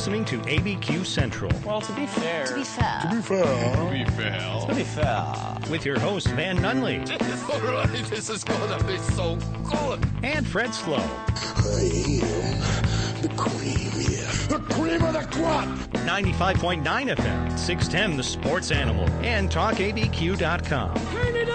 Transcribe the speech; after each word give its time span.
listening 0.00 0.24
to 0.24 0.38
ABQ 0.38 1.04
Central 1.04 1.52
Well, 1.62 1.82
to 1.82 1.92
be 1.92 2.06
fair, 2.06 2.46
To 2.46 2.54
be 2.54 2.64
fair. 2.64 3.02
Be 3.10 3.20
fair. 3.20 3.90
Be 3.90 4.04
fair. 4.10 4.66
to 4.66 4.74
be 4.74 4.82
fair, 4.82 5.58
with 5.70 5.84
your 5.84 5.98
host 5.98 6.28
Van 6.28 6.56
Nunley 6.56 7.00
Alright, 7.50 7.90
this 8.08 8.30
is 8.30 8.42
gonna 8.42 8.82
be 8.84 8.96
so 8.96 9.36
good. 9.62 10.02
and 10.22 10.46
Fred 10.46 10.72
Slow. 10.74 10.96
I 10.96 11.02
am 12.22 13.20
the 13.20 13.28
cream, 13.36 13.90
yeah. 13.94 14.32
The 14.48 14.58
cream 14.74 15.02
of 15.02 15.12
the 15.12 15.26
crop. 15.36 15.66
95.9 16.06 16.82
FM, 16.82 17.58
610 17.58 18.16
The 18.16 18.22
Sports 18.22 18.70
Animal, 18.70 19.06
and 19.22 19.50
TalkABQ.com. 19.50 20.94
Turn 20.94 21.36
it 21.36 21.49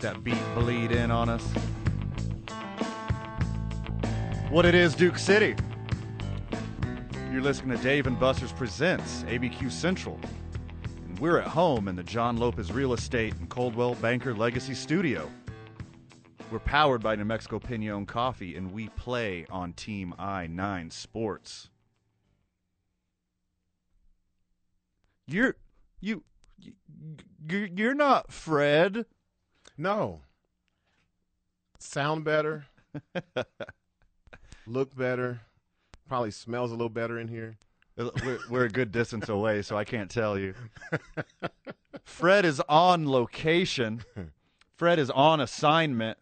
That 0.00 0.24
beat 0.24 0.38
bleed 0.54 0.92
in 0.92 1.10
on 1.10 1.28
us. 1.28 1.42
What 4.48 4.64
it 4.64 4.74
is, 4.74 4.94
Duke 4.94 5.18
City. 5.18 5.54
You're 7.30 7.42
listening 7.42 7.76
to 7.76 7.82
Dave 7.82 8.06
and 8.06 8.18
Buster's 8.18 8.50
Presents 8.50 9.24
ABQ 9.24 9.70
Central. 9.70 10.18
And 11.06 11.18
we're 11.18 11.38
at 11.38 11.46
home 11.46 11.86
in 11.86 11.96
the 11.96 12.02
John 12.02 12.38
Lopez 12.38 12.72
Real 12.72 12.94
Estate 12.94 13.34
and 13.34 13.48
Coldwell 13.50 13.94
Banker 13.96 14.34
Legacy 14.34 14.72
Studio. 14.72 15.30
We're 16.50 16.60
powered 16.60 17.02
by 17.02 17.14
New 17.14 17.26
Mexico 17.26 17.58
Pinon 17.58 18.06
Coffee, 18.06 18.56
and 18.56 18.72
we 18.72 18.88
play 18.88 19.44
on 19.50 19.74
Team 19.74 20.14
I 20.18 20.46
9 20.46 20.90
Sports. 20.90 21.68
You're 25.26 25.56
you 26.00 26.24
you 26.58 26.72
you're 27.76 27.94
not 27.94 28.32
Fred. 28.32 29.04
No. 29.80 30.20
Sound 31.78 32.22
better. 32.22 32.66
Look 34.66 34.94
better. 34.94 35.40
Probably 36.06 36.32
smells 36.32 36.70
a 36.70 36.74
little 36.74 36.90
better 36.90 37.18
in 37.18 37.28
here. 37.28 37.56
We're, 37.96 38.38
we're 38.50 38.64
a 38.66 38.68
good 38.68 38.92
distance 38.92 39.28
away, 39.30 39.62
so 39.62 39.78
I 39.78 39.84
can't 39.84 40.10
tell 40.10 40.38
you. 40.38 40.52
Fred 42.04 42.44
is 42.44 42.60
on 42.68 43.08
location. 43.08 44.04
Fred 44.76 44.98
is 44.98 45.08
on 45.08 45.40
assignment. 45.40 46.18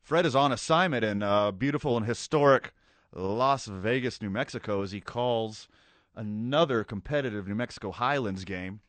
Fred 0.00 0.24
is 0.24 0.34
on 0.34 0.50
assignment 0.50 1.04
in 1.04 1.22
uh, 1.22 1.50
beautiful 1.50 1.94
and 1.98 2.06
historic 2.06 2.72
Las 3.12 3.66
Vegas, 3.66 4.22
New 4.22 4.30
Mexico, 4.30 4.80
as 4.80 4.92
he 4.92 5.00
calls 5.02 5.68
another 6.16 6.84
competitive 6.84 7.46
New 7.46 7.54
Mexico 7.54 7.90
Highlands 7.90 8.44
game. 8.44 8.80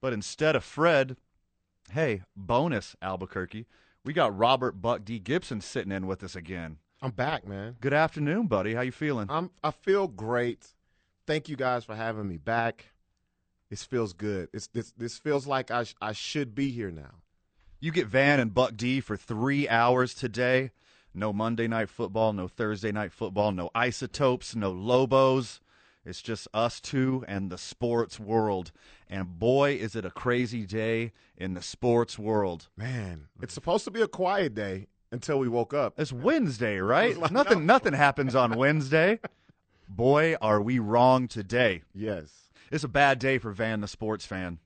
But 0.00 0.12
instead 0.12 0.56
of 0.56 0.64
Fred, 0.64 1.16
hey, 1.92 2.22
bonus 2.36 2.96
Albuquerque, 3.02 3.66
we 4.04 4.12
got 4.12 4.36
Robert 4.36 4.80
Buck 4.80 5.04
D. 5.04 5.18
Gibson 5.18 5.60
sitting 5.60 5.92
in 5.92 6.06
with 6.06 6.22
us 6.22 6.36
again. 6.36 6.78
I'm 7.02 7.10
back, 7.10 7.46
man. 7.46 7.76
Good 7.80 7.92
afternoon, 7.92 8.46
buddy. 8.46 8.74
How 8.74 8.80
you 8.82 8.92
feeling? 8.92 9.26
I'm 9.28 9.50
I 9.62 9.70
feel 9.70 10.08
great. 10.08 10.66
Thank 11.26 11.48
you 11.48 11.56
guys 11.56 11.84
for 11.84 11.94
having 11.94 12.28
me 12.28 12.36
back. 12.36 12.86
This 13.70 13.84
feels 13.84 14.12
good. 14.12 14.48
It's 14.52 14.68
this 14.68 14.92
this 14.96 15.18
feels 15.18 15.46
like 15.46 15.70
I 15.70 15.84
sh- 15.84 15.94
I 16.00 16.12
should 16.12 16.54
be 16.54 16.70
here 16.70 16.90
now. 16.90 17.20
You 17.80 17.92
get 17.92 18.06
Van 18.06 18.40
and 18.40 18.54
Buck 18.54 18.76
D 18.76 19.00
for 19.00 19.16
three 19.16 19.68
hours 19.68 20.14
today. 20.14 20.70
No 21.12 21.32
Monday 21.32 21.68
night 21.68 21.90
football, 21.90 22.32
no 22.32 22.48
Thursday 22.48 22.90
night 22.90 23.12
football, 23.12 23.52
no 23.52 23.70
isotopes, 23.74 24.56
no 24.56 24.70
Lobos. 24.70 25.60
It's 26.04 26.20
just 26.22 26.48
us 26.52 26.80
two 26.80 27.24
and 27.28 27.50
the 27.50 27.58
sports 27.58 28.18
world. 28.18 28.72
And 29.08 29.38
boy, 29.38 29.74
is 29.74 29.94
it 29.94 30.04
a 30.04 30.10
crazy 30.10 30.66
day 30.66 31.12
in 31.36 31.54
the 31.54 31.62
sports 31.62 32.18
world. 32.18 32.68
Man, 32.76 33.28
it's 33.42 33.54
supposed 33.54 33.84
to 33.84 33.90
be 33.90 34.02
a 34.02 34.08
quiet 34.08 34.54
day 34.54 34.88
until 35.10 35.38
we 35.38 35.48
woke 35.48 35.74
up. 35.74 35.94
It's 35.98 36.12
Wednesday, 36.12 36.78
right? 36.78 37.16
like, 37.18 37.30
nothing 37.30 37.66
no. 37.66 37.74
nothing 37.74 37.92
happens 37.92 38.34
on 38.34 38.56
Wednesday. 38.56 39.20
Boy, 39.88 40.36
are 40.40 40.60
we 40.60 40.78
wrong 40.78 41.28
today. 41.28 41.82
Yes. 41.94 42.50
It's 42.70 42.84
a 42.84 42.88
bad 42.88 43.18
day 43.18 43.38
for 43.38 43.52
Van 43.52 43.80
the 43.80 43.88
sports 43.88 44.26
fan. 44.26 44.58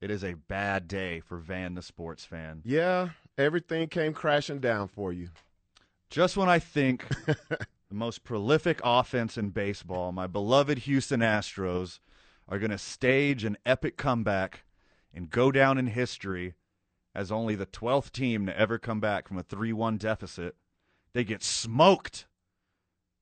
It 0.00 0.10
is 0.10 0.24
a 0.24 0.34
bad 0.34 0.88
day 0.88 1.20
for 1.20 1.38
Van 1.38 1.74
the 1.74 1.82
sports 1.82 2.24
fan. 2.24 2.62
Yeah, 2.64 3.10
everything 3.38 3.88
came 3.88 4.12
crashing 4.12 4.60
down 4.60 4.88
for 4.88 5.12
you. 5.12 5.28
Just 6.10 6.36
when 6.36 6.48
I 6.48 6.58
think 6.58 7.06
the 7.26 7.66
most 7.90 8.24
prolific 8.24 8.80
offense 8.84 9.38
in 9.38 9.50
baseball, 9.50 10.12
my 10.12 10.26
beloved 10.26 10.78
Houston 10.78 11.20
Astros, 11.20 12.00
are 12.48 12.58
going 12.58 12.70
to 12.70 12.78
stage 12.78 13.44
an 13.44 13.56
epic 13.64 13.96
comeback 13.96 14.64
and 15.12 15.30
go 15.30 15.50
down 15.50 15.78
in 15.78 15.88
history 15.88 16.54
as 17.14 17.30
only 17.30 17.54
the 17.54 17.66
12th 17.66 18.10
team 18.10 18.46
to 18.46 18.58
ever 18.58 18.78
come 18.78 19.00
back 19.00 19.28
from 19.28 19.38
a 19.38 19.42
3 19.42 19.72
1 19.72 19.96
deficit, 19.96 20.56
they 21.12 21.24
get 21.24 21.42
smoked. 21.42 22.26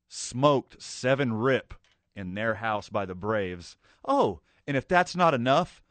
Smoked 0.08 0.82
seven 0.82 1.32
rip 1.32 1.72
in 2.14 2.34
their 2.34 2.54
house 2.54 2.90
by 2.90 3.06
the 3.06 3.14
Braves. 3.14 3.76
Oh, 4.06 4.40
and 4.66 4.76
if 4.76 4.86
that's 4.86 5.16
not 5.16 5.32
enough, 5.32 5.82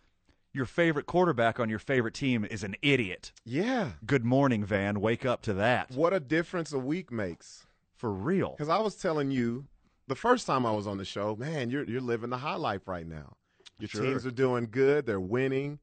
your 0.53 0.65
favorite 0.65 1.05
quarterback 1.05 1.59
on 1.59 1.69
your 1.69 1.79
favorite 1.79 2.13
team 2.13 2.45
is 2.45 2.63
an 2.63 2.75
idiot. 2.81 3.31
Yeah. 3.45 3.91
Good 4.05 4.25
morning, 4.25 4.63
Van. 4.63 4.99
Wake 4.99 5.25
up 5.25 5.41
to 5.43 5.53
that. 5.53 5.91
What 5.91 6.13
a 6.13 6.19
difference 6.19 6.71
a 6.71 6.79
week 6.79 7.11
makes. 7.11 7.65
For 7.95 8.11
real. 8.11 8.51
Because 8.51 8.69
I 8.69 8.79
was 8.79 8.95
telling 8.95 9.31
you 9.31 9.65
the 10.11 10.15
first 10.15 10.45
time 10.45 10.65
I 10.65 10.71
was 10.71 10.87
on 10.87 10.97
the 10.97 11.05
show, 11.05 11.37
man, 11.37 11.69
you're 11.69 11.85
you're 11.85 12.01
living 12.01 12.29
the 12.29 12.37
high 12.37 12.55
life 12.55 12.85
right 12.87 13.07
now. 13.07 13.37
Your 13.79 13.87
Sure. 13.87 14.03
teams 14.03 14.25
are 14.25 14.31
doing 14.31 14.67
good. 14.69 15.05
They're 15.05 15.21
winning. 15.21 15.79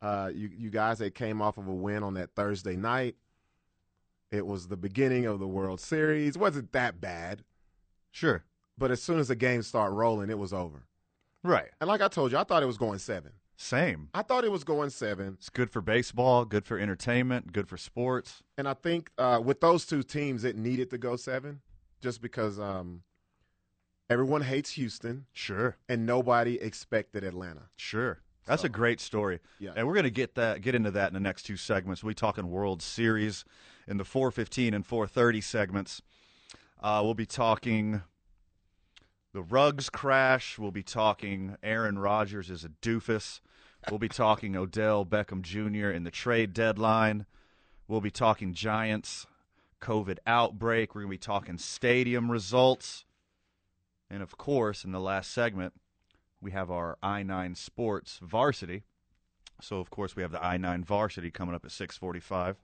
Uh, 0.00 0.30
you 0.34 0.48
you 0.56 0.70
guys 0.70 0.98
that 1.00 1.14
came 1.14 1.42
off 1.42 1.58
of 1.58 1.68
a 1.68 1.74
win 1.74 2.02
on 2.02 2.14
that 2.14 2.30
Thursday 2.34 2.76
night. 2.76 3.16
It 4.30 4.46
was 4.46 4.68
the 4.68 4.76
beginning 4.76 5.26
of 5.26 5.38
the 5.38 5.46
World 5.48 5.80
Series. 5.80 6.36
wasn't 6.38 6.72
that 6.72 6.98
bad, 7.00 7.44
Sure. 8.10 8.44
but 8.78 8.90
as 8.90 9.02
soon 9.02 9.18
as 9.18 9.28
the 9.28 9.36
game 9.36 9.62
started 9.62 9.94
rolling, 9.94 10.30
it 10.30 10.38
was 10.38 10.52
over. 10.52 10.86
Right. 11.42 11.70
And 11.80 11.88
like 11.88 12.00
I 12.00 12.08
told 12.08 12.32
you, 12.32 12.38
I 12.38 12.44
thought 12.44 12.62
it 12.62 12.66
was 12.66 12.78
going 12.78 12.98
seven. 12.98 13.32
Same. 13.56 14.08
I 14.14 14.22
thought 14.22 14.44
it 14.44 14.52
was 14.52 14.64
going 14.64 14.90
seven. 14.90 15.34
It's 15.38 15.50
good 15.50 15.70
for 15.70 15.80
baseball, 15.80 16.44
good 16.44 16.64
for 16.64 16.78
entertainment, 16.78 17.52
good 17.52 17.68
for 17.68 17.76
sports. 17.76 18.42
And 18.56 18.66
I 18.68 18.74
think 18.74 19.10
uh, 19.18 19.40
with 19.44 19.60
those 19.60 19.84
two 19.84 20.02
teams, 20.02 20.44
it 20.44 20.56
needed 20.56 20.90
to 20.90 20.98
go 20.98 21.16
seven, 21.16 21.60
just 22.00 22.20
because 22.22 22.58
um, 22.60 23.02
everyone 24.10 24.42
hates 24.42 24.72
Houston 24.72 25.26
Sure. 25.32 25.76
and 25.88 26.06
nobody 26.06 26.60
expected 26.60 27.24
Atlanta. 27.24 27.62
Sure. 27.76 28.20
That's 28.46 28.64
a 28.64 28.68
great 28.70 28.98
story. 29.00 29.40
Yeah. 29.58 29.72
And 29.76 29.86
we're 29.86 29.92
going 29.94 30.04
to 30.04 30.10
get 30.10 30.34
that 30.36 30.62
get 30.62 30.74
into 30.74 30.90
that 30.92 31.08
in 31.08 31.14
the 31.14 31.20
next 31.20 31.42
two 31.42 31.56
segments. 31.58 32.02
We'll 32.02 32.12
be 32.12 32.14
talking 32.14 32.48
World 32.50 32.80
Series 32.80 33.44
in 33.86 33.98
the 33.98 34.04
415 34.04 34.72
and 34.72 34.86
430 34.86 35.40
segments. 35.42 36.02
Uh, 36.82 37.02
we'll 37.04 37.12
be 37.14 37.26
talking 37.26 38.02
the 39.34 39.42
Ruggs 39.42 39.90
crash. 39.90 40.58
We'll 40.58 40.70
be 40.70 40.82
talking 40.82 41.56
Aaron 41.62 41.98
Rodgers 41.98 42.48
is 42.48 42.64
a 42.64 42.70
doofus. 42.70 43.40
We'll 43.90 43.98
be 43.98 44.08
talking 44.08 44.56
Odell 44.56 45.04
Beckham 45.04 45.42
Jr. 45.42 45.90
in 45.90 46.04
the 46.04 46.10
trade 46.10 46.54
deadline. 46.54 47.26
We'll 47.86 48.00
be 48.00 48.10
talking 48.10 48.54
Giants 48.54 49.26
COVID 49.82 50.18
outbreak. 50.26 50.94
We're 50.94 51.02
going 51.02 51.10
to 51.10 51.14
be 51.14 51.18
talking 51.18 51.58
stadium 51.58 52.30
results. 52.30 53.04
And 54.10 54.22
of 54.22 54.36
course, 54.38 54.84
in 54.84 54.92
the 54.92 55.00
last 55.00 55.30
segment, 55.32 55.74
we 56.40 56.50
have 56.52 56.70
our 56.70 56.96
I 57.02 57.22
nine 57.22 57.54
Sports 57.54 58.20
Varsity. 58.22 58.84
So 59.60 59.80
of 59.80 59.90
course 59.90 60.14
we 60.16 60.22
have 60.22 60.32
the 60.32 60.44
I 60.44 60.56
nine 60.56 60.84
Varsity 60.84 61.30
coming 61.30 61.54
up 61.54 61.64
at 61.64 61.72
six 61.72 61.96
forty 61.96 62.20
five. 62.20 62.56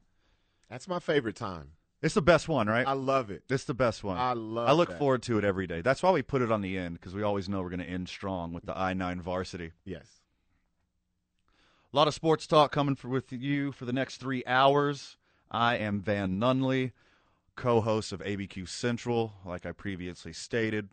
That's 0.70 0.88
my 0.88 0.98
favorite 0.98 1.36
time. 1.36 1.72
It's 2.02 2.14
the 2.14 2.22
best 2.22 2.48
one, 2.48 2.66
right? 2.66 2.86
I 2.86 2.92
love 2.92 3.30
it. 3.30 3.44
it's 3.48 3.64
the 3.64 3.72
best 3.74 4.04
one. 4.04 4.18
I 4.18 4.34
love 4.34 4.68
I 4.68 4.72
look 4.72 4.90
that. 4.90 4.98
forward 4.98 5.22
to 5.22 5.38
it 5.38 5.44
every 5.44 5.66
day. 5.66 5.80
That's 5.80 6.02
why 6.02 6.10
we 6.10 6.20
put 6.22 6.42
it 6.42 6.52
on 6.52 6.60
the 6.60 6.76
end 6.76 6.94
because 7.00 7.14
we 7.14 7.22
always 7.22 7.48
know 7.48 7.62
we're 7.62 7.70
going 7.70 7.80
to 7.80 7.86
end 7.88 8.08
strong 8.08 8.52
with 8.52 8.66
the 8.66 8.76
I 8.76 8.92
nine 8.92 9.20
Varsity. 9.22 9.72
Yes. 9.84 10.06
A 11.92 11.96
lot 11.96 12.08
of 12.08 12.14
sports 12.14 12.46
talk 12.46 12.72
coming 12.72 12.94
for, 12.96 13.08
with 13.08 13.32
you 13.32 13.72
for 13.72 13.84
the 13.84 13.92
next 13.92 14.18
three 14.18 14.42
hours. 14.46 15.16
I 15.50 15.76
am 15.76 16.00
Van 16.00 16.38
Nunley, 16.40 16.92
co-host 17.54 18.12
of 18.12 18.20
ABQ 18.20 18.68
Central, 18.68 19.34
like 19.46 19.64
I 19.64 19.72
previously 19.72 20.32
stated. 20.32 20.88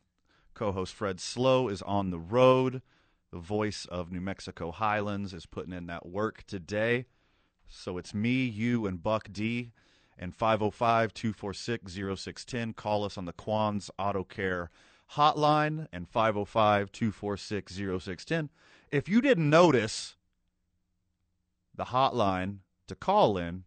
Co-host 0.53 0.94
Fred 0.94 1.19
Slow 1.19 1.68
is 1.68 1.81
on 1.81 2.09
the 2.09 2.19
road. 2.19 2.81
The 3.31 3.39
voice 3.39 3.86
of 3.86 4.12
New 4.12 4.21
Mexico 4.21 4.71
Highlands 4.71 5.33
is 5.33 5.45
putting 5.45 5.74
in 5.74 5.88
that 5.88 6.06
work 6.06 6.44
today. 6.48 7.06
So 7.68 7.98
it's 7.98 8.13
me, 8.13 8.45
you, 8.45 8.86
and 8.86 9.01
Buck 9.01 9.30
D. 9.31 9.71
And 10.18 10.36
505 10.36 11.13
246 11.13 11.94
0610. 11.94 12.74
Call 12.74 13.06
us 13.06 13.18
on 13.18 13.25
the 13.25 13.33
Quans 13.33 13.89
Auto 13.98 14.24
Care 14.24 14.69
hotline 15.15 15.88
and 15.92 16.07
505 16.07 16.92
246 16.92 17.74
0610. 17.74 18.50
If 18.92 19.09
you 19.09 19.21
didn't 19.21 19.50
notice, 19.50 20.15
the 21.75 21.86
hotline 21.86 22.57
to 22.88 22.95
call 22.95 23.38
in 23.38 23.63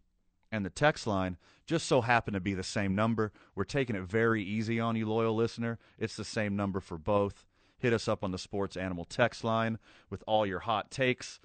and 0.51 0.65
the 0.65 0.69
text 0.69 1.07
line 1.07 1.37
just 1.65 1.87
so 1.87 2.01
happen 2.01 2.33
to 2.33 2.39
be 2.39 2.53
the 2.53 2.63
same 2.63 2.93
number. 2.95 3.31
We're 3.55 3.63
taking 3.63 3.95
it 3.95 4.03
very 4.03 4.43
easy 4.43 4.79
on 4.79 4.95
you, 4.95 5.07
loyal 5.07 5.35
listener. 5.35 5.79
It's 5.97 6.15
the 6.15 6.23
same 6.23 6.55
number 6.55 6.79
for 6.79 6.97
both. 6.97 7.45
hit 7.77 7.93
us 7.93 8.07
up 8.07 8.23
on 8.23 8.31
the 8.31 8.37
Sports 8.37 8.77
Animal 8.77 9.05
text 9.05 9.43
line 9.43 9.77
with 10.09 10.23
all 10.27 10.45
your 10.45 10.59
hot 10.59 10.89
takes. 10.91 11.39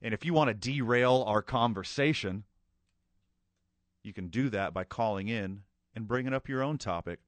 And 0.00 0.12
if 0.14 0.24
you 0.24 0.32
want 0.34 0.48
to 0.48 0.54
derail 0.54 1.24
our 1.26 1.42
conversation, 1.42 2.44
you 4.02 4.12
can 4.12 4.28
do 4.28 4.48
that 4.50 4.72
by 4.74 4.84
calling 4.84 5.28
in 5.28 5.62
and 5.94 6.06
bringing 6.08 6.32
up 6.34 6.48
your 6.48 6.62
own 6.62 6.78
topic. 6.78 7.20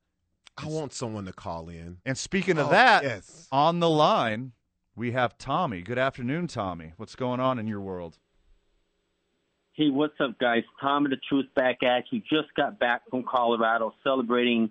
I 0.58 0.66
want 0.66 0.93
someone 0.93 1.26
to 1.26 1.32
call 1.32 1.69
in. 1.69 1.98
And 2.06 2.16
speaking 2.16 2.58
of 2.58 2.69
Oh, 2.69 2.70
that, 2.70 3.02
yes. 3.02 3.46
on 3.52 3.81
the 3.81 3.90
line, 3.90 4.52
we 4.94 5.12
have 5.12 5.37
Tommy. 5.38 5.82
Good 5.82 5.98
afternoon, 5.98 6.46
Tommy. 6.46 6.93
What's 6.96 7.14
going 7.14 7.40
on 7.40 7.58
in 7.58 7.66
your 7.66 7.81
world? 7.81 8.19
Hey, 9.76 9.90
what's 9.90 10.14
up, 10.20 10.38
guys? 10.38 10.62
Tommy 10.81 11.11
the 11.11 11.17
Truth 11.28 11.46
back 11.55 11.82
at 11.82 12.05
you. 12.11 12.20
Just 12.20 12.55
got 12.56 12.78
back 12.78 13.02
from 13.11 13.25
Colorado 13.25 13.93
celebrating 14.02 14.70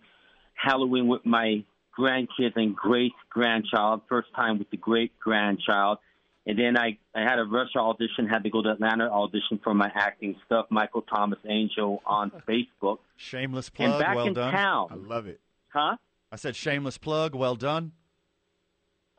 Halloween 0.56 1.08
with 1.08 1.24
my 1.26 1.64
grandkids 1.98 2.56
and 2.56 2.76
great 2.76 3.12
grandchild. 3.30 4.02
First 4.10 4.30
time 4.36 4.58
with 4.58 4.70
the 4.72 4.78
great 4.78 5.12
grandchild. 5.20 6.00
And 6.48 6.58
then 6.58 6.76
I, 6.78 6.98
I 7.16 7.22
had 7.22 7.38
a 7.38 7.44
rush 7.44 7.76
audition, 7.76 8.28
had 8.28 8.44
to 8.44 8.50
go 8.50 8.64
to 8.64 8.70
Atlanta 8.72 9.06
audition 9.10 9.60
for 9.64 9.76
my 9.76 9.92
acting 9.94 10.36
stuff, 10.48 10.66
Michael 10.72 11.04
Thomas 11.04 11.40
Angel 11.48 12.02
on 12.06 12.32
Facebook. 12.48 12.98
Shameless 13.16 13.68
and 13.78 13.92
plug. 13.92 14.00
back 14.00 14.16
well 14.16 14.28
in 14.28 14.34
done. 14.34 14.54
I 14.56 14.58
town, 14.58 15.06
love 15.08 15.28
it. 15.28 15.40
huh? 15.70 15.98
I 16.32 16.36
said 16.36 16.56
shameless 16.56 16.98
plug. 16.98 17.36
Well 17.36 17.56
done. 17.56 17.92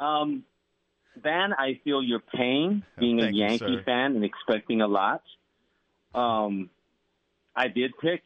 Um, 0.00 0.42
Van, 1.22 1.52
I 1.52 1.80
feel 1.84 2.02
your 2.02 2.20
pain 2.20 2.82
being 2.98 3.20
a 3.20 3.24
Thank 3.24 3.34
you, 3.36 3.40
Yankee 3.42 3.58
sir. 3.76 3.82
fan 3.84 4.16
and 4.16 4.24
expecting 4.24 4.80
a 4.80 4.88
lot. 4.88 5.22
Um, 6.16 6.70
I 7.54 7.68
did 7.68 7.92
pick 8.00 8.22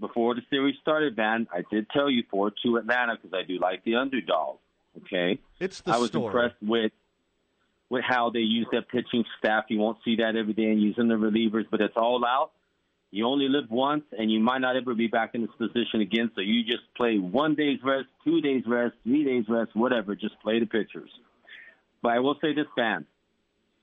before 0.00 0.34
the 0.34 0.42
series 0.50 0.76
started, 0.80 1.16
Van. 1.16 1.46
I 1.52 1.62
did 1.70 1.88
tell 1.90 2.08
you 2.10 2.24
four 2.30 2.52
two 2.64 2.76
Atlanta 2.76 3.16
because 3.20 3.36
I 3.36 3.46
do 3.46 3.58
like 3.58 3.84
the 3.84 3.96
underdog. 3.96 4.58
Okay, 5.04 5.38
It's 5.58 5.80
the 5.80 5.92
I 5.92 5.96
was 5.98 6.08
story. 6.10 6.26
impressed 6.26 6.62
with 6.62 6.92
with 7.88 8.04
how 8.04 8.30
they 8.30 8.40
use 8.40 8.66
their 8.70 8.82
pitching 8.82 9.24
staff. 9.38 9.64
You 9.68 9.78
won't 9.78 9.98
see 10.04 10.16
that 10.16 10.36
every 10.36 10.52
day 10.54 10.70
and 10.70 10.80
using 10.80 11.08
the 11.08 11.14
relievers, 11.14 11.64
but 11.70 11.80
it's 11.80 11.96
all 11.96 12.24
out. 12.24 12.52
You 13.10 13.26
only 13.26 13.48
live 13.48 13.70
once, 13.70 14.04
and 14.18 14.30
you 14.32 14.40
might 14.40 14.60
not 14.62 14.76
ever 14.76 14.94
be 14.94 15.06
back 15.06 15.34
in 15.34 15.42
this 15.42 15.50
position 15.58 16.00
again. 16.00 16.30
So 16.34 16.40
you 16.40 16.64
just 16.64 16.82
play 16.96 17.18
one 17.18 17.54
day's 17.54 17.78
rest, 17.84 18.06
two 18.24 18.40
days 18.40 18.64
rest, 18.66 18.94
three 19.04 19.24
days 19.24 19.44
rest, 19.48 19.74
whatever. 19.74 20.14
Just 20.16 20.40
play 20.40 20.60
the 20.60 20.66
pitchers. 20.66 21.10
But 22.02 22.12
I 22.12 22.20
will 22.20 22.36
say 22.40 22.54
this, 22.54 22.66
fan. 22.74 23.04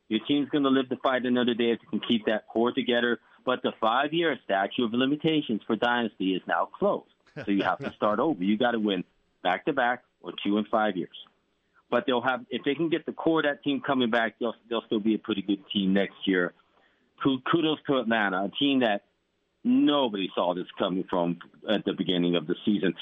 Your 0.07 0.19
team's 0.27 0.49
going 0.49 0.63
to 0.63 0.71
live 0.71 0.89
to 0.89 0.97
fight 0.97 1.25
another 1.25 1.53
day 1.53 1.71
if 1.71 1.79
you 1.83 1.89
can 1.99 2.07
keep 2.07 2.25
that 2.25 2.47
core 2.47 2.71
together. 2.71 3.19
But 3.45 3.61
the 3.63 3.71
five-year 3.79 4.37
statute 4.43 4.85
of 4.85 4.93
limitations 4.93 5.61
for 5.65 5.75
dynasty 5.75 6.33
is 6.33 6.41
now 6.47 6.65
closed, 6.65 7.09
so 7.45 7.51
you 7.51 7.63
have 7.63 7.79
to 7.79 7.93
start 7.93 8.19
over. 8.19 8.43
You 8.43 8.57
got 8.57 8.71
to 8.71 8.79
win 8.79 9.03
back-to-back 9.43 10.03
or 10.21 10.33
two 10.43 10.57
in 10.57 10.65
five 10.65 10.97
years. 10.97 11.15
But 11.89 12.05
they'll 12.05 12.21
have 12.21 12.45
if 12.49 12.63
they 12.63 12.75
can 12.75 12.89
get 12.89 13.05
the 13.05 13.13
core 13.13 13.39
of 13.39 13.45
that 13.45 13.63
team 13.63 13.81
coming 13.85 14.11
back, 14.11 14.35
they'll 14.39 14.53
they'll 14.69 14.83
still 14.85 14.99
be 14.99 15.15
a 15.15 15.19
pretty 15.19 15.41
good 15.41 15.63
team 15.73 15.93
next 15.93 16.15
year. 16.25 16.53
Kudos 17.23 17.79
to 17.87 17.97
Atlanta, 17.97 18.45
a 18.45 18.51
team 18.57 18.79
that 18.81 19.03
nobody 19.63 20.29
saw 20.35 20.53
this 20.53 20.67
coming 20.77 21.03
from 21.09 21.37
at 21.69 21.83
the 21.85 21.93
beginning 21.93 22.35
of 22.35 22.47
the 22.47 22.55
season. 22.65 22.93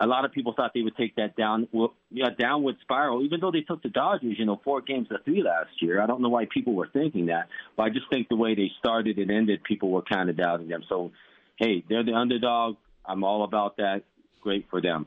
A 0.00 0.06
lot 0.06 0.24
of 0.24 0.30
people 0.32 0.54
thought 0.54 0.72
they 0.74 0.82
would 0.82 0.96
take 0.96 1.16
that 1.16 1.34
down, 1.36 1.66
well, 1.72 1.92
yeah, 2.10 2.28
downward 2.38 2.76
spiral. 2.82 3.24
Even 3.24 3.40
though 3.40 3.50
they 3.50 3.62
took 3.62 3.82
the 3.82 3.88
Dodgers, 3.88 4.36
you 4.38 4.44
know, 4.44 4.60
four 4.62 4.80
games 4.80 5.08
to 5.08 5.18
three 5.24 5.42
last 5.42 5.70
year. 5.80 6.00
I 6.00 6.06
don't 6.06 6.22
know 6.22 6.28
why 6.28 6.46
people 6.52 6.74
were 6.74 6.88
thinking 6.92 7.26
that, 7.26 7.48
but 7.76 7.82
I 7.84 7.88
just 7.88 8.08
think 8.08 8.28
the 8.28 8.36
way 8.36 8.54
they 8.54 8.70
started 8.78 9.18
and 9.18 9.30
ended, 9.30 9.64
people 9.64 9.90
were 9.90 10.02
kind 10.02 10.30
of 10.30 10.36
doubting 10.36 10.68
them. 10.68 10.84
So, 10.88 11.10
hey, 11.56 11.84
they're 11.88 12.04
the 12.04 12.14
underdog. 12.14 12.76
I'm 13.04 13.24
all 13.24 13.42
about 13.42 13.78
that. 13.78 14.02
Great 14.40 14.66
for 14.70 14.80
them. 14.80 15.06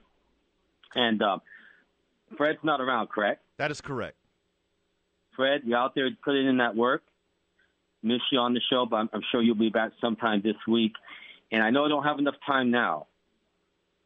And 0.94 1.22
uh, 1.22 1.38
Fred's 2.38 2.60
not 2.64 2.82
around, 2.82 3.08
correct? 3.08 3.42
That 3.58 3.72
is 3.72 3.80
correct. 3.80 4.18
Fred, 5.36 5.62
you're 5.64 5.78
out 5.78 5.96
there 5.96 6.10
putting 6.24 6.48
in 6.48 6.58
that 6.58 6.76
work. 6.76 7.04
Miss 8.04 8.20
you 8.32 8.40
on 8.40 8.54
the 8.54 8.62
show, 8.70 8.86
but 8.86 8.98
I'm, 8.98 9.10
I'm 9.14 9.22
sure 9.32 9.42
you'll 9.42 9.56
be 9.56 9.70
back 9.70 9.92
sometime 10.02 10.42
this 10.44 10.56
week. 10.68 10.94
And 11.52 11.64
I 11.64 11.70
know 11.70 11.86
I 11.86 11.88
don't 11.88 12.04
have 12.04 12.20
enough 12.20 12.36
time 12.46 12.72
now, 12.72 13.08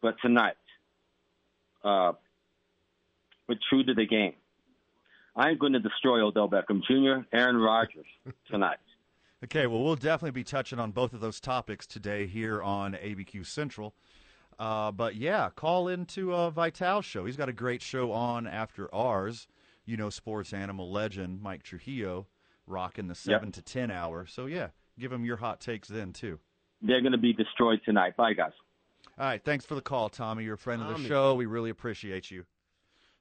but 0.01 0.15
tonight, 0.21 0.53
uh, 1.85 2.13
we're 3.47 3.59
true 3.69 3.83
to 3.83 3.93
the 3.93 4.05
game. 4.05 4.33
I'm 5.35 5.57
going 5.57 5.73
to 5.73 5.79
destroy 5.79 6.21
Odell 6.21 6.49
Beckham 6.49 6.81
Jr., 6.83 7.27
Aaron 7.35 7.57
Rodgers 7.57 8.05
tonight. 8.49 8.77
Okay, 9.43 9.67
well, 9.67 9.83
we'll 9.83 9.95
definitely 9.95 10.31
be 10.31 10.43
touching 10.43 10.79
on 10.79 10.91
both 10.91 11.13
of 11.13 11.19
those 11.19 11.39
topics 11.39 11.85
today 11.85 12.25
here 12.25 12.63
on 12.63 12.93
ABQ 12.93 13.45
Central. 13.45 13.93
Uh, 14.57 14.91
but 14.91 15.15
yeah, 15.15 15.49
call 15.55 15.89
into 15.89 16.33
uh, 16.33 16.49
Vital's 16.49 17.05
show. 17.05 17.25
He's 17.25 17.35
got 17.35 17.49
a 17.49 17.53
great 17.53 17.81
show 17.81 18.11
on 18.11 18.47
after 18.47 18.93
ours. 18.95 19.47
You 19.85 19.97
know, 19.97 20.09
sports 20.09 20.53
animal 20.53 20.91
legend 20.91 21.41
Mike 21.41 21.61
Trujillo 21.63 22.27
rocking 22.65 23.07
the 23.07 23.13
7 23.13 23.51
to 23.51 23.61
10 23.61 23.91
hour. 23.91 24.25
So 24.25 24.47
yeah, 24.47 24.69
give 24.97 25.11
him 25.11 25.25
your 25.25 25.37
hot 25.37 25.59
takes 25.59 25.89
then, 25.89 26.13
too. 26.13 26.39
They're 26.81 27.01
going 27.01 27.11
to 27.11 27.17
be 27.19 27.33
destroyed 27.33 27.81
tonight. 27.85 28.15
Bye, 28.17 28.33
guys. 28.33 28.53
All 29.17 29.25
right, 29.25 29.43
thanks 29.43 29.65
for 29.65 29.75
the 29.75 29.81
call, 29.81 30.09
Tommy. 30.09 30.43
You're 30.43 30.55
a 30.55 30.57
friend 30.57 30.81
of 30.81 30.87
the 30.89 31.07
show. 31.07 31.35
We 31.35 31.45
really 31.45 31.69
appreciate 31.69 32.31
you. 32.31 32.45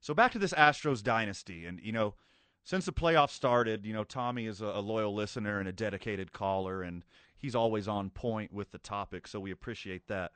So 0.00 0.12
back 0.14 0.32
to 0.32 0.38
this 0.38 0.52
Astros 0.52 1.02
dynasty, 1.02 1.66
and 1.66 1.81
you 1.81 1.92
know, 1.92 2.14
since 2.64 2.84
the 2.84 2.92
playoffs 2.92 3.31
started, 3.31 3.86
you 3.86 3.92
know, 3.92 4.04
Tommy 4.04 4.46
is 4.46 4.60
a, 4.60 4.66
a 4.66 4.81
loyal 4.81 5.14
listener 5.14 5.58
and 5.60 5.69
a 5.69 5.72
dedicated 5.72 6.32
caller, 6.32 6.82
and 6.82 7.04
he's 7.36 7.54
always 7.54 7.88
on 7.88 8.10
point 8.10 8.52
with 8.52 8.70
the 8.70 8.78
topic. 8.78 9.26
So 9.26 9.38
we 9.40 9.50
appreciate 9.50 10.06
that. 10.08 10.32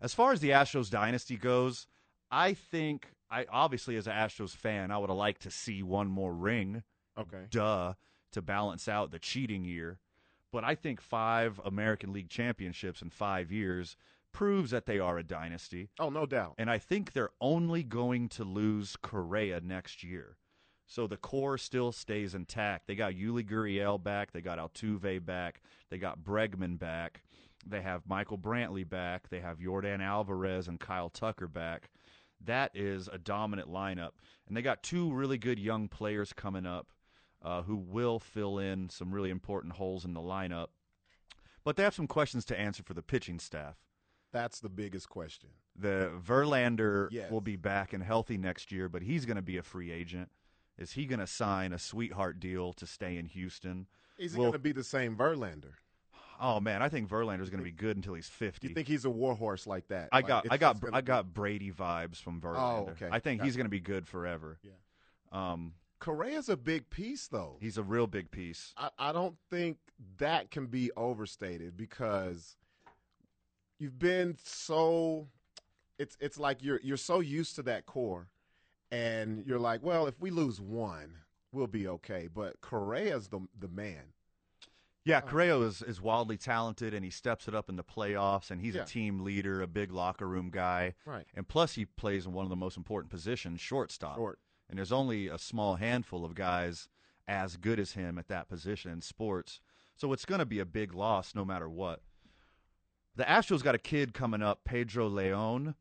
As 0.00 0.12
far 0.12 0.32
as 0.32 0.40
the 0.40 0.50
Astros 0.50 0.90
dynasty 0.90 1.36
goes, 1.36 1.86
I 2.30 2.54
think 2.54 3.08
I 3.30 3.46
obviously 3.50 3.96
as 3.96 4.06
an 4.06 4.14
Astros 4.14 4.54
fan, 4.54 4.90
I 4.90 4.98
would 4.98 5.10
have 5.10 5.16
liked 5.16 5.42
to 5.42 5.50
see 5.50 5.82
one 5.82 6.08
more 6.08 6.34
ring 6.34 6.82
Okay. 7.18 7.46
duh, 7.50 7.94
to 8.32 8.42
balance 8.42 8.88
out 8.88 9.10
the 9.10 9.18
cheating 9.18 9.64
year. 9.64 9.98
But 10.52 10.64
I 10.64 10.74
think 10.74 11.00
five 11.00 11.60
American 11.64 12.12
League 12.12 12.28
championships 12.28 13.00
in 13.02 13.10
five 13.10 13.50
years 13.50 13.96
proves 14.32 14.70
that 14.70 14.86
they 14.86 14.98
are 14.98 15.18
a 15.18 15.22
dynasty. 15.22 15.88
Oh, 15.98 16.10
no 16.10 16.26
doubt. 16.26 16.54
And 16.58 16.70
I 16.70 16.78
think 16.78 17.12
they're 17.12 17.30
only 17.40 17.82
going 17.82 18.28
to 18.30 18.44
lose 18.44 18.96
Correa 18.96 19.60
next 19.60 20.02
year. 20.02 20.36
So 20.86 21.06
the 21.06 21.16
core 21.16 21.58
still 21.58 21.90
stays 21.90 22.34
intact. 22.34 22.86
They 22.86 22.94
got 22.94 23.14
Yuli 23.14 23.44
Gurriel 23.44 24.02
back. 24.02 24.32
They 24.32 24.40
got 24.40 24.58
Altuve 24.58 25.24
back. 25.24 25.62
They 25.90 25.98
got 25.98 26.20
Bregman 26.20 26.78
back. 26.78 27.22
They 27.66 27.80
have 27.80 28.06
Michael 28.06 28.38
Brantley 28.38 28.88
back. 28.88 29.28
They 29.28 29.40
have 29.40 29.58
Yordan 29.58 30.00
Alvarez 30.00 30.68
and 30.68 30.78
Kyle 30.78 31.10
Tucker 31.10 31.48
back. 31.48 31.90
That 32.44 32.70
is 32.74 33.08
a 33.08 33.18
dominant 33.18 33.68
lineup. 33.68 34.12
And 34.46 34.56
they 34.56 34.62
got 34.62 34.82
two 34.82 35.12
really 35.12 35.38
good 35.38 35.58
young 35.58 35.88
players 35.88 36.32
coming 36.32 36.66
up 36.66 36.92
uh, 37.42 37.62
who 37.62 37.76
will 37.76 38.20
fill 38.20 38.58
in 38.58 38.88
some 38.88 39.12
really 39.12 39.30
important 39.30 39.74
holes 39.74 40.04
in 40.04 40.14
the 40.14 40.20
lineup. 40.20 40.68
But 41.64 41.76
they 41.76 41.82
have 41.82 41.94
some 41.94 42.06
questions 42.06 42.44
to 42.46 42.58
answer 42.58 42.84
for 42.84 42.94
the 42.94 43.02
pitching 43.02 43.40
staff. 43.40 43.74
That's 44.36 44.60
the 44.60 44.68
biggest 44.68 45.08
question. 45.08 45.48
The 45.78 46.10
Verlander 46.24 47.08
Yes. 47.10 47.30
will 47.30 47.40
be 47.40 47.56
back 47.56 47.92
and 47.92 48.02
healthy 48.02 48.36
next 48.36 48.70
year, 48.70 48.88
but 48.88 49.02
he's 49.02 49.24
going 49.24 49.36
to 49.36 49.42
be 49.42 49.56
a 49.56 49.62
free 49.62 49.90
agent. 49.90 50.30
Is 50.78 50.92
he 50.92 51.06
going 51.06 51.20
to 51.20 51.26
sign 51.26 51.72
a 51.72 51.78
sweetheart 51.78 52.38
deal 52.38 52.72
to 52.74 52.86
stay 52.86 53.16
in 53.16 53.26
Houston? 53.26 53.86
Is 54.18 54.32
he 54.32 54.38
Well- 54.38 54.50
going 54.50 54.60
to 54.60 54.62
be 54.62 54.72
the 54.72 54.84
same 54.84 55.16
Verlander? 55.16 55.72
Oh 56.38 56.60
man, 56.60 56.82
I 56.82 56.90
think 56.90 57.08
Verlander's 57.08 57.48
going 57.48 57.60
to 57.60 57.64
be 57.64 57.72
good 57.72 57.96
until 57.96 58.12
he's 58.12 58.28
fifty. 58.28 58.68
You 58.68 58.74
think 58.74 58.88
he's 58.88 59.06
a 59.06 59.10
warhorse 59.10 59.66
like 59.66 59.88
that? 59.88 60.10
I 60.12 60.20
got 60.20 60.44
it's 60.44 60.52
I 60.52 60.58
got 60.58 60.76
I 60.92 61.00
got 61.00 61.32
Brady 61.32 61.72
vibes 61.72 62.16
from 62.16 62.42
Verlander. 62.42 62.90
okay. 62.90 63.08
I 63.10 63.20
think 63.20 63.40
he's 63.40 63.52
Gotcha. 63.52 63.56
going 63.58 63.66
to 63.66 63.70
be 63.70 63.80
good 63.80 64.06
forever. 64.06 64.58
Yeah. 64.62 64.72
Um, 65.32 65.72
Correa's 65.98 66.50
a 66.50 66.56
big 66.58 66.90
piece, 66.90 67.26
though. 67.28 67.56
he's 67.58 67.78
a 67.78 67.82
real 67.82 68.06
big 68.06 68.30
piece. 68.30 68.74
I, 68.76 68.90
I 68.98 69.12
don't 69.12 69.36
think 69.50 69.78
that 70.18 70.50
can 70.50 70.66
be 70.66 70.90
overstated 70.94 71.74
because 71.74 72.58
you've 73.78 73.98
been 73.98 74.36
so 74.42 75.28
it's 75.98 76.16
it's 76.20 76.38
like 76.38 76.62
you're 76.62 76.80
you're 76.82 76.96
so 76.96 77.20
used 77.20 77.54
to 77.56 77.62
that 77.62 77.86
core 77.86 78.28
and 78.90 79.44
you're 79.46 79.58
like, 79.58 79.82
well, 79.82 80.06
if 80.06 80.20
we 80.20 80.30
lose 80.30 80.60
one, 80.60 81.14
we'll 81.52 81.66
be 81.66 81.88
okay. 81.88 82.28
But 82.32 82.60
Correa's 82.60 83.28
the 83.28 83.40
the 83.58 83.68
man. 83.68 84.12
Yeah, 85.04 85.20
oh. 85.24 85.28
Correa 85.28 85.60
is, 85.60 85.82
is 85.82 86.00
wildly 86.00 86.36
talented, 86.36 86.92
and 86.92 87.04
he 87.04 87.12
steps 87.12 87.46
it 87.46 87.54
up 87.54 87.68
in 87.68 87.76
the 87.76 87.84
playoffs, 87.84 88.50
and 88.50 88.60
he's 88.60 88.74
Yeah. 88.74 88.82
a 88.82 88.86
team 88.86 89.20
leader, 89.20 89.62
a 89.62 89.68
big 89.68 89.92
locker 89.92 90.26
room 90.26 90.50
guy. 90.50 90.94
Right. 91.04 91.24
And 91.32 91.46
plus, 91.46 91.76
he 91.76 91.84
plays 91.84 92.26
in 92.26 92.32
one 92.32 92.44
of 92.44 92.50
the 92.50 92.56
most 92.56 92.76
important 92.76 93.08
positions, 93.10 93.60
shortstop. 93.60 94.16
Short. 94.16 94.40
And 94.68 94.78
there's 94.78 94.90
only 94.90 95.28
a 95.28 95.38
small 95.38 95.76
handful 95.76 96.24
of 96.24 96.34
guys 96.34 96.88
as 97.28 97.56
good 97.56 97.78
as 97.78 97.92
him 97.92 98.18
at 98.18 98.26
that 98.28 98.48
position 98.48 98.90
in 98.90 99.00
sports. 99.00 99.60
So 99.94 100.12
it's 100.12 100.24
going 100.24 100.40
to 100.40 100.44
be 100.44 100.58
a 100.58 100.66
big 100.66 100.92
loss 100.92 101.36
no 101.36 101.44
matter 101.44 101.68
what. 101.68 102.02
The 103.16 103.24
Astros 103.24 103.62
got 103.62 103.74
a 103.74 103.78
kid 103.78 104.12
coming 104.14 104.42
up, 104.42 104.64
Pedro 104.64 105.08
Leon 105.08 105.74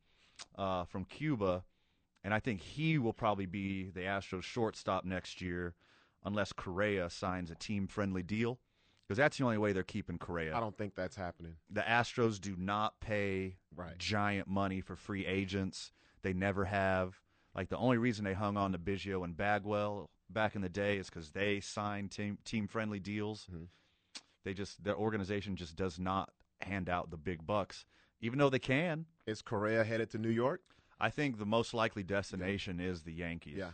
uh, 0.57 0.85
from 0.85 1.03
Cuba, 1.05 1.63
and 2.23 2.33
I 2.33 2.39
think 2.39 2.61
he 2.61 2.97
will 2.97 3.13
probably 3.13 3.45
be 3.45 3.89
the 3.91 4.01
Astros 4.01 4.43
shortstop 4.43 5.03
next 5.05 5.41
year 5.41 5.73
unless 6.23 6.53
Correa 6.53 7.09
signs 7.09 7.51
a 7.51 7.55
team 7.55 7.87
friendly 7.87 8.23
deal. 8.23 8.59
Because 9.07 9.17
that's 9.17 9.37
the 9.37 9.43
only 9.43 9.59
way 9.59 9.71
they're 9.71 9.83
keeping 9.83 10.17
Correa 10.17 10.55
I 10.57 10.59
don't 10.59 10.75
think 10.75 10.95
that's 10.95 11.15
happening. 11.15 11.57
the 11.69 11.81
Astros 11.81 12.41
do 12.41 12.55
not 12.57 12.99
pay 12.99 13.57
Right. 13.75 13.95
giant 13.99 14.47
money 14.47 14.81
for 14.81 14.95
free 14.95 15.25
agents. 15.27 15.91
They 16.23 16.33
never 16.33 16.65
have. 16.65 17.19
Like 17.53 17.69
the 17.69 17.77
only 17.77 17.97
reason 17.99 18.25
they 18.25 18.33
hung 18.33 18.57
on 18.57 18.71
to 18.71 18.79
Biggio 18.79 19.23
and 19.23 19.37
Bagwell 19.37 20.09
back 20.29 20.55
in 20.55 20.61
the 20.63 20.69
day 20.69 20.97
is 20.97 21.07
because 21.09 21.29
they 21.31 21.59
signed 21.59 22.09
team 22.11 22.39
team 22.45 22.67
friendly 22.67 22.99
deals. 22.99 23.45
Mhm. 23.53 23.67
They 24.43 24.55
just 24.55 24.83
their 24.83 24.95
organization 24.95 25.55
just 25.55 25.75
does 25.75 25.99
not 25.99 26.33
hand 26.61 26.89
out 26.89 27.11
the 27.11 27.17
big 27.17 27.45
bucks, 27.45 27.85
even 28.21 28.39
though 28.39 28.49
they 28.49 28.59
can. 28.59 29.05
Is 29.25 29.41
Correa 29.41 29.83
headed 29.83 30.09
to 30.11 30.17
New 30.17 30.29
York? 30.29 30.61
I 30.99 31.09
think 31.09 31.37
the 31.37 31.45
most 31.45 31.73
likely 31.73 32.03
destination 32.03 32.79
is 32.79 33.03
the 33.03 33.13
Yankees. 33.13 33.57
Yeah. 33.57 33.71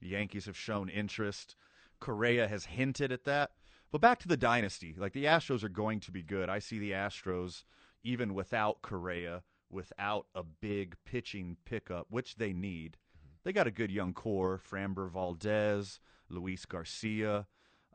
The 0.00 0.08
Yankees 0.08 0.46
have 0.46 0.56
shown 0.56 0.88
interest. 0.88 1.56
Correa 2.00 2.48
has 2.48 2.66
hinted 2.66 3.12
at 3.12 3.24
that. 3.24 3.52
But 3.92 4.00
back 4.00 4.18
to 4.20 4.28
the 4.28 4.36
dynasty. 4.36 4.94
Like 4.98 5.12
the 5.12 5.26
Astros 5.26 5.62
are 5.62 5.68
going 5.68 6.00
to 6.00 6.10
be 6.10 6.22
good. 6.22 6.48
I 6.48 6.58
see 6.58 6.78
the 6.78 6.90
Astros 6.90 7.62
even 8.02 8.34
without 8.34 8.82
Correa, 8.82 9.44
without 9.70 10.26
a 10.34 10.42
big 10.42 10.96
pitching 11.04 11.56
pickup, 11.64 12.06
which 12.10 12.36
they 12.36 12.52
need. 12.52 12.96
Mm-hmm. 13.16 13.36
They 13.44 13.52
got 13.52 13.68
a 13.68 13.72
good 13.72 13.92
young 13.92 14.12
core, 14.12 14.60
Framber 14.68 15.08
Valdez, 15.08 16.00
Luis 16.28 16.66
Garcia. 16.66 17.46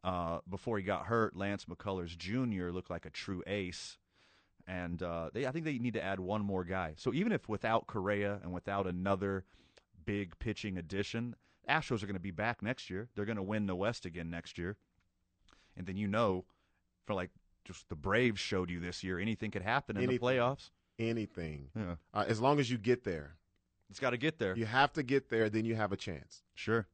Uh, 0.03 0.39
before 0.49 0.77
he 0.77 0.83
got 0.83 1.05
hurt, 1.07 1.35
Lance 1.35 1.65
McCullers 1.65 2.17
Jr. 2.17 2.69
looked 2.71 2.89
like 2.89 3.05
a 3.05 3.09
true 3.09 3.43
ace. 3.47 3.97
And 4.67 5.01
uh, 5.01 5.29
they, 5.33 5.45
I 5.47 5.51
think 5.51 5.65
they 5.65 5.77
need 5.79 5.93
to 5.95 6.03
add 6.03 6.19
one 6.19 6.41
more 6.43 6.63
guy. 6.63 6.93
So 6.97 7.13
even 7.13 7.31
if 7.31 7.49
without 7.49 7.87
Correa 7.87 8.39
and 8.43 8.53
without 8.53 8.85
another 8.87 9.43
big 10.05 10.37
pitching 10.39 10.77
addition, 10.77 11.35
Astros 11.67 12.01
are 12.03 12.05
going 12.07 12.13
to 12.13 12.19
be 12.19 12.31
back 12.31 12.61
next 12.61 12.89
year. 12.89 13.09
They're 13.15 13.25
going 13.25 13.35
to 13.37 13.43
win 13.43 13.65
the 13.65 13.75
West 13.75 14.05
again 14.05 14.29
next 14.29 14.57
year. 14.57 14.77
And 15.75 15.87
then 15.87 15.97
you 15.97 16.07
know, 16.07 16.45
for 17.05 17.13
like 17.15 17.31
just 17.65 17.89
the 17.89 17.95
Braves 17.95 18.39
showed 18.39 18.69
you 18.69 18.79
this 18.79 19.03
year, 19.03 19.19
anything 19.19 19.49
could 19.51 19.61
happen 19.63 19.97
in 19.97 20.03
Anything. 20.03 20.19
the 20.19 20.25
playoffs. 20.33 20.69
Anything. 20.99 21.69
Yeah, 21.75 21.95
Uh, 22.13 22.25
as 22.27 22.39
long 22.39 22.59
as 22.59 22.69
you 22.69 22.77
get 22.77 23.03
there. 23.03 23.35
it's 23.89 23.99
got 23.99 24.11
to 24.11 24.17
get 24.17 24.37
there. 24.37 24.55
You 24.55 24.65
have 24.65 24.93
to 24.93 25.03
get 25.03 25.29
there, 25.29 25.49
then 25.49 25.65
you 25.65 25.75
have 25.75 25.91
a 25.91 25.97
chance. 25.97 26.43
Sure. 26.55 26.85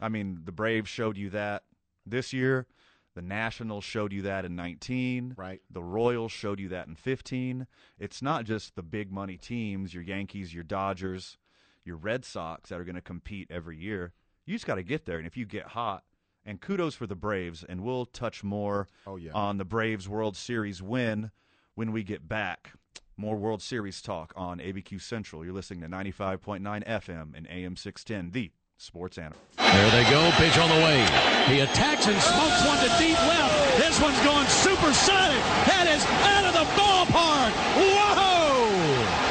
I 0.00 0.08
mean, 0.08 0.42
the 0.44 0.52
Braves 0.52 0.88
showed 0.88 1.16
you 1.16 1.30
that 1.30 1.64
this 2.06 2.32
year. 2.32 2.66
The 3.14 3.22
Nationals 3.22 3.84
showed 3.84 4.12
you 4.12 4.22
that 4.22 4.44
in 4.44 4.56
19. 4.56 5.34
Right. 5.36 5.60
The 5.70 5.82
Royals 5.82 6.32
showed 6.32 6.58
you 6.58 6.68
that 6.70 6.88
in 6.88 6.96
15. 6.96 7.66
It's 7.98 8.20
not 8.20 8.44
just 8.44 8.74
the 8.74 8.82
big 8.82 9.12
money 9.12 9.36
teams, 9.36 9.94
your 9.94 10.02
Yankees, 10.02 10.52
your 10.52 10.64
Dodgers, 10.64 11.38
your 11.84 11.96
Red 11.96 12.24
Sox 12.24 12.70
that 12.70 12.80
are 12.80 12.84
going 12.84 12.96
to 12.96 13.00
compete 13.00 13.48
every 13.52 13.76
year. 13.78 14.12
You 14.46 14.54
just 14.54 14.66
got 14.66 14.74
to 14.76 14.82
get 14.82 15.04
there. 15.06 15.18
And 15.18 15.26
if 15.28 15.36
you 15.36 15.46
get 15.46 15.68
hot, 15.68 16.02
and 16.44 16.60
kudos 16.60 16.94
for 16.94 17.06
the 17.06 17.14
Braves, 17.14 17.64
and 17.66 17.82
we'll 17.82 18.04
touch 18.04 18.42
more 18.44 18.86
Oh, 19.06 19.16
yeah. 19.16 19.30
on 19.32 19.56
the 19.58 19.64
Braves 19.64 20.08
World 20.08 20.36
Series 20.36 20.82
win 20.82 21.30
when 21.76 21.92
we 21.92 22.02
get 22.02 22.28
back. 22.28 22.72
More 23.16 23.36
World 23.36 23.62
Series 23.62 24.02
talk 24.02 24.32
on 24.36 24.58
ABQ 24.58 25.00
Central. 25.00 25.44
You're 25.44 25.54
listening 25.54 25.80
to 25.82 25.86
95.9 25.88 26.60
FM 26.84 27.34
and 27.36 27.46
AM 27.48 27.76
610, 27.76 28.32
the 28.32 28.50
sports 28.78 29.18
animal. 29.18 29.38
There 29.56 29.90
they 29.90 30.04
go. 30.10 30.30
Pitch 30.36 30.58
on 30.58 30.68
the 30.68 30.82
way. 30.84 31.00
He 31.46 31.60
attacks 31.60 32.06
and 32.06 32.20
smokes 32.20 32.66
one 32.66 32.78
to 32.78 32.90
deep 32.98 33.18
left. 33.26 33.78
This 33.78 34.00
one's 34.00 34.20
going 34.20 34.46
supersonic. 34.46 35.42
That 35.66 35.86
is 35.90 36.04
out 36.34 36.44
of 36.44 36.54
the 36.54 36.66
ballpark. 36.74 37.52
Whoa! 37.78 39.24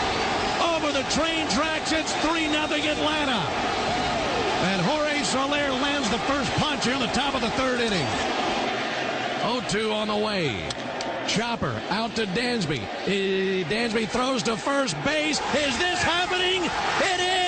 Over 0.76 0.92
the 0.92 1.04
train 1.12 1.48
tracks, 1.50 1.92
it's 1.92 2.14
3 2.26 2.50
0 2.50 2.64
Atlanta. 2.64 3.42
And 4.64 4.82
Jorge 4.82 5.24
Soler 5.24 5.72
lands 5.82 6.10
the 6.10 6.20
first 6.20 6.52
punch 6.54 6.86
here 6.86 6.94
in 6.94 7.02
the 7.02 7.08
top 7.08 7.36
of 7.36 7.42
the 7.42 7.50
third 7.52 7.82
inning. 7.82 8.08
0-2 9.44 9.94
on 9.94 10.08
the 10.08 10.16
way. 10.16 10.70
Chopper 11.28 11.82
out 11.90 12.16
to 12.16 12.26
Dansby. 12.28 12.80
Dansby 13.66 14.08
throws 14.08 14.44
to 14.44 14.56
first 14.56 14.96
base. 15.04 15.40
Is 15.56 15.78
this 15.78 16.02
happening? 16.02 16.64
It 16.64 17.20
is! 17.20 17.43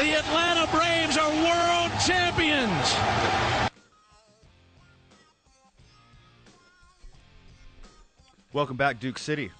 The 0.00 0.18
Atlanta 0.18 0.66
Braves 0.72 1.18
are 1.18 1.28
world 1.28 1.92
champions. 2.06 2.94
Welcome 8.54 8.78
back, 8.78 8.98
Duke 8.98 9.18
City. 9.18 9.50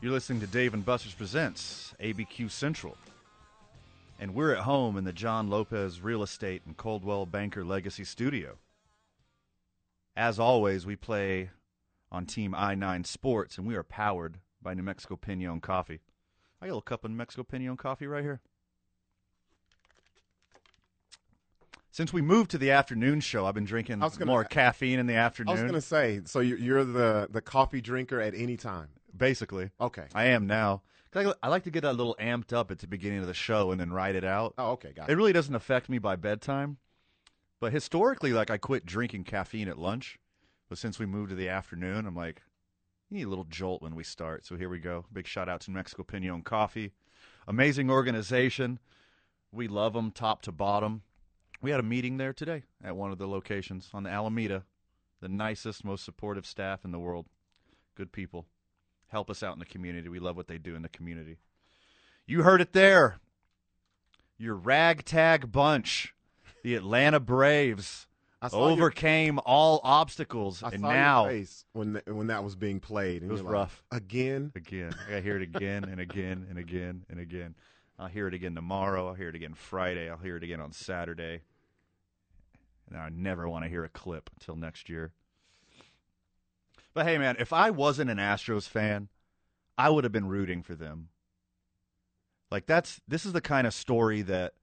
You're 0.00 0.12
listening 0.12 0.38
to 0.38 0.46
Dave 0.46 0.72
and 0.72 0.86
Buster's 0.86 1.14
Presents 1.14 1.92
ABQ 2.00 2.48
Central. 2.52 2.96
And 4.20 4.32
we're 4.36 4.54
at 4.54 4.60
home 4.60 4.96
in 4.96 5.02
the 5.02 5.12
John 5.12 5.50
Lopez 5.50 6.00
Real 6.00 6.22
Estate 6.22 6.62
and 6.64 6.76
Coldwell 6.76 7.26
Banker 7.26 7.64
Legacy 7.64 8.04
Studio. 8.04 8.58
As 10.16 10.38
always, 10.38 10.86
we 10.86 10.94
play 10.94 11.50
on 12.12 12.24
Team 12.24 12.54
I 12.54 12.76
9 12.76 13.02
Sports, 13.02 13.58
and 13.58 13.66
we 13.66 13.74
are 13.74 13.82
powered 13.82 14.38
by 14.62 14.74
New 14.74 14.84
Mexico 14.84 15.16
Pinon 15.16 15.60
Coffee. 15.60 15.98
I 16.60 16.66
got 16.66 16.72
a 16.72 16.74
little 16.74 16.82
cup 16.82 17.04
of 17.04 17.10
Mexico 17.10 17.44
Pinon 17.44 17.76
Coffee 17.76 18.06
right 18.06 18.22
here. 18.22 18.40
Since 21.90 22.12
we 22.12 22.22
moved 22.22 22.50
to 22.52 22.58
the 22.58 22.70
afternoon 22.70 23.20
show, 23.20 23.46
I've 23.46 23.54
been 23.54 23.64
drinking 23.64 23.98
gonna- 24.00 24.24
more 24.26 24.44
caffeine 24.44 24.98
in 24.98 25.06
the 25.06 25.14
afternoon. 25.14 25.48
I 25.50 25.52
was 25.52 25.62
going 25.62 25.74
to 25.74 25.80
say, 25.80 26.20
so 26.26 26.40
you're, 26.40 26.58
you're 26.58 26.84
the, 26.84 27.26
the 27.30 27.40
coffee 27.40 27.80
drinker 27.80 28.20
at 28.20 28.34
any 28.34 28.56
time. 28.56 28.88
Basically. 29.16 29.70
Okay. 29.80 30.04
I 30.14 30.26
am 30.26 30.46
now. 30.46 30.82
I, 31.14 31.32
I 31.42 31.48
like 31.48 31.64
to 31.64 31.70
get 31.70 31.82
a 31.84 31.90
little 31.92 32.14
amped 32.20 32.52
up 32.52 32.70
at 32.70 32.78
the 32.78 32.86
beginning 32.86 33.18
of 33.20 33.26
the 33.26 33.34
show 33.34 33.72
and 33.72 33.80
then 33.80 33.90
ride 33.92 34.14
it 34.14 34.22
out. 34.24 34.54
Oh, 34.58 34.72
okay. 34.72 34.92
Got 34.92 35.08
It 35.08 35.12
it. 35.12 35.16
really 35.16 35.32
doesn't 35.32 35.54
affect 35.54 35.88
me 35.88 35.98
by 35.98 36.14
bedtime. 36.14 36.76
But 37.60 37.72
historically, 37.72 38.32
like 38.32 38.50
I 38.50 38.58
quit 38.58 38.86
drinking 38.86 39.24
caffeine 39.24 39.66
at 39.68 39.78
lunch. 39.78 40.18
But 40.68 40.78
since 40.78 40.98
we 40.98 41.06
moved 41.06 41.30
to 41.30 41.34
the 41.34 41.48
afternoon, 41.48 42.06
I'm 42.06 42.14
like, 42.14 42.42
you 43.10 43.16
need 43.16 43.26
a 43.26 43.28
little 43.28 43.44
jolt 43.44 43.82
when 43.82 43.94
we 43.94 44.04
start. 44.04 44.44
So 44.44 44.56
here 44.56 44.68
we 44.68 44.78
go. 44.78 45.06
Big 45.12 45.26
shout 45.26 45.48
out 45.48 45.60
to 45.62 45.70
New 45.70 45.76
Mexico 45.76 46.02
Pinon 46.02 46.42
Coffee. 46.42 46.92
Amazing 47.46 47.90
organization. 47.90 48.78
We 49.50 49.66
love 49.66 49.94
them 49.94 50.10
top 50.10 50.42
to 50.42 50.52
bottom. 50.52 51.02
We 51.62 51.70
had 51.70 51.80
a 51.80 51.84
meeting 51.84 52.18
there 52.18 52.34
today 52.34 52.64
at 52.84 52.96
one 52.96 53.10
of 53.10 53.18
the 53.18 53.26
locations 53.26 53.88
on 53.94 54.02
the 54.02 54.10
Alameda. 54.10 54.64
The 55.20 55.28
nicest, 55.28 55.84
most 55.84 56.04
supportive 56.04 56.46
staff 56.46 56.84
in 56.84 56.92
the 56.92 56.98
world. 56.98 57.26
Good 57.96 58.12
people. 58.12 58.46
Help 59.08 59.30
us 59.30 59.42
out 59.42 59.54
in 59.54 59.58
the 59.58 59.64
community. 59.64 60.08
We 60.08 60.18
love 60.18 60.36
what 60.36 60.46
they 60.46 60.58
do 60.58 60.76
in 60.76 60.82
the 60.82 60.88
community. 60.88 61.38
You 62.26 62.42
heard 62.42 62.60
it 62.60 62.74
there. 62.74 63.18
Your 64.36 64.54
ragtag 64.54 65.50
bunch, 65.50 66.14
the 66.62 66.74
Atlanta 66.74 67.18
Braves, 67.18 68.06
I 68.40 68.48
saw 68.48 68.68
your- 68.68 68.72
overcame 68.72 69.40
all 69.44 69.80
obstacles, 69.82 70.62
I 70.62 70.70
and 70.70 70.80
saw 70.80 70.92
now 70.92 71.24
when 71.72 71.94
th- 71.94 72.06
when 72.06 72.28
that 72.28 72.44
was 72.44 72.54
being 72.54 72.78
played. 72.80 73.22
And 73.22 73.30
It 73.30 73.32
was 73.32 73.42
like, 73.42 73.52
rough. 73.52 73.82
Again, 73.90 74.52
again. 74.54 74.94
I 75.10 75.20
hear 75.20 75.36
it 75.36 75.42
again 75.42 75.84
and 75.84 76.00
again 76.00 76.46
and 76.48 76.58
again 76.58 77.04
and 77.08 77.18
again. 77.18 77.54
I'll 77.98 78.06
hear 78.06 78.28
it 78.28 78.34
again 78.34 78.54
tomorrow. 78.54 79.08
I'll 79.08 79.14
hear 79.14 79.28
it 79.28 79.34
again 79.34 79.54
Friday. 79.54 80.08
I'll 80.08 80.18
hear 80.18 80.36
it 80.36 80.44
again 80.44 80.60
on 80.60 80.70
Saturday. 80.72 81.42
And 82.88 82.96
I 82.96 83.08
never 83.08 83.48
want 83.48 83.64
to 83.64 83.68
hear 83.68 83.82
a 83.84 83.88
clip 83.88 84.30
until 84.38 84.54
next 84.54 84.88
year. 84.88 85.12
But 86.94 87.06
hey, 87.06 87.18
man, 87.18 87.36
if 87.38 87.52
I 87.52 87.70
wasn't 87.70 88.10
an 88.10 88.18
Astros 88.18 88.68
fan, 88.68 89.08
I 89.76 89.90
would 89.90 90.04
have 90.04 90.12
been 90.12 90.28
rooting 90.28 90.62
for 90.62 90.74
them. 90.76 91.08
Like 92.50 92.66
that's 92.66 93.00
this 93.06 93.26
is 93.26 93.32
the 93.32 93.40
kind 93.40 93.66
of 93.66 93.74
story 93.74 94.22
that 94.22 94.54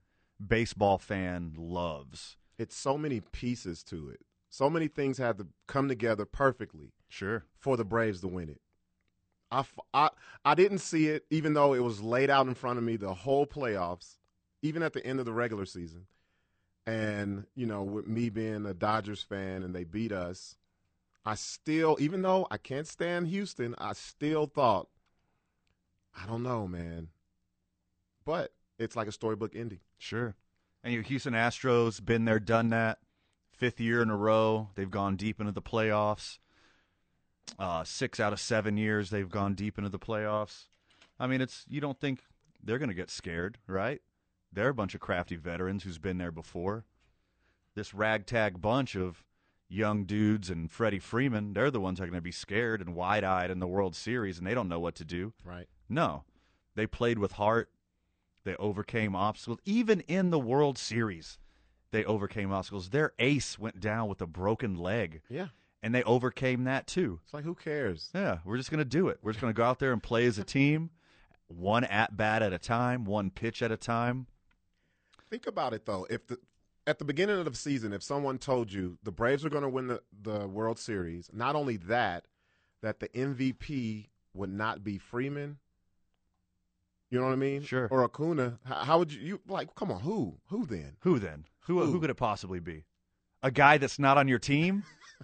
baseball 0.46 0.98
fan 0.98 1.54
loves. 1.58 2.38
It's 2.58 2.76
so 2.76 2.98
many 2.98 3.22
pieces 3.22 3.84
to 3.84 4.10
it. 4.10 4.22
So 4.50 4.70
many 4.70 4.88
things 4.88 5.18
had 5.18 5.38
to 5.40 5.48
come 5.68 5.88
together 5.88 6.26
perfectly 6.26 6.94
Sure. 7.10 7.44
for 7.60 7.76
the 7.78 7.86
Braves 7.86 8.22
to 8.22 8.28
win 8.28 8.50
it. 8.50 8.62
I, 9.52 9.64
I, 9.94 10.10
I 10.44 10.56
didn't 10.56 10.80
see 10.80 11.08
it, 11.08 11.26
even 11.30 11.54
though 11.54 11.74
it 11.74 11.84
was 11.84 12.02
laid 12.02 12.30
out 12.30 12.48
in 12.48 12.56
front 12.56 12.78
of 12.78 12.84
me 12.84 12.96
the 12.96 13.14
whole 13.14 13.46
playoffs, 13.46 14.18
even 14.62 14.82
at 14.82 14.94
the 14.94 15.06
end 15.06 15.20
of 15.20 15.26
the 15.26 15.34
regular 15.34 15.66
season. 15.66 16.08
And, 16.88 17.46
you 17.56 17.66
know, 17.66 17.84
with 17.84 18.08
me 18.08 18.30
being 18.30 18.66
a 18.66 18.74
Dodgers 18.74 19.22
fan 19.22 19.64
and 19.64 19.74
they 19.74 19.84
beat 19.84 20.12
us, 20.12 20.56
I 21.26 21.36
still, 21.36 21.98
even 22.00 22.22
though 22.22 22.48
I 22.52 22.58
can't 22.58 22.88
stand 22.88 23.28
Houston, 23.28 23.76
I 23.78 23.94
still 23.94 24.46
thought, 24.46 24.88
I 26.18 26.28
don't 26.28 26.44
know, 26.44 26.68
man. 26.68 27.10
But 28.24 28.52
it's 28.78 28.96
like 28.96 29.08
a 29.08 29.12
storybook 29.12 29.56
ending. 29.56 29.80
Sure. 29.98 30.36
And 30.86 30.94
your 30.94 31.02
Houston 31.02 31.34
Astros 31.34 32.04
been 32.04 32.26
there, 32.26 32.40
done 32.40 32.70
that. 32.70 33.00
Fifth 33.52 33.80
year 33.80 34.04
in 34.04 34.12
a 34.12 34.16
row, 34.16 34.70
they've 34.76 34.92
gone 34.92 35.16
deep 35.16 35.40
into 35.40 35.52
the 35.52 35.62
playoffs. 35.62 36.38
Uh, 37.58 37.84
six 37.84 38.20
out 38.20 38.34
of 38.34 38.40
seven 38.40 38.78
years, 38.78 39.10
they've 39.10 39.30
gone 39.30 39.56
deep 39.56 39.80
into 39.80 39.90
the 39.90 39.98
playoffs. 39.98 40.66
I 41.20 41.26
mean, 41.26 41.42
it's 41.42 41.66
you 41.68 41.82
don't 41.82 42.00
think 42.00 42.20
they're 42.64 42.78
going 42.78 42.90
to 42.90 42.96
get 42.96 43.10
scared, 43.10 43.58
right? 43.66 44.00
They're 44.54 44.70
a 44.70 44.76
bunch 44.76 44.94
of 44.94 45.02
crafty 45.02 45.38
veterans 45.38 45.84
who's 45.84 45.98
been 45.98 46.20
there 46.20 46.32
before. 46.32 46.86
This 47.74 47.96
ragtag 47.96 48.62
bunch 48.62 48.96
of 48.96 49.24
young 49.68 50.06
dudes 50.06 50.52
and 50.52 50.72
Freddie 50.72 51.00
Freeman, 51.00 51.54
they're 51.54 51.72
the 51.72 51.82
ones 51.82 51.98
that 51.98 52.04
are 52.04 52.08
going 52.08 52.20
to 52.20 52.22
be 52.22 52.32
scared 52.32 52.80
and 52.80 52.94
wide-eyed 52.94 53.50
in 53.50 53.60
the 53.60 53.68
World 53.68 53.96
Series, 53.96 54.38
and 54.38 54.46
they 54.46 54.54
don't 54.54 54.70
know 54.70 54.80
what 54.80 54.96
to 54.96 55.06
do. 55.06 55.34
Right. 55.44 55.68
No, 55.90 56.26
they 56.76 56.86
played 56.86 57.18
with 57.18 57.34
heart. 57.34 57.72
They 58.46 58.56
overcame 58.56 59.16
obstacles. 59.16 59.60
Even 59.66 60.00
in 60.02 60.30
the 60.30 60.40
World 60.40 60.78
Series, 60.78 61.38
they 61.92 62.06
overcame 62.06 62.52
obstacles. 62.54 62.90
Their 62.92 63.12
ace 63.20 63.60
went 63.60 63.80
down 63.82 64.08
with 64.08 64.22
a 64.22 64.28
broken 64.28 64.76
leg, 64.76 65.22
Yeah. 65.30 65.48
and 65.84 65.94
they 65.94 66.04
overcame 66.04 66.64
that 66.64 66.88
too. 66.88 67.20
It's 67.26 67.34
like, 67.34 67.44
who 67.44 67.56
cares? 67.56 68.10
Yeah, 68.16 68.38
we're 68.46 68.58
just 68.58 68.72
going 68.72 68.80
to 68.80 68.86
do 68.86 69.10
it. 69.10 69.20
We're 69.22 69.34
just 69.34 69.42
going 69.42 69.54
to 69.54 69.58
go 69.58 69.64
out 69.66 69.80
there 69.80 69.92
and 69.92 70.02
play 70.02 70.26
as 70.26 70.38
a 70.38 70.44
team. 70.46 70.92
one 71.48 71.84
at 71.84 72.16
bat 72.18 72.42
at 72.42 72.54
a 72.54 72.58
time, 72.58 73.04
one 73.06 73.30
pitch 73.30 73.62
at 73.62 73.72
a 73.72 73.78
time. 73.78 74.26
Think 75.30 75.46
about 75.48 75.74
it 75.74 75.86
though. 75.86 76.08
If 76.10 76.26
the 76.28 76.38
at 76.88 77.00
the 77.00 77.06
beginning 77.06 77.38
of 77.40 77.46
the 77.46 77.56
season, 77.56 77.94
if 77.94 78.04
someone 78.04 78.38
told 78.38 78.72
you 78.72 78.98
the 79.04 79.12
Braves 79.12 79.44
are 79.44 79.50
going 79.50 79.64
to 79.64 79.70
win 79.70 79.88
the, 79.88 80.02
the 80.22 80.48
World 80.48 80.78
Series, 80.80 81.30
not 81.34 81.56
only 81.56 81.78
that, 81.78 82.26
that 82.82 83.00
the 83.00 83.10
MVP 83.10 84.08
would 84.36 84.52
not 84.52 84.84
be 84.84 84.98
Freeman, 85.00 85.58
you 87.16 87.22
know 87.22 87.28
what 87.28 87.34
I 87.34 87.38
mean? 87.38 87.64
Sure. 87.64 87.88
Or 87.92 88.04
Acuna, 88.04 88.60
how, 88.66 88.76
how 88.76 89.00
would 89.00 89.12
you, 89.12 89.22
you 89.22 89.42
like? 89.48 89.74
Come 89.76 89.92
on, 89.92 90.02
who? 90.02 90.38
Who 90.48 90.66
then? 90.66 90.98
Who 91.02 91.18
then? 91.20 91.46
Who 91.62 91.80
who, 91.80 91.92
Who? 91.94 92.00
could 92.02 92.10
it 92.10 92.16
possibly 92.16 92.60
be? 92.60 92.84
A 93.42 93.52
guy 93.52 93.78
that's 93.78 94.00
not 94.00 94.18
on 94.18 94.28
your 94.28 94.40
team? 94.40 94.84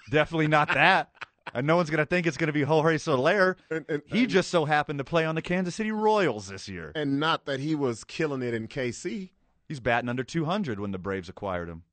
Definitely 0.09 0.47
not 0.47 0.69
that. 0.73 1.11
And 1.55 1.65
no 1.67 1.75
one's 1.75 1.89
going 1.89 1.97
to 1.97 2.05
think 2.05 2.27
it's 2.27 2.37
going 2.37 2.47
to 2.47 2.53
be 2.53 2.61
Jorge 2.61 2.97
Soler. 2.99 3.57
And, 3.69 3.83
and, 3.89 4.01
He 4.05 4.19
and- 4.21 4.29
just 4.29 4.51
so 4.51 4.63
happened 4.63 4.99
to 4.99 5.03
play 5.03 5.25
on 5.25 5.33
the 5.35 5.41
Kansas 5.41 5.73
City 5.75 5.91
Royals 5.91 6.47
this 6.47 6.69
year. 6.69 6.91
and 6.95 7.19
not 7.19 7.45
that 7.45 7.59
he 7.59 7.73
was 7.75 8.03
killing 8.05 8.41
it 8.43 8.53
in 8.53 8.67
KC. 8.67 9.31
He's 9.67 9.79
batting 9.81 10.07
under 10.07 10.23
200 10.23 10.79
when 10.79 10.91
the 10.91 10.99
Braves 10.99 11.27
acquired 11.29 11.67
him. 11.67 11.83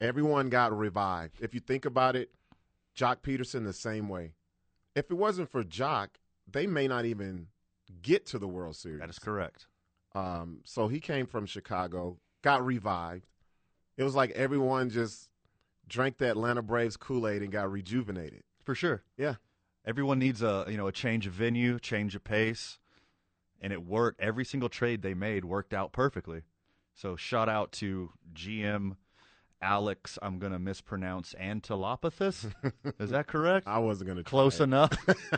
Everyone 0.00 0.48
got 0.48 0.76
revived. 0.76 1.40
If 1.40 1.52
you 1.52 1.60
think 1.60 1.84
about 1.84 2.16
it, 2.16 2.30
Joc 2.96 3.16
Pederson 3.22 3.64
the 3.64 3.72
same 3.72 4.08
way. 4.08 4.32
If 4.94 5.10
it 5.10 5.14
wasn't 5.14 5.50
for 5.50 5.64
Joc, 5.64 6.08
they 6.50 6.66
may 6.66 6.86
not 6.88 7.04
even 7.04 7.48
get 8.02 8.26
to 8.26 8.38
the 8.38 8.48
World 8.48 8.76
Series. 8.76 9.00
That 9.00 9.10
is 9.10 9.18
correct. 9.18 9.66
Um, 10.14 10.60
so 10.64 10.88
he 10.88 11.00
came 11.00 11.26
from 11.26 11.46
Chicago, 11.46 12.18
got 12.42 12.64
revived. 12.64 13.26
It 13.96 14.04
was 14.04 14.14
like 14.14 14.30
everyone 14.30 14.90
just 14.90 15.28
drank 15.88 16.18
the 16.18 16.30
Atlanta 16.30 16.62
Braves 16.62 16.96
Kool 16.96 17.28
Aid 17.28 17.42
and 17.42 17.52
got 17.52 17.70
rejuvenated. 17.70 18.42
For 18.64 18.74
sure. 18.74 19.02
Yeah. 19.16 19.34
Everyone 19.86 20.18
needs 20.18 20.42
a 20.42 20.64
you 20.68 20.76
know 20.76 20.86
a 20.86 20.92
change 20.92 21.26
of 21.26 21.34
venue, 21.34 21.78
change 21.78 22.14
of 22.14 22.24
pace, 22.24 22.78
and 23.60 23.72
it 23.72 23.84
worked. 23.84 24.20
Every 24.20 24.44
single 24.44 24.70
trade 24.70 25.02
they 25.02 25.14
made 25.14 25.44
worked 25.44 25.74
out 25.74 25.92
perfectly. 25.92 26.42
So 26.94 27.16
shout 27.16 27.48
out 27.48 27.72
to 27.72 28.12
GM 28.32 28.96
Alex. 29.64 30.18
I'm 30.20 30.38
gonna 30.38 30.58
mispronounce 30.58 31.34
Antilopathis. 31.40 32.52
Is 33.00 33.10
that 33.10 33.26
correct? 33.26 33.66
I 33.68 33.78
wasn't 33.78 34.08
going 34.08 34.18
to 34.18 34.24
Close 34.24 34.60
enough. 34.60 34.92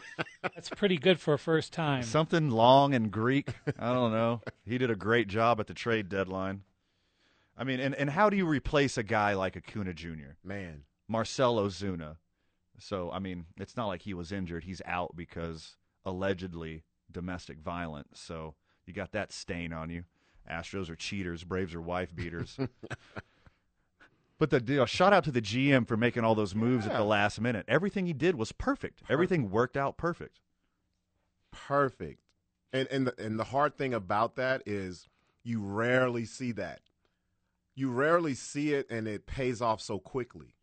That's 0.43 0.69
pretty 0.69 0.99
good 0.99 1.21
for 1.21 1.35
a 1.35 1.39
first 1.39 1.73
time. 1.73 2.03
Something 2.03 2.51
long 2.51 2.93
and 2.93 3.11
Greek. 3.11 3.51
I 3.79 3.95
don't 3.95 4.13
know. 4.13 4.43
He 4.65 4.79
did 4.79 4.91
a 4.91 4.97
great 4.97 5.29
job 5.29 5.61
at 5.61 5.69
the 5.69 5.75
trade 5.75 6.09
deadline. 6.09 6.63
I 7.57 7.65
mean, 7.65 7.81
and, 7.81 7.95
and 7.95 8.11
how 8.11 8.29
do 8.29 8.37
you 8.37 8.47
replace 8.47 8.99
a 8.99 9.03
guy 9.03 9.33
like 9.35 9.57
Acuna 9.57 9.95
Jr.? 9.95 10.35
Man, 10.45 10.83
Marcell 11.09 11.57
Ozuna. 11.57 12.17
So, 12.79 13.11
I 13.11 13.19
mean, 13.19 13.47
it's 13.59 13.77
not 13.77 13.87
like 13.87 14.03
he 14.03 14.13
was 14.13 14.33
injured. 14.33 14.65
He's 14.65 14.83
out 14.85 15.17
because 15.17 15.77
allegedly 16.05 16.83
domestic 17.11 17.59
violence. 17.59 18.21
So 18.21 18.55
you 18.85 18.93
got 18.93 19.13
that 19.13 19.33
stain 19.33 19.73
on 19.73 19.89
you. 19.89 20.05
Astros 20.51 20.91
are 20.91 20.97
cheaters. 20.97 21.45
Braves 21.45 21.75
are 21.75 21.81
wife 21.81 22.15
beaters. 22.15 22.59
but 24.39 24.51
the 24.51 24.63
you 24.67 24.79
know, 24.79 24.87
shout 24.87 25.13
out 25.13 25.25
to 25.25 25.33
the 25.33 25.43
GM 25.43 25.87
for 25.87 25.97
making 25.97 26.25
all 26.25 26.35
those 26.35 26.55
moves 26.55 26.87
at 26.87 26.93
the 26.93 27.05
last 27.05 27.41
minute. 27.41 27.65
Everything 27.69 28.07
he 28.07 28.13
did 28.13 28.37
was 28.37 28.53
perfect. 28.53 29.03
Everything 29.09 29.51
worked 29.51 29.77
out 29.77 29.97
perfect. 29.97 30.41
perfect. 31.51 32.21
And 32.73 32.89
and 32.91 33.07
the, 33.07 33.25
and 33.25 33.39
the 33.39 33.45
hard 33.45 33.77
thing 33.77 33.95
about 33.95 34.37
that 34.37 34.63
is 34.67 35.09
you 35.43 35.61
rarely 35.61 36.25
see 36.25 36.53
that. 36.53 36.81
You 37.75 37.91
rarely 37.91 38.35
see 38.35 38.73
it, 38.75 38.87
and 38.91 39.07
it 39.07 39.27
pays 39.27 39.61
off 39.61 39.81
so 39.81 39.99
quickly. 39.99 40.55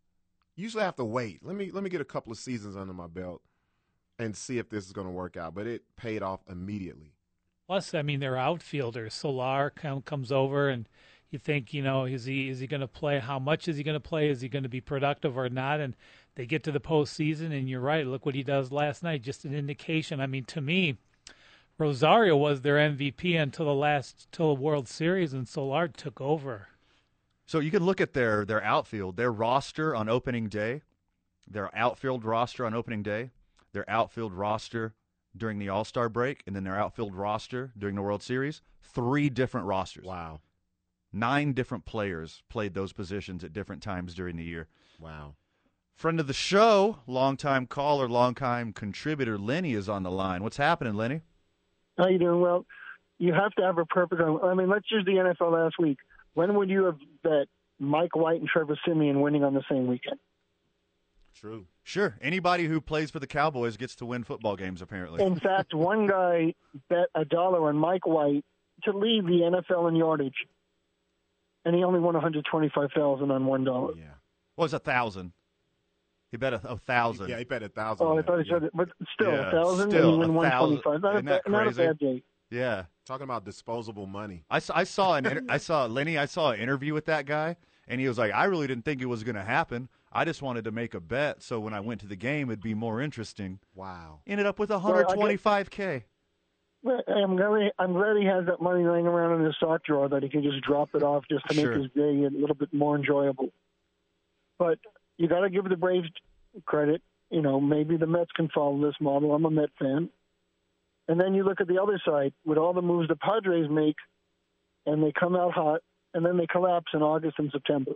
You 0.56 0.64
usually 0.64 0.84
have 0.84 0.96
to 0.98 1.06
wait. 1.06 1.44
Let 1.44 1.56
me 1.56 1.72
let 1.72 1.84
me 1.84 1.90
get 1.90 2.02
a 2.02 2.06
couple 2.06 2.32
of 2.32 2.38
seasons 2.38 2.76
under 2.76 2.94
my 2.94 3.08
belt 3.08 3.42
and 4.20 4.36
see 4.36 4.60
if 4.60 4.70
this 4.70 4.86
is 4.86 4.92
going 4.92 5.08
to 5.08 5.14
work 5.14 5.36
out. 5.38 5.56
But 5.56 5.66
it 5.66 5.84
paid 5.96 6.22
off 6.22 6.42
immediately. 6.48 7.14
Plus, 7.68 7.94
I 7.94 8.02
mean, 8.02 8.20
they're 8.20 8.38
outfielders. 8.38 9.14
Soler 9.14 9.72
come, 9.72 10.02
comes 10.02 10.32
over, 10.32 10.70
and 10.70 10.88
you 11.34 11.40
think, 11.40 11.74
you 11.74 11.82
know, 11.82 12.06
is 12.06 12.26
he 12.26 12.50
is 12.50 12.60
he 12.60 12.68
going 12.68 12.82
to 12.82 12.88
play? 12.88 13.20
How 13.20 13.40
much 13.40 13.68
is 13.68 13.76
he 13.76 13.84
going 13.84 13.96
to 13.96 14.00
play? 14.00 14.30
Is 14.30 14.42
he 14.42 14.48
going 14.48 14.64
to 14.64 14.70
be 14.70 14.82
productive 14.82 15.38
or 15.38 15.50
not? 15.50 15.80
And 15.80 15.96
they 16.36 16.46
get 16.46 16.64
to 16.64 16.72
the 16.72 16.80
postseason, 16.80 17.52
and 17.58 17.68
you're 17.68 17.82
right. 17.82 18.08
Look 18.08 18.26
what 18.26 18.36
he 18.36 18.44
does 18.44 18.72
last 18.72 19.04
night. 19.04 19.22
Just 19.24 19.44
an 19.44 19.54
indication. 19.54 20.20
I 20.20 20.28
mean, 20.28 20.46
to 20.46 20.62
me, 20.62 20.98
Rosario 21.78 22.38
was 22.38 22.62
their 22.62 22.78
MVP 22.78 23.40
until 23.40 23.66
the 23.66 23.74
last 23.74 24.28
till 24.32 24.54
the 24.54 24.62
World 24.62 24.88
Series, 24.88 25.34
and 25.34 25.48
Soler 25.48 25.88
took 25.88 26.22
over. 26.22 26.68
So 27.46 27.60
you 27.60 27.72
can 27.72 27.84
look 27.84 28.00
at 28.00 28.14
their 28.14 28.46
their 28.46 28.64
outfield, 28.64 29.18
their 29.18 29.32
roster 29.32 29.96
on 29.96 30.08
opening 30.08 30.48
day, 30.48 30.82
their 31.48 31.76
outfield 31.76 32.24
roster 32.24 32.66
on 32.66 32.74
opening 32.74 33.04
day, 33.04 33.32
their 33.74 33.90
outfield 33.90 34.34
roster 34.34 34.94
during 35.36 35.60
the 35.60 35.70
All 35.70 35.84
Star 35.84 36.10
break, 36.10 36.44
and 36.46 36.56
then 36.56 36.64
their 36.64 36.80
outfield 36.80 37.16
roster 37.16 37.74
during 37.78 37.96
the 37.96 38.02
World 38.02 38.24
Series. 38.24 38.62
Three 38.82 39.30
different 39.30 39.66
rosters. 39.66 40.06
Wow, 40.06 40.42
Nine 41.14 41.54
different 41.54 41.86
players 41.86 42.42
played 42.50 42.74
those 42.74 42.92
positions 42.92 43.44
at 43.44 43.54
different 43.54 43.84
times 43.84 44.16
during 44.16 44.36
the 44.36 44.44
year. 44.44 44.68
wow. 45.00 45.36
Friend 45.96 46.20
of 46.20 46.26
the 46.26 46.34
show, 46.34 46.98
longtime 47.06 47.68
caller, 47.68 48.10
longtime 48.10 48.74
contributor, 48.74 49.38
Lenny 49.38 49.74
is 49.74 49.88
on 49.88 50.02
the 50.02 50.10
line. 50.10 50.42
What's 50.42 50.58
happening, 50.58 50.96
Lenny? 50.96 51.22
How 52.00 52.08
you 52.08 52.18
doing? 52.18 52.42
Well, 52.42 52.66
you 53.20 53.32
have 53.32 53.52
to 53.54 53.62
have 53.62 53.78
a 53.78 53.86
purpose. 53.86 54.18
I 54.20 54.56
mean, 54.56 54.70
let's 54.70 54.90
use 54.90 55.06
the 55.06 55.12
NFL 55.12 55.54
last 55.54 55.76
week. 55.78 56.00
When 56.34 56.56
would 56.56 56.70
you 56.70 56.86
have 56.86 56.98
bet 57.22 57.48
Mike 57.80 58.16
White 58.16 58.40
and 58.40 58.50
Trevor 58.50 58.78
Siemian 58.84 59.22
winning 59.22 59.44
on 59.44 59.54
the 59.54 59.64
same 59.70 59.86
weekend? 59.86 60.20
True. 61.36 61.68
Sure. 61.84 62.18
Anybody 62.22 62.66
who 62.66 62.82
plays 62.82 63.12
for 63.12 63.20
the 63.20 63.28
Cowboys 63.28 63.78
gets 63.78 63.96
to 63.98 64.06
win 64.06 64.24
football 64.24 64.56
games, 64.56 64.82
apparently. 64.82 65.24
In 65.24 65.40
fact, 65.40 65.74
one 65.74 66.08
guy 66.08 66.54
bet 66.90 67.08
a 67.14 67.26
dollar 67.26 67.68
on 67.70 67.78
Mike 67.78 68.08
White 68.08 68.46
to 68.84 68.92
lead 68.92 69.26
the 69.26 69.62
NFL 69.72 69.90
in 69.90 69.96
yardage, 69.96 70.48
and 71.66 71.76
he 71.76 71.84
only 71.84 72.00
won 72.00 72.14
one 72.14 72.24
hundred 72.24 72.46
twenty-five 72.50 72.92
thousand 72.96 73.32
on 73.32 73.46
one 73.46 73.64
dollar. 73.64 73.94
Yeah. 73.98 74.04
Well, 74.58 74.66
it's 74.66 74.74
a 74.74 74.80
thousand. 74.80 75.34
He 76.32 76.38
bet 76.38 76.54
a, 76.54 76.62
a 76.68 76.78
thousand. 76.78 77.30
Yeah, 77.30 77.38
he 77.38 77.44
bet 77.44 77.62
a 77.64 77.70
thousand. 77.70 78.08
Oh, 78.08 78.18
I 78.18 78.22
thought 78.24 78.40
he 78.44 78.48
yeah. 78.50 78.56
said 78.56 78.64
it, 78.64 78.72
but 78.74 78.90
still 79.14 79.32
Yeah, 79.32 79.48
a 79.50 79.52
thousand, 79.52 79.92
still 79.92 80.04
and 80.04 80.10
he 80.10 80.16
a 80.16 80.18
won 80.28 80.34
one 80.34 80.50
thousand. 80.50 80.82
Not, 81.02 81.16
Isn't 81.16 81.26
that 81.26 81.44
ba- 81.44 81.52
not 81.52 81.62
a 81.62 81.66
crazy? 81.66 81.86
bad 81.86 81.98
day. 82.00 82.24
yeah. 82.50 82.84
Talking 83.06 83.26
about 83.26 83.44
disposable 83.46 84.06
money. 84.08 84.44
I, 84.50 84.58
s- 84.58 84.70
I 84.74 84.84
saw 84.86 85.16
an 85.16 85.26
inter- 85.26 85.44
I 85.50 85.58
saw 85.58 85.86
Lenny. 85.86 86.18
I 86.18 86.26
saw 86.26 86.52
an 86.52 86.60
interview 86.60 86.94
with 86.94 87.06
that 87.06 87.26
guy, 87.26 87.58
and 87.88 88.00
he 88.02 88.08
was 88.08 88.18
like, 88.18 88.32
"I 88.34 88.46
really 88.46 88.66
didn't 88.68 88.86
think 88.86 89.02
it 89.02 89.06
was 89.08 89.24
going 89.24 89.36
to 89.36 89.44
happen. 89.44 89.90
I 90.12 90.24
just 90.26 90.42
wanted 90.42 90.64
to 90.66 90.72
make 90.72 90.94
a 90.94 91.00
bet, 91.02 91.44
so 91.44 91.60
when 91.60 91.74
I 91.74 91.82
went 91.82 92.00
to 92.02 92.08
the 92.08 92.16
game, 92.16 92.50
it'd 92.50 92.64
be 92.64 92.74
more 92.74 93.02
interesting." 93.02 93.60
Wow. 93.76 94.22
Ended 94.26 94.46
up 94.48 94.58
with 94.58 94.72
I 94.72 94.76
get- 94.78 95.08
125k. 95.08 96.04
Well, 96.84 97.02
I'm 97.08 97.38
glad, 97.38 97.72
I'm 97.80 97.94
glad 97.94 98.18
he 98.18 98.26
has 98.26 98.46
that 98.48 98.62
money 98.62 98.84
laying 98.86 99.08
around 99.08 99.40
in 99.40 99.46
his 99.46 99.56
sock 99.58 99.84
drawer 99.86 100.10
that 100.10 100.22
he 100.22 100.28
can 100.30 100.44
just 100.44 100.62
drop 100.62 100.90
it 100.94 101.02
off 101.02 101.24
just 101.30 101.48
to 101.48 101.56
make 101.56 101.66
Sure. 101.66 101.74
his 101.74 101.90
day 101.92 102.26
a 102.26 102.30
little 102.30 102.56
bit 102.56 102.74
more 102.74 102.96
enjoyable. 102.98 103.50
But 104.60 104.80
you 105.18 105.28
got 105.30 105.42
to 105.42 105.50
give 105.50 105.64
the 105.68 105.78
Braves 105.78 106.10
credit. 106.66 107.02
You 107.30 107.42
know, 107.42 107.62
maybe 107.62 107.96
the 107.96 108.06
Mets 108.06 108.32
can 108.34 108.50
follow 108.50 108.80
this 108.86 108.96
model. 109.00 109.34
I'm 109.34 109.46
a 109.46 109.50
Met 109.50 109.70
fan. 109.80 110.10
And 111.08 111.20
then 111.20 111.34
you 111.34 111.44
look 111.44 111.62
at 111.62 111.68
the 111.68 111.82
other 111.82 112.00
side 112.06 112.34
with 112.46 112.58
all 112.58 112.74
the 112.74 112.82
moves 112.82 113.08
the 113.08 113.16
Padres 113.16 113.70
make, 113.70 113.96
and 114.86 115.02
they 115.02 115.12
come 115.12 115.36
out 115.36 115.54
hot, 115.54 115.82
and 116.14 116.26
then 116.26 116.38
they 116.38 116.48
collapse 116.48 116.92
in 116.94 117.02
August 117.02 117.40
and 117.40 117.50
September. 117.52 117.94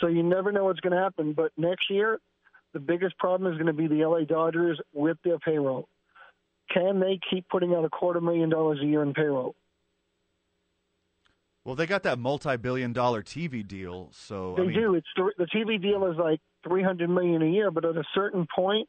So 0.00 0.06
you 0.08 0.22
never 0.22 0.52
know 0.52 0.64
what's 0.64 0.80
going 0.80 0.92
to 0.94 1.02
happen. 1.02 1.32
But 1.32 1.52
next 1.56 1.90
year, 1.90 2.18
the 2.72 2.80
biggest 2.80 3.16
problem 3.18 3.50
is 3.52 3.58
going 3.58 3.68
to 3.68 3.72
be 3.72 3.86
the 3.86 4.06
LA 4.06 4.20
Dodgers 4.20 4.80
with 4.92 5.18
their 5.22 5.38
payroll 5.38 5.88
can 6.72 7.00
they 7.00 7.18
keep 7.30 7.48
putting 7.48 7.74
out 7.74 7.84
a 7.84 7.88
quarter 7.88 8.20
million 8.20 8.50
dollars 8.50 8.78
a 8.82 8.86
year 8.86 9.02
in 9.02 9.14
payroll? 9.14 9.54
Well, 11.64 11.74
they 11.74 11.86
got 11.86 12.04
that 12.04 12.20
multi-billion-dollar 12.20 13.24
TV 13.24 13.66
deal, 13.66 14.10
so 14.12 14.54
They 14.56 14.62
I 14.62 14.66
mean, 14.66 14.74
do. 14.80 14.94
It's 14.94 15.06
the, 15.16 15.32
the 15.36 15.46
TV 15.46 15.82
deal 15.82 16.06
is 16.06 16.16
like 16.16 16.40
three 16.62 16.82
hundred 16.82 17.10
million 17.10 17.42
a 17.42 17.46
year, 17.46 17.72
but 17.72 17.84
at 17.84 17.96
a 17.96 18.04
certain 18.14 18.46
point, 18.54 18.88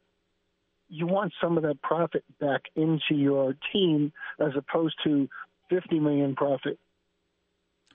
you 0.88 1.08
want 1.08 1.32
some 1.42 1.56
of 1.56 1.64
that 1.64 1.82
profit 1.82 2.22
back 2.40 2.62
into 2.76 3.16
your 3.16 3.56
team 3.72 4.12
as 4.38 4.52
opposed 4.56 4.94
to 5.04 5.28
fifty 5.68 5.98
million 5.98 6.36
profit. 6.36 6.78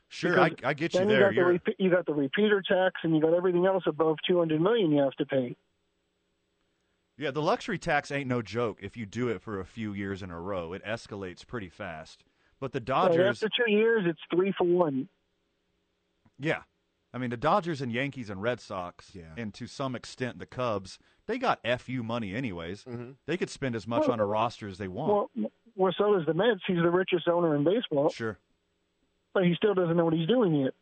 sure, 0.09 0.37
I, 0.37 0.51
I 0.65 0.73
get 0.73 0.93
you 0.93 1.05
there. 1.05 1.31
you 1.31 1.41
got 1.53 1.63
the 1.65 1.73
you 1.79 1.89
got 1.89 2.05
the 2.05 2.13
repeater 2.13 2.61
tax, 2.61 2.95
and 3.03 3.15
you 3.15 3.21
got 3.21 3.33
everything 3.33 3.65
else 3.65 3.83
above 3.87 4.17
two 4.27 4.37
hundred 4.37 4.59
million 4.59 4.91
you 4.91 5.01
have 5.01 5.13
to 5.13 5.25
pay. 5.25 5.55
Yeah, 7.17 7.31
the 7.31 7.41
luxury 7.41 7.77
tax 7.77 8.11
ain't 8.11 8.27
no 8.27 8.41
joke. 8.41 8.79
If 8.81 8.97
you 8.97 9.05
do 9.05 9.27
it 9.29 9.41
for 9.41 9.59
a 9.59 9.65
few 9.65 9.93
years 9.93 10.21
in 10.23 10.29
a 10.31 10.39
row, 10.39 10.73
it 10.73 10.83
escalates 10.85 11.45
pretty 11.45 11.69
fast. 11.69 12.23
But 12.59 12.71
the 12.71 12.79
But 12.79 12.85
Dodgers, 12.85 13.43
after 13.43 13.49
two 13.65 13.71
years, 13.71 14.03
it's 14.07 14.19
three 14.33 14.53
for 14.57 14.63
one. 14.65 15.09
Yeah. 16.39 16.63
I 17.13 17.19
mean, 17.19 17.29
the 17.29 17.37
Dodgers 17.37 17.81
and 17.81 17.91
Yankees 17.91 18.29
and 18.31 18.41
Red 18.41 18.59
Sox, 18.59 19.13
Yeah. 19.13 19.33
and 19.37 19.53
to 19.53 19.67
some 19.67 19.95
extent 19.95 20.39
the 20.39 20.47
Cubs, 20.47 20.97
they 21.27 21.37
got 21.37 21.59
FU 21.63 22.01
money 22.01 22.33
anyways. 22.33 22.85
Mhm. 22.85 23.17
They 23.27 23.37
could 23.37 23.51
spend 23.51 23.75
as 23.75 23.85
much 23.87 24.03
Well- 24.03 24.13
on 24.13 24.19
a 24.19 24.25
roster 24.25 24.67
as 24.67 24.77
they 24.79 24.87
want. 24.87 25.29
Well, 25.35 25.51
well, 25.75 25.93
so 25.95 26.17
does 26.17 26.25
the 26.25 26.33
Mets. 26.33 26.61
He's 26.65 26.77
the 26.77 26.89
richest 26.89 27.27
owner 27.27 27.55
in 27.55 27.63
baseball. 27.63 28.09
sure. 28.09 28.39
but 29.33 29.45
he 29.45 29.55
still 29.55 29.73
doesn't 29.73 29.97
know 29.97 30.05
what 30.05 30.13
he's 30.13 30.27
doing 30.27 30.53
yet. 30.53 30.75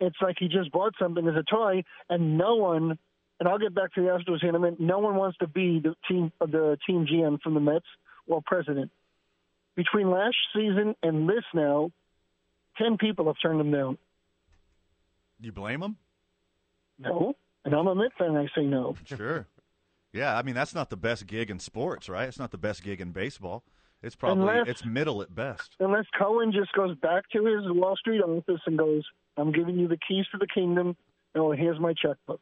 It's 0.00 0.16
like 0.22 0.38
he 0.38 0.48
just 0.48 0.70
bought 0.72 0.94
something 0.98 1.28
as 1.28 1.36
a 1.36 1.42
toy, 1.42 1.84
and 2.08 2.38
no 2.38 2.54
one. 2.56 2.98
And 3.38 3.48
I'll 3.48 3.58
get 3.58 3.74
back 3.74 3.92
to 3.94 4.00
the 4.00 4.08
Astros 4.08 4.40
here 4.40 4.48
in 4.48 4.54
a 4.54 4.58
minute. 4.58 4.80
No 4.80 4.98
one 4.98 5.16
wants 5.16 5.36
to 5.38 5.46
be 5.46 5.80
the 5.80 5.94
team, 6.08 6.32
the 6.40 6.78
team 6.86 7.06
GM 7.06 7.40
from 7.42 7.54
the 7.54 7.60
Mets 7.60 7.84
or 8.26 8.40
president. 8.44 8.90
Between 9.76 10.10
last 10.10 10.36
season 10.54 10.94
and 11.02 11.28
this 11.28 11.44
now, 11.52 11.90
10 12.78 12.96
people 12.96 13.26
have 13.26 13.36
turned 13.42 13.60
him 13.60 13.70
down. 13.70 13.98
You 15.38 15.52
blame 15.52 15.80
them? 15.80 15.96
No. 16.98 17.34
And 17.64 17.74
I'm 17.74 17.86
a 17.86 17.94
Met 17.94 18.12
fan, 18.18 18.36
I 18.36 18.46
say 18.54 18.64
no. 18.64 18.96
Sure. 19.04 19.46
Yeah, 20.12 20.34
I 20.38 20.42
mean 20.42 20.54
that's 20.54 20.74
not 20.74 20.88
the 20.88 20.96
best 20.96 21.26
gig 21.26 21.50
in 21.50 21.58
sports, 21.58 22.08
right? 22.08 22.26
It's 22.26 22.38
not 22.38 22.50
the 22.50 22.56
best 22.56 22.82
gig 22.82 23.02
in 23.02 23.10
baseball. 23.10 23.64
It's 24.02 24.16
probably 24.16 24.48
Unless- 24.48 24.68
it's 24.68 24.84
middle 24.84 25.20
at 25.20 25.34
best. 25.34 25.76
Unless 25.78 26.06
Cohen 26.18 26.52
just 26.52 26.72
goes 26.72 26.96
back 26.96 27.24
to 27.32 27.44
his 27.44 27.64
Wall 27.66 27.96
Street 27.96 28.22
office 28.22 28.60
and 28.64 28.78
goes, 28.78 29.02
I'm 29.36 29.52
giving 29.52 29.78
you 29.78 29.88
the 29.88 29.98
keys 30.08 30.24
to 30.32 30.38
the 30.38 30.46
kingdom. 30.46 30.96
Oh, 31.34 31.52
here's 31.52 31.78
my 31.78 31.92
checkbook. 31.92 32.40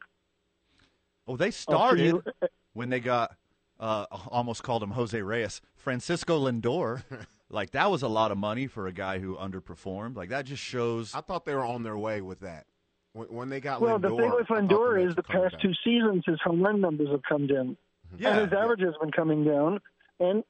Oh, 1.26 1.37
they 1.37 1.50
started 1.50 2.04
you- 2.06 2.22
when 2.74 2.90
they 2.90 3.00
got 3.00 3.34
uh, 3.80 4.06
almost 4.28 4.62
called 4.62 4.82
him 4.82 4.90
Jose 4.90 5.20
Reyes, 5.20 5.60
Francisco 5.76 6.48
Lindor. 6.48 7.02
like 7.50 7.70
that 7.72 7.90
was 7.90 8.02
a 8.02 8.08
lot 8.08 8.30
of 8.30 8.38
money 8.38 8.66
for 8.66 8.87
a 8.87 8.92
guy 8.92 9.18
who 9.18 9.37
underperformed. 9.37 10.16
Like 10.16 10.28
that 10.30 10.44
just 10.46 10.62
shows. 10.62 11.14
I 11.14 11.20
thought 11.20 11.44
they 11.44 11.54
were 11.54 11.64
on 11.64 11.82
their 11.82 11.96
way 11.98 12.20
with 12.20 12.40
that. 12.40 12.66
When, 13.12 13.28
when 13.28 13.48
they 13.48 13.60
got 13.60 13.80
Well, 13.80 13.98
Lindor, 13.98 14.02
the 14.02 14.16
thing 14.16 14.30
with 14.32 14.46
Lindor 14.48 15.08
is 15.08 15.14
the 15.14 15.22
past 15.22 15.52
back. 15.52 15.62
two 15.62 15.72
seasons, 15.84 16.24
his 16.26 16.40
home 16.42 16.62
run 16.62 16.80
numbers 16.80 17.08
have 17.10 17.22
come 17.28 17.46
down. 17.46 17.76
Yeah, 18.18 18.30
and 18.38 18.50
his 18.50 18.52
average 18.58 18.80
has 18.80 18.94
been 19.00 19.10
coming 19.12 19.44
down. 19.44 19.80
And 20.20 20.44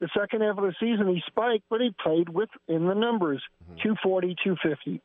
the 0.00 0.08
second 0.18 0.42
half 0.42 0.58
of 0.58 0.64
the 0.64 0.74
season, 0.80 1.08
he 1.08 1.22
spiked, 1.26 1.64
but 1.70 1.80
he 1.80 1.94
played 2.02 2.28
within 2.28 2.86
the 2.86 2.94
numbers 2.94 3.42
Mm-hmm. 3.64 3.82
240, 3.82 4.36
250. 4.44 5.02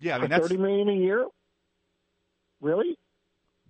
Yeah, 0.00 0.14
I 0.14 0.16
For 0.18 0.22
mean 0.22 0.30
that's 0.30 0.42
30 0.48 0.56
million 0.58 0.88
a 0.88 0.92
year? 0.92 1.26
Really? 2.60 2.96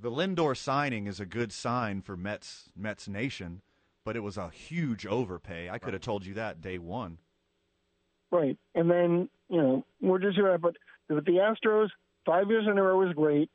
The 0.00 0.10
Lindor 0.10 0.56
signing 0.56 1.06
is 1.06 1.20
a 1.20 1.26
good 1.26 1.52
sign 1.52 2.00
for 2.02 2.16
Mets 2.16 2.70
Mets 2.76 3.08
Nation, 3.08 3.62
but 4.04 4.16
it 4.16 4.20
was 4.20 4.36
a 4.36 4.48
huge 4.50 5.06
overpay. 5.06 5.68
I 5.70 5.78
could 5.78 5.92
have 5.92 6.02
told 6.02 6.24
you 6.26 6.34
that 6.34 6.60
day 6.60 6.78
one. 6.78 7.18
Right. 8.30 8.58
And 8.74 8.90
then, 8.90 9.28
you 9.48 9.60
know, 9.60 9.84
we're 10.00 10.18
just 10.18 10.36
here, 10.36 10.56
but 10.58 10.76
with 11.08 11.24
the 11.24 11.32
Astros, 11.32 11.88
five 12.26 12.48
years 12.50 12.66
in 12.70 12.76
a 12.78 12.82
row 12.82 13.02
is 13.08 13.14
great. 13.14 13.50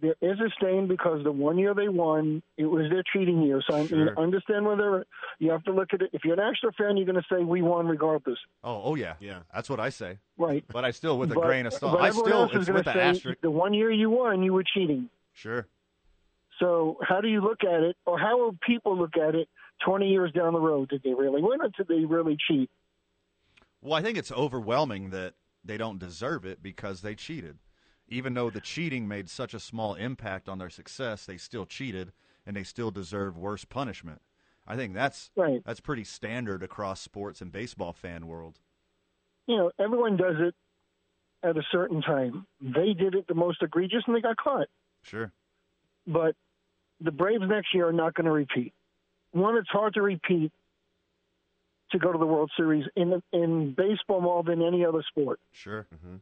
There 0.00 0.14
is 0.20 0.38
a 0.38 0.48
stain 0.56 0.86
because 0.86 1.24
the 1.24 1.32
one 1.32 1.58
year 1.58 1.74
they 1.74 1.88
won, 1.88 2.40
it 2.56 2.66
was 2.66 2.88
their 2.88 3.02
cheating 3.12 3.42
year. 3.42 3.60
So 3.68 3.74
I 3.74 3.78
mean, 3.80 3.88
Sure. 3.88 4.16
understand 4.16 4.64
whether 4.64 5.04
you 5.40 5.50
have 5.50 5.64
to 5.64 5.72
look 5.72 5.92
at 5.92 6.02
it. 6.02 6.10
If 6.12 6.24
you're 6.24 6.34
an 6.34 6.40
Astro 6.40 6.70
fan, 6.78 6.96
you're 6.96 7.04
going 7.06 7.20
to 7.20 7.26
say 7.28 7.42
we 7.42 7.62
won 7.62 7.88
regardless. 7.88 8.38
Oh, 8.62 8.80
oh 8.84 8.94
yeah, 8.94 9.14
Yeah. 9.18 9.40
That's 9.52 9.68
what 9.68 9.80
I 9.80 9.88
say. 9.88 10.18
Right. 10.36 10.64
But 10.72 10.84
I 10.84 10.92
still, 10.92 11.18
with 11.18 11.32
a 11.32 11.34
But- 11.34 11.44
grain 11.46 11.66
of 11.66 11.72
salt, 11.72 12.00
I 12.00 12.10
still 12.10 12.44
is 12.44 12.54
it's 12.54 12.66
gonna 12.66 12.78
with 12.78 12.84
the 12.84 12.92
say 12.92 13.00
asterisk. 13.00 13.40
The 13.40 13.50
one 13.50 13.74
year 13.74 13.90
you 13.90 14.08
won, 14.10 14.44
you 14.44 14.52
were 14.52 14.62
cheating. 14.62 15.10
Sure. 15.38 15.68
So 16.58 16.96
how 17.00 17.20
do 17.20 17.28
you 17.28 17.40
look 17.40 17.62
at 17.62 17.82
it, 17.82 17.96
or 18.04 18.18
how 18.18 18.36
will 18.36 18.56
people 18.66 18.98
look 18.98 19.16
at 19.16 19.36
it 19.36 19.48
20 19.86 20.08
years 20.08 20.32
down 20.32 20.52
the 20.52 20.60
road? 20.60 20.88
Did 20.88 21.02
they 21.04 21.14
really 21.14 21.40
win, 21.40 21.60
or 21.60 21.68
did 21.68 21.86
they 21.86 22.04
really 22.04 22.36
cheat? 22.48 22.68
Well, 23.80 23.94
I 23.94 24.02
think 24.02 24.18
it's 24.18 24.32
overwhelming 24.32 25.10
that 25.10 25.34
they 25.64 25.76
don't 25.76 26.00
deserve 26.00 26.44
it 26.44 26.60
because 26.60 27.02
they 27.02 27.14
cheated. 27.14 27.58
Even 28.08 28.34
though 28.34 28.50
the 28.50 28.60
cheating 28.60 29.06
made 29.06 29.30
such 29.30 29.54
a 29.54 29.60
small 29.60 29.94
impact 29.94 30.48
on 30.48 30.58
their 30.58 30.70
success, 30.70 31.24
they 31.24 31.36
still 31.36 31.66
cheated 31.66 32.10
and 32.44 32.56
they 32.56 32.64
still 32.64 32.90
deserve 32.90 33.38
worse 33.38 33.64
punishment. 33.64 34.20
I 34.66 34.74
think 34.74 34.94
that's 34.94 35.30
Right. 35.36 35.62
that's 35.64 35.80
pretty 35.80 36.04
standard 36.04 36.64
across 36.64 37.00
sports 37.00 37.40
and 37.40 37.52
baseball 37.52 37.92
fan 37.92 38.26
world. 38.26 38.58
You 39.46 39.56
know, 39.56 39.70
everyone 39.78 40.16
does 40.16 40.36
it 40.40 40.54
at 41.44 41.56
a 41.56 41.62
certain 41.70 42.02
time. 42.02 42.46
They 42.60 42.94
did 42.94 43.14
it 43.14 43.28
the 43.28 43.34
most 43.34 43.62
egregious, 43.62 44.02
and 44.06 44.16
they 44.16 44.20
got 44.20 44.36
caught. 44.36 44.66
Sure. 45.08 45.32
But 46.06 46.36
the 47.00 47.10
Braves 47.12 47.44
next 47.46 47.74
year 47.74 47.88
are 47.88 47.92
not 47.92 48.14
going 48.14 48.26
to 48.26 48.32
repeat. 48.32 48.72
One, 49.32 49.56
it's 49.56 49.68
hard 49.68 49.94
to 49.94 50.02
repeat 50.02 50.52
to 51.92 51.98
go 51.98 52.12
to 52.12 52.18
the 52.18 52.26
World 52.26 52.50
Series 52.56 52.86
in 52.96 53.22
in 53.32 53.74
baseball 53.74 54.20
more 54.20 54.42
than 54.42 54.62
any 54.62 54.84
other 54.84 55.02
sport. 55.08 55.40
Sure. 55.52 55.86
Mm-hmm. 55.94 56.16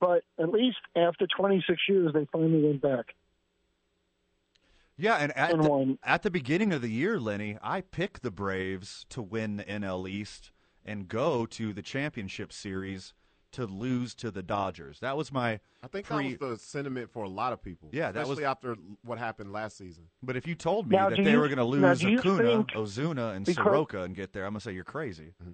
But 0.00 0.22
at 0.38 0.50
least 0.50 0.78
after 0.94 1.26
26 1.36 1.80
years, 1.88 2.12
they 2.12 2.26
finally 2.30 2.62
went 2.62 2.80
back. 2.80 3.14
Yeah, 4.96 5.16
and 5.16 5.36
at 5.36 5.52
And 5.52 5.64
the, 5.64 5.98
at 6.02 6.22
the 6.22 6.30
beginning 6.30 6.72
of 6.72 6.82
the 6.82 6.90
year, 6.90 7.20
Lenny, 7.20 7.56
I 7.62 7.80
picked 7.80 8.22
the 8.22 8.30
Braves 8.30 9.06
to 9.10 9.22
win 9.22 9.56
the 9.56 9.64
NL 9.64 10.08
East 10.08 10.50
and 10.84 11.08
go 11.08 11.46
to 11.46 11.72
the 11.72 11.82
championship 11.82 12.52
series 12.52 13.12
to 13.52 13.66
lose 13.66 14.14
to 14.16 14.30
the 14.30 14.42
Dodgers. 14.42 15.00
That 15.00 15.16
was 15.16 15.32
my 15.32 15.60
I 15.82 15.86
think 15.86 16.06
pre- 16.06 16.32
that 16.34 16.40
was 16.40 16.58
the 16.60 16.64
sentiment 16.64 17.10
for 17.10 17.22
a 17.24 17.28
lot 17.28 17.52
of 17.52 17.62
people. 17.62 17.88
Yeah, 17.92 18.12
that 18.12 18.26
was- 18.26 18.40
after 18.40 18.76
what 19.02 19.18
happened 19.18 19.52
last 19.52 19.76
season. 19.78 20.04
But 20.22 20.36
if 20.36 20.46
you 20.46 20.54
told 20.54 20.88
me 20.88 20.96
Now, 20.96 21.08
that 21.10 21.16
they 21.22 21.32
you- 21.32 21.38
were 21.40 21.48
going 21.48 21.58
to 21.58 21.64
lose 21.64 22.04
Acuna, 22.04 22.64
Ozuna, 22.74 23.34
and 23.34 23.44
because- 23.46 23.64
Soroka 23.64 24.02
and 24.02 24.14
get 24.14 24.32
there, 24.32 24.44
I'm 24.44 24.52
going 24.52 24.60
to 24.60 24.64
say 24.64 24.72
you're 24.72 24.84
crazy. 24.84 25.34
Mm-hmm. 25.42 25.52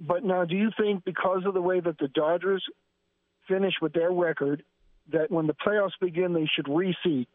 But 0.00 0.24
now, 0.24 0.44
do 0.44 0.56
you 0.56 0.70
think 0.76 1.04
because 1.04 1.44
of 1.46 1.54
the 1.54 1.62
way 1.62 1.80
that 1.80 1.98
the 1.98 2.08
Dodgers 2.08 2.64
finish 3.48 3.74
with 3.80 3.92
their 3.92 4.10
record, 4.12 4.64
that 5.12 5.30
when 5.30 5.46
the 5.46 5.54
playoffs 5.54 5.92
begin, 6.00 6.32
they 6.32 6.46
should 6.46 6.66
reseed 6.66 7.26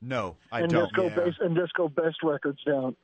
No, 0.00 0.36
I 0.52 0.60
and 0.60 0.70
don't. 0.70 0.82
just 0.84 0.94
go 0.94 1.08
base 1.10 1.34
and 1.40 1.56
just 1.56 1.72
go 1.74 1.88
best 1.88 2.22
records 2.22 2.62
down? 2.64 2.94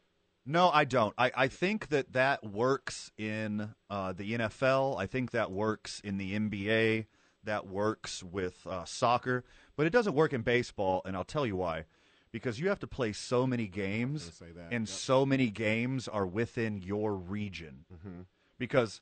No, 0.51 0.69
I 0.69 0.85
don't. 0.85 1.15
I, 1.17 1.31
I 1.37 1.47
think 1.47 1.91
that 1.91 2.13
that 2.13 2.45
works 2.45 3.13
in 3.17 3.73
uh, 3.89 4.13
the 4.13 4.33
NFL. 4.33 4.99
I 4.99 5.07
think 5.07 5.31
that 5.31 5.53
works 5.53 6.01
in 6.01 6.19
the 6.19 6.37
NBA. 6.37 7.07
That 7.45 7.69
works 7.69 8.25
with 8.25 8.67
uh, 8.67 8.85
soccer, 8.85 9.45
but 9.77 9.87
it 9.87 9.91
doesn't 9.91 10.15
work 10.15 10.33
in 10.33 10.43
baseball, 10.43 11.03
and 11.05 11.17
I'll 11.17 11.25
tell 11.25 11.47
you 11.47 11.55
why. 11.55 11.85
Because 12.33 12.59
you 12.59 12.69
have 12.69 12.81
to 12.81 12.89
play 12.89 13.13
so 13.13 13.47
many 13.47 13.69
games, 13.69 14.25
gonna 14.25 14.51
say 14.51 14.53
that, 14.57 14.73
and 14.73 14.89
yep. 14.89 14.89
so 14.89 15.25
many 15.25 15.51
games 15.51 16.09
are 16.09 16.27
within 16.27 16.79
your 16.79 17.15
region. 17.15 17.85
Mm-hmm. 17.95 18.23
Because 18.59 19.01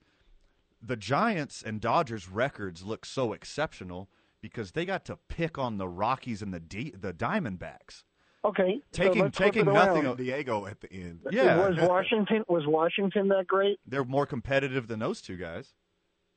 the 0.82 0.96
Giants 0.96 1.62
and 1.62 1.80
Dodgers 1.80 2.28
records 2.28 2.84
look 2.84 3.06
so 3.06 3.32
exceptional 3.32 4.08
because 4.40 4.72
they 4.72 4.84
got 4.84 5.04
to 5.06 5.18
pick 5.28 5.56
on 5.56 5.78
the 5.78 5.88
Rockies 5.88 6.42
and 6.42 6.52
the 6.52 6.60
D- 6.60 6.94
the 6.96 7.14
Diamondbacks. 7.14 8.04
Okay, 8.44 8.80
Taking- 8.92 9.22
let's 9.22 9.36
taking 9.36 9.64
nothing 9.66 10.04
around. 10.04 10.12
of- 10.12 10.16
Diego 10.18 10.66
at 10.66 10.80
the 10.80 10.92
end. 10.92 11.20
Yeah. 11.30 11.68
Was 11.68 11.76
Washington 11.88 12.44
was 12.48 12.66
Washington 12.66 13.28
that 13.28 13.46
great? 13.46 13.80
They're 13.86 14.04
more 14.04 14.26
competitive 14.26 14.86
than 14.86 15.00
those 15.00 15.20
two 15.20 15.36
guys. 15.36 15.74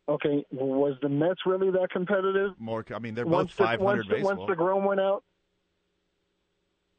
Okay, 0.10 0.44
was 0.52 0.98
the 1.02 1.10
Mets 1.10 1.42
really 1.46 1.70
that 1.72 1.90
competitive? 1.92 2.60
More, 2.60 2.84
I 2.94 3.00
mean, 3.00 3.14
they're 3.14 3.26
once 3.26 3.54
both 3.54 3.68
500 3.68 3.84
once 3.84 4.08
the, 4.08 4.14
baseball. 4.16 4.36
once 4.48 4.52
deGrom 4.52 4.86
went 4.88 5.00
out, 5.00 5.24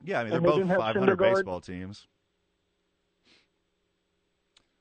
yeah, 0.05 0.21
I 0.21 0.23
mean, 0.23 0.31
they're 0.31 0.41
both 0.41 0.55
didn't 0.55 0.69
have 0.71 0.79
500 0.79 1.17
baseball 1.19 1.61
teams. 1.61 2.07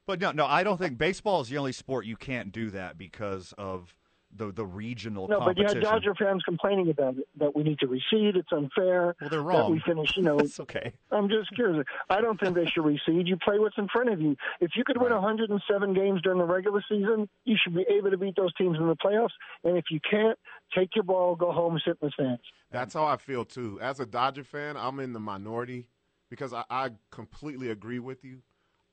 But 0.08 0.20
no, 0.20 0.32
no, 0.32 0.46
I 0.46 0.64
don't 0.64 0.78
think 0.78 0.98
baseball 0.98 1.42
is 1.42 1.50
the 1.50 1.58
only 1.58 1.72
sport 1.72 2.06
you 2.06 2.16
can't 2.16 2.52
do 2.52 2.70
that 2.72 2.98
because 2.98 3.54
of 3.58 3.96
the 4.36 4.52
the 4.52 4.66
regional 4.66 5.28
no, 5.28 5.40
but 5.40 5.58
you 5.58 5.66
had 5.66 5.82
Dodger 5.82 6.16
fans 6.16 6.42
complaining 6.44 6.90
about 6.90 7.18
it 7.18 7.28
that 7.38 7.56
we 7.56 7.64
need 7.64 7.80
to 7.80 7.88
reseed. 7.88 8.36
It's 8.36 8.52
unfair. 8.52 9.16
Well, 9.20 9.30
they're 9.30 9.40
That 9.40 9.46
wrong. 9.46 9.72
we 9.72 9.80
finish, 9.86 10.16
you 10.16 10.24
know. 10.24 10.40
It's 10.52 10.60
okay. 10.60 10.94
I'm 11.12 11.28
just 11.30 11.54
curious. 11.54 11.86
I 12.10 12.22
don't 12.22 12.40
think 12.40 12.56
they 12.56 12.66
should 12.66 12.84
reseed. 12.84 13.28
You 13.28 13.38
play 13.38 13.60
what's 13.60 13.78
in 13.78 13.88
front 13.90 14.10
of 14.10 14.22
you. 14.22 14.36
If 14.60 14.72
you 14.76 14.84
could 14.84 15.02
win 15.02 15.12
107 15.12 15.94
games 15.94 16.22
during 16.22 16.40
the 16.40 16.46
regular 16.46 16.84
season, 16.90 17.28
you 17.46 17.58
should 17.62 17.76
be 17.76 17.86
able 17.90 18.10
to 18.12 18.18
beat 18.18 18.36
those 18.36 18.54
teams 18.56 18.78
in 18.78 18.88
the 18.88 18.96
playoffs. 18.96 19.30
And 19.64 19.78
if 19.78 19.86
you 19.92 20.00
can't, 20.10 20.38
take 20.76 20.96
your 20.96 21.04
ball, 21.04 21.36
go 21.36 21.52
home, 21.52 21.80
sit 21.86 21.98
in 22.02 22.08
the 22.08 22.12
stands. 22.12 22.42
That's 22.72 22.94
how 22.94 23.06
I 23.06 23.18
feel 23.18 23.44
too. 23.46 23.80
As 23.82 24.00
a 24.00 24.06
Dodger 24.06 24.44
fan, 24.44 24.78
I'm 24.78 25.00
in 25.00 25.14
the 25.14 25.20
minority 25.20 25.88
because 26.30 26.54
I, 26.54 26.64
I 26.70 26.92
completely 27.12 27.70
agree 27.70 28.00
with 28.00 28.24
you. 28.24 28.42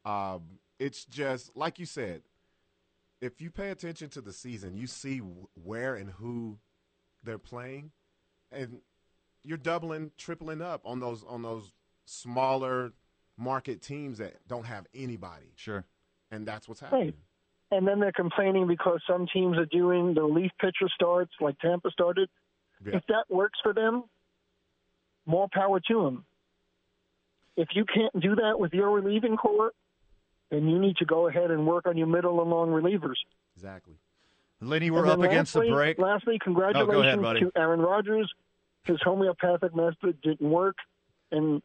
Um, 0.05 0.43
it's 0.79 1.05
just 1.05 1.57
like 1.57 1.79
you 1.79 1.87
said. 1.87 2.23
If 3.21 3.41
you 3.41 3.51
pay 3.51 3.71
attention 3.71 4.09
to 4.11 4.21
the 4.21 4.33
season, 4.33 4.77
you 4.77 4.87
see 4.87 5.19
where 5.19 5.95
and 5.97 6.11
who 6.11 6.59
they're 7.25 7.39
playing, 7.39 7.91
and 8.53 8.81
you're 9.43 9.59
doubling, 9.59 10.13
tripling 10.17 10.63
up 10.63 10.83
on 10.85 11.01
those 11.01 11.25
on 11.25 11.43
those 11.43 11.73
smaller 12.05 12.93
market 13.37 13.83
teams 13.83 14.19
that 14.19 14.35
don't 14.47 14.65
have 14.67 14.87
anybody, 14.95 15.53
Sure. 15.57 15.85
and 16.31 16.47
that's 16.47 16.69
what's 16.69 16.81
happening. 16.81 17.05
Right. 17.07 17.15
And 17.71 17.87
then 17.87 18.01
they're 18.01 18.13
complaining 18.13 18.67
because 18.67 19.01
some 19.07 19.27
teams 19.33 19.59
are 19.59 19.67
doing 19.67 20.15
the 20.15 20.23
relief 20.23 20.51
pitcher 20.61 20.89
starts, 20.95 21.33
like 21.41 21.59
Tampa 21.59 21.91
started. 21.91 22.31
Yeah. 22.85 22.97
If 22.97 23.05
that 23.09 23.25
works 23.29 23.59
for 23.63 23.75
them, 23.75 24.05
more 25.27 25.49
power 25.53 25.79
to 25.89 26.03
them. 26.03 26.25
If 27.57 27.69
you 27.75 27.85
can't 27.85 28.19
do 28.21 28.37
that 28.37 28.59
with 28.59 28.73
your 28.73 28.91
relieving 28.91 29.37
core, 29.37 29.73
then 30.51 30.69
you 30.69 30.79
need 30.79 30.97
to 30.97 31.05
go 31.05 31.29
ahead 31.29 31.51
and 31.51 31.67
work 31.67 31.87
on 31.87 31.97
your 31.97 32.07
middle 32.07 32.41
and 32.41 32.51
long 32.51 32.69
relievers. 32.69 33.17
Exactly. 33.57 33.95
Lenny, 34.61 34.91
we're 34.91 35.07
up 35.07 35.21
then 35.21 35.29
against 35.31 35.55
lastly, 35.55 35.69
the 35.71 35.75
break. 35.75 35.99
Lastly, 35.99 36.39
Oh, 36.41 36.45
congratulations 36.45 36.91
go 36.91 37.01
ahead, 37.31 37.41
to 37.41 37.53
Aaron 37.57 37.81
Rodgers. 37.81 38.33
His 38.85 38.99
homeopathic 39.03 39.75
method 39.75 40.21
didn't 40.23 40.49
work, 40.51 40.77
and 41.31 41.63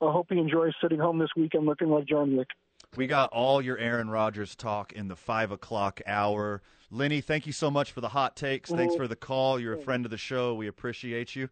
I 0.00 0.10
hope 0.10 0.28
he 0.30 0.38
enjoys 0.38 0.72
sitting 0.80 0.98
home 0.98 1.18
this 1.18 1.30
weekend 1.36 1.66
looking 1.66 1.88
like 1.90 2.06
John 2.06 2.36
Wick. 2.36 2.48
We 2.96 3.06
got 3.06 3.30
all 3.32 3.60
your 3.60 3.76
Aaron 3.78 4.08
Rodgers 4.08 4.56
talk 4.56 4.92
in 4.92 5.08
the 5.08 5.16
five 5.16 5.50
o'clock 5.50 6.00
hour. 6.06 6.62
Lenny, 6.90 7.20
thank 7.20 7.46
you 7.46 7.52
so 7.52 7.70
much 7.70 7.92
for 7.92 8.00
the 8.00 8.08
hot 8.08 8.34
takes. 8.34 8.70
Thanks 8.70 8.94
Mhm. 8.94 8.98
for 8.98 9.08
the 9.08 9.14
call. 9.16 9.60
You're 9.60 9.74
a 9.74 9.78
friend 9.78 10.04
of 10.04 10.10
the 10.10 10.16
show. 10.18 10.54
We 10.54 10.66
appreciate 10.66 11.36
you. 11.36 11.50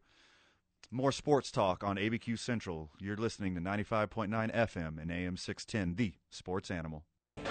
More 0.91 1.13
sports 1.13 1.51
talk 1.51 1.85
on 1.85 1.97
ABQ 1.97 2.39
Central. 2.39 2.89
You're 2.99 3.19
listening 3.19 3.55
to 3.57 3.61
95.9 3.61 4.29
FM 4.31 4.99
and 4.99 5.13
AM 5.13 5.37
610, 5.37 5.97
the 5.97 6.15
sports 6.31 6.71
animal. 6.71 7.05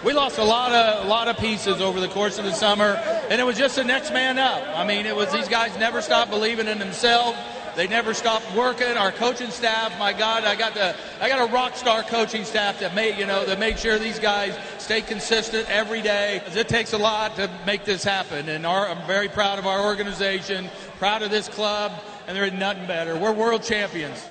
We 0.03 0.13
lost 0.13 0.39
a 0.39 0.43
lot 0.43 0.71
of 0.71 1.05
a 1.05 1.07
lot 1.07 1.27
of 1.27 1.37
pieces 1.37 1.79
over 1.79 1.99
the 1.99 2.07
course 2.07 2.39
of 2.39 2.45
the 2.45 2.51
summer, 2.51 2.95
and 3.29 3.39
it 3.39 3.43
was 3.43 3.55
just 3.55 3.75
the 3.75 3.83
next 3.83 4.11
man 4.11 4.39
up. 4.39 4.63
I 4.75 4.83
mean, 4.87 5.05
it 5.05 5.15
was 5.15 5.31
these 5.31 5.47
guys 5.47 5.77
never 5.77 6.01
stopped 6.01 6.31
believing 6.31 6.67
in 6.67 6.79
themselves. 6.79 7.37
They 7.75 7.87
never 7.87 8.15
stopped 8.15 8.51
working. 8.55 8.97
Our 8.97 9.11
coaching 9.11 9.51
staff, 9.51 9.97
my 9.99 10.13
God, 10.13 10.43
I 10.43 10.55
got 10.55 10.73
the 10.73 10.95
I 11.21 11.29
got 11.29 11.47
a 11.47 11.53
rock 11.53 11.75
star 11.75 12.01
coaching 12.01 12.43
staff 12.43 12.79
that 12.79 12.95
made 12.95 13.19
you 13.19 13.27
know 13.27 13.45
that 13.45 13.59
made 13.59 13.77
sure 13.77 13.99
these 13.99 14.17
guys 14.17 14.57
stay 14.79 15.01
consistent 15.01 15.69
every 15.69 16.01
day. 16.01 16.41
It 16.47 16.69
takes 16.69 16.93
a 16.93 16.97
lot 16.97 17.35
to 17.35 17.51
make 17.67 17.85
this 17.85 18.03
happen, 18.03 18.49
and 18.49 18.65
our, 18.65 18.87
I'm 18.87 19.05
very 19.05 19.29
proud 19.29 19.59
of 19.59 19.67
our 19.67 19.85
organization, 19.85 20.71
proud 20.97 21.21
of 21.21 21.29
this 21.29 21.47
club, 21.47 21.91
and 22.27 22.35
there 22.35 22.45
is 22.45 22.53
nothing 22.53 22.85
better. 22.85 23.17
We're 23.17 23.33
world 23.33 23.63
champions. 23.63 24.29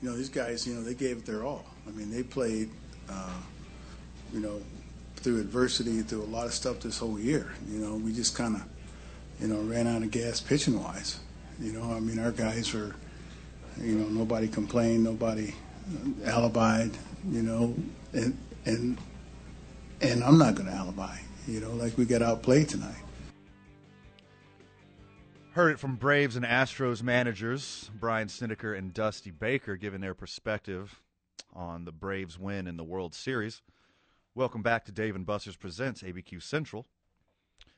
you 0.00 0.08
know, 0.08 0.16
these 0.16 0.28
guys, 0.28 0.66
you 0.66 0.74
know, 0.74 0.82
they 0.82 0.94
gave 0.94 1.18
it 1.18 1.26
their 1.26 1.44
all. 1.44 1.64
I 1.86 1.90
mean, 1.90 2.10
they 2.10 2.22
played, 2.22 2.70
uh, 3.08 3.40
you 4.32 4.40
know, 4.40 4.60
through 5.16 5.40
adversity, 5.40 6.00
through 6.00 6.22
a 6.22 6.24
lot 6.24 6.46
of 6.46 6.54
stuff 6.54 6.80
this 6.80 6.98
whole 6.98 7.18
year. 7.18 7.52
You 7.68 7.78
know, 7.78 7.96
we 7.96 8.12
just 8.12 8.34
kind 8.34 8.56
of, 8.56 8.64
you 9.40 9.48
know, 9.48 9.60
ran 9.60 9.86
out 9.86 10.02
of 10.02 10.10
gas 10.10 10.40
pitching 10.40 10.82
wise. 10.82 11.20
You 11.60 11.72
know, 11.72 11.92
I 11.92 12.00
mean, 12.00 12.18
our 12.18 12.30
guys 12.30 12.72
were, 12.72 12.94
you 13.78 13.96
know, 13.96 14.08
nobody 14.08 14.48
complained, 14.48 15.04
nobody 15.04 15.54
alibied, 16.22 16.94
you 17.28 17.42
know, 17.42 17.74
and 18.14 18.36
and 18.64 18.96
and 20.00 20.24
I'm 20.24 20.38
not 20.38 20.54
going 20.54 20.68
to 20.68 20.74
alibi. 20.74 21.18
You 21.46 21.60
know, 21.60 21.72
like 21.72 21.98
we 21.98 22.06
got 22.06 22.22
outplayed 22.22 22.70
tonight. 22.70 22.99
Heard 25.54 25.72
it 25.72 25.80
from 25.80 25.96
Braves 25.96 26.36
and 26.36 26.44
Astros 26.44 27.02
managers 27.02 27.90
Brian 27.98 28.28
Snitker 28.28 28.78
and 28.78 28.94
Dusty 28.94 29.32
Baker 29.32 29.74
giving 29.74 30.00
their 30.00 30.14
perspective 30.14 31.02
on 31.52 31.84
the 31.84 31.90
Braves 31.90 32.38
win 32.38 32.68
in 32.68 32.76
the 32.76 32.84
World 32.84 33.16
Series. 33.16 33.60
Welcome 34.32 34.62
back 34.62 34.84
to 34.84 34.92
Dave 34.92 35.16
and 35.16 35.26
Buster's 35.26 35.56
Presents 35.56 36.04
ABQ 36.04 36.40
Central. 36.40 36.86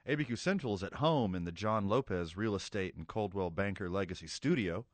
ABQ 0.06 0.36
Central 0.36 0.74
is 0.74 0.82
at 0.82 0.96
home 0.96 1.34
in 1.34 1.46
the 1.46 1.50
John 1.50 1.88
Lopez 1.88 2.36
Real 2.36 2.54
Estate 2.54 2.94
and 2.94 3.08
Coldwell 3.08 3.48
Banker 3.48 3.88
Legacy 3.88 4.26
Studio. 4.26 4.84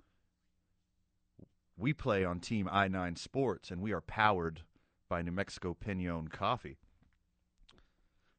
We 1.76 1.92
play 1.92 2.24
on 2.24 2.38
Team 2.38 2.68
I 2.70 2.86
9 2.86 3.16
Sports, 3.16 3.72
and 3.72 3.82
we 3.82 3.90
are 3.90 4.00
powered 4.00 4.60
by 5.08 5.22
New 5.22 5.32
Mexico 5.32 5.74
Pinon 5.74 6.28
Coffee. 6.28 6.76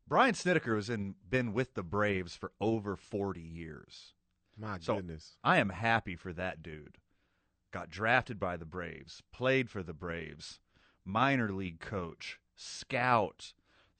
Brian 0.08 0.34
Snitker 0.34 0.78
has 0.78 0.90
been 1.30 1.52
with 1.52 1.74
the 1.74 1.84
Braves 1.84 2.38
for 2.38 2.54
over 2.62 2.96
40 2.96 3.42
years. 3.42 4.14
My 4.60 4.78
So, 4.80 4.96
goodness. 4.98 5.38
I 5.44 5.58
am 5.58 5.70
happy 5.70 6.16
for 6.16 6.34
that 6.34 6.62
dude. 6.62 6.98
Got 7.72 7.90
drafted 7.90 8.40
by 8.40 8.58
the 8.58 8.66
Braves, 8.66 9.22
played 9.32 9.70
for 9.70 9.84
the 9.84 9.94
Braves, 9.94 10.60
minor 11.06 11.52
league 11.52 11.80
coach, 11.80 12.40
scout, 12.56 13.54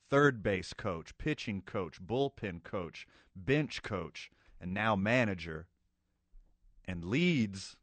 third 0.10 0.42
base 0.44 0.74
coach, 0.74 1.18
pitching 1.18 1.62
coach, 1.62 2.02
bullpen 2.02 2.64
coach, 2.64 3.08
bench 3.36 3.84
coach, 3.84 4.32
and 4.60 4.74
now 4.74 4.96
manager, 4.96 5.68
and 6.86 7.06
leads 7.06 7.78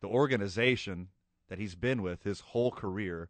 the 0.00 0.06
organization 0.06 1.08
that 1.48 1.58
he's 1.58 1.74
been 1.74 2.00
with 2.00 2.22
his 2.22 2.40
whole 2.40 2.70
career 2.70 3.28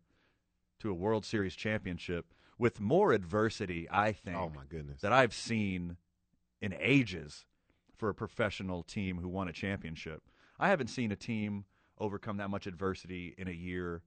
to 0.80 0.90
a 0.90 0.94
World 0.94 1.24
Series 1.24 1.56
championship 1.56 2.34
with 2.58 2.80
more 2.80 3.12
adversity, 3.12 3.88
I 3.90 4.10
oh, 4.10 4.12
think, 4.12 4.36
Oh 4.36 4.52
my 4.54 4.64
goodness. 4.68 5.00
that 5.00 5.12
I've 5.12 5.34
seen 5.34 5.96
in 6.60 6.74
ages 6.78 7.46
for 7.98 8.08
a 8.08 8.14
professional 8.14 8.82
team 8.82 9.18
who 9.18 9.28
won 9.28 9.48
a 9.48 9.52
championship. 9.52 10.22
I 10.58 10.68
haven't 10.68 10.88
seen 10.88 11.12
a 11.12 11.16
team 11.16 11.64
overcome 11.98 12.36
that 12.38 12.48
much 12.48 12.66
adversity 12.66 13.34
in 13.36 13.48
a 13.48 13.52
year 13.52 14.02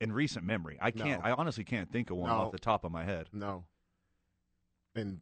in 0.00 0.12
recent 0.12 0.44
memory. 0.44 0.78
I 0.80 0.90
can't. 0.90 1.22
No. 1.22 1.30
I 1.30 1.32
honestly 1.32 1.64
can't 1.64 1.90
think 1.90 2.10
of 2.10 2.16
one 2.16 2.30
No. 2.30 2.36
off 2.36 2.52
the 2.52 2.58
top 2.58 2.84
of 2.84 2.92
my 2.92 3.04
head. 3.04 3.28
No. 3.32 3.64
And 4.94 5.20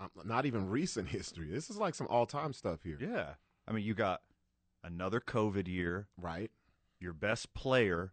um, 0.00 0.10
not 0.24 0.46
even 0.46 0.68
recent 0.68 1.08
history. 1.18 1.48
This 1.50 1.70
is 1.70 1.76
like 1.76 1.94
some 1.94 2.06
all-time 2.08 2.52
stuff 2.52 2.80
here. 2.82 2.98
Yeah, 3.00 3.34
I 3.66 3.72
mean, 3.72 3.84
you 3.84 3.94
got 3.94 4.22
another 4.82 5.20
COVID 5.20 5.68
year. 5.68 6.08
Right. 6.16 6.50
Your 7.00 7.12
best 7.12 7.54
player 7.54 8.12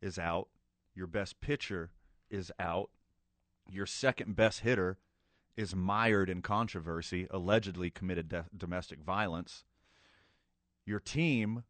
is 0.00 0.18
out. 0.18 0.48
Your 0.94 1.06
best 1.06 1.40
pitcher 1.40 1.90
is 2.30 2.50
out. 2.58 2.90
Your 3.70 3.86
second 3.86 4.36
best 4.36 4.60
hitter 4.60 4.98
is 5.56 5.74
mired 5.74 6.30
in 6.30 6.42
controversy, 6.42 7.26
allegedly 7.30 7.90
committed 7.90 8.28
de- 8.28 8.46
domestic 8.56 9.00
violence. 9.00 9.64
Your 10.86 11.00
team 11.00 11.64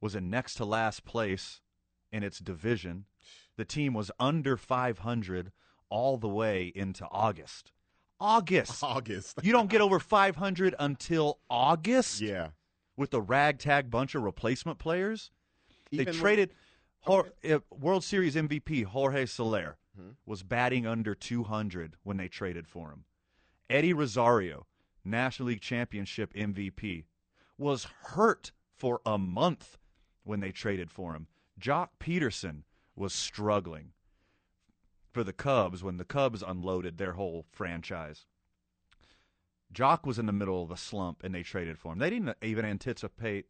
was 0.00 0.14
in 0.14 0.30
next 0.30 0.54
to 0.54 0.64
last 0.64 1.04
place 1.04 1.60
in 2.12 2.22
its 2.22 2.38
division. 2.38 3.06
The 3.56 3.64
team 3.64 3.94
was 3.94 4.10
under 4.18 4.56
500 4.56 5.52
all 5.88 6.16
the 6.16 6.28
way 6.28 6.72
into 6.74 7.06
August. 7.10 7.72
August. 8.20 8.82
August. 8.84 9.38
you 9.42 9.52
don't 9.52 9.70
get 9.70 9.80
over 9.80 9.98
500 9.98 10.74
until 10.78 11.38
August? 11.48 12.20
Yeah. 12.20 12.48
With 12.96 13.14
a 13.14 13.20
ragtag 13.20 13.90
bunch 13.90 14.14
of 14.14 14.22
replacement 14.22 14.78
players? 14.78 15.30
Even 15.90 16.04
they 16.06 16.12
traded 16.12 16.54
Jor- 17.06 17.32
uh, 17.48 17.60
World 17.70 18.04
Series 18.04 18.34
MVP 18.36 18.84
Jorge 18.84 19.26
Soler 19.26 19.78
Hmm. 19.96 20.10
was 20.24 20.42
batting 20.42 20.86
under 20.86 21.14
200 21.14 21.96
when 22.02 22.16
they 22.16 22.28
traded 22.28 22.66
for 22.68 22.90
him. 22.90 23.04
Eddie 23.68 23.92
Rosario, 23.92 24.66
National 25.04 25.48
League 25.48 25.60
Championship 25.60 26.32
MVP, 26.34 27.04
was 27.58 27.88
hurt 28.02 28.52
for 28.76 29.00
a 29.04 29.18
month 29.18 29.78
when 30.24 30.40
they 30.40 30.52
traded 30.52 30.90
for 30.90 31.14
him. 31.14 31.26
Joc 31.60 31.88
Pederson 31.98 32.62
was 32.96 33.12
struggling 33.12 33.92
for 35.12 35.24
the 35.24 35.32
Cubs 35.32 35.82
when 35.82 35.96
the 35.96 36.04
Cubs 36.04 36.42
unloaded 36.42 36.98
their 36.98 37.12
whole 37.12 37.46
franchise. 37.50 38.26
Joc 39.72 40.04
was 40.04 40.18
in 40.18 40.26
the 40.26 40.32
middle 40.32 40.62
of 40.62 40.70
a 40.70 40.76
slump 40.76 41.22
and 41.22 41.34
they 41.34 41.42
traded 41.42 41.78
for 41.78 41.92
him. 41.92 41.98
They 41.98 42.10
didn't 42.10 42.36
even 42.42 42.64
anticipate 42.64 43.46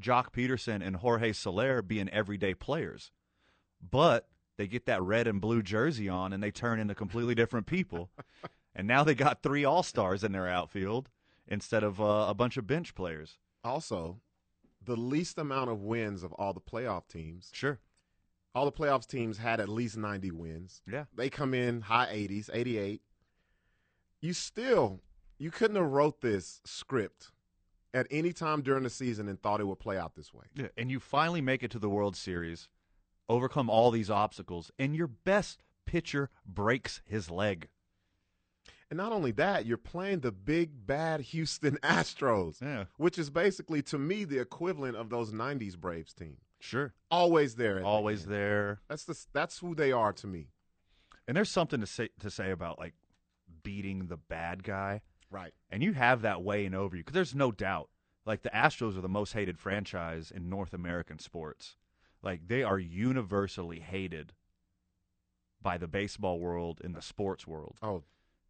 Joc 0.00 0.32
Pederson 0.32 0.86
and 0.86 0.96
Jorge 0.96 1.32
Soler 1.32 1.82
being 1.82 2.08
everyday 2.08 2.54
players. 2.54 3.10
But 3.80 4.28
they 4.58 4.66
get 4.66 4.84
that 4.86 5.00
red 5.00 5.26
and 5.26 5.40
blue 5.40 5.62
jersey 5.62 6.08
on 6.08 6.32
and 6.34 6.42
they 6.42 6.50
turn 6.50 6.78
into 6.78 6.94
completely 6.94 7.34
different 7.34 7.66
people. 7.66 8.10
and 8.74 8.86
now 8.86 9.02
they 9.02 9.14
got 9.14 9.42
three 9.42 9.64
All 9.64 9.82
Stars 9.82 10.22
in 10.22 10.32
their 10.32 10.48
outfield 10.48 11.08
instead 11.46 11.82
of 11.82 12.00
uh, 12.00 12.26
a 12.28 12.34
bunch 12.34 12.58
of 12.58 12.66
bench 12.66 12.94
players. 12.94 13.38
Also, 13.64 14.20
the 14.84 14.96
least 14.96 15.38
amount 15.38 15.70
of 15.70 15.82
wins 15.82 16.22
of 16.22 16.32
all 16.34 16.52
the 16.52 16.60
playoff 16.60 17.08
teams. 17.08 17.50
Sure. 17.54 17.78
All 18.54 18.64
the 18.64 18.72
playoffs 18.72 19.06
teams 19.06 19.38
had 19.38 19.60
at 19.60 19.68
least 19.68 19.96
90 19.96 20.32
wins. 20.32 20.82
Yeah. 20.90 21.04
They 21.14 21.30
come 21.30 21.54
in 21.54 21.82
high 21.82 22.06
80s, 22.06 22.50
88. 22.52 23.00
You 24.20 24.32
still 24.32 25.00
you 25.38 25.50
couldn't 25.52 25.76
have 25.76 25.90
wrote 25.90 26.20
this 26.20 26.60
script 26.64 27.30
at 27.94 28.06
any 28.10 28.32
time 28.32 28.62
during 28.62 28.82
the 28.82 28.90
season 28.90 29.28
and 29.28 29.40
thought 29.40 29.60
it 29.60 29.66
would 29.66 29.78
play 29.78 29.96
out 29.96 30.14
this 30.14 30.34
way. 30.34 30.44
Yeah, 30.54 30.68
and 30.76 30.90
you 30.90 31.00
finally 31.00 31.40
make 31.40 31.62
it 31.62 31.70
to 31.70 31.78
the 31.78 31.88
World 31.88 32.16
Series, 32.16 32.68
overcome 33.28 33.68
all 33.70 33.90
these 33.90 34.10
obstacles, 34.10 34.70
and 34.78 34.94
your 34.96 35.06
best 35.08 35.62
pitcher 35.86 36.30
breaks 36.46 37.02
his 37.04 37.30
leg. 37.30 37.68
And 38.90 38.96
not 38.96 39.12
only 39.12 39.32
that, 39.32 39.66
you're 39.66 39.76
playing 39.76 40.20
the 40.20 40.32
big 40.32 40.86
bad 40.86 41.20
Houston 41.20 41.76
Astros, 41.82 42.60
Yeah. 42.62 42.84
which 42.96 43.18
is 43.18 43.28
basically 43.30 43.82
to 43.82 43.98
me 43.98 44.24
the 44.24 44.38
equivalent 44.40 44.96
of 44.96 45.10
those 45.10 45.30
90s 45.32 45.76
Braves 45.76 46.14
team. 46.14 46.38
Sure. 46.60 46.92
Always 47.10 47.54
there. 47.56 47.76
at 47.76 47.82
the 47.82 47.86
Always 47.86 48.26
there. 48.26 48.80
That's 48.88 49.04
the 49.04 49.16
that's 49.32 49.58
who 49.58 49.74
they 49.74 49.92
are 49.92 50.12
to 50.14 50.26
me. 50.26 50.48
And 51.28 51.36
there's 51.36 51.50
something 51.50 51.80
to 51.80 51.86
say 51.86 52.08
to 52.20 52.30
say 52.30 52.50
about 52.50 52.78
like 52.78 52.94
beating 53.62 54.06
the 54.06 54.16
bad 54.16 54.64
guy. 54.64 55.02
Right. 55.30 55.52
And 55.70 55.82
you 55.82 55.92
have 55.92 56.22
that 56.22 56.42
weighing 56.42 56.74
over 56.74 56.96
you 56.96 57.02
because 57.02 57.14
there's 57.14 57.34
no 57.34 57.52
doubt. 57.52 57.90
Like 58.26 58.42
the 58.42 58.50
Astros 58.50 58.96
are 58.98 59.02
the 59.02 59.08
most 59.08 59.34
hated 59.34 59.58
franchise 59.58 60.32
in 60.34 60.48
North 60.48 60.72
American 60.74 61.18
sports. 61.18 61.76
Like 62.22 62.48
they 62.48 62.62
are 62.62 62.78
universally 62.78 63.80
hated 63.80 64.32
by 65.62 65.78
the 65.78 65.88
baseball 65.88 66.38
world 66.38 66.80
and 66.84 66.94
the 66.94 67.02
sports 67.02 67.46
world. 67.46 67.78
Oh, 67.82 68.02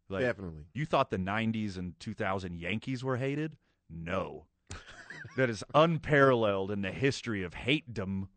Like, 0.09 0.21
definitely. 0.21 0.65
You 0.73 0.85
thought 0.85 1.09
the 1.09 1.17
90s 1.17 1.77
and 1.77 1.99
2000 1.99 2.55
Yankees 2.55 3.03
were 3.03 3.17
hated? 3.17 3.57
No. 3.89 4.45
that 5.37 5.49
is 5.49 5.63
unparalleled 5.73 6.71
in 6.71 6.81
the 6.81 6.91
history 6.91 7.43
of 7.43 7.53
hatedom. 7.53 8.27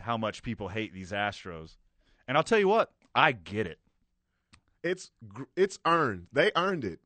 How 0.00 0.16
much 0.16 0.42
people 0.42 0.68
hate 0.68 0.92
these 0.92 1.10
Astros. 1.12 1.76
And 2.28 2.36
I'll 2.36 2.44
tell 2.44 2.58
you 2.58 2.68
what, 2.68 2.92
I 3.14 3.32
get 3.32 3.66
it. 3.66 3.78
It's 4.82 5.10
it's 5.56 5.78
earned. 5.84 6.28
They 6.32 6.52
earned 6.54 6.84
it. 6.84 7.00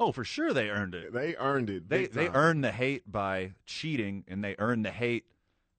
Oh, 0.00 0.12
for 0.12 0.24
sure 0.24 0.54
they 0.54 0.70
earned 0.70 0.94
it. 0.94 1.12
They 1.12 1.34
earned 1.36 1.68
it. 1.68 1.88
They 1.88 2.06
they 2.06 2.26
time. 2.26 2.36
earn 2.36 2.60
the 2.62 2.72
hate 2.72 3.10
by 3.10 3.52
cheating 3.66 4.24
and 4.28 4.42
they 4.42 4.54
earned 4.58 4.86
the 4.86 4.90
hate 4.90 5.26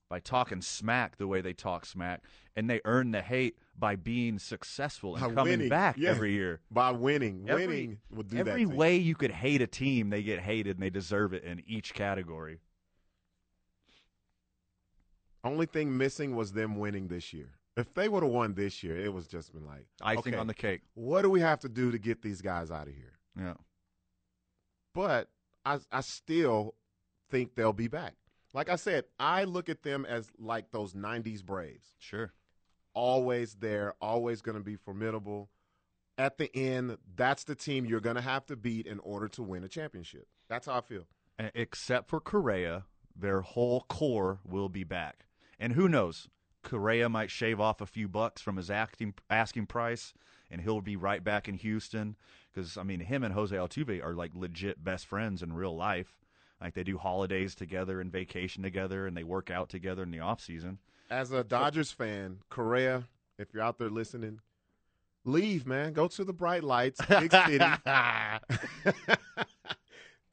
by 0.10 0.19
talking 0.19 0.62
smack 0.62 1.17
the 1.17 1.28
way 1.28 1.39
they 1.39 1.54
talk 1.54 1.86
smack, 1.86 2.24
and 2.56 2.69
they 2.69 2.82
earn 2.86 3.12
the 3.12 3.22
hate 3.22 3.58
by 3.78 3.95
being 3.95 4.39
successful 4.39 5.15
and 5.15 5.24
By 5.24 5.34
coming 5.34 5.54
winning, 5.54 5.69
back 5.69 5.98
yeah. 5.98 6.10
every 6.10 6.34
year. 6.34 6.60
By 6.72 6.91
winning. 6.91 7.45
Every- 7.48 7.67
winning 7.67 8.00
will 8.10 8.24
do 8.24 8.38
that. 8.38 8.48
Every 8.48 8.65
to 8.65 8.72
way 8.76 8.98
you 8.98 9.15
could 9.15 9.32
hate 9.32 9.62
a 9.62 9.67
team, 9.67 10.10
they 10.10 10.24
get 10.24 10.39
hated, 10.39 10.78
and 10.78 10.84
they 10.84 10.89
deserve 10.89 11.34
it 11.34 11.43
in 11.43 11.63
each 11.65 11.93
category. 11.93 12.60
Only 15.43 15.67
thing 15.67 15.95
missing 15.95 16.36
was 16.36 16.52
them 16.52 16.78
winning 16.78 17.08
this 17.08 17.32
year. 17.32 17.52
If 17.78 17.93
they 17.93 18.10
would 18.10 18.24
have 18.24 18.32
won 18.32 18.56
this 18.56 18.84
year, 18.84 18.98
it 18.98 19.13
was 19.13 19.26
just 19.28 19.54
been 19.54 19.65
like 19.65 19.86
Icing 20.02 20.34
okay, 20.34 20.36
on 20.36 20.48
the 20.48 20.54
cake. 20.54 20.82
What 20.95 21.22
do 21.22 21.30
we 21.30 21.39
have 21.39 21.62
to 21.62 21.69
do 21.69 21.91
to 21.91 21.98
get 21.98 22.22
these 22.22 22.41
guys 22.41 22.72
out 22.72 22.88
of 22.88 22.93
here? 22.93 23.13
Yeah. 23.38 23.54
But 24.93 25.30
I 25.63 25.80
I 25.91 26.02
still 26.02 26.76
think 27.30 27.56
they'll 27.56 27.72
be 27.72 27.88
back. 27.88 28.15
Like 28.54 28.70
I 28.70 28.76
said, 28.76 29.06
I 29.20 29.44
look 29.44 29.70
at 29.70 29.84
them 29.84 30.06
as 30.06 30.32
like 30.40 30.72
those 30.72 30.94
'90s 30.94 31.44
Braves. 31.44 31.94
Sure. 32.00 32.34
Always 32.94 33.56
there, 33.56 33.94
always 34.02 34.42
going 34.42 34.58
to 34.58 34.64
be 34.64 34.76
formidable. 34.76 35.50
At 36.18 36.38
the 36.38 36.54
end, 36.56 36.98
that's 37.16 37.46
the 37.46 37.56
team 37.56 37.86
you're 37.86 38.02
going 38.02 38.18
to 38.18 38.22
have 38.22 38.46
to 38.48 38.56
beat 38.56 38.88
in 38.88 39.00
order 39.00 39.28
to 39.30 39.44
win 39.44 39.64
a 39.64 39.70
championship. 39.70 40.28
That's 40.50 40.66
how 40.66 40.78
I 40.78 40.82
feel. 40.82 41.06
Except 41.56 42.10
for 42.10 42.20
Correa, 42.20 42.86
their 43.16 43.42
whole 43.42 43.86
core 43.88 44.40
will 44.46 44.68
be 44.68 44.84
back. 44.84 45.28
And 45.60 45.74
who 45.74 45.88
knows? 45.88 46.28
Correa 46.64 47.08
might 47.08 47.32
shave 47.32 47.60
off 47.60 47.80
a 47.80 47.86
few 47.86 48.10
bucks 48.10 48.42
from 48.42 48.58
his 48.58 48.70
asking 48.70 49.14
asking 49.30 49.68
price, 49.68 50.14
and 50.52 50.62
he'll 50.62 50.82
be 50.82 50.98
right 50.98 51.24
back 51.24 51.48
in 51.48 51.56
Houston. 51.56 52.18
Because 52.52 52.78
I 52.78 52.84
mean, 52.84 53.00
him 53.00 53.24
and 53.24 53.34
Jose 53.34 53.56
Altuve 53.56 54.04
are 54.04 54.14
like 54.14 54.32
legit 54.36 54.84
best 54.84 55.06
friends 55.06 55.42
in 55.42 55.54
real 55.54 55.76
life. 55.76 56.18
Like 56.62 56.74
they 56.74 56.84
do 56.84 56.98
holidays 56.98 57.56
together 57.56 58.02
and 58.02 58.12
vacation 58.12 58.63
together, 58.63 59.08
and 59.08 59.15
they 59.15 59.24
work 59.24 59.50
out 59.50 59.69
together 59.69 60.04
in 60.04 60.12
the 60.12 60.19
off 60.19 60.41
season. 60.41 60.80
As 61.10 61.32
a 61.32 61.43
Dodgers 61.43 61.91
fan, 61.91 62.39
Correa, 62.50 63.06
if 63.38 63.54
you're 63.54 63.63
out 63.63 63.80
there 63.80 63.89
listening, 63.89 64.41
leave, 65.24 65.65
man. 65.65 65.93
Go 65.93 66.08
to 66.10 66.24
the 66.24 66.34
bright 66.34 66.63
lights, 66.63 67.00
big 67.08 67.32
city. 67.32 67.60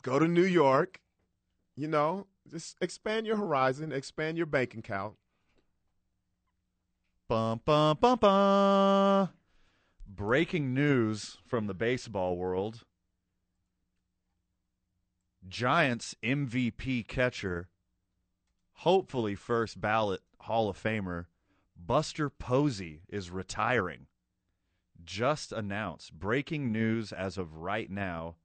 Go 0.03 0.19
to 0.19 0.29
New 0.29 0.45
York. 0.45 1.01
You 1.77 1.89
know, 1.89 2.27
just 2.51 2.77
expand 2.81 3.27
your 3.27 3.37
horizon, 3.37 3.93
expand 3.93 4.37
your 4.37 4.47
bank 4.47 4.75
account. 4.75 5.15
Bum 7.29 7.61
bum 7.65 7.99
bum 8.01 8.19
bum. 8.19 9.29
Breaking 10.09 10.73
news 10.73 11.39
from 11.47 11.67
the 11.67 11.75
baseball 11.75 12.37
world. 12.37 12.85
Giants 15.49 16.15
MVP 16.23 17.07
catcher, 17.07 17.69
hopefully 18.75 19.35
first 19.35 19.81
ballot 19.81 20.23
Hall 20.41 20.69
of 20.69 20.81
Famer, 20.83 21.27
Buster 21.77 22.31
Posey 22.31 23.03
is 23.09 23.31
retiring. 23.31 24.07
Just 25.05 25.53
announced. 25.53 26.15
Breaking 26.15 26.73
news 26.73 27.13
as 27.13 27.39
of 27.39 27.57
right 27.59 27.91
now. 27.91 28.37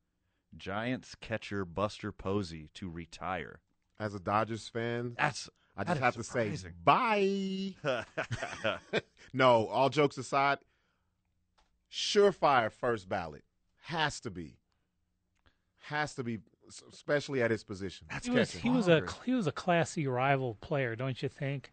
Giants 0.56 1.16
catcher 1.16 1.64
Buster 1.66 2.12
Posey 2.12 2.70
to 2.74 2.90
retire. 2.90 3.62
As 4.00 4.14
a 4.14 4.20
Dodgers 4.20 4.68
fan, 4.68 5.16
That's 5.18 5.50
I 5.78 5.84
just 5.84 6.02
have 6.02 6.16
to 6.16 6.24
say 6.24 6.54
bye. 6.84 7.74
no, 9.34 9.68
all 9.68 9.90
jokes 9.90 10.18
aside, 10.18 10.60
surefire 11.92 12.72
first 12.72 13.08
ballot 13.08 13.44
has 13.84 14.20
to 14.22 14.30
be, 14.30 14.58
has 15.80 16.14
to 16.16 16.24
be, 16.24 16.40
especially 16.92 17.42
at 17.42 17.52
his 17.52 17.64
position. 17.64 18.08
That's 18.10 18.28
He 18.28 18.32
was, 18.34 18.52
he 18.52 18.70
was 18.70 18.88
a 18.88 19.04
he 19.26 19.34
was 19.34 19.48
a 19.48 19.52
classy 19.52 20.08
rival 20.08 20.56
player, 20.62 20.96
don't 20.96 21.22
you 21.22 21.30
think? 21.30 21.72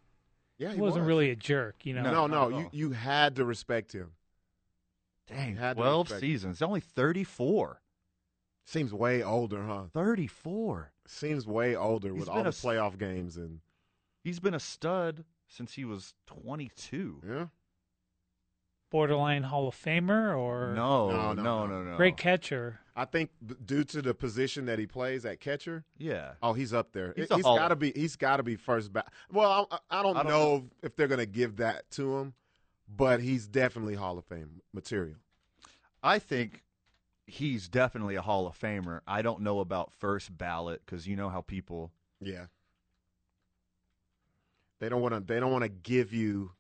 Yeah, 0.59 0.73
he, 0.73 0.81
wasn't 0.81 1.03
was. 1.05 1.09
really 1.09 1.31
a 1.31 1.37
jerk, 1.37 1.87
you 1.87 1.95
know. 1.95 2.03
No, 2.03 2.27
not 2.27 2.51
no, 2.51 2.59
you 2.59 2.69
you 2.73 2.91
had 2.93 3.37
to 3.37 3.45
respect 3.45 3.93
him. 3.93 4.13
Dang, 5.29 5.57
had 5.57 5.77
12 5.77 6.07
respect- 6.07 6.21
seasons. 6.21 6.63
Only 6.63 6.81
34. 6.81 7.81
Seems 8.65 8.93
way 8.93 9.23
older, 9.23 9.63
huh? 9.65 9.85
34. 9.93 10.91
Seems 11.07 11.47
way 11.47 11.77
older 11.77 12.11
He's 12.11 12.21
with 12.21 12.29
all 12.29 12.43
the 12.43 12.49
s- 12.49 12.63
playoff 12.63 12.99
games 12.99 13.37
and 13.37 13.61
He's 14.25 14.41
been 14.41 14.55
a 14.55 14.61
stud 14.61 15.25
since 15.47 15.75
he 15.75 15.85
was 15.85 16.15
22. 16.27 17.23
yeah. 17.27 17.47
Borderline 18.91 19.43
Hall 19.45 19.69
of 19.69 19.75
Famer 19.75 20.37
or 20.37 20.73
No, 20.75 21.11
No, 21.11 21.33
no, 21.35 21.43
no, 21.43 21.67
no, 21.67 21.83
no. 21.83 21.91
no. 21.93 21.97
great 21.97 22.17
catcher. 22.17 22.81
I 22.99 23.05
think 23.05 23.31
due 23.65 23.85
to 23.85 24.03
the 24.03 24.13
position 24.13 24.67
that 24.67 24.79
he 24.81 24.87
plays 24.87 25.25
at 25.25 25.39
catcher, 25.39 25.85
Yeah. 25.99 26.33
oh, 26.43 26.53
he's 26.53 26.75
up 26.75 26.93
there. 26.93 27.15
He's 27.17 27.29
he's 27.33 27.45
got 27.45 27.69
to 27.69 27.77
be. 27.77 27.93
He's 27.95 28.17
got 28.17 28.39
to 28.39 28.43
be 28.43 28.57
first 28.57 28.93
back. 28.93 29.13
Well, 29.31 29.69
I, 29.71 29.79
I 30.01 30.03
don't 30.03 30.17
I 30.17 30.23
don't 30.25 30.29
know 30.33 30.65
if 30.83 30.97
they're 30.97 31.07
going 31.07 31.21
to 31.21 31.27
give 31.27 31.57
that 31.59 31.89
to 31.93 32.19
him, 32.19 32.35
but 32.89 33.21
he's 33.21 33.47
definitely 33.47 33.95
Hall 33.95 34.19
of 34.19 34.25
Fame 34.25 34.63
material. 34.73 35.17
I 36.03 36.19
think 36.19 36.65
he's 37.27 37.69
definitely 37.69 38.17
a 38.17 38.23
Hall 38.23 38.47
of 38.49 38.59
Famer. 38.59 39.01
I 39.07 39.23
don't 39.23 39.43
know 39.43 39.61
about 39.61 39.93
first 39.93 40.37
ballot 40.37 40.83
because 40.85 41.07
you 41.07 41.15
know 41.15 41.29
how 41.29 41.41
people. 41.41 41.93
Yeah. 42.21 42.47
They 44.81 44.89
don't 44.89 45.01
want 45.03 45.15
to. 45.15 45.21
They 45.21 45.39
don't 45.41 45.53
want 45.53 45.63
to 45.63 45.69
give 45.69 46.13
you 46.13 46.53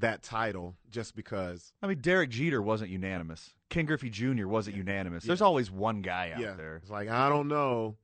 that 0.00 0.22
title 0.22 0.76
just 0.90 1.14
because. 1.16 1.72
I 1.82 1.86
mean, 1.86 1.98
Derek 2.00 2.30
Jeter 2.30 2.60
wasn't 2.62 2.90
unanimous. 2.90 3.54
Ken 3.70 3.84
Griffey 3.86 4.10
Jr. 4.10 4.46
wasn't 4.46 4.76
unanimous. 4.76 5.24
There's 5.24 5.40
Yeah. 5.40 5.46
always 5.46 5.70
one 5.70 6.00
guy 6.02 6.32
out 6.34 6.40
yeah, 6.40 6.54
there. 6.54 6.76
it's 6.76 6.90
like 6.90 7.08
I 7.08 7.28
don't 7.28 7.48
know. 7.48 7.96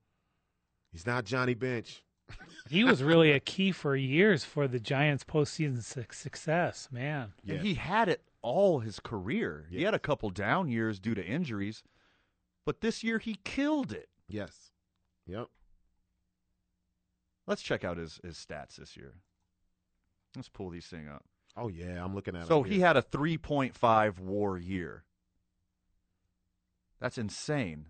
He's 0.93 1.07
not 1.07 1.25
Johnny 1.25 1.55
Bench. 1.55 2.03
He 2.71 2.83
was 2.83 3.03
really 3.03 3.31
a 3.31 3.41
key 3.41 3.73
for 3.73 3.95
years 3.95 4.43
for 4.43 4.67
the 4.67 4.81
Giants' 4.81 5.23
postseason 5.23 5.83
su- 5.83 6.07
success. 6.11 6.89
Man, 6.91 7.35
Yes. 7.45 7.59
And 7.59 7.67
he 7.67 7.75
had 7.75 8.09
it 8.09 8.23
all 8.41 8.79
his 8.81 9.01
career. 9.01 9.67
He 9.69 9.83
had 9.83 9.93
a 9.93 9.99
couple 9.99 10.31
down 10.31 10.69
years 10.71 10.99
due 10.99 11.15
to 11.15 11.23
injuries, 11.23 11.83
but 12.65 12.81
this 12.81 13.05
year 13.05 13.19
he 13.19 13.37
killed 13.45 13.93
it. 13.93 14.09
Yes. 14.29 14.71
Yep. 15.27 15.49
Let's 17.47 17.61
check 17.61 17.85
out 17.85 17.99
his, 17.99 18.19
his 18.25 18.37
stats 18.37 18.77
this 18.77 18.97
year. 18.97 19.13
Let's 20.35 20.49
pull 20.49 20.71
these 20.71 20.87
thing 20.87 21.07
up. 21.07 21.25
Oh 21.57 21.69
yeah, 21.69 22.05
I'm 22.05 22.15
looking 22.15 22.35
at. 22.35 22.43
It. 22.43 22.49
So 22.49 22.63
he 22.63 22.81
had 22.81 22.97
a 22.97 23.03
3.5 23.03 24.19
WAR 24.19 24.59
year. 24.59 25.05
That's 27.01 27.19
insane. 27.19 27.87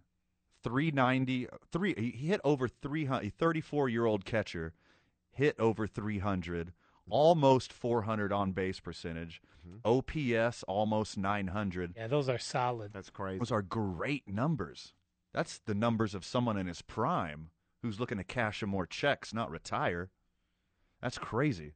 390 0.64 1.46
three 1.70 1.94
he 1.96 2.10
he 2.10 2.26
hit 2.28 2.40
over 2.42 2.66
300 2.66 3.26
a 3.26 3.30
34 3.30 3.88
year 3.90 4.06
old 4.06 4.24
catcher 4.24 4.72
hit 5.30 5.54
over 5.60 5.86
300 5.86 6.68
mm-hmm. 6.68 6.72
almost 7.10 7.70
400 7.70 8.32
on 8.32 8.52
base 8.52 8.80
percentage 8.80 9.42
mm-hmm. 9.68 10.46
ops 10.46 10.64
almost 10.66 11.18
900 11.18 11.92
yeah, 11.94 12.06
those 12.06 12.30
are 12.30 12.38
solid. 12.38 12.92
That's 12.94 13.10
crazy. 13.10 13.38
those 13.38 13.52
are 13.52 13.60
great 13.60 14.26
numbers 14.26 14.94
that's 15.34 15.60
the 15.66 15.74
numbers 15.74 16.14
of 16.14 16.24
someone 16.24 16.56
in 16.56 16.66
his 16.66 16.80
prime 16.80 17.50
who's 17.82 18.00
looking 18.00 18.18
to 18.18 18.24
cash 18.24 18.60
some 18.60 18.70
more 18.70 18.86
checks 18.86 19.34
not 19.34 19.50
retire 19.50 20.08
that's 21.02 21.18
crazy 21.18 21.74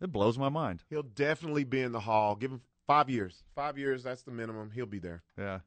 it 0.00 0.12
blows 0.12 0.38
my 0.38 0.48
mind 0.48 0.82
He'll 0.90 1.02
definitely 1.02 1.64
be 1.64 1.80
in 1.80 1.92
the 1.92 2.00
hall. 2.00 2.36
Give 2.36 2.50
him 2.52 2.60
five 2.86 3.10
years. 3.10 3.44
Five 3.54 3.78
years. 3.78 4.02
That's 4.02 4.22
the 4.22 4.30
minimum. 4.30 4.70
He'll 4.74 4.86
be 4.86 4.98
there. 4.98 5.22
yeah 5.38 5.60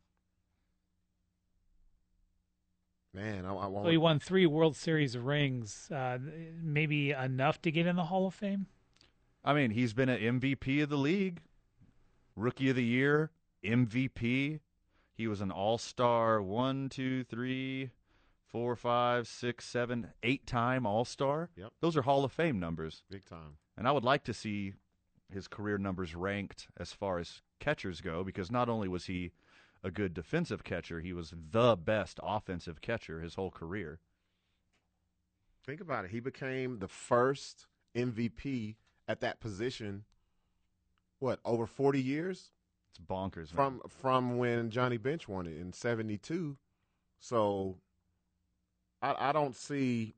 Man, 3.13 3.45
I, 3.45 3.53
I 3.53 3.69
So 3.69 3.89
he 3.89 3.97
won 3.97 4.19
three 4.19 4.47
World 4.47 4.75
Series 4.75 5.15
rings. 5.17 5.89
Uh, 5.91 6.17
maybe 6.61 7.11
enough 7.11 7.61
to 7.61 7.71
get 7.71 7.85
in 7.85 7.95
the 7.95 8.05
Hall 8.05 8.25
of 8.25 8.33
Fame. 8.33 8.65
I 9.43 9.53
mean, 9.53 9.71
he's 9.71 9.93
been 9.93 10.09
an 10.09 10.39
MVP 10.39 10.81
of 10.81 10.89
the 10.89 10.97
league, 10.97 11.41
rookie 12.35 12.69
of 12.69 12.75
the 12.75 12.83
year, 12.83 13.29
MVP. 13.63 14.61
He 15.15 15.27
was 15.27 15.41
an 15.41 15.51
all 15.51 15.77
star 15.77 16.41
one, 16.41 16.89
two, 16.89 17.23
three, 17.23 17.91
four, 18.47 18.75
five, 18.75 19.27
six, 19.27 19.65
seven, 19.65 20.07
eight 20.23 20.47
time 20.47 20.87
all 20.87 21.05
star. 21.05 21.49
Yep. 21.55 21.71
Those 21.81 21.95
are 21.95 22.01
Hall 22.01 22.23
of 22.23 22.31
Fame 22.31 22.59
numbers. 22.59 23.03
Big 23.11 23.25
time. 23.25 23.57
And 23.77 23.87
I 23.87 23.91
would 23.91 24.03
like 24.03 24.23
to 24.25 24.33
see 24.33 24.73
his 25.31 25.47
career 25.47 25.77
numbers 25.77 26.15
ranked 26.15 26.67
as 26.77 26.93
far 26.93 27.17
as 27.19 27.41
catchers 27.59 28.01
go 28.01 28.23
because 28.23 28.51
not 28.51 28.69
only 28.69 28.87
was 28.87 29.05
he 29.05 29.31
a 29.83 29.89
good 29.91 30.13
defensive 30.13 30.63
catcher, 30.63 30.99
he 31.01 31.11
was 31.13 31.33
the 31.51 31.75
best 31.75 32.19
offensive 32.23 32.81
catcher 32.81 33.19
his 33.21 33.35
whole 33.35 33.51
career. 33.51 33.99
Think 35.65 35.81
about 35.81 36.05
it. 36.05 36.11
He 36.11 36.19
became 36.19 36.79
the 36.79 36.87
first 36.87 37.67
MVP 37.95 38.75
at 39.07 39.21
that 39.21 39.39
position. 39.39 40.03
What 41.19 41.39
over 41.45 41.65
forty 41.65 42.01
years 42.01 42.51
It's 42.89 42.99
bonkers. 42.99 43.53
man. 43.53 43.55
from 43.55 43.81
from 43.87 44.37
when 44.37 44.69
Johnny 44.69 44.97
Bench 44.97 45.27
won 45.27 45.47
it 45.47 45.57
in 45.57 45.71
'72. 45.73 46.57
So 47.19 47.77
I, 49.01 49.29
I 49.29 49.31
don't 49.31 49.55
see. 49.55 50.15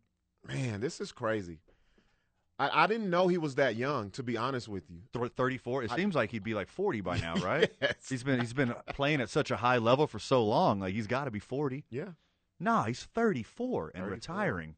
Man, 0.48 0.80
this 0.82 1.00
is 1.00 1.12
crazy. 1.12 1.60
I, 2.58 2.84
I 2.84 2.88
didn't 2.88 3.10
know 3.10 3.28
he 3.28 3.38
was 3.38 3.56
that 3.56 3.76
young. 3.76 4.12
To 4.12 4.24
be 4.24 4.38
honest 4.38 4.68
with 4.68 4.84
you, 4.90 5.02
34. 5.28 5.84
It 5.84 5.92
I- 5.92 5.96
seems 5.96 6.16
like 6.16 6.32
he'd 6.32 6.44
be 6.44 6.54
like 6.54 6.70
40 6.70 7.02
by 7.02 7.20
now, 7.20 7.36
right? 7.44 7.72
Yes. 7.82 7.96
He's 8.08 8.24
been 8.24 8.40
he's 8.40 8.54
been 8.54 8.74
playing 8.94 9.22
at 9.22 9.30
such 9.30 9.52
a 9.52 9.58
high 9.58 9.78
level 9.78 10.08
for 10.08 10.20
so 10.20 10.44
long. 10.44 10.80
Like 10.80 10.94
he's 10.94 11.08
got 11.08 11.26
to 11.26 11.32
be 11.32 11.40
40. 11.40 11.84
Yeah. 11.90 12.10
Nah, 12.60 12.86
he's 12.86 13.04
34 13.04 13.88
and 13.96 14.04
34. 14.06 14.10
retiring. 14.10 14.76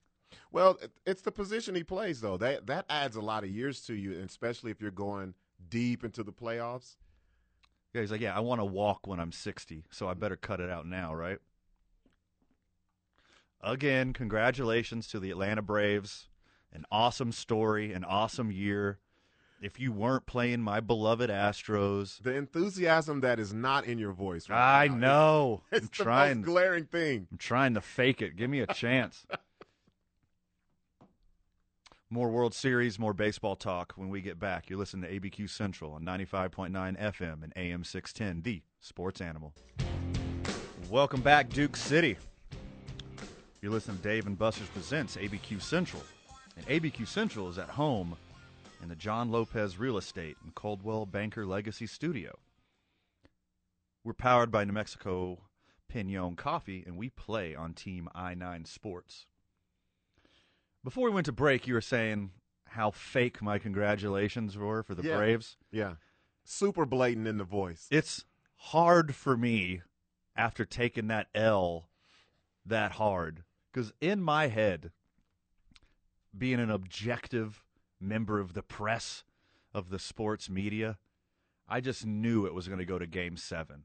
Well, 0.51 0.79
it's 1.05 1.21
the 1.21 1.31
position 1.31 1.75
he 1.75 1.83
plays 1.83 2.21
though. 2.21 2.37
That 2.37 2.65
that 2.67 2.85
adds 2.89 3.15
a 3.15 3.21
lot 3.21 3.43
of 3.43 3.49
years 3.49 3.81
to 3.81 3.93
you, 3.93 4.13
and 4.13 4.27
especially 4.29 4.71
if 4.71 4.81
you're 4.81 4.91
going 4.91 5.35
deep 5.69 6.03
into 6.03 6.23
the 6.23 6.33
playoffs. 6.33 6.95
Yeah, 7.93 8.01
he's 8.01 8.11
like, 8.11 8.21
yeah, 8.21 8.35
I 8.35 8.41
want 8.41 8.59
to 8.59 8.65
walk 8.65 9.07
when 9.07 9.19
I'm 9.19 9.31
60, 9.31 9.85
so 9.91 10.07
I 10.07 10.13
better 10.13 10.35
cut 10.35 10.59
it 10.59 10.69
out 10.69 10.85
now, 10.85 11.15
right? 11.15 11.39
Again, 13.61 14.13
congratulations 14.13 15.07
to 15.07 15.19
the 15.19 15.31
Atlanta 15.31 15.61
Braves. 15.61 16.27
An 16.73 16.85
awesome 16.91 17.31
story, 17.31 17.93
an 17.93 18.03
awesome 18.03 18.51
year. 18.51 18.99
If 19.59 19.79
you 19.79 19.91
weren't 19.91 20.27
playing 20.27 20.61
my 20.61 20.79
beloved 20.79 21.31
Astros, 21.31 22.21
The 22.21 22.35
enthusiasm 22.35 23.21
that 23.21 23.39
is 23.39 23.51
not 23.53 23.85
in 23.85 23.97
your 23.97 24.11
voice. 24.11 24.47
Right 24.49 24.83
I 24.83 24.87
now. 24.87 24.95
know. 24.95 25.61
It's 25.71 25.81
I'm 25.81 25.87
the 25.97 26.03
trying. 26.03 26.37
most 26.37 26.45
glaring 26.45 26.85
thing. 26.85 27.27
I'm 27.31 27.37
trying 27.39 27.73
to 27.73 27.81
fake 27.81 28.21
it. 28.21 28.35
Give 28.35 28.49
me 28.51 28.59
a 28.59 28.67
chance. 28.67 29.25
more 32.09 32.29
World 32.29 32.53
Series, 32.53 32.97
more 32.99 33.13
baseball 33.13 33.55
talk 33.55 33.93
when 33.95 34.09
we 34.09 34.21
get 34.21 34.39
back. 34.39 34.69
You're 34.69 34.79
listening 34.79 35.09
to 35.09 35.19
ABQ 35.19 35.49
Central 35.49 35.93
on 35.93 36.03
95.9 36.03 36.71
FM 36.71 37.43
and 37.43 37.53
AM 37.55 37.83
610, 37.83 38.41
the 38.43 38.61
sports 38.79 39.21
animal. 39.21 39.53
Welcome 40.89 41.21
back, 41.21 41.49
Duke 41.49 41.75
City. 41.75 42.17
You're 43.61 43.71
listening 43.71 43.97
to 43.97 44.03
Dave 44.03 44.27
and 44.27 44.37
Buster's 44.37 44.69
Presents 44.69 45.17
ABQ 45.17 45.61
Central. 45.61 46.01
And 46.57 46.65
ABQ 46.67 47.07
Central 47.07 47.49
is 47.49 47.57
at 47.57 47.69
home 47.69 48.17
in 48.81 48.89
the 48.89 48.95
John 48.95 49.31
Lopez 49.31 49.77
Real 49.77 49.97
Estate 49.97 50.37
and 50.43 50.53
Coldwell 50.55 51.05
Banker 51.05 51.45
Legacy 51.45 51.87
Studio. 51.87 52.37
We're 54.03 54.13
powered 54.13 54.51
by 54.51 54.63
New 54.63 54.73
Mexico 54.73 55.39
Pinon 55.87 56.35
Coffee, 56.35 56.83
and 56.85 56.97
we 56.97 57.09
play 57.09 57.55
on 57.55 57.73
Team 57.73 58.09
I 58.15 58.33
9 58.33 58.65
Sports. 58.65 59.27
Before 60.83 61.05
we 61.05 61.13
went 61.13 61.25
to 61.25 61.31
break, 61.31 61.67
you 61.67 61.73
were 61.73 61.81
saying 61.81 62.31
how 62.65 62.91
fake 62.91 63.41
my 63.41 63.57
congratulations 63.59 64.57
were 64.57 64.83
for 64.83 64.95
the 64.95 65.03
Yeah. 65.03 65.17
Braves. 65.17 65.57
Yeah, 65.71 65.95
super 66.43 66.85
blatant 66.85 67.27
in 67.27 67.37
the 67.37 67.43
voice. 67.43 67.87
It's 67.91 68.25
hard 68.55 69.15
for 69.15 69.37
me 69.37 69.81
after 70.35 70.65
taking 70.65 71.07
that 71.07 71.27
L 71.35 71.89
that 72.65 72.93
hard 72.93 73.43
because 73.71 73.93
in 74.01 74.21
my 74.21 74.47
head, 74.47 74.91
being 76.35 76.59
an 76.59 76.69
objective 76.71 77.63
member 77.99 78.39
of 78.39 78.53
the 78.53 78.63
press 78.63 79.23
of 79.73 79.89
the 79.89 79.99
sports 79.99 80.49
media, 80.49 80.97
I 81.67 81.81
just 81.81 82.05
knew 82.05 82.45
it 82.45 82.53
was 82.53 82.67
going 82.67 82.79
to 82.79 82.85
go 82.85 82.97
to 82.97 83.05
Game 83.07 83.37
Seven. 83.37 83.83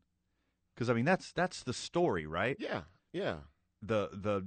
Because 0.74 0.88
I 0.88 0.95
mean, 0.95 1.05
that's 1.05 1.32
that's 1.32 1.62
the 1.62 1.72
story, 1.74 2.26
right? 2.26 2.57
Yeah, 2.59 2.82
yeah. 3.12 3.36
The 3.82 4.09
the 4.12 4.47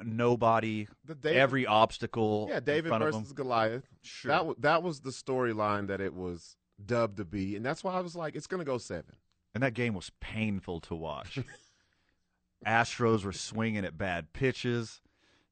nobody, 0.00 0.86
The 1.04 1.14
David- 1.14 1.38
every 1.38 1.66
obstacle. 1.66 2.46
Yeah, 2.50 2.60
David 2.60 2.90
versus. 2.98 3.32
Goliath. 3.32 3.84
Sure. 4.02 4.28
That 4.30 4.38
w- 4.38 4.56
that 4.60 4.82
was 4.82 5.00
the 5.00 5.10
storyline 5.10 5.88
that 5.88 6.00
it 6.00 6.14
was 6.14 6.56
dubbed 6.84 7.16
to 7.18 7.24
be, 7.24 7.56
and 7.56 7.64
that's 7.64 7.84
why 7.84 7.94
I 7.94 8.00
was 8.00 8.16
like, 8.16 8.34
it's 8.34 8.46
going 8.46 8.60
to 8.60 8.64
go 8.64 8.78
seven. 8.78 9.16
And 9.54 9.62
that 9.62 9.74
game 9.74 9.94
was 9.94 10.10
painful 10.20 10.80
to 10.80 10.94
watch. 10.96 11.38
Astros 12.66 13.24
were 13.24 13.32
swinging 13.32 13.84
at 13.84 13.98
bad 13.98 14.32
pitches. 14.32 15.00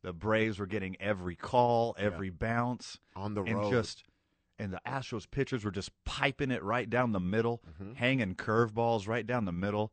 The 0.03 0.13
Braves 0.13 0.59
were 0.59 0.67
getting 0.67 0.97
every 1.01 1.37
call, 1.37 1.95
every 1.99 2.31
bounce 2.31 2.99
on 3.15 3.35
the 3.35 3.43
and 3.43 3.57
road. 3.59 3.71
just 3.71 4.03
and 4.59 4.73
the 4.73 4.81
Astros 4.87 5.29
pitchers 5.31 5.65
were 5.65 5.71
just 5.71 5.91
piping 6.05 6.51
it 6.51 6.63
right 6.63 6.89
down 6.89 7.13
the 7.13 7.21
middle, 7.21 7.63
Mm-hmm. 7.81 7.95
hanging 7.95 8.35
curveballs 8.35 9.07
right 9.09 9.27
down 9.27 9.45
the 9.45 9.53
middle. 9.53 9.93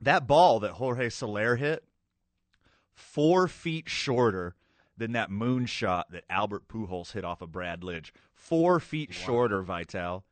That 0.00 0.26
ball 0.26 0.60
that 0.60 0.72
Jorge 0.72 1.08
Soler 1.10 1.56
hit, 1.56 1.84
four 2.94 3.46
feet 3.48 3.88
shorter 3.88 4.54
than 4.96 5.12
that 5.12 5.30
moonshot 5.30 6.04
that 6.10 6.24
Albert 6.28 6.68
Pujols 6.68 7.12
hit 7.12 7.24
off 7.24 7.40
of 7.40 7.52
Brad 7.52 7.80
Lidge. 7.82 8.10
Four 8.34 8.80
feet 8.80 9.12
shorter, 9.14 9.62
Vital. 9.62 10.24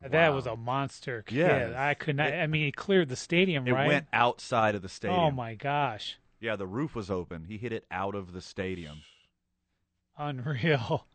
That 0.00 0.28
was 0.32 0.46
a 0.46 0.56
monster. 0.56 1.24
Yeah. 1.28 1.74
I 1.76 1.94
could 1.94 2.16
not. 2.16 2.32
I 2.32 2.46
mean, 2.46 2.64
he 2.64 2.72
cleared 2.72 3.08
the 3.08 3.16
stadium, 3.16 3.66
It 3.66 3.72
right? 3.72 3.86
went 3.88 4.06
outside 4.12 4.74
of 4.76 4.82
the 4.82 4.88
stadium. 4.88 5.18
Oh 5.18 5.30
my 5.32 5.54
gosh, 5.56 6.16
Yeah, 6.40 6.56
the 6.56 6.66
roof 6.66 6.94
was 6.94 7.10
open. 7.10 7.44
He 7.44 7.58
hit 7.58 7.72
it 7.72 7.84
out 7.90 8.14
of 8.14 8.32
the 8.32 8.40
stadium. 8.40 9.02
unreal. 10.18 11.06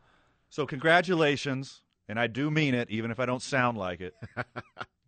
So 0.49 0.65
congratulations, 0.65 1.81
and 2.07 2.19
I 2.19 2.27
do 2.27 2.51
mean 2.51 2.75
it, 2.75 2.89
even 2.89 3.11
if 3.11 3.19
I 3.19 3.25
don't 3.25 3.41
sound 3.41 3.77
like 3.77 4.01
it. 4.01 4.13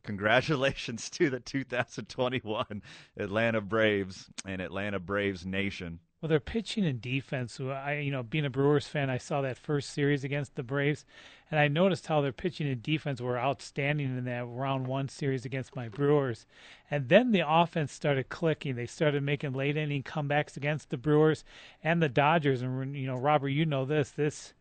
congratulations 0.04 1.10
to 1.12 1.30
the 1.30 1.40
2021 1.40 2.82
Atlanta 3.18 3.62
Braves 3.62 4.30
and 4.46 4.62
Atlanta 4.62 5.00
Braves 5.00 5.46
Nation. 5.46 6.00
Well, 6.22 6.30
their 6.30 6.40
pitching 6.40 6.86
and 6.86 7.02
defense. 7.02 7.60
I, 7.60 7.98
you 7.98 8.10
know, 8.10 8.24
being 8.24 8.46
a 8.46 8.50
Brewers 8.50 8.88
fan, 8.88 9.10
I 9.10 9.18
saw 9.18 9.42
that 9.42 9.58
first 9.58 9.92
series 9.92 10.24
against 10.24 10.56
the 10.56 10.64
Braves, 10.64 11.06
and 11.52 11.60
I 11.60 11.68
noticed 11.68 12.08
how 12.08 12.22
their 12.22 12.32
pitching 12.32 12.68
and 12.68 12.82
defense 12.82 13.20
were 13.22 13.38
outstanding 13.38 14.18
in 14.18 14.26
that 14.26 14.46
round 14.48 14.88
one 14.88 15.10
series 15.10 15.46
against 15.46 15.76
my 15.76 15.90
Brewers. 15.90 16.46
And 16.90 17.10
then 17.10 17.32
the 17.32 17.44
offense 17.48 17.92
started 17.92 18.30
clicking. 18.30 18.76
They 18.76 18.86
started 18.86 19.24
making 19.24 19.54
late 19.54 19.78
inning 19.78 20.04
comebacks 20.04 20.58
against 20.58 20.90
the 20.90 20.98
Brewers 20.98 21.44
and 21.84 22.02
the 22.02 22.10
Dodgers. 22.10 22.62
And 22.62 22.96
you 22.96 23.08
know, 23.08 23.18
Robert, 23.18 23.50
you 23.50 23.66
know 23.66 23.86
this. 23.86 24.10
This, 24.12 24.54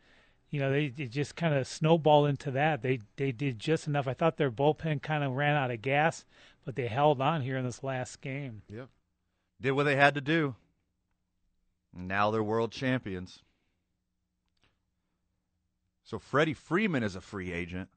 you 0.51 0.61
know, 0.61 0.71
they, 0.71 0.89
they 0.89 1.07
just 1.07 1.37
kind 1.37 1.55
of 1.55 1.67
snowballed 1.67 2.29
into 2.29 2.51
that. 2.51 2.83
They 2.83 2.99
they 3.17 3.33
did 3.33 3.59
just 3.61 3.87
enough. 3.87 4.09
I 4.09 4.13
thought 4.15 4.37
their 4.37 4.51
bullpen 4.51 5.03
kind 5.03 5.23
of 5.23 5.33
ran 5.33 5.57
out 5.57 5.71
of 5.71 5.83
gas, 5.83 6.25
but 6.65 6.75
they 6.75 6.89
held 6.89 7.21
on 7.21 7.43
here 7.43 7.57
in 7.57 7.65
this 7.65 7.85
last 7.85 8.21
game. 8.21 8.63
Yep. 8.69 8.89
Did 9.61 9.73
what 9.73 9.85
they 9.85 9.97
had 9.97 10.15
to 10.17 10.21
do. 10.21 10.57
Now 11.95 12.31
they're 12.31 12.43
world 12.43 12.73
champions. 12.73 13.41
So 16.03 16.19
Freddie 16.19 16.55
Freeman 16.55 17.03
is 17.03 17.17
a 17.17 17.21
free 17.21 17.53
agent, 17.53 17.89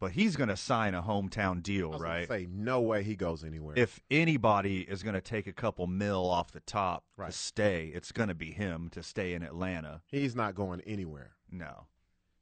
but 0.00 0.12
he's 0.12 0.36
going 0.36 0.48
to 0.48 0.56
sign 0.56 0.94
a 0.94 1.02
hometown 1.02 1.62
deal, 1.62 1.98
right? 1.98 2.26
Say 2.26 2.46
no 2.50 2.80
way 2.80 3.02
he 3.02 3.14
goes 3.14 3.44
anywhere. 3.44 3.74
if 3.78 4.00
anybody 4.10 4.80
is 4.80 5.02
going 5.02 5.14
to 5.14 5.20
take 5.20 5.46
a 5.46 5.52
couple 5.52 5.86
mil 5.86 6.24
off 6.28 6.52
the 6.52 6.60
top 6.60 7.04
Right. 7.16 7.30
to 7.30 7.36
stay, 7.36 7.90
it's 7.94 8.10
going 8.12 8.28
to 8.28 8.34
be 8.34 8.52
him 8.52 8.88
to 8.90 9.02
stay 9.02 9.34
in 9.34 9.42
Atlanta. 9.42 10.00
he's 10.10 10.34
not 10.34 10.54
going 10.54 10.80
anywhere. 10.82 11.32
No. 11.50 11.86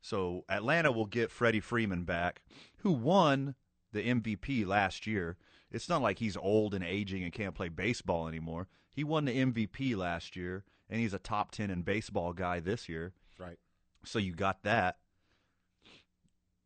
So 0.00 0.44
Atlanta 0.48 0.92
will 0.92 1.06
get 1.06 1.30
Freddie 1.30 1.60
Freeman 1.60 2.04
back, 2.04 2.42
who 2.78 2.92
won 2.92 3.54
the 3.92 4.02
MVP 4.08 4.64
last 4.66 5.06
year. 5.06 5.36
It's 5.72 5.88
not 5.88 6.02
like 6.02 6.18
he's 6.20 6.36
old 6.36 6.72
and 6.74 6.84
aging 6.84 7.24
and 7.24 7.32
can't 7.32 7.54
play 7.54 7.68
baseball 7.68 8.28
anymore. 8.28 8.68
He 8.94 9.04
won 9.04 9.24
the 9.24 9.36
MVP 9.36 9.96
last 9.96 10.36
year, 10.36 10.64
and 10.88 11.00
he's 11.00 11.12
a 11.12 11.18
top 11.18 11.50
10 11.50 11.68
in 11.68 11.82
baseball 11.82 12.32
guy 12.32 12.60
this 12.60 12.88
year. 12.88 13.12
Right. 13.38 13.58
So 14.04 14.18
you 14.18 14.34
got 14.34 14.62
that. 14.62 14.98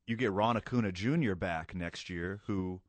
You 0.07 0.17
get 0.17 0.33
Ron 0.33 0.57
Acuna 0.57 0.93
Jr. 0.93 1.35
back 1.35 1.75
next 1.75 2.11
year, 2.11 2.41
who 2.47 2.81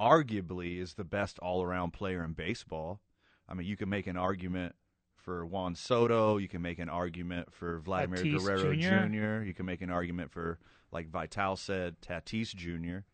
arguably 0.00 0.80
is 0.80 0.94
the 0.94 1.04
best 1.04 1.38
all 1.38 1.62
around 1.62 1.92
player 1.92 2.24
in 2.24 2.32
baseball. 2.32 3.00
I 3.48 3.54
mean, 3.54 3.66
you 3.66 3.76
can 3.76 3.88
make 3.88 4.06
an 4.06 4.16
argument 4.16 4.74
for 5.16 5.46
Juan 5.46 5.74
Soto. 5.76 6.38
You 6.38 6.48
can 6.48 6.62
make 6.62 6.78
an 6.78 6.88
argument 6.88 7.52
for 7.52 7.78
Vladimir 7.78 8.22
Tatis 8.22 8.44
Guerrero 8.44 8.74
Jr.. 8.74 9.40
Jr. 9.40 9.44
You 9.44 9.54
can 9.54 9.66
make 9.66 9.82
an 9.82 9.90
argument 9.90 10.32
for, 10.32 10.58
like 10.90 11.08
Vital 11.08 11.56
said, 11.56 12.00
Tatis 12.00 12.54
Jr. 12.54 13.04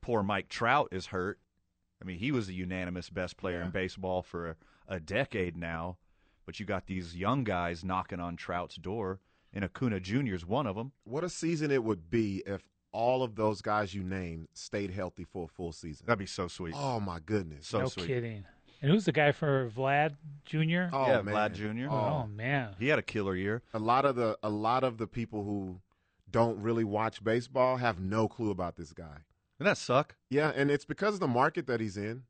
Poor 0.00 0.22
Mike 0.22 0.48
Trout 0.48 0.88
is 0.90 1.06
hurt. 1.06 1.38
I 2.00 2.04
mean, 2.04 2.18
he 2.18 2.32
was 2.32 2.46
the 2.46 2.54
unanimous 2.54 3.10
best 3.10 3.36
player 3.36 3.60
in 3.60 3.70
baseball 3.70 4.22
for 4.22 4.56
a, 4.88 4.96
a 4.96 5.00
decade 5.00 5.56
now. 5.56 5.98
But 6.46 6.58
you 6.58 6.66
got 6.66 6.86
these 6.86 7.14
young 7.14 7.44
guys 7.44 7.84
knocking 7.84 8.20
on 8.20 8.36
Trout's 8.36 8.76
door, 8.76 9.20
and 9.52 9.64
Acuna 9.64 10.00
Jr. 10.00 10.34
is 10.34 10.46
one 10.46 10.66
of 10.66 10.76
them. 10.76 10.92
What 11.04 11.22
a 11.22 11.28
season 11.28 11.70
it 11.70 11.84
would 11.84 12.10
be 12.10 12.42
if 12.46 12.62
all 12.92 13.22
of 13.22 13.34
those 13.34 13.60
guys 13.60 13.94
you 13.94 14.02
named 14.02 14.48
stayed 14.54 14.90
healthy 14.90 15.24
for 15.24 15.44
a 15.44 15.48
full 15.48 15.72
season. 15.72 16.06
That'd 16.06 16.18
be 16.18 16.26
so 16.26 16.48
sweet. 16.48 16.74
Oh 16.76 17.00
my 17.00 17.18
goodness. 17.24 17.66
So 17.66 17.80
no 17.80 17.86
sweet. 17.86 18.06
kidding. 18.06 18.44
And 18.80 18.90
who's 18.90 19.04
the 19.04 19.12
guy 19.12 19.32
for 19.32 19.70
Vlad 19.70 20.16
Jr.? 20.44 20.94
Oh 20.94 21.06
yeah, 21.06 21.22
man. 21.22 21.34
Vlad 21.34 21.54
Jr. 21.54 21.90
Oh. 21.90 22.22
oh, 22.22 22.26
man. 22.28 22.76
He 22.78 22.88
had 22.88 22.98
a 22.98 23.02
killer 23.02 23.34
year. 23.34 23.62
A 23.74 23.78
lot 23.78 24.04
of 24.04 24.16
the 24.16 24.38
a 24.42 24.50
lot 24.50 24.84
of 24.84 24.98
the 24.98 25.06
people 25.06 25.44
who 25.44 25.80
don't 26.30 26.60
really 26.62 26.84
watch 26.84 27.22
baseball 27.22 27.76
have 27.78 28.00
no 28.00 28.28
clue 28.28 28.50
about 28.50 28.76
this 28.76 28.92
guy. 28.92 29.24
Doesn't 29.58 29.70
that 29.70 29.78
suck? 29.78 30.14
Yeah, 30.30 30.52
and 30.54 30.70
it's 30.70 30.84
because 30.84 31.14
of 31.14 31.20
the 31.20 31.26
market 31.26 31.66
that 31.66 31.80
he's 31.80 31.96
in. 31.96 32.22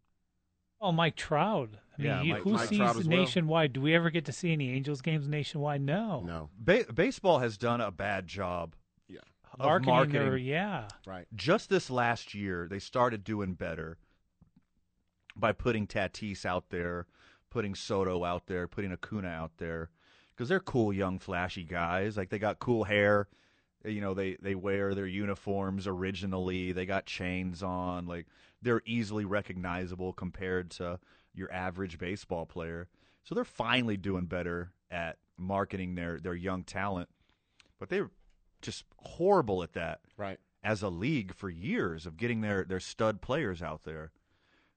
Oh, 0.80 0.92
Mike 0.92 1.16
Trout. 1.16 1.70
I 1.98 2.00
mean, 2.02 2.06
Yeah, 2.06 2.22
you- 2.22 2.32
Mike- 2.34 2.42
who 2.42 2.52
Mike 2.52 2.68
sees 2.68 2.78
Trout 2.78 2.96
as 2.96 3.08
well. 3.08 3.18
nationwide? 3.18 3.72
Do 3.72 3.80
we 3.80 3.94
ever 3.94 4.10
get 4.10 4.24
to 4.26 4.32
see 4.32 4.52
any 4.52 4.70
Angels 4.70 5.00
games 5.02 5.26
nationwide? 5.26 5.80
No. 5.80 6.20
No. 6.20 6.50
Ba- 6.56 6.86
baseball 6.94 7.40
has 7.40 7.58
done 7.58 7.80
a 7.80 7.90
bad 7.90 8.26
job 8.28 8.76
Yeah. 9.08 9.18
of 9.54 9.58
Marketing, 9.58 9.94
marketing. 9.94 10.20
their- 10.22 10.36
yeah. 10.36 10.88
Right. 11.06 11.26
Just 11.34 11.68
this 11.68 11.90
last 11.90 12.32
year, 12.34 12.68
they 12.68 12.78
started 12.78 13.24
doing 13.24 13.54
better 13.54 13.98
by 15.36 15.52
putting 15.52 15.86
Tatis 15.86 16.44
out 16.44 16.70
there, 16.70 17.06
putting 17.50 17.74
Soto 17.74 18.24
out 18.24 18.46
there, 18.46 18.68
putting 18.68 18.92
Acuna 18.92 19.28
out 19.28 19.56
there, 19.58 19.90
because 20.30 20.48
they're 20.48 20.60
cool, 20.60 20.92
young, 20.92 21.18
flashy 21.18 21.64
guys. 21.64 22.16
Like 22.16 22.28
they 22.30 22.38
got 22.38 22.58
cool 22.60 22.84
hair. 22.84 23.28
You 23.84 24.00
know, 24.00 24.14
they 24.14 24.34
they 24.36 24.54
wear 24.54 24.94
their 24.94 25.06
uniforms 25.06 25.86
originally. 25.86 26.72
They 26.72 26.86
got 26.86 27.06
chains 27.06 27.62
on. 27.62 28.06
Like 28.06 28.26
they're 28.62 28.82
easily 28.84 29.24
recognizable 29.24 30.12
compared 30.12 30.70
to 30.72 30.98
your 31.34 31.52
average 31.52 31.98
baseball 31.98 32.46
player. 32.46 32.88
So 33.24 33.34
they're 33.34 33.44
finally 33.44 33.96
doing 33.96 34.26
better 34.26 34.72
at 34.90 35.18
marketing 35.36 35.94
their 35.94 36.18
their 36.18 36.34
young 36.34 36.64
talent. 36.64 37.08
But 37.78 37.88
they're 37.88 38.10
just 38.60 38.84
horrible 38.96 39.62
at 39.62 39.74
that. 39.74 40.00
Right. 40.16 40.38
As 40.64 40.82
a 40.82 40.88
league 40.88 41.34
for 41.34 41.48
years 41.48 42.06
of 42.06 42.16
getting 42.16 42.40
their 42.40 42.64
their 42.64 42.80
stud 42.80 43.20
players 43.20 43.62
out 43.62 43.84
there. 43.84 44.10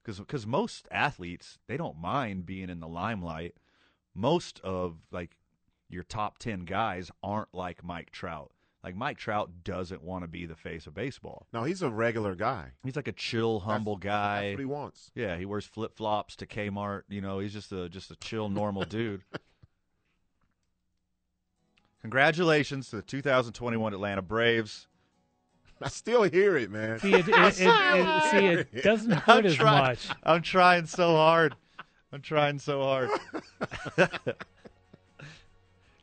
Cuz 0.03 0.19
cuz 0.27 0.45
most 0.45 0.87
athletes, 0.91 1.59
they 1.67 1.77
don't 1.77 1.97
mind 1.97 2.45
being 2.45 2.69
in 2.69 2.79
the 2.79 2.87
limelight. 2.87 3.55
Most 4.13 4.59
of 4.59 4.97
like 5.11 5.37
your 5.89 6.03
top 6.03 6.37
10 6.37 6.61
guys 6.65 7.11
aren't 7.21 7.53
like 7.53 7.83
Mike 7.83 8.11
Trout. 8.11 8.51
Like 8.83 8.95
Mike 8.95 9.17
Trout 9.17 9.63
doesn't 9.63 10.01
want 10.03 10.23
to 10.23 10.27
be 10.27 10.45
the 10.45 10.55
face 10.55 10.87
of 10.87 10.95
baseball. 10.95 11.45
No, 11.53 11.63
he's 11.63 11.83
a 11.83 11.89
regular 11.89 12.33
guy. 12.33 12.71
He's 12.83 12.95
like 12.95 13.07
a 13.07 13.11
chill, 13.11 13.59
humble 13.59 13.95
guy. 13.95 14.41
That's 14.41 14.53
what 14.53 14.59
he 14.59 14.65
wants. 14.65 15.11
Yeah, 15.13 15.37
he 15.37 15.45
wears 15.45 15.65
flip 15.65 15.95
flops 15.95 16.35
to 16.37 16.47
Kmart. 16.47 17.03
You 17.07 17.21
know, 17.21 17.39
he's 17.39 17.53
just 17.53 17.71
a 17.71 17.89
just 17.89 18.09
a 18.09 18.15
chill, 18.15 18.49
normal 18.49 18.83
dude. 18.89 19.21
Congratulations 22.01 22.89
to 22.89 22.95
the 22.95 23.01
2021 23.03 23.93
Atlanta 23.93 24.23
Braves. 24.23 24.87
I 25.83 25.89
still 25.89 26.23
hear 26.23 26.57
it, 26.57 26.71
man. 26.71 26.99
See, 26.99 27.13
it, 27.13 27.27
it, 27.27 27.35
it, 27.37 27.59
it, 27.59 28.23
see, 28.31 28.77
it 28.77 28.83
doesn't 28.83 29.11
hurt 29.11 29.39
I'm 29.39 29.45
as 29.45 29.55
trying, 29.55 29.83
much. 29.83 30.09
I'm 30.23 30.41
trying 30.41 30.85
so 30.87 31.15
hard. 31.15 31.55
I'm 32.11 32.21
trying 32.21 32.59
so 32.59 32.81
hard. 32.81 33.09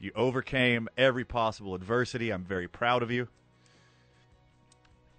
you 0.00 0.12
overcame 0.14 0.88
every 0.96 1.24
possible 1.24 1.74
adversity. 1.74 2.30
I'm 2.30 2.44
very 2.44 2.68
proud 2.68 3.02
of 3.02 3.10
you. 3.10 3.28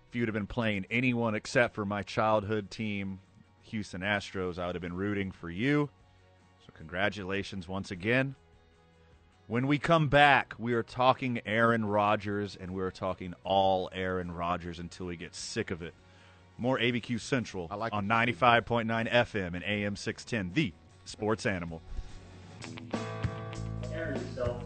If 0.09 0.15
you'd 0.15 0.27
have 0.27 0.33
been 0.33 0.47
playing 0.47 0.85
anyone 0.89 1.35
except 1.35 1.75
for 1.75 1.85
my 1.85 2.01
childhood 2.01 2.71
team, 2.71 3.19
Houston 3.63 4.01
Astros, 4.01 4.57
I 4.57 4.65
would 4.65 4.75
have 4.75 4.81
been 4.81 4.95
rooting 4.95 5.31
for 5.31 5.49
you. 5.49 5.89
So, 6.65 6.71
congratulations 6.75 7.67
once 7.67 7.91
again. 7.91 8.35
When 9.47 9.67
we 9.67 9.77
come 9.79 10.07
back, 10.07 10.53
we 10.57 10.73
are 10.73 10.83
talking 10.83 11.41
Aaron 11.45 11.85
Rodgers, 11.85 12.55
and 12.55 12.71
we're 12.71 12.91
talking 12.91 13.33
all 13.43 13.89
Aaron 13.91 14.31
Rodgers 14.31 14.79
until 14.79 15.07
we 15.07 15.15
get 15.15 15.35
sick 15.35 15.71
of 15.71 15.81
it. 15.81 15.93
More 16.57 16.77
ABQ 16.77 17.19
Central 17.19 17.67
I 17.71 17.75
like 17.75 17.93
on 17.93 18.07
95.9 18.07 19.11
FM 19.11 19.55
and 19.55 19.63
AM 19.63 19.95
610, 19.95 20.53
the 20.53 20.73
sports 21.05 21.45
animal. 21.45 21.81
Aaron 24.19 24.27
himself 24.27 24.63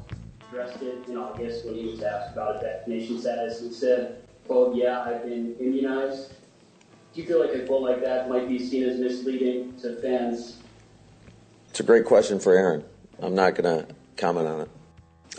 addressed 0.49 0.81
it 0.81 1.07
in 1.07 1.17
August 1.17 1.65
when 1.65 1.75
he 1.75 1.85
was 1.87 2.01
asked 2.01 2.33
about 2.33 2.55
his 2.55 2.63
vaccination 2.63 3.19
status 3.19 3.61
and 3.61 3.73
said, 3.73 4.23
quote, 4.47 4.75
yeah, 4.75 5.01
I've 5.01 5.23
been 5.23 5.55
immunized. 5.59 6.33
Do 7.13 7.21
you 7.21 7.27
feel 7.27 7.39
like 7.39 7.55
a 7.55 7.65
quote 7.65 7.83
like 7.83 8.01
that 8.01 8.29
might 8.29 8.47
be 8.47 8.59
seen 8.59 8.83
as 8.83 8.99
misleading 8.99 9.77
to 9.81 9.95
fans? 10.01 10.57
It's 11.69 11.79
a 11.79 11.83
great 11.83 12.05
question 12.05 12.39
for 12.39 12.53
Aaron. 12.53 12.83
I'm 13.21 13.35
not 13.35 13.55
going 13.55 13.85
to 13.85 13.93
comment 14.17 14.47
on 14.47 14.61
it. 14.61 14.69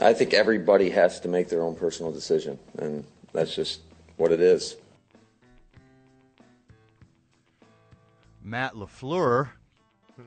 I 0.01 0.13
think 0.13 0.35
everybody 0.35 0.91
has 0.91 1.21
to 1.21 1.29
make 1.29 1.49
their 1.49 1.63
own 1.63 1.77
personal 1.77 2.11
decision, 2.11 2.59
and 2.79 3.05
that's 3.33 3.55
just 3.55 3.81
what 4.17 4.33
it 4.33 4.41
is. 4.41 4.77
Matt 8.43 8.75
LaFleur, 8.75 9.51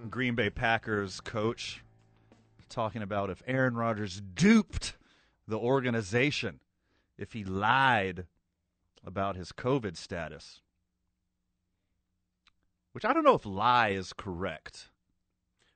Green 0.09 0.35
Bay 0.35 0.49
Packers 0.49 1.19
coach, 1.19 1.83
talking 2.69 3.01
about 3.01 3.29
if 3.29 3.41
Aaron 3.47 3.75
Rodgers 3.75 4.21
duped 4.21 4.95
the 5.47 5.57
organization, 5.57 6.59
if 7.17 7.33
he 7.33 7.43
lied 7.43 8.25
about 9.03 9.35
his 9.35 9.51
COVID 9.51 9.95
status. 9.95 10.61
Which 12.91 13.05
I 13.05 13.13
don't 13.13 13.23
know 13.23 13.35
if 13.35 13.45
lie 13.45 13.89
is 13.89 14.11
correct. 14.13 14.89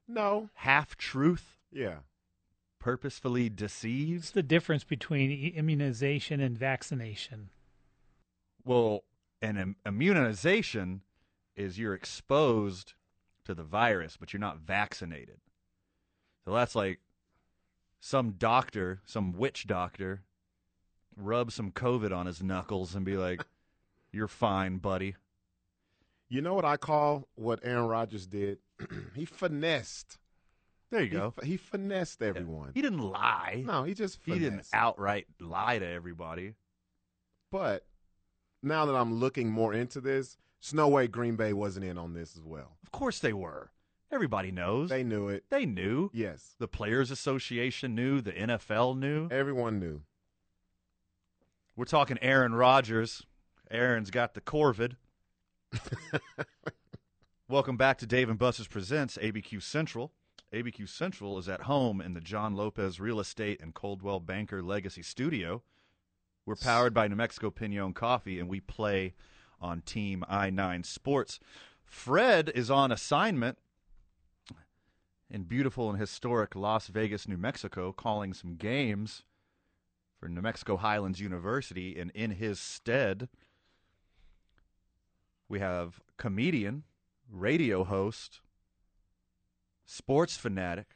No. 0.08 0.50
Half 0.56 0.98
truth? 0.98 1.58
Yeah. 1.72 2.00
Purposefully 2.80 3.50
deceives? 3.50 4.24
What's 4.24 4.32
the 4.32 4.44
difference 4.44 4.84
between 4.84 5.54
immunization 5.54 6.39
and 6.39 6.58
vaccination? 6.58 7.50
Well, 8.66 9.04
an 9.42 9.58
im- 9.58 9.76
immunization 9.86 11.02
is 11.56 11.78
you're 11.78 11.94
exposed 11.94 12.94
to 13.46 13.54
the 13.54 13.64
virus, 13.64 14.18
but 14.18 14.34
you're 14.34 14.39
not 14.39 14.60
vaccinated. 14.60 15.39
So 16.46 16.54
that's 16.54 16.76
like 16.76 17.00
some 18.00 18.32
doctor, 18.32 19.02
some 19.06 19.34
witch 19.34 19.68
doctor, 19.68 20.24
rub 21.16 21.52
some 21.52 21.72
COVID 21.72 22.16
on 22.16 22.26
his 22.26 22.42
knuckles 22.42 22.96
and 22.96 23.06
be 23.06 23.18
like, 23.18 23.44
"You're 24.12 24.28
fine, 24.28 24.78
buddy." 24.78 25.16
You 26.30 26.42
know 26.42 26.54
what 26.54 26.66
I 26.66 26.78
call 26.78 27.28
what 27.36 27.60
Aaron 27.64 27.88
Rodgers 27.88 28.26
did? 28.26 28.60
he 29.16 29.26
finessed. 29.26 30.18
There 30.89 31.02
you 31.02 31.10
He 31.10 31.16
go. 31.16 31.34
He, 31.44 31.58
finessed 31.58 32.22
everyone. 32.22 32.72
He 32.74 32.82
didn't 32.82 33.00
lie. 33.00 33.64
No, 33.66 33.84
he 33.84 33.94
just 33.94 34.20
He 34.26 34.39
didn't 34.39 34.68
outright 34.74 35.28
lie 35.39 35.80
to 35.80 35.86
everybody. 35.86 36.56
But 37.50 37.86
now 38.64 38.86
that 38.86 38.96
I'm 38.96 39.20
looking 39.20 39.50
more 39.50 39.74
into 39.74 40.02
this, 40.02 40.38
Snow 40.60 40.84
no 40.84 40.89
way 40.89 41.08
Green 41.08 41.36
Bay 41.36 41.54
wasn't 41.54 41.86
in 41.86 41.98
on 41.98 42.14
this 42.14 42.38
as 42.38 42.44
well. 42.44 42.78
Of 42.84 42.92
course 42.92 43.20
they 43.20 43.34
were. 43.34 43.72
Everybody 44.12 44.51
knows. 44.51 44.89
They 44.89 45.03
knew 45.03 45.30
it. 45.30 45.45
They 45.49 45.66
knew. 45.66 46.09
Yes. 46.14 46.55
The 46.59 46.68
Players 46.68 47.12
Association 47.12 47.95
knew. 47.95 48.20
The 48.20 48.34
NFL 48.34 48.97
knew. 48.97 49.30
Everyone 49.32 49.80
knew. 49.80 50.01
We're 51.78 51.86
talking 51.86 52.18
Aaron 52.22 52.53
Rodgers. 52.53 53.26
Aaron's 53.70 54.12
got 54.12 54.34
the 54.34 54.41
Corvid. 54.41 54.97
Welcome 57.47 57.78
back 57.78 57.97
to 57.99 58.05
Dave 58.05 58.30
and 58.30 58.38
Buster's 58.38 58.68
Presents 58.68 59.18
ABQ 59.18 59.64
Central. 59.64 60.12
ABQ 60.53 60.89
Central 60.89 61.38
is 61.38 61.47
at 61.47 61.62
home 61.62 62.01
in 62.01 62.14
the 62.14 62.20
John 62.20 62.53
Lopez 62.53 62.99
Real 62.99 63.22
Estate 63.22 63.62
and 63.62 63.74
Coldwell 63.74 64.20
Banker 64.20 64.62
Legacy 64.62 65.03
Studio. 65.03 65.64
We're 66.45 66.55
powered 66.55 66.93
by 66.93 67.07
New 67.07 67.16
Mexico 67.16 67.49
Pinon 67.49 67.93
Coffee, 67.93 68.39
and 68.39 68.49
we 68.49 68.59
play 68.59 69.14
on 69.62 69.82
Team 69.82 70.26
I 70.28 70.49
9 70.49 70.84
Sports. 70.84 71.39
Fred 71.86 72.51
is 72.53 72.70
on 72.70 72.91
assignment 72.91 73.57
in 75.32 75.44
beautiful 75.44 75.90
and 75.90 75.98
historic 75.98 76.56
Las 76.56 76.88
Vegas, 76.88 77.28
New 77.28 77.38
Mexico, 77.38 77.94
calling 77.94 78.34
some 78.34 78.56
games 78.56 79.24
for 80.20 80.28
New 80.28 80.42
Mexico 80.42 80.78
Highlands 80.78 81.22
University, 81.22 81.98
and 81.98 82.12
in 82.12 82.32
his 82.32 82.60
stead, 82.60 83.30
we 85.48 85.60
have 85.60 86.02
comedian, 86.18 86.84
radio 87.32 87.86
host, 87.86 88.42
sports 89.86 90.36
fanatic, 90.36 90.88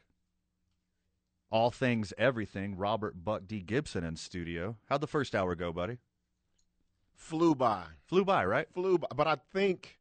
all 1.49 1.71
things 1.71 2.13
everything, 2.17 2.75
Robert 2.75 3.23
Buck 3.23 3.43
D. 3.47 3.61
Gibson 3.61 4.03
in 4.03 4.17
studio. 4.17 4.75
How'd 4.89 5.01
the 5.01 5.07
first 5.07 5.33
hour 5.33 5.55
go, 5.55 5.71
buddy? 5.71 5.97
Flew 7.13 7.55
by. 7.55 7.83
Flew 8.05 8.25
by, 8.25 8.43
right? 8.45 8.67
Flew 8.73 8.97
by. 8.97 9.07
But 9.15 9.27
I 9.27 9.37
think 9.53 9.97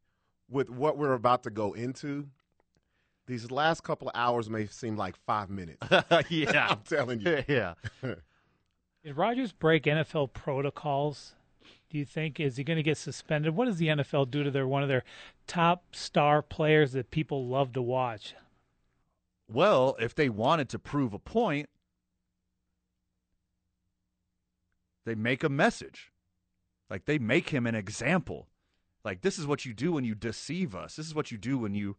with 0.50 0.68
what 0.68 0.98
we're 0.98 1.12
about 1.12 1.44
to 1.44 1.50
go 1.50 1.72
into, 1.72 2.28
these 3.26 3.50
last 3.50 3.82
couple 3.82 4.08
of 4.08 4.12
hours 4.14 4.50
may 4.50 4.66
seem 4.66 4.96
like 4.96 5.16
five 5.26 5.50
minutes. 5.50 5.78
yeah. 6.28 6.68
I'm 6.70 6.80
telling 6.80 7.20
you. 7.20 7.42
yeah. 7.48 7.74
Did 8.02 9.16
Rodgers 9.16 9.52
break 9.52 9.84
NFL 9.84 10.32
protocols? 10.32 11.34
Do 11.90 11.98
you 11.98 12.04
think 12.04 12.40
is 12.40 12.56
he 12.56 12.64
going 12.64 12.76
to 12.76 12.82
get 12.82 12.98
suspended? 12.98 13.54
What 13.54 13.66
does 13.66 13.76
the 13.76 13.88
NFL 13.88 14.30
do 14.30 14.42
to 14.42 14.50
their 14.50 14.66
one 14.66 14.82
of 14.82 14.88
their 14.88 15.04
top 15.46 15.94
star 15.94 16.42
players 16.42 16.92
that 16.92 17.10
people 17.10 17.46
love 17.46 17.72
to 17.74 17.82
watch? 17.82 18.34
Well, 19.48 19.96
if 20.00 20.14
they 20.14 20.28
wanted 20.28 20.68
to 20.70 20.78
prove 20.78 21.12
a 21.12 21.18
point, 21.18 21.68
they 25.04 25.14
make 25.14 25.44
a 25.44 25.48
message. 25.48 26.10
Like 26.90 27.04
they 27.04 27.18
make 27.18 27.50
him 27.50 27.66
an 27.66 27.74
example. 27.74 28.48
Like 29.04 29.20
this 29.20 29.38
is 29.38 29.46
what 29.46 29.64
you 29.64 29.74
do 29.74 29.92
when 29.92 30.04
you 30.04 30.14
deceive 30.14 30.74
us. 30.74 30.96
This 30.96 31.06
is 31.06 31.14
what 31.14 31.30
you 31.30 31.38
do 31.38 31.58
when 31.58 31.74
you 31.74 31.96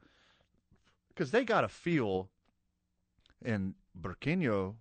because 1.16 1.32
they 1.32 1.43
got 1.45 1.61
to 1.61 1.68
feel 1.70 2.30
in 3.43 3.76
Burqueño 3.99 4.76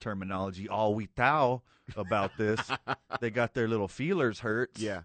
terminology 0.00 0.68
all 0.68 0.94
we 0.94 1.08
thou 1.14 1.62
about 1.96 2.36
this. 2.38 2.60
they 3.20 3.30
got 3.30 3.54
their 3.54 3.68
little 3.68 3.88
feelers 3.88 4.40
hurt. 4.40 4.70
Yeah. 4.76 5.02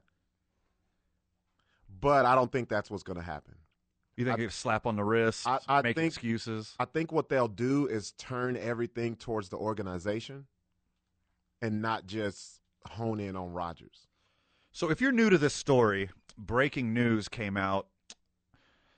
But 2.00 2.26
I 2.26 2.36
don't 2.36 2.52
think 2.52 2.70
that's 2.70 2.92
what's 2.92 3.04
going 3.04 3.18
to 3.18 3.24
happen. 3.26 3.56
You 4.16 4.26
think 4.26 4.40
I- 4.40 4.44
a 4.44 4.50
slap 4.52 4.86
on 4.86 4.96
the 4.96 5.04
wrist, 5.04 5.48
I, 5.48 5.60
I 5.68 5.82
make 5.82 5.96
think, 5.96 6.14
excuses? 6.14 6.76
I 6.80 6.86
think 6.86 7.12
what 7.12 7.30
they'll 7.30 7.48
do 7.48 7.88
is 7.88 8.12
turn 8.14 8.58
everything 8.58 9.16
towards 9.16 9.50
the 9.50 9.58
organization 9.58 10.46
and 11.62 11.82
not 11.82 12.08
just 12.08 12.62
hone 12.88 13.20
in 13.20 13.36
on 13.36 13.52
Rodgers. 13.52 14.08
So, 14.72 14.90
if 14.92 15.02
you're 15.02 15.12
new 15.12 15.30
to 15.30 15.38
this 15.38 15.54
story, 15.54 16.10
breaking 16.38 16.94
news 16.94 17.28
came 17.28 17.58
out 17.58 17.88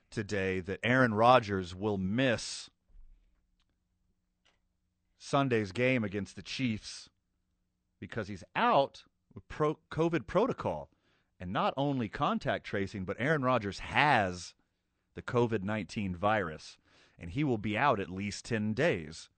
today 0.09 0.59
that 0.61 0.79
Aaron 0.83 1.13
Rodgers 1.13 1.75
will 1.75 1.97
miss 1.97 2.69
Sunday's 5.17 5.71
game 5.71 6.03
against 6.03 6.35
the 6.35 6.41
Chiefs 6.41 7.09
because 7.99 8.27
he's 8.27 8.43
out 8.55 9.03
with 9.33 9.47
pro- 9.47 9.79
COVID 9.91 10.27
protocol. 10.27 10.89
And 11.39 11.53
not 11.53 11.73
only 11.77 12.09
contact 12.09 12.65
tracing, 12.65 13.05
but 13.05 13.15
Aaron 13.19 13.43
Rodgers 13.43 13.79
has 13.79 14.53
the 15.15 15.21
COVID 15.21 15.63
19 15.63 16.15
virus. 16.15 16.77
and 17.17 17.31
he 17.31 17.43
will 17.43 17.57
be 17.57 17.77
out 17.77 17.99
at 17.99 18.09
least 18.09 18.45
10 18.45 18.73
days. 18.73 19.29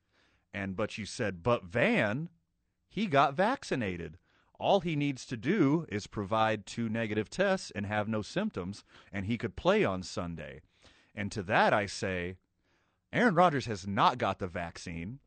And 0.54 0.76
but 0.76 0.98
you 0.98 1.06
said, 1.06 1.42
but 1.42 1.64
Van, 1.64 2.30
he 2.88 3.08
got 3.08 3.34
vaccinated. 3.34 4.18
All 4.62 4.82
he 4.82 4.96
needs 4.96 5.26
to 5.26 5.36
do 5.36 5.88
is 5.90 6.06
provide 6.06 6.68
two 6.68 6.88
negative 6.88 7.32
tests 7.32 7.72
and 7.72 7.88
have 7.88 8.08
no 8.08 8.22
symptoms, 8.22 8.84
and 9.12 9.26
he 9.26 9.36
could 9.36 9.56
play 9.56 9.84
on 9.84 10.04
Sunday. 10.04 10.62
And 11.16 11.32
to 11.32 11.42
that 11.44 11.74
I 11.74 11.88
say, 11.88 12.36
Aaron 13.12 13.34
Rodgers 13.34 13.66
has 13.66 13.88
not 13.88 14.20
got 14.20 14.38
the 14.38 14.46
vaccine 14.46 15.18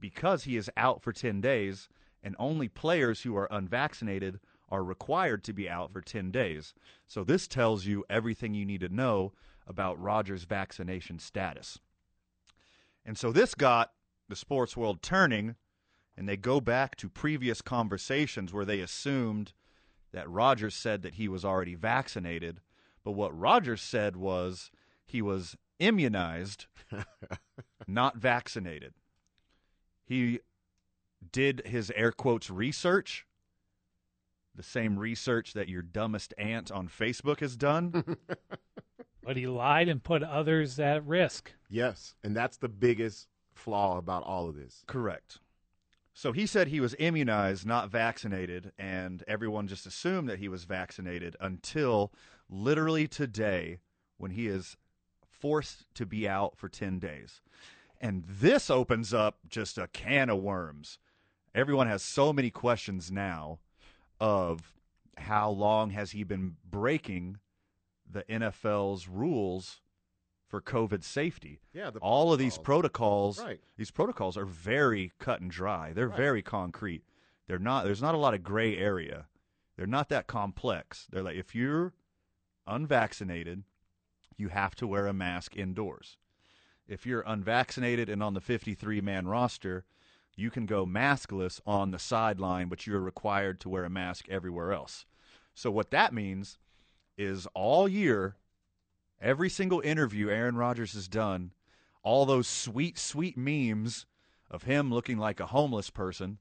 because 0.00 0.44
he 0.44 0.56
is 0.56 0.70
out 0.74 1.02
for 1.02 1.12
10 1.12 1.42
days, 1.42 1.90
and 2.22 2.34
only 2.38 2.66
players 2.66 3.20
who 3.20 3.36
are 3.36 3.48
unvaccinated 3.50 4.40
are 4.70 4.82
required 4.82 5.44
to 5.44 5.52
be 5.52 5.68
out 5.68 5.92
for 5.92 6.00
10 6.00 6.30
days. 6.30 6.72
So 7.06 7.24
this 7.24 7.46
tells 7.46 7.84
you 7.84 8.06
everything 8.08 8.54
you 8.54 8.64
need 8.64 8.80
to 8.80 8.88
know 8.88 9.34
about 9.66 10.00
Rodgers' 10.00 10.44
vaccination 10.44 11.18
status. 11.18 11.78
And 13.04 13.18
so 13.18 13.32
this 13.32 13.54
got 13.54 13.92
the 14.30 14.34
sports 14.34 14.78
world 14.78 15.02
turning, 15.02 15.56
and 16.16 16.28
they 16.28 16.36
go 16.36 16.60
back 16.60 16.96
to 16.96 17.08
previous 17.08 17.60
conversations 17.60 18.52
where 18.52 18.64
they 18.64 18.80
assumed 18.80 19.52
that 20.12 20.28
Rodgers 20.30 20.74
said 20.74 21.02
that 21.02 21.14
he 21.14 21.28
was 21.28 21.44
already 21.44 21.74
vaccinated. 21.74 22.60
But 23.04 23.12
what 23.12 23.38
Rodgers 23.38 23.82
said 23.82 24.16
was 24.16 24.70
he 25.04 25.20
was 25.20 25.56
immunized, 25.78 26.66
not 27.86 28.16
vaccinated. 28.16 28.94
He 30.04 30.40
did 31.32 31.62
his 31.66 31.92
air 31.94 32.12
quotes 32.12 32.50
research, 32.50 33.26
the 34.54 34.62
same 34.62 34.98
research 34.98 35.52
that 35.52 35.68
your 35.68 35.82
dumbest 35.82 36.32
aunt 36.38 36.70
on 36.70 36.88
Facebook 36.88 37.40
has 37.40 37.56
done. 37.56 38.16
But 39.26 39.36
he 39.36 39.48
lied 39.48 39.88
and 39.88 40.00
put 40.00 40.22
others 40.22 40.78
at 40.78 41.04
risk. 41.04 41.52
Yes, 41.68 42.14
and 42.22 42.36
that's 42.36 42.58
the 42.58 42.68
biggest 42.68 43.26
flaw 43.54 43.98
about 43.98 44.22
all 44.22 44.48
of 44.48 44.54
this. 44.54 44.84
Correct. 44.86 45.40
So 46.18 46.32
he 46.32 46.46
said 46.46 46.68
he 46.68 46.80
was 46.80 46.96
immunized, 46.98 47.66
not 47.66 47.90
vaccinated, 47.90 48.72
and 48.78 49.22
everyone 49.28 49.68
just 49.68 49.84
assumed 49.84 50.30
that 50.30 50.38
he 50.38 50.48
was 50.48 50.64
vaccinated 50.64 51.36
until 51.42 52.10
literally 52.48 53.06
today 53.06 53.80
when 54.16 54.30
he 54.30 54.46
is 54.46 54.78
forced 55.28 55.84
to 55.94 56.06
be 56.06 56.26
out 56.26 56.56
for 56.56 56.70
10 56.70 56.98
days. 57.00 57.42
And 58.00 58.24
this 58.26 58.70
opens 58.70 59.12
up 59.12 59.40
just 59.46 59.76
a 59.76 59.88
can 59.88 60.30
of 60.30 60.38
worms. 60.38 60.96
Everyone 61.54 61.86
has 61.86 62.02
so 62.02 62.32
many 62.32 62.48
questions 62.48 63.12
now 63.12 63.58
of 64.18 64.72
how 65.18 65.50
long 65.50 65.90
has 65.90 66.12
he 66.12 66.24
been 66.24 66.56
breaking 66.64 67.40
the 68.10 68.22
NFL's 68.22 69.06
rules 69.06 69.82
for 70.46 70.60
COVID 70.60 71.02
safety. 71.02 71.60
Yeah, 71.72 71.90
the 71.90 71.98
all 72.00 72.32
of 72.32 72.38
these 72.38 72.56
protocols, 72.58 73.42
Right. 73.42 73.60
these 73.76 73.90
protocols 73.90 74.36
are 74.36 74.44
very 74.46 75.12
cut 75.18 75.40
and 75.40 75.50
dry. 75.50 75.92
They're 75.92 76.08
Right. 76.08 76.16
very 76.16 76.42
concrete. 76.42 77.02
They're 77.46 77.58
not. 77.58 77.84
There's 77.84 78.02
not 78.02 78.14
a 78.14 78.18
lot 78.18 78.34
of 78.34 78.42
gray 78.42 78.76
area. 78.76 79.26
They're 79.76 79.86
not 79.86 80.08
that 80.08 80.26
complex. 80.26 81.06
They're 81.10 81.22
like 81.22 81.36
if 81.36 81.54
you're 81.54 81.92
unvaccinated, 82.66 83.64
you 84.36 84.48
have 84.48 84.74
to 84.76 84.86
wear 84.86 85.06
a 85.06 85.12
mask 85.12 85.56
indoors. 85.56 86.18
If 86.88 87.04
you're 87.06 87.22
unvaccinated 87.26 88.08
and 88.08 88.22
on 88.22 88.34
the 88.34 88.40
53 88.40 89.00
man 89.00 89.26
roster, 89.26 89.84
you 90.36 90.50
can 90.50 90.66
go 90.66 90.84
maskless 90.86 91.60
on 91.66 91.90
the 91.90 91.98
sideline, 91.98 92.68
but 92.68 92.86
you're 92.86 93.00
required 93.00 93.58
to 93.60 93.68
wear 93.68 93.84
a 93.84 93.90
mask 93.90 94.28
everywhere 94.28 94.72
else. 94.72 95.06
So, 95.54 95.70
what 95.70 95.90
that 95.90 96.12
means 96.12 96.58
is 97.16 97.46
all 97.54 97.88
year, 97.88 98.36
every 99.20 99.48
single 99.48 99.80
interview 99.80 100.28
Aaron 100.28 100.56
Rodgers 100.56 100.94
has 100.94 101.08
done, 101.08 101.52
all 102.02 102.26
those 102.26 102.46
sweet, 102.46 102.98
sweet 102.98 103.36
memes 103.36 104.06
of 104.50 104.64
him 104.64 104.92
looking 104.92 105.18
like 105.18 105.40
a 105.40 105.46
homeless 105.46 105.90
person, 105.90 106.38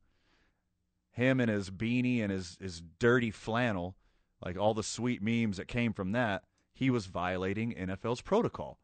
him 1.12 1.40
and 1.40 1.50
his 1.50 1.72
beanie 1.72 2.22
and 2.22 2.32
his, 2.32 2.58
his 2.60 2.82
dirty 3.00 3.32
flannel, 3.32 3.96
like 4.44 4.58
all 4.58 4.74
the 4.74 4.84
sweet 4.84 5.22
memes 5.22 5.58
that 5.58 5.68
came 5.68 5.94
from 5.94 6.12
that, 6.12 6.44
he 6.74 6.90
was 6.90 7.06
violating 7.06 7.74
NFL's 7.74 8.22
protocol. 8.22 8.80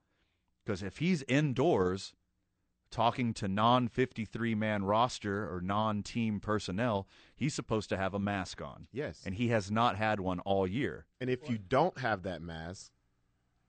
Because 0.64 0.82
if 0.82 0.98
he's 0.98 1.24
indoors 1.24 2.14
talking 2.90 3.34
to 3.34 3.48
non 3.48 3.88
53 3.88 4.56
man 4.56 4.84
roster 4.84 5.44
or 5.54 5.62
non 5.62 6.04
team 6.04 6.40
personnel, 6.40 7.08
he's 7.36 7.54
supposed 7.54 7.90
to 7.90 7.98
have 7.98 8.14
a 8.14 8.20
mask 8.20 8.62
on. 8.62 8.88
Yes. 8.92 9.22
And 9.26 9.36
he 9.36 9.50
has 9.50 9.72
not 9.72 9.96
had 9.96 10.20
one 10.20 10.40
all 10.42 10.68
year. 10.68 11.06
And 11.20 11.30
if 11.30 11.50
you 11.50 11.58
don't 11.58 11.98
have 12.00 12.24
that 12.24 12.42
mask, 12.42 12.92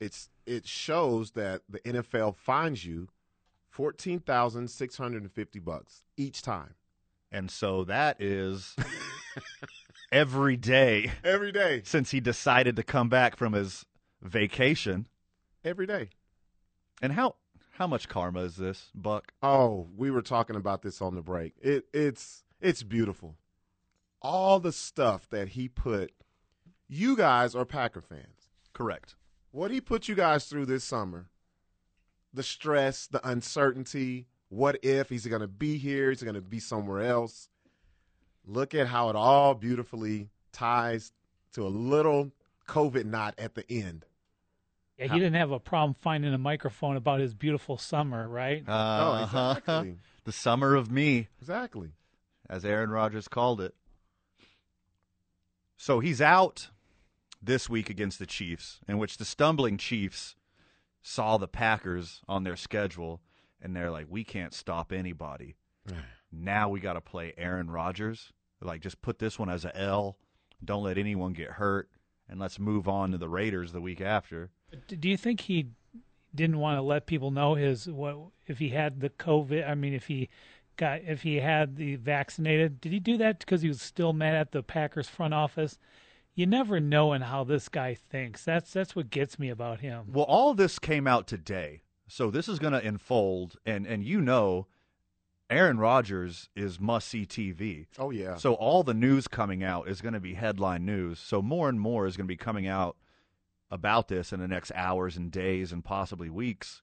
it's 0.03 0.29
it 0.47 0.67
shows 0.67 1.31
that 1.33 1.63
the 1.69 1.79
NFL 1.81 2.37
fines 2.37 2.85
you 2.85 3.09
fourteen 3.71 4.19
thousand 4.21 4.69
six 4.69 4.97
hundred 4.97 5.23
and 5.23 5.33
fifty 5.33 5.59
bucks 5.59 6.03
each 6.17 6.43
time. 6.43 6.75
And 7.31 7.51
so 7.51 7.85
that 7.85 8.21
is 8.21 8.77
every 10.13 10.57
day 10.57 11.11
Every 11.25 11.53
day. 11.53 11.81
since 11.85 12.11
he 12.11 12.21
decided 12.21 12.77
to 12.77 12.83
come 12.83 13.09
back 13.09 13.37
from 13.37 13.53
his 13.55 13.87
vacation. 14.21 15.07
Every 15.65 15.87
day. 15.87 16.11
And 17.01 17.13
how 17.13 17.37
how 17.73 17.87
much 17.87 18.09
karma 18.09 18.41
is 18.41 18.57
this, 18.57 18.91
Buck? 18.95 19.33
Oh, 19.43 19.89
we 19.97 20.11
were 20.11 20.21
talking 20.23 20.57
about 20.57 20.83
this 20.83 21.01
on 21.01 21.15
the 21.15 21.23
break. 21.23 21.55
It 21.63 21.87
it's 21.95 22.45
it's 22.61 22.83
beautiful. 22.83 23.37
All 24.21 24.61
the 24.61 24.73
stuff 24.73 25.29
that 25.31 25.49
he 25.51 25.69
put 25.69 26.13
you 26.89 27.17
guys 27.17 27.55
are 27.55 27.65
Packer 27.65 28.03
fans. 28.03 28.51
Correct. 28.75 29.15
What 29.53 29.71
he 29.71 29.81
put 29.81 30.09
you 30.09 30.15
guys 30.15 30.47
through 30.47 30.67
this 30.67 30.83
summer, 30.83 31.29
the 32.33 32.43
stress, 32.43 33.07
the 33.07 33.27
uncertainty, 33.27 34.27
what 34.49 34.79
if 34.83 35.11
he's 35.11 35.27
going 35.27 35.43
to 35.43 35.49
be 35.49 35.77
here, 35.77 36.09
he's 36.11 36.23
going 36.23 36.35
to 36.35 36.41
be 36.41 36.59
somewhere 36.59 37.03
else. 37.03 37.49
Look 38.47 38.75
at 38.75 38.87
how 38.89 39.11
it 39.11 39.17
all 39.17 39.55
beautifully 39.55 40.31
ties 40.53 41.13
to 41.53 41.67
a 41.67 41.69
little 41.69 42.33
COVID 42.67 43.05
knot 43.05 43.35
at 43.37 43.55
the 43.55 43.71
end. 43.71 44.07
Yeah, 44.99 45.13
he 45.13 45.19
didn't 45.19 45.35
have 45.35 45.51
a 45.51 45.61
problem 45.61 45.95
finding 46.01 46.33
a 46.33 46.39
microphone 46.39 46.97
about 46.97 47.21
his 47.21 47.35
beautiful 47.35 47.77
summer, 47.77 48.27
right? 48.29 48.67
Uh, 48.67 49.25
exactly. 49.25 49.97
the 50.25 50.33
summer 50.33 50.75
of 50.75 50.91
me, 50.91 51.29
Exactly. 51.41 51.91
as 52.49 52.65
Aaron 52.65 52.91
Rodgers 52.91 53.29
called 53.29 53.61
it. 53.61 53.75
So 55.77 56.01
he's 56.01 56.21
out 56.23 56.69
this 57.43 57.69
week 57.69 57.91
against 57.91 58.19
the 58.19 58.27
Chiefs, 58.27 58.81
in 58.87 58.99
which 58.99 59.19
the 59.19 59.25
stumbling 59.25 59.77
Chiefs 59.77 60.37
saw 61.03 61.37
the 61.37 61.49
Packers 61.49 62.23
on 62.29 62.45
their 62.45 62.57
schedule, 62.57 63.21
and 63.61 63.75
they're 63.75 63.91
like, 63.91 64.07
"We 64.09 64.25
can't 64.25 64.55
stop 64.55 64.93
anybody." 64.93 65.57
now 66.31 66.69
we 66.69 66.81
got 66.81 66.95
to 66.95 67.01
play 67.01 67.35
Aaron 67.37 67.71
Rodgers. 67.71 68.33
Like, 68.61 68.81
just 68.81 69.03
put 69.03 69.19
this 69.19 69.39
one 69.39 69.51
as 69.51 69.65
a 69.65 69.77
L. 69.77 70.17
Don't 70.65 70.85
let 70.85 70.97
anyone 70.97 71.33
get 71.33 71.51
hurt, 71.51 71.91
and 72.29 72.39
let's 72.39 72.61
move 72.61 72.89
on 72.89 73.11
to 73.11 73.19
the 73.19 73.29
Raiders 73.29 73.73
the 73.73 73.81
week 73.81 74.01
after. 74.01 74.51
Do 74.87 75.09
you 75.09 75.17
think 75.17 75.41
he 75.41 75.71
didn't 76.35 76.59
want 76.59 76.79
to 76.79 76.83
let 76.83 77.07
people 77.07 77.31
know 77.31 77.55
his 77.55 77.89
what 77.89 78.17
if 78.47 78.59
he 78.59 78.71
had 78.71 79.01
the 79.01 79.11
COVID? 79.11 79.69
I 79.69 79.75
mean, 79.75 79.93
if 79.93 80.07
he 80.07 80.29
got 80.77 81.03
if 81.03 81.23
he 81.23 81.37
had 81.37 81.77
the 81.77 81.97
vaccinated, 81.97 82.81
did 82.81 82.93
he 82.93 83.01
do 83.01 83.17
that 83.19 83.41
because 83.41 83.63
he 83.63 83.69
was 83.69 83.83
still 83.83 84.13
mad 84.13 84.35
at 84.35 84.53
the 84.53 84.63
Packers 84.63 85.09
front 85.09 85.35
office? 85.35 85.79
You 86.35 86.47
never 86.47 86.81
know 86.81 87.13
in 87.13 87.23
how 87.23 87.45
this 87.45 87.69
guy 87.69 87.95
thinks. 87.95 88.45
That's 88.45 88.73
that's 88.73 88.97
what 88.97 89.11
gets 89.11 89.39
me 89.39 89.51
about 89.51 89.81
him. 89.81 90.07
Well, 90.13 90.25
all 90.25 90.55
this 90.55 90.79
came 90.79 91.07
out 91.07 91.27
today, 91.27 91.83
so 92.09 92.31
this 92.31 92.49
is 92.49 92.59
going 92.59 92.73
to 92.73 92.87
unfold, 92.87 93.57
and 93.67 93.87
and 93.87 94.03
you 94.03 94.21
know, 94.21 94.67
Aaron 95.51 95.79
Rodgers 95.79 96.49
is 96.57 96.81
must 96.81 97.09
see 97.09 97.27
TV. 97.27 97.87
Oh 97.99 98.11
yeah. 98.11 98.37
So 98.37 98.55
all 98.55 98.83
the 98.83 98.95
news 98.95 99.29
coming 99.29 99.63
out 99.63 99.89
is 99.89 100.01
going 100.01 100.15
to 100.15 100.21
be 100.21 100.35
headline 100.35 100.87
news. 100.87 101.19
So 101.19 101.43
more 101.43 101.69
and 101.69 101.79
more 101.79 102.07
is 102.07 102.17
going 102.17 102.27
to 102.27 102.33
be 102.33 102.37
coming 102.37 102.67
out 102.67 102.97
about 103.71 104.09
this 104.09 104.33
in 104.33 104.41
the 104.41 104.49
next 104.49 104.73
hours 104.75 105.17
and 105.17 105.31
days 105.31 105.73
and 105.73 105.85
possibly 105.85 106.31
weeks. 106.31 106.83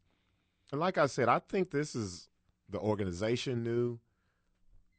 And 0.72 0.80
like 0.80 1.00
I 1.00 1.08
said, 1.08 1.28
I 1.28 1.40
think 1.40 1.72
this 1.72 1.96
is 1.96 2.30
the 2.70 2.80
organization 2.80 3.64
knew. 3.64 4.00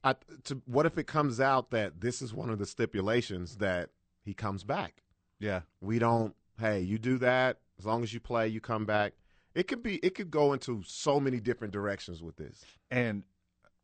I, 0.03 0.14
to, 0.44 0.62
what 0.64 0.86
if 0.86 0.98
it 0.98 1.07
comes 1.07 1.40
out 1.40 1.70
that 1.70 2.01
this 2.01 2.22
is 2.22 2.32
one 2.32 2.51
of 2.51 2.59
the 2.59 2.66
stipulations 2.66 3.57
that 3.57 3.90
he 4.23 4.35
comes 4.35 4.64
back? 4.64 5.03
Yeah. 5.39 5.61
We 5.81 5.99
don't. 5.99 6.35
Hey, 6.59 6.81
you 6.81 6.99
do 6.99 7.18
that 7.18 7.59
as 7.79 7.87
long 7.87 8.03
as 8.03 8.12
you 8.12 8.21
play, 8.21 8.49
you 8.49 8.61
come 8.61 8.85
back. 8.85 9.14
It 9.55 9.66
could 9.66 9.83
be. 9.83 9.97
It 9.97 10.14
could 10.14 10.31
go 10.31 10.53
into 10.53 10.83
so 10.87 11.18
many 11.18 11.41
different 11.41 11.73
directions 11.73 12.23
with 12.23 12.37
this. 12.37 12.64
And 12.91 13.25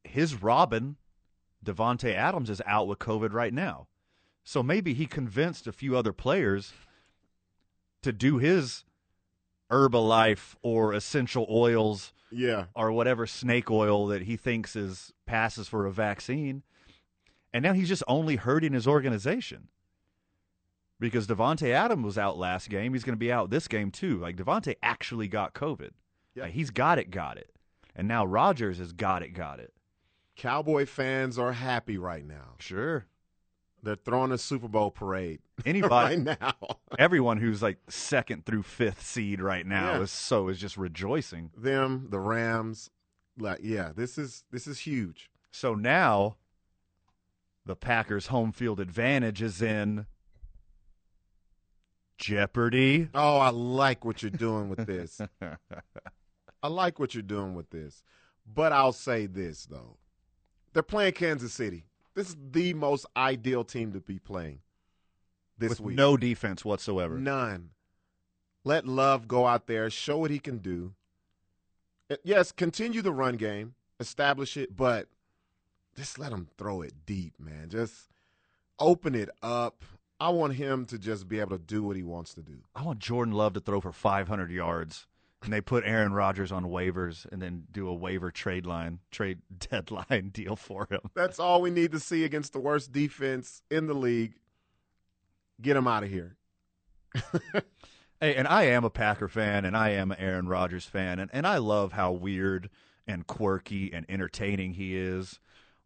his 0.05 0.41
Robin, 0.43 0.97
Davante 1.65 2.15
Adams, 2.15 2.51
is 2.51 2.63
out 2.67 2.87
with 2.87 2.99
COVID 2.99 3.33
right 3.33 3.53
now. 3.55 3.89
So 4.45 4.63
maybe 4.63 4.95
he 4.95 5.07
convinced 5.07 5.67
a 5.67 5.73
few 5.73 5.97
other 5.97 6.13
players 6.13 6.73
to 8.03 8.13
do 8.13 8.39
his 8.39 8.85
Herbalife 9.71 10.55
or 10.63 10.93
essential 10.93 11.47
oils 11.51 12.13
Yeah. 12.31 12.67
or 12.75 12.93
whatever 12.93 13.27
snake 13.27 13.71
oil 13.71 14.07
that 14.07 14.23
he 14.23 14.37
thinks 14.37 14.77
is 14.77 15.13
passes 15.27 15.67
for 15.67 15.87
a 15.87 15.93
vaccine. 15.93 16.63
And 17.53 17.63
now 17.65 17.73
he's 17.73 17.89
just 17.89 18.05
only 18.07 18.37
hurting 18.37 18.73
his 18.75 18.87
organization. 18.87 19.69
Because 20.99 21.27
Davante 21.27 21.71
Adams 21.71 22.05
was 22.05 22.17
out 22.19 22.39
last 22.39 22.71
game, 22.71 22.95
he's 22.95 23.05
going 23.05 23.15
to 23.17 23.19
be 23.19 23.31
out 23.33 23.51
this 23.51 23.69
game 23.69 23.91
too. 23.91 24.19
Like 24.19 24.37
Davante 24.37 24.77
actually 24.83 25.29
got 25.29 25.53
COVID. 25.55 25.91
Like, 26.35 26.53
he's 26.53 26.71
got 26.71 26.99
it, 26.99 27.11
got 27.11 27.37
it. 27.37 27.51
And 27.95 28.09
now 28.09 28.25
Rodgers 28.25 28.79
has 28.79 28.93
got 28.93 29.23
it, 29.23 29.31
got 29.35 29.61
it. 29.61 29.73
Cowboy 30.37 30.85
fans 30.87 31.39
are 31.39 31.53
happy 31.53 31.97
right 31.99 32.25
now. 32.27 32.55
Sure. 32.59 33.07
They're 33.83 33.97
throwing 33.97 34.33
a 34.33 34.39
Super 34.39 34.69
Bowl 34.69 34.91
parade 34.91 35.41
Anybody 35.67 36.17
right 36.17 36.39
now. 36.41 36.55
everyone 36.99 37.39
who's 37.39 37.63
like 37.63 37.79
second 37.89 38.45
through 38.47 38.63
fifth 38.65 39.03
seed 39.07 39.41
right 39.41 39.67
now 39.67 39.93
Yeah. 39.95 40.01
is 40.03 40.11
so 40.11 40.49
is 40.49 40.59
just 40.59 40.77
rejoicing. 40.77 41.51
Them, 41.57 42.09
the 42.11 42.19
Rams, 42.19 42.91
like 43.39 43.61
yeah, 43.63 43.93
this 43.95 44.19
is 44.19 44.45
this 44.51 44.67
is 44.67 44.81
huge. 44.81 45.31
So 45.53 45.75
now 45.75 46.37
the 47.65 47.77
Packers 47.77 48.29
home 48.29 48.53
field 48.53 48.81
advantage 48.81 49.41
is 49.43 49.61
in 49.63 50.07
jeopardy. 52.19 53.09
Oh, 53.15 53.39
I 53.39 53.51
like 53.51 54.05
what 54.05 54.23
you're 54.23 54.31
doing 54.31 54.69
with 54.69 54.87
this. 54.87 55.21
I 56.63 56.69
like 56.69 56.99
what 56.99 57.15
you're 57.15 57.23
doing 57.23 57.55
with 57.55 57.71
this. 57.71 58.03
But 58.47 58.73
I'll 58.73 58.93
say 58.93 59.27
this 59.27 59.67
though. 59.67 59.97
They're 60.73 60.83
playing 60.83 61.15
Kansas 61.15 61.53
City. 61.53 61.87
This 62.15 62.29
is 62.29 62.37
the 62.51 62.75
most 62.75 63.07
ideal 63.17 63.65
team 63.65 63.93
to 63.93 64.01
be 64.01 64.19
playing 64.19 64.61
this 65.59 65.71
with 65.71 65.81
week. 65.81 65.97
no 65.97 66.17
defense 66.17 66.65
whatsoever. 66.65 67.19
None. 67.19 67.71
Let 68.65 68.87
Love 68.87 69.29
go 69.29 69.47
out 69.47 69.67
there, 69.67 69.89
show 69.91 70.19
what 70.19 70.31
he 70.31 70.39
can 70.39 70.59
do. 70.59 70.95
Yes, 72.25 72.53
continue 72.53 73.03
the 73.03 73.13
run 73.13 73.37
game, 73.37 73.75
establish 74.01 74.57
it, 74.57 74.77
but 74.77 75.09
just 75.97 76.19
let 76.19 76.33
him 76.33 76.49
throw 76.59 76.83
it 76.83 76.93
deep, 77.05 77.35
man. 77.39 77.69
Just 77.69 78.11
open 78.79 79.15
it 79.15 79.31
up. 79.43 79.85
I 80.19 80.31
want 80.31 80.55
him 80.55 80.87
to 80.87 80.99
just 80.99 81.29
be 81.29 81.41
able 81.41 81.59
to 81.59 81.63
do 81.63 81.83
what 81.83 81.97
he 81.97 82.03
wants 82.03 82.35
to 82.35 82.43
do. 82.43 82.59
I 82.75 82.83
want 82.83 82.99
Jordan 82.99 83.35
Love 83.35 83.53
to 83.55 83.61
throw 83.61 83.81
for 83.81 83.93
500 83.93 84.51
yards, 84.51 85.07
and 85.43 85.53
they 85.53 85.61
put 85.61 85.85
Aaron 85.85 86.13
Rodgers 86.13 86.51
on 86.51 86.65
waivers, 86.65 87.27
and 87.31 87.43
then 87.43 87.65
do 87.71 87.89
a 87.89 87.95
waiver 87.95 88.31
trade 88.31 88.67
line, 88.67 89.01
trade 89.11 89.39
deadline 89.59 90.31
deal 90.33 90.57
for 90.57 90.87
him. 90.91 91.01
That's 91.15 91.39
all 91.39 91.61
we 91.61 91.71
need 91.71 91.93
to 91.93 92.01
see 92.01 92.25
against 92.25 92.53
the 92.53 92.61
worst 92.61 92.93
defense 92.93 93.63
in 93.71 93.87
the 93.87 93.95
league. 93.95 94.35
Get 95.61 95.77
him 95.77 95.87
out 95.87 96.05
of 96.05 96.11
here. 96.11 96.37
Hey, 98.19 98.35
and 98.35 98.49
I 98.49 98.63
am 98.63 98.83
a 98.83 98.89
Packer 98.89 99.29
fan, 99.29 99.67
and 99.67 99.77
I 99.77 99.91
am 99.91 100.11
an 100.11 100.19
Aaron 100.19 100.49
Rodgers 100.49 100.87
fan, 100.87 101.19
and, 101.19 101.31
and 101.35 101.47
I 101.47 101.59
love 101.59 101.93
how 101.93 102.13
weird 102.13 102.71
and 103.07 103.27
quirky 103.27 103.93
and 103.93 104.07
entertaining 104.09 104.73
he 104.73 104.97
is. 104.97 105.39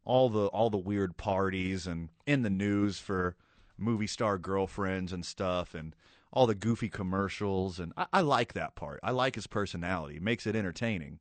All 0.04 0.30
the 0.30 0.46
all 0.46 0.70
the 0.70 0.78
weird 0.78 1.16
parties 1.16 1.88
and 1.88 2.08
in 2.26 2.42
the 2.42 2.50
news 2.50 3.00
for 3.00 3.36
movie 3.80 4.06
star 4.06 4.38
girlfriends 4.38 5.12
and 5.12 5.24
stuff, 5.24 5.74
and 5.74 5.94
all 6.32 6.46
the 6.46 6.54
goofy 6.54 6.88
commercials, 6.88 7.80
and 7.80 7.92
I, 7.96 8.06
I 8.12 8.20
like 8.20 8.52
that 8.52 8.74
part. 8.74 9.00
I 9.02 9.10
like 9.10 9.34
his 9.34 9.46
personality; 9.46 10.16
it 10.16 10.22
makes 10.22 10.46
it 10.46 10.54
entertaining. 10.54 11.20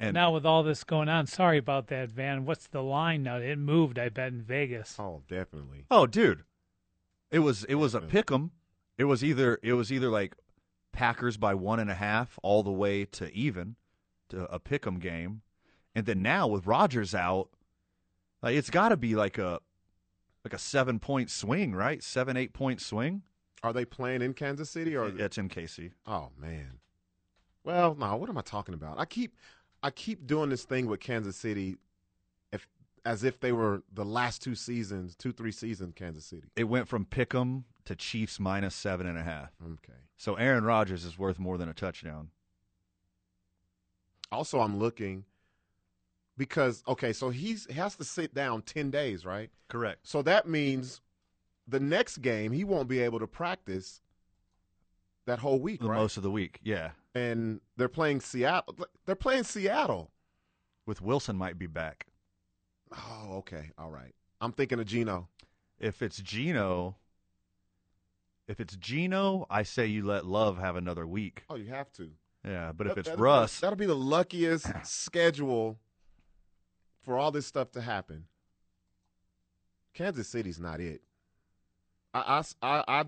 And 0.00 0.14
now 0.14 0.32
with 0.32 0.44
all 0.44 0.62
this 0.62 0.82
going 0.82 1.08
on, 1.08 1.26
sorry 1.26 1.58
about 1.58 1.86
that, 1.88 2.10
Van. 2.10 2.44
What's 2.44 2.66
the 2.66 2.82
line 2.82 3.22
now? 3.22 3.36
It 3.36 3.56
moved, 3.56 3.98
I 3.98 4.08
bet, 4.08 4.32
in 4.32 4.42
Vegas. 4.42 4.96
Oh, 4.98 5.22
definitely. 5.28 5.84
Oh, 5.90 6.06
dude, 6.06 6.42
it 7.30 7.40
was 7.40 7.64
it 7.64 7.76
was 7.76 7.94
a 7.94 8.00
pick 8.00 8.32
'em. 8.32 8.50
It 8.98 9.04
was 9.04 9.22
either 9.22 9.58
it 9.62 9.74
was 9.74 9.92
either 9.92 10.08
like 10.08 10.34
Packers 10.92 11.36
by 11.36 11.54
one 11.54 11.78
and 11.78 11.90
a 11.90 11.94
half 11.94 12.38
all 12.42 12.62
the 12.62 12.72
way 12.72 13.04
to 13.06 13.32
even 13.32 13.76
to 14.30 14.44
a 14.52 14.58
pick 14.58 14.86
'em 14.86 14.98
game, 14.98 15.42
and 15.94 16.04
then 16.04 16.20
now 16.20 16.46
with 16.46 16.66
Rodgers 16.66 17.14
out, 17.14 17.50
like 18.42 18.56
it's 18.56 18.70
got 18.70 18.88
to 18.88 18.96
be 18.96 19.14
like 19.14 19.38
a 19.38 19.60
like 20.44 20.52
a 20.54 20.58
seven 20.58 20.98
point 20.98 21.30
swing, 21.30 21.74
right? 21.74 22.02
Seven 22.02 22.36
eight 22.36 22.52
point 22.52 22.80
swing. 22.80 23.22
Are 23.62 23.72
they 23.72 23.84
playing 23.84 24.22
in 24.22 24.34
Kansas 24.34 24.70
City 24.70 24.96
or 24.96 25.06
It's 25.06 25.38
in 25.38 25.48
KC. 25.48 25.92
Oh 26.06 26.30
man. 26.38 26.80
Well, 27.64 27.94
no, 27.94 28.16
what 28.16 28.28
am 28.28 28.36
I 28.38 28.42
talking 28.42 28.74
about? 28.74 28.98
I 28.98 29.04
keep 29.04 29.36
I 29.82 29.90
keep 29.90 30.26
doing 30.26 30.50
this 30.50 30.64
thing 30.64 30.86
with 30.86 31.00
Kansas 31.00 31.36
City 31.36 31.76
if 32.52 32.66
as 33.04 33.22
if 33.22 33.38
they 33.40 33.52
were 33.52 33.82
the 33.92 34.04
last 34.04 34.42
two 34.42 34.54
seasons, 34.54 35.14
two, 35.14 35.32
three 35.32 35.52
seasons 35.52 35.92
Kansas 35.94 36.24
City. 36.24 36.48
It 36.56 36.64
went 36.64 36.88
from 36.88 37.04
pick 37.04 37.34
'em 37.34 37.64
to 37.84 37.94
Chiefs 37.94 38.40
minus 38.40 38.74
seven 38.74 39.06
and 39.06 39.18
a 39.18 39.22
half. 39.22 39.50
Okay. 39.62 39.98
So 40.16 40.34
Aaron 40.34 40.64
Rodgers 40.64 41.04
is 41.04 41.18
worth 41.18 41.38
more 41.38 41.58
than 41.58 41.68
a 41.68 41.74
touchdown. 41.74 42.30
Also, 44.30 44.60
I'm 44.60 44.78
looking 44.78 45.24
because 46.46 46.82
okay, 46.88 47.12
so 47.12 47.30
he's 47.30 47.66
he 47.66 47.74
has 47.74 47.94
to 47.96 48.04
sit 48.04 48.34
down 48.34 48.62
ten 48.62 48.90
days, 48.90 49.24
right? 49.24 49.48
Correct. 49.68 50.00
So 50.02 50.22
that 50.22 50.48
means 50.48 51.00
the 51.68 51.78
next 51.78 52.18
game 52.18 52.50
he 52.50 52.64
won't 52.64 52.88
be 52.88 52.98
able 52.98 53.20
to 53.20 53.28
practice 53.28 54.00
that 55.26 55.38
whole 55.38 55.60
week, 55.60 55.80
The 55.80 55.88
right? 55.88 55.98
most 55.98 56.16
of 56.16 56.24
the 56.24 56.32
week, 56.32 56.58
yeah. 56.64 56.90
and 57.14 57.60
they're 57.76 57.88
playing 57.88 58.20
Seattle. 58.20 58.76
They're 59.06 59.14
playing 59.14 59.44
Seattle. 59.44 60.10
With 60.84 61.00
Wilson 61.00 61.36
might 61.36 61.60
be 61.60 61.68
back. 61.68 62.06
Oh, 62.90 63.36
okay, 63.36 63.70
all 63.78 63.90
right. 63.90 64.12
I'm 64.40 64.50
thinking 64.50 64.80
of 64.80 64.86
Geno. 64.86 65.28
If 65.78 66.02
it's 66.02 66.18
Geno, 66.20 66.96
if 68.48 68.58
it's 68.58 68.74
Geno, 68.76 69.46
I 69.48 69.62
say 69.62 69.86
you 69.86 70.04
let 70.04 70.26
Love 70.26 70.58
have 70.58 70.74
another 70.74 71.06
week. 71.06 71.44
Oh, 71.48 71.54
you 71.54 71.66
have 71.66 71.92
to. 71.92 72.10
Yeah, 72.44 72.72
but 72.72 72.88
if 72.88 72.98
it's 72.98 73.08
that'll- 73.08 73.22
Russ, 73.22 73.60
that'll 73.60 73.76
be 73.76 73.86
the 73.86 73.94
luckiest 73.94 74.66
schedule 74.82 75.78
for 77.02 77.18
all 77.18 77.30
this 77.30 77.46
stuff 77.46 77.72
to 77.72 77.80
happen. 77.80 78.24
Kansas 79.94 80.28
City's 80.28 80.58
not 80.58 80.80
it. 80.80 81.02
I, 82.14 82.42
I, 82.62 82.68
I, 82.68 82.84
I 82.88 83.04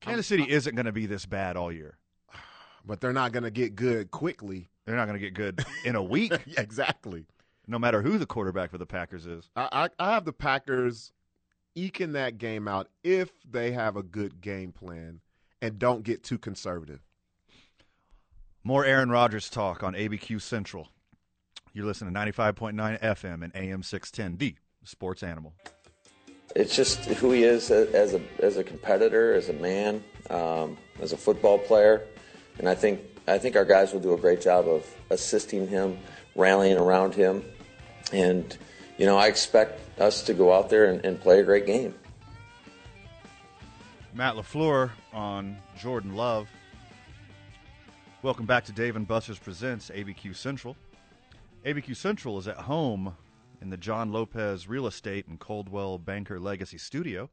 Kansas 0.00 0.26
City 0.26 0.48
isn't 0.48 0.74
going 0.74 0.86
to 0.86 0.92
be 0.92 1.06
this 1.06 1.26
bad 1.26 1.56
all 1.56 1.72
year. 1.72 1.98
but 2.86 3.00
they're 3.00 3.12
not 3.12 3.32
going 3.32 3.42
to 3.44 3.50
get 3.50 3.74
good 3.74 4.10
quickly. 4.10 4.68
They're 4.84 4.96
not 4.96 5.06
going 5.06 5.18
to 5.18 5.24
get 5.24 5.34
good 5.34 5.64
in 5.84 5.96
a 5.96 6.02
week, 6.02 6.32
Yeah, 6.46 6.54
exactly. 6.60 7.26
no 7.66 7.78
matter 7.78 8.00
who 8.02 8.16
the 8.18 8.26
quarterback 8.26 8.70
for 8.70 8.78
the 8.78 8.86
Packers 8.86 9.26
is. 9.26 9.50
I, 9.56 9.68
I, 9.98 10.06
I 10.08 10.12
have 10.14 10.24
the 10.24 10.32
Packers 10.32 11.12
eking 11.74 12.12
that 12.12 12.38
game 12.38 12.66
out 12.66 12.88
if 13.04 13.30
they 13.48 13.72
have 13.72 13.96
a 13.96 14.02
good 14.02 14.40
game 14.40 14.72
plan 14.72 15.20
and 15.60 15.78
don't 15.78 16.04
get 16.04 16.22
too 16.22 16.38
conservative. 16.38 17.00
More 18.64 18.84
Aaron 18.84 19.10
Rodgers 19.10 19.48
talk 19.50 19.82
on 19.82 19.94
ABQ 19.94 20.40
Central. 20.40 20.88
You're 21.78 21.86
listening 21.86 22.12
to 22.12 22.18
95.9 22.18 23.00
FM 23.00 23.44
and 23.44 23.54
AM 23.54 23.84
610, 23.84 24.36
the 24.36 24.56
sports 24.82 25.22
animal. 25.22 25.54
It's 26.56 26.74
just 26.74 27.04
who 27.04 27.30
he 27.30 27.44
is 27.44 27.70
as 27.70 28.14
a 28.14 28.20
as 28.40 28.56
a 28.56 28.64
competitor, 28.64 29.32
as 29.34 29.48
a 29.48 29.52
man, 29.52 30.02
um, 30.28 30.76
as 31.00 31.12
a 31.12 31.16
football 31.16 31.56
player, 31.56 32.02
and 32.58 32.68
I 32.68 32.74
think 32.74 33.00
I 33.28 33.38
think 33.38 33.54
our 33.54 33.64
guys 33.64 33.92
will 33.92 34.00
do 34.00 34.12
a 34.12 34.16
great 34.16 34.40
job 34.40 34.66
of 34.66 34.92
assisting 35.10 35.68
him, 35.68 35.96
rallying 36.34 36.78
around 36.78 37.14
him, 37.14 37.44
and 38.12 38.58
you 38.96 39.06
know 39.06 39.16
I 39.16 39.28
expect 39.28 40.00
us 40.00 40.22
to 40.22 40.34
go 40.34 40.52
out 40.52 40.70
there 40.70 40.86
and, 40.86 41.04
and 41.04 41.20
play 41.20 41.38
a 41.38 41.44
great 41.44 41.64
game. 41.64 41.94
Matt 44.12 44.34
LaFleur 44.34 44.90
on 45.12 45.56
Jordan 45.78 46.16
Love. 46.16 46.48
Welcome 48.22 48.46
back 48.46 48.64
to 48.64 48.72
Dave 48.72 48.96
and 48.96 49.06
Buster's 49.06 49.38
Presents 49.38 49.92
ABQ 49.94 50.34
Central. 50.34 50.76
ABQ 51.64 51.96
Central 51.96 52.38
is 52.38 52.46
at 52.46 52.56
home 52.56 53.16
in 53.60 53.70
the 53.70 53.76
John 53.76 54.12
Lopez 54.12 54.68
Real 54.68 54.86
Estate 54.86 55.26
and 55.26 55.40
Coldwell 55.40 55.98
Banker 55.98 56.38
Legacy 56.38 56.78
Studio. 56.78 57.30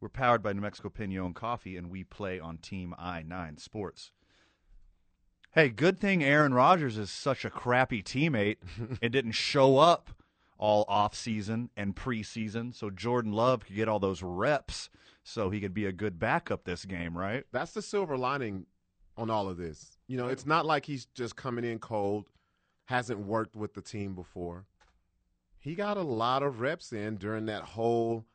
We're 0.00 0.08
powered 0.08 0.42
by 0.42 0.54
New 0.54 0.62
Mexico 0.62 0.88
Pinon 0.88 1.34
Coffee, 1.34 1.76
and 1.76 1.90
we 1.90 2.02
play 2.02 2.40
on 2.40 2.56
Team 2.58 2.94
I 2.98 3.22
9 3.22 3.58
Sports. 3.58 4.10
Hey, 5.52 5.68
good 5.68 6.00
thing 6.00 6.24
Aaron 6.24 6.54
Rodgers 6.54 6.96
is 6.96 7.10
such 7.10 7.44
a 7.44 7.50
crappy 7.50 8.02
teammate 8.02 8.56
and 9.02 9.12
didn't 9.12 9.32
show 9.32 9.76
up 9.76 10.10
all 10.56 10.86
off 10.88 11.14
season 11.14 11.68
and 11.76 11.94
preseason, 11.94 12.74
so 12.74 12.88
Jordan 12.88 13.32
Love 13.32 13.66
could 13.66 13.76
get 13.76 13.88
all 13.88 14.00
those 14.00 14.22
reps 14.22 14.88
so 15.22 15.50
he 15.50 15.60
could 15.60 15.74
be 15.74 15.84
a 15.84 15.92
good 15.92 16.18
backup 16.18 16.64
this 16.64 16.86
game, 16.86 17.16
right? 17.16 17.44
That's 17.52 17.72
the 17.72 17.82
silver 17.82 18.16
lining 18.16 18.64
on 19.16 19.28
all 19.28 19.48
of 19.48 19.58
this. 19.58 19.98
You 20.08 20.16
know, 20.16 20.28
it's 20.28 20.46
not 20.46 20.64
like 20.64 20.86
he's 20.86 21.04
just 21.14 21.36
coming 21.36 21.64
in 21.64 21.78
cold, 21.78 22.28
hasn't 22.92 23.20
worked 23.20 23.56
with 23.56 23.72
the 23.72 23.80
team 23.80 24.14
before. 24.14 24.66
He 25.58 25.74
got 25.74 25.96
a 25.96 26.02
lot 26.02 26.42
of 26.42 26.60
reps 26.60 26.92
in 26.92 27.16
during 27.16 27.46
that 27.46 27.62
whole 27.62 28.26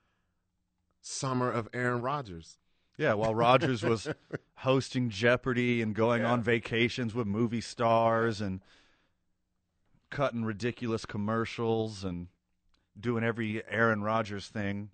summer 1.00 1.52
of 1.52 1.70
Aaron 1.74 2.02
Rodgers. 2.02 2.58
Yeah, 2.98 3.14
while 3.14 3.36
Rodgers 3.36 3.84
was 3.84 4.08
hosting 4.56 5.12
Jeopardy 5.12 5.84
and 5.84 5.94
going 5.94 6.26
on 6.26 6.42
vacations 6.42 7.14
with 7.14 7.28
movie 7.28 7.62
stars 7.62 8.42
and 8.42 8.62
cutting 10.10 10.44
ridiculous 10.44 11.06
commercials 11.06 12.04
and 12.04 12.28
doing 13.00 13.24
every 13.24 13.62
Aaron 13.70 14.02
Rodgers 14.02 14.48
thing. 14.48 14.90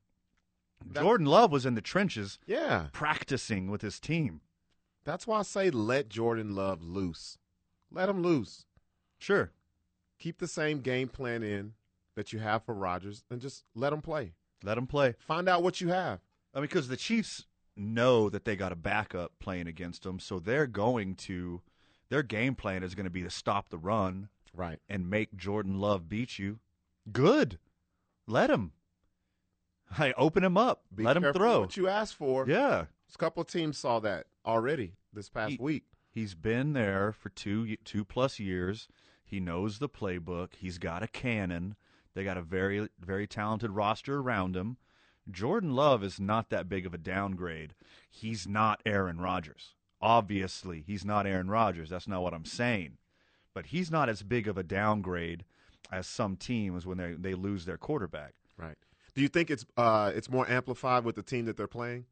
Jordan 0.94 1.26
Love 1.28 1.50
was 1.54 1.66
in 1.66 1.76
the 1.76 1.82
trenches 1.82 2.40
Yeah. 2.46 2.88
practicing 2.92 3.72
with 3.72 3.82
his 3.82 4.02
team. 4.02 4.42
That's 5.06 5.26
why 5.26 5.40
I 5.40 5.44
say 5.44 5.70
let 5.70 6.10
Jordan 6.10 6.54
Love 6.54 6.82
loose. 6.84 7.38
Let 7.90 8.10
him 8.10 8.22
loose. 8.22 8.66
Sure. 9.24 9.52
Keep 10.20 10.40
the 10.40 10.48
same 10.50 10.82
game 10.82 11.08
plan 11.08 11.44
in 11.44 11.76
that 12.18 12.34
you 12.34 12.40
have 12.40 12.64
for 12.66 12.76
Rodgers 12.76 13.24
and 13.32 13.40
just 13.40 13.64
let 13.74 13.94
him 13.94 14.02
play. 14.02 14.34
Let 14.64 14.78
him 14.78 14.86
play. 14.86 15.16
Find 15.20 15.48
out 15.48 15.64
what 15.64 15.80
you 15.80 15.88
have. 15.88 16.20
I 16.54 16.58
mean, 16.60 16.64
because 16.66 16.90
the 16.90 16.98
Chiefs 16.98 17.46
know 17.78 18.30
that 18.30 18.44
they 18.44 18.58
got 18.58 18.74
a 18.74 18.76
backup 18.76 19.32
playing 19.40 19.68
against 19.68 20.04
them, 20.04 20.20
so 20.20 20.40
they're 20.40 20.68
going 20.68 21.16
to 21.16 21.62
their 22.10 22.22
game 22.22 22.54
plan 22.54 22.84
is 22.84 22.96
going 22.96 23.06
to 23.06 23.10
be 23.10 23.24
to 23.24 23.30
stop 23.30 23.70
the 23.70 23.78
run, 23.78 24.28
right, 24.54 24.80
and 24.90 25.10
make 25.10 25.38
Jordan 25.38 25.80
Love 25.80 26.10
beat 26.10 26.38
you. 26.38 26.60
Good, 27.12 27.60
let 28.28 28.50
him. 28.50 28.74
Hey, 29.96 30.14
open 30.18 30.44
him 30.44 30.58
up. 30.58 30.84
Be 30.94 31.04
let 31.04 31.16
him 31.16 31.32
throw. 31.32 31.62
What 31.62 31.78
you 31.78 31.88
asked 31.88 32.16
for. 32.16 32.46
Yeah. 32.48 32.86
A 33.14 33.18
couple 33.18 33.42
of 33.42 33.48
teams 33.48 33.78
saw 33.78 34.00
that 34.00 34.26
already 34.46 34.96
this 35.14 35.30
past 35.30 35.52
He- 35.52 35.58
week. 35.62 35.84
He's 36.12 36.36
been 36.36 36.74
there 36.74 37.12
for 37.12 37.30
two 37.30 37.76
two 37.78 38.06
plus 38.06 38.40
years. 38.40 38.88
He 39.34 39.40
knows 39.40 39.80
the 39.80 39.90
playbook. 39.90 40.50
He's 40.60 40.78
got 40.78 41.02
a 41.02 41.08
cannon. 41.08 41.76
They 42.14 42.24
got 42.24 42.38
a 42.38 42.44
very 42.44 42.88
very 43.00 43.26
talented 43.26 43.72
roster 43.72 44.20
around 44.20 44.56
him. 44.56 44.78
Jordan 45.32 45.74
Love 45.74 46.04
is 46.04 46.20
not 46.20 46.52
that 46.52 46.70
big 46.70 46.86
of 46.86 46.94
a 46.94 47.00
downgrade. 47.00 47.74
He's 48.08 48.48
not 48.48 48.80
Aaron 48.86 49.20
Rodgers. 49.20 49.74
Obviously, 50.00 50.84
he's 50.86 51.04
not 51.04 51.26
Aaron 51.26 51.50
Rodgers. 51.50 51.90
That's 51.90 52.08
not 52.08 52.22
what 52.22 52.36
I'm 52.36 52.46
saying. 52.46 52.98
But 53.56 53.66
he's 53.68 53.90
not 53.90 54.08
as 54.08 54.22
big 54.22 54.48
of 54.48 54.56
a 54.56 54.62
downgrade 54.62 55.46
as 55.92 56.06
some 56.06 56.36
teams 56.36 56.86
when 56.86 57.00
they 57.00 57.14
they 57.14 57.34
lose 57.34 57.66
their 57.66 57.80
quarterback. 57.80 58.34
Right. 58.56 58.78
Do 59.16 59.24
you 59.24 59.30
think 59.30 59.50
it's 59.50 59.66
uh 59.78 60.12
it's 60.14 60.30
more 60.30 60.48
amplified 60.48 61.06
with 61.06 61.16
the 61.16 61.24
team 61.24 61.46
that 61.46 61.58
they're 61.58 61.66
playing? 61.66 62.06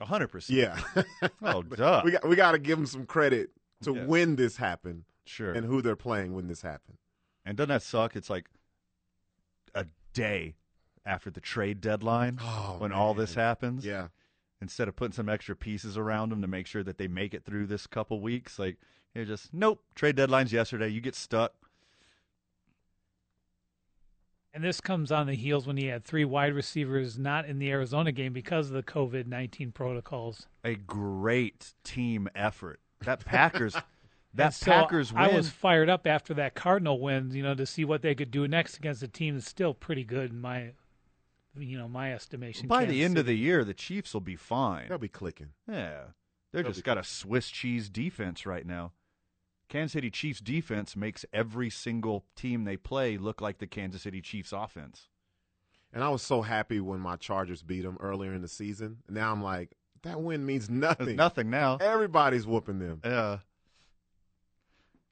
A 0.00 0.06
hundred 0.06 0.28
percent. 0.28 0.58
Yeah. 0.58 1.02
Oh, 1.42 1.62
duh. 1.62 2.00
We 2.02 2.12
got 2.12 2.26
we 2.26 2.34
got 2.34 2.52
to 2.52 2.58
give 2.58 2.78
them 2.78 2.86
some 2.86 3.04
credit 3.04 3.50
to 3.82 3.92
Yeah. 3.94 4.06
when 4.06 4.36
this 4.36 4.56
happened. 4.56 5.04
Sure. 5.26 5.52
And 5.52 5.66
who 5.66 5.82
they're 5.82 5.96
playing 5.96 6.34
when 6.34 6.46
this 6.48 6.62
happened. 6.62 6.98
And 7.44 7.56
doesn't 7.56 7.68
that 7.68 7.82
suck? 7.82 8.16
It's 8.16 8.30
like 8.30 8.48
a 9.74 9.86
day 10.12 10.54
after 11.04 11.30
the 11.30 11.40
trade 11.40 11.80
deadline 11.80 12.38
Oh, 12.42 12.76
when 12.78 12.92
all 12.92 13.14
this 13.14 13.34
happens. 13.34 13.84
Yeah. 13.84 14.08
Instead 14.60 14.88
of 14.88 14.96
putting 14.96 15.12
some 15.12 15.28
extra 15.28 15.54
pieces 15.54 15.98
around 15.98 16.30
them 16.30 16.40
to 16.40 16.48
make 16.48 16.66
sure 16.66 16.82
that 16.82 16.96
they 16.98 17.08
make 17.08 17.34
it 17.34 17.44
through 17.44 17.66
this 17.66 17.86
couple 17.86 18.20
weeks, 18.20 18.58
like 18.58 18.78
you're 19.14 19.24
just 19.24 19.52
nope. 19.52 19.82
Trade 19.94 20.16
deadline's 20.16 20.52
yesterday. 20.52 20.88
You 20.88 21.00
get 21.00 21.14
stuck. 21.14 21.52
And 24.54 24.64
this 24.64 24.80
comes 24.80 25.12
on 25.12 25.26
the 25.26 25.34
heels 25.34 25.66
when 25.66 25.76
he 25.76 25.86
had 25.86 26.02
three 26.04 26.24
wide 26.24 26.54
receivers 26.54 27.18
not 27.18 27.44
in 27.44 27.58
the 27.58 27.70
Arizona 27.70 28.10
game 28.10 28.32
because 28.32 28.68
of 28.68 28.72
the 28.72 28.82
COVID 28.82 29.26
19 29.26 29.70
protocols. 29.72 30.46
A 30.64 30.74
great 30.76 31.74
team 31.84 32.26
effort. 32.34 32.80
That 33.04 33.22
Packers, 33.26 33.76
that 34.36 34.44
And 34.46 34.54
so 34.54 34.70
Packers 34.70 35.12
win. 35.12 35.22
I 35.22 35.28
was 35.28 35.50
fired 35.50 35.88
up 35.88 36.06
after 36.06 36.34
that 36.34 36.54
Cardinal 36.54 37.00
win, 37.00 37.30
you 37.32 37.42
know, 37.42 37.54
to 37.54 37.66
see 37.66 37.84
what 37.84 38.02
they 38.02 38.14
could 38.14 38.30
do 38.30 38.46
next 38.46 38.76
against 38.76 39.02
a 39.02 39.08
team 39.08 39.34
that's 39.34 39.48
still 39.48 39.74
pretty 39.74 40.04
good 40.04 40.30
in 40.30 40.40
my, 40.40 40.72
you 41.58 41.78
know, 41.78 41.88
my 41.88 42.12
estimation. 42.12 42.68
By 42.68 42.84
the 42.84 42.92
Kansas 42.92 43.04
end 43.04 43.18
of 43.18 43.26
the 43.26 43.36
year, 43.36 43.64
the 43.64 43.74
Chiefs 43.74 44.14
will 44.14 44.20
be 44.20 44.36
fine. 44.36 44.88
They'll 44.88 44.98
be 44.98 45.08
clicking. 45.08 45.50
Yeah, 45.68 46.04
they're 46.52 46.62
They'll 46.62 46.72
just 46.72 46.84
be 46.84 46.86
got 46.86 46.98
a 46.98 47.04
Swiss 47.04 47.48
cheese 47.48 47.88
defense 47.88 48.46
right 48.46 48.66
now. 48.66 48.92
Kansas 49.68 49.94
City 49.94 50.10
Chiefs 50.10 50.40
defense 50.40 50.94
makes 50.94 51.24
every 51.32 51.70
single 51.70 52.24
team 52.36 52.64
they 52.64 52.76
play 52.76 53.18
look 53.18 53.40
like 53.40 53.58
the 53.58 53.66
Kansas 53.66 54.02
City 54.02 54.20
Chiefs 54.20 54.52
offense. 54.52 55.08
And 55.92 56.04
I 56.04 56.08
was 56.08 56.22
so 56.22 56.42
happy 56.42 56.80
when 56.80 57.00
my 57.00 57.16
Chargers 57.16 57.62
beat 57.62 57.82
them 57.82 57.96
earlier 58.00 58.32
in 58.32 58.42
the 58.42 58.48
season. 58.48 58.98
Now 59.08 59.32
I'm 59.32 59.42
like, 59.42 59.76
that 60.02 60.20
win 60.20 60.46
means 60.46 60.70
nothing. 60.70 61.16
nothing 61.16 61.50
now. 61.50 61.78
Everybody's 61.80 62.46
whooping 62.46 62.78
them. 62.78 63.00
Yeah. 63.04 63.38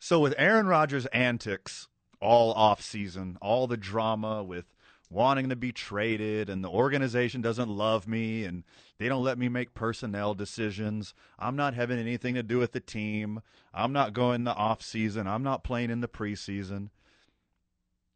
So 0.05 0.21
with 0.21 0.35
Aaron 0.37 0.67
Rodgers' 0.67 1.07
antics 1.15 1.89
all 2.21 2.53
off 2.53 2.83
season, 2.83 3.39
all 3.41 3.67
the 3.67 3.79
drama 3.79 4.45
with 4.45 4.67
wanting 5.09 5.49
to 5.49 5.57
be 5.57 5.73
traded 5.73 6.51
and 6.51 6.63
the 6.63 6.69
organization 6.69 7.41
doesn't 7.41 7.71
love 7.71 8.07
me 8.07 8.45
and 8.45 8.65
they 8.99 9.09
don't 9.09 9.25
let 9.25 9.39
me 9.39 9.49
make 9.49 9.73
personnel 9.73 10.35
decisions. 10.35 11.15
I'm 11.39 11.57
not 11.57 11.73
having 11.73 11.99
anything 11.99 12.35
to 12.35 12.43
do 12.43 12.59
with 12.59 12.73
the 12.73 12.81
team. 12.81 13.41
I'm 13.73 13.95
not 13.95 14.13
going 14.13 14.45
the 14.45 14.53
off 14.53 14.83
season. 14.83 15.27
I'm 15.27 15.43
not 15.43 15.65
playing 15.65 15.89
in 15.89 16.03
the 16.03 16.07
preseason. 16.07 16.91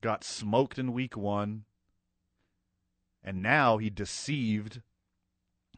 Got 0.03 0.25
smoked 0.25 0.79
in 0.79 0.93
week 0.93 1.17
1. 1.17 1.65
And 3.25 3.43
now 3.43 3.79
he 3.79 3.89
deceived 3.89 4.83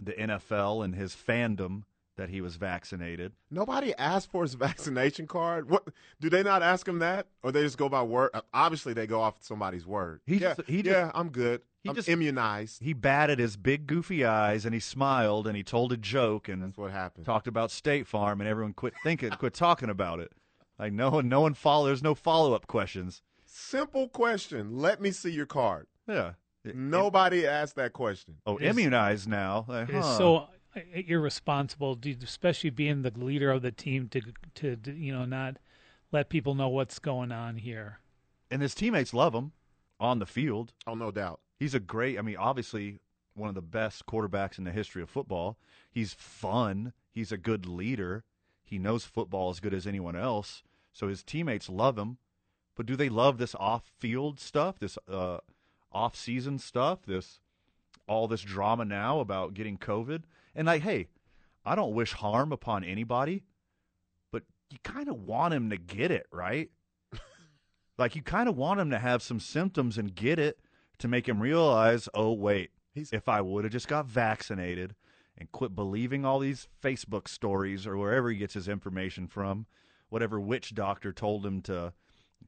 the 0.02 0.14
NFL 0.14 0.84
and 0.84 0.96
his 0.96 1.14
fandom 1.14 1.84
that 2.20 2.28
he 2.28 2.40
was 2.42 2.56
vaccinated. 2.56 3.32
Nobody 3.50 3.94
asked 3.96 4.30
for 4.30 4.42
his 4.42 4.52
vaccination 4.66 5.26
card. 5.26 5.70
What 5.70 5.88
do 6.20 6.28
they 6.28 6.42
not 6.42 6.62
ask 6.62 6.86
him 6.86 6.98
that, 7.00 7.26
or 7.42 7.50
they 7.50 7.62
just 7.62 7.78
go 7.78 7.88
by 7.88 8.02
word? 8.02 8.30
Obviously, 8.52 8.92
they 8.92 9.06
go 9.06 9.20
off 9.22 9.36
somebody's 9.40 9.86
word. 9.86 10.20
He 10.26 10.36
yeah, 10.36 10.54
just- 10.54 10.68
he 10.68 10.76
yeah, 10.82 10.82
just- 11.06 11.12
I'm 11.14 11.30
good. 11.30 11.62
he 11.82 11.88
I'm 11.88 11.94
just- 11.96 12.08
immunized. 12.10 12.82
He 12.82 12.92
batted 12.92 13.38
his 13.38 13.56
big 13.56 13.86
goofy 13.86 14.22
eyes 14.24 14.64
and 14.66 14.74
he 14.74 14.80
smiled 14.80 15.46
and 15.46 15.56
he 15.56 15.62
told 15.62 15.92
a 15.92 15.96
joke 15.96 16.48
and 16.48 16.62
That's 16.62 16.76
what 16.76 16.90
happened. 16.92 17.24
talked 17.24 17.46
about 17.48 17.70
State 17.70 18.06
Farm 18.06 18.40
and 18.40 18.48
everyone 18.48 18.74
quit 18.74 18.92
thinking, 19.02 19.30
quit 19.30 19.54
talking 19.54 19.88
about 19.88 20.20
it. 20.20 20.30
Like 20.78 20.92
no 20.92 21.08
one, 21.10 21.28
no 21.28 21.40
one 21.40 21.54
follow. 21.54 21.86
There's 21.86 22.02
no 22.02 22.14
follow 22.14 22.52
up 22.52 22.66
questions. 22.66 23.22
Simple 23.46 24.08
question. 24.08 24.76
Let 24.78 25.00
me 25.00 25.10
see 25.10 25.30
your 25.30 25.46
card. 25.46 25.86
Yeah. 26.06 26.32
It- 26.64 26.76
Nobody 26.76 27.46
asked 27.46 27.76
that 27.76 27.94
question. 27.94 28.36
oh, 28.46 28.58
It 28.58 28.64
is- 28.64 28.70
immunized 28.76 29.26
now. 29.28 29.64
Like, 29.66 29.88
It 29.88 29.94
is 29.94 30.04
huh. 30.04 30.18
so 30.18 30.48
irresponsible, 30.74 31.94
dude, 31.94 32.22
especially 32.22 32.70
being 32.70 33.02
the 33.02 33.12
leader 33.16 33.50
of 33.50 33.62
the 33.62 33.72
team 33.72 34.08
to 34.08 34.20
to 34.54 34.76
to, 34.76 34.92
you 34.92 35.12
know 35.12 35.24
not 35.24 35.56
let 36.12 36.28
people 36.28 36.54
know 36.54 36.68
what's 36.68 36.98
going 36.98 37.32
on 37.32 37.56
here. 37.56 38.00
and 38.50 38.62
his 38.62 38.74
teammates 38.74 39.14
love 39.14 39.34
him 39.34 39.52
on 39.98 40.18
the 40.18 40.26
field. 40.26 40.72
Oh, 40.86 40.94
no 40.94 41.10
doubt. 41.10 41.40
He's 41.58 41.74
a 41.74 41.80
great. 41.80 42.18
I 42.18 42.22
mean, 42.22 42.36
obviously 42.36 42.98
one 43.34 43.48
of 43.48 43.54
the 43.54 43.62
best 43.62 44.06
quarterbacks 44.06 44.58
in 44.58 44.64
the 44.64 44.72
history 44.72 45.02
of 45.02 45.08
football. 45.10 45.56
He's 45.90 46.12
fun. 46.14 46.92
He's 47.12 47.30
a 47.32 47.36
good 47.38 47.64
leader. 47.66 48.24
He 48.64 48.78
knows 48.78 49.04
football 49.04 49.50
as 49.50 49.60
good 49.60 49.74
as 49.74 49.86
anyone 49.86 50.16
else. 50.16 50.62
So 50.92 51.06
his 51.08 51.22
teammates 51.22 51.68
love 51.68 51.96
him. 51.96 52.18
But 52.74 52.86
do 52.86 52.96
they 52.96 53.08
love 53.08 53.38
this 53.38 53.54
off-field 53.54 54.40
stuff? 54.40 54.78
This 54.78 54.98
uh, 55.08 55.38
off-season 55.92 56.58
stuff? 56.58 57.02
This 57.06 57.40
all 58.08 58.26
this 58.26 58.42
drama 58.42 58.84
now 58.84 59.20
about 59.20 59.54
getting 59.54 59.78
COVID? 59.78 60.22
And 60.54 60.66
like, 60.66 60.82
hey, 60.82 61.08
I 61.64 61.74
don't 61.74 61.94
wish 61.94 62.12
harm 62.12 62.52
upon 62.52 62.84
anybody, 62.84 63.44
but 64.32 64.42
you 64.70 64.78
kind 64.82 65.08
of 65.08 65.16
want 65.16 65.54
him 65.54 65.70
to 65.70 65.76
get 65.76 66.10
it, 66.10 66.26
right? 66.32 66.70
like 67.98 68.16
you 68.16 68.22
kind 68.22 68.48
of 68.48 68.56
want 68.56 68.80
him 68.80 68.90
to 68.90 68.98
have 68.98 69.22
some 69.22 69.40
symptoms 69.40 69.98
and 69.98 70.14
get 70.14 70.38
it 70.38 70.58
to 70.98 71.08
make 71.08 71.28
him 71.28 71.40
realize, 71.40 72.08
oh 72.14 72.32
wait, 72.32 72.70
if 72.94 73.28
I 73.28 73.40
would 73.40 73.64
have 73.64 73.72
just 73.72 73.88
got 73.88 74.06
vaccinated 74.06 74.94
and 75.36 75.50
quit 75.52 75.74
believing 75.74 76.24
all 76.24 76.38
these 76.38 76.68
Facebook 76.82 77.28
stories 77.28 77.86
or 77.86 77.96
wherever 77.96 78.30
he 78.30 78.36
gets 78.36 78.54
his 78.54 78.68
information 78.68 79.26
from, 79.26 79.66
whatever 80.08 80.38
witch 80.38 80.74
doctor 80.74 81.12
told 81.12 81.46
him 81.46 81.62
to 81.62 81.92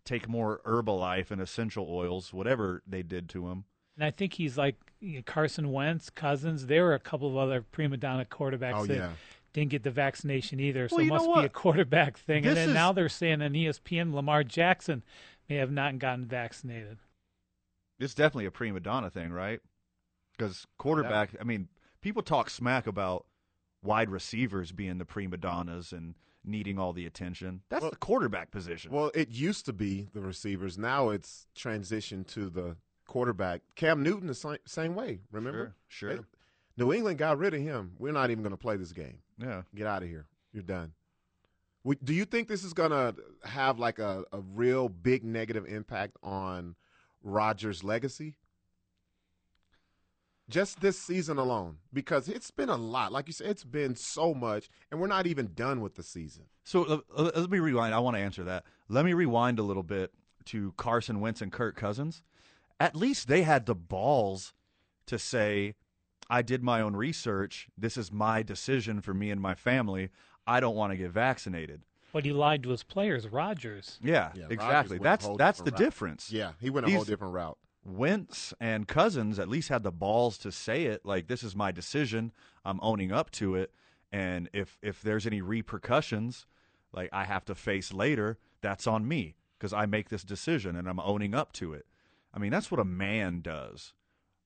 take 0.05 0.29
more 0.29 0.61
Herbalife 0.67 1.31
and 1.31 1.41
essential 1.41 1.87
oils, 1.89 2.33
whatever 2.33 2.83
they 2.87 3.03
did 3.03 3.29
to 3.31 3.49
him. 3.49 3.65
And 3.97 4.05
I 4.05 4.11
think 4.11 4.35
he's 4.35 4.59
like 4.59 4.92
you 5.03 5.17
know, 5.17 5.23
Carson 5.27 5.73
Wentz, 5.73 6.09
Cousins. 6.11 6.67
There 6.67 6.85
were 6.85 6.95
a 6.95 6.99
couple 7.01 7.29
of 7.29 7.37
other 7.37 7.63
prima 7.63 7.97
donna 7.97 8.25
quarterbacks 8.25 8.75
Oh, 8.77 8.87
that 8.87 8.97
yeah. 8.97 9.11
didn't 9.53 9.71
get 9.71 9.83
the 9.83 9.91
vaccination 9.91 10.61
either. 10.61 10.89
So 10.89 10.97
Well, 10.97 11.05
it 11.05 11.09
must 11.09 11.35
be 11.35 11.45
a 11.45 11.49
quarterback 11.49 12.17
thing. 12.19 12.45
This 12.45 12.51
and 12.51 12.57
then 12.57 12.69
is- 12.71 12.75
now 12.75 12.93
they're 12.93 13.09
saying 13.09 13.43
on 13.43 13.53
ESPN 13.55 14.15
Lamar 14.15 14.45
Jackson 14.45 15.03
may 15.49 15.57
have 15.57 15.73
not 15.73 15.99
gotten 15.99 16.25
vaccinated. 16.25 16.99
It's 17.99 18.15
definitely 18.15 18.47
a 18.47 18.51
prima 18.51 18.81
donna 18.81 19.11
thing, 19.11 19.33
right? 19.33 19.61
Because 20.37 20.67
quarterback, 20.79 21.31
I 21.41 21.45
mean, 21.45 21.69
people 22.01 22.23
talk 22.23 22.49
smack 22.49 22.87
about 22.87 23.27
wide 23.83 24.11
receivers 24.11 24.73
being 24.73 24.99
the 24.99 25.05
prima 25.05 25.37
donnas 25.37 25.93
and 25.93 26.15
needing 26.45 26.79
all 26.79 26.93
the 26.93 27.07
attention. 27.07 27.63
That's 27.69 27.89
the 27.89 27.97
quarterback 27.97 28.51
position. 28.51 28.91
Well, 28.93 29.11
it 29.15 29.31
used 29.31 29.67
to 29.67 29.73
be 29.73 30.09
the 30.13 30.21
receivers. 30.21 30.79
Now 30.79 31.11
it's 31.11 31.47
transitioned 31.57 32.27
to 32.29 32.49
the 32.49 32.77
quarterback. 33.13 33.61
Cam 33.77 34.03
Newton 34.03 34.27
the 34.27 34.35
same, 34.35 34.57
same 34.65 34.95
way. 34.95 35.21
Remember? 35.31 35.75
Sure, 35.89 36.11
sure. 36.11 36.17
They- 36.17 36.25
New 36.79 36.95
England 36.95 37.19
got 37.19 37.37
rid 37.37 37.53
of 37.53 37.61
him. 37.61 37.93
We're 37.99 38.13
not 38.13 38.31
even 38.31 38.43
going 38.43 38.53
to 38.53 38.57
play 38.57 38.77
this 38.79 38.93
game. 38.93 39.19
Yeah. 39.39 39.63
Get 39.75 39.87
out 39.87 40.03
of 40.03 40.09
here. 40.09 40.27
You're 40.55 40.63
done. 40.63 40.93
We, 41.85 41.97
do 41.97 42.15
you 42.15 42.25
think 42.25 42.49
this 42.49 42.65
is 42.65 42.73
going 42.73 42.93
to 42.93 43.15
have 43.45 43.79
like 43.79 43.99
a, 43.99 44.25
a 44.33 44.41
real 44.41 44.89
big 44.89 45.25
negative 45.25 45.67
impact 45.67 46.17
on 46.23 46.75
Rodgers' 47.23 47.85
legacy? 47.85 48.37
Just 50.49 50.81
this 50.81 50.99
season 50.99 51.37
alone, 51.37 51.77
because 51.93 52.29
it's 52.29 52.51
been 52.51 52.71
a 52.71 52.77
lot. 52.77 53.13
Like 53.13 53.27
you 53.27 53.33
said, 53.35 53.49
it's 53.49 53.65
been 53.65 53.95
so 53.95 54.33
much, 54.33 54.69
and 54.91 55.01
we're 55.01 55.07
not 55.07 55.27
even 55.27 55.53
done 55.55 55.83
with 55.83 55.95
the 55.95 56.03
season. 56.03 56.45
So 56.65 56.85
uh, 56.85 56.99
uh, 57.17 57.31
let 57.37 57.51
me 57.51 57.59
rewind. 57.59 57.95
I 57.95 57.99
want 58.01 58.17
to 58.17 58.23
answer 58.23 58.45
that. 58.45 58.65
Let 58.89 59.05
me 59.05 59.13
rewind 59.13 59.59
a 59.59 59.63
little 59.63 59.83
bit 59.83 60.13
to 60.47 60.73
Carson 60.77 61.21
Wentz 61.21 61.43
and 61.43 61.53
Kirk 61.53 61.77
Cousins. 61.77 62.23
At 62.83 62.97
least 62.97 63.29
they 63.29 63.43
had 63.43 63.67
the 63.67 63.75
balls 63.75 64.53
to 65.07 65.19
say, 65.19 65.75
I 66.29 66.43
did 66.43 66.63
my 66.63 66.81
own 66.81 66.97
research. 66.97 67.69
This 67.77 67.97
is 67.97 68.13
my 68.13 68.43
decision 68.43 69.01
for 69.01 69.15
me 69.15 69.31
and 69.31 69.41
my 69.41 69.55
family. 69.55 70.11
I 70.47 70.61
don't 70.61 70.75
want 70.75 70.93
to 70.93 70.97
get 70.97 71.11
vaccinated. 71.11 71.83
But 72.13 72.25
he 72.25 72.33
lied 72.33 72.63
to 72.65 72.71
his 72.71 72.83
players, 72.83 73.29
Rodgers. 73.29 73.99
Yeah, 74.03 74.33
Yeah, 74.35 74.47
exactly. 74.51 74.99
went 74.99 75.05
That's 75.05 75.29
that's 75.39 75.59
the 75.61 75.71
route. 75.71 75.79
difference. 75.79 76.31
Yeah, 76.31 76.53
he 76.61 76.71
went 76.71 76.87
a 76.87 76.91
whole 76.91 77.05
different 77.05 77.35
route. 77.35 77.59
Wentz 77.85 78.55
and 78.61 78.87
Cousins 78.87 79.39
at 79.39 79.49
least 79.49 79.69
had 79.69 79.83
the 79.83 79.91
balls 79.91 80.39
to 80.39 80.53
say 80.53 80.85
it 80.85 81.05
like 81.05 81.27
this 81.27 81.43
is 81.43 81.57
my 81.57 81.73
decision. 81.73 82.33
I'm 82.65 82.79
owning 82.83 83.13
up 83.13 83.31
to 83.33 83.55
it 83.55 83.73
and 84.13 84.49
if 84.53 84.79
if 84.83 85.03
there's 85.03 85.27
any 85.27 85.41
repercussions 85.41 86.47
like 86.93 87.09
I 87.13 87.25
have 87.25 87.45
to 87.47 87.55
face 87.55 87.93
later, 87.93 88.39
that's 88.61 88.87
on 88.87 89.09
me 89.09 89.37
because 89.59 89.73
I 89.73 89.87
make 89.87 90.11
this 90.11 90.23
decision 90.23 90.77
and 90.77 90.87
I'm 90.89 91.01
owning 91.01 91.35
up 91.35 91.53
to 91.55 91.73
it. 91.73 91.87
I 92.35 92.39
mean, 92.39 92.51
that's 92.51 92.71
what 92.71 92.81
a 92.81 92.85
man 92.85 93.41
does. 93.41 93.93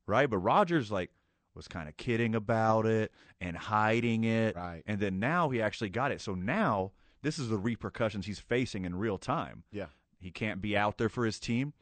Right? 0.07 0.29
But 0.31 0.39
Rodgers 0.39 0.91
like 0.91 1.11
was 1.55 1.67
kind 1.69 1.89
of 1.89 1.97
kidding 1.97 2.35
about 2.35 2.87
it 2.87 3.11
and 3.41 3.57
hiding 3.57 4.25
it. 4.25 4.55
Right. 4.57 4.83
And 4.87 5.01
then 5.01 5.19
now 5.19 5.49
he 5.49 5.61
actually 5.63 5.89
got 5.91 6.13
it. 6.13 6.21
So 6.21 6.35
now 6.35 6.93
this 7.23 7.39
is 7.39 7.49
the 7.49 7.59
repercussions 7.59 8.27
he's 8.27 8.39
facing 8.39 8.85
in 8.85 8.95
real 8.97 9.19
time. 9.19 9.65
Yeah. 9.73 9.87
He 10.21 10.31
can't 10.31 10.61
be 10.61 10.77
out 10.77 10.99
there 10.99 11.09
for 11.09 11.25
his 11.25 11.41
team. 11.41 11.73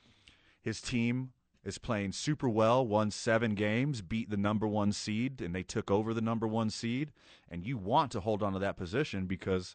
His 0.62 0.80
team 0.80 1.32
is 1.64 1.78
playing 1.78 2.12
super 2.12 2.48
well, 2.48 2.86
won 2.86 3.10
seven 3.10 3.54
games, 3.54 4.00
beat 4.00 4.30
the 4.30 4.36
number 4.36 4.66
one 4.66 4.92
seed, 4.92 5.40
and 5.40 5.54
they 5.54 5.62
took 5.62 5.90
over 5.90 6.14
the 6.14 6.20
number 6.20 6.46
one 6.46 6.70
seed. 6.70 7.10
And 7.50 7.66
you 7.66 7.76
want 7.76 8.10
to 8.12 8.20
hold 8.20 8.42
on 8.42 8.52
to 8.52 8.58
that 8.60 8.76
position 8.76 9.26
because 9.26 9.74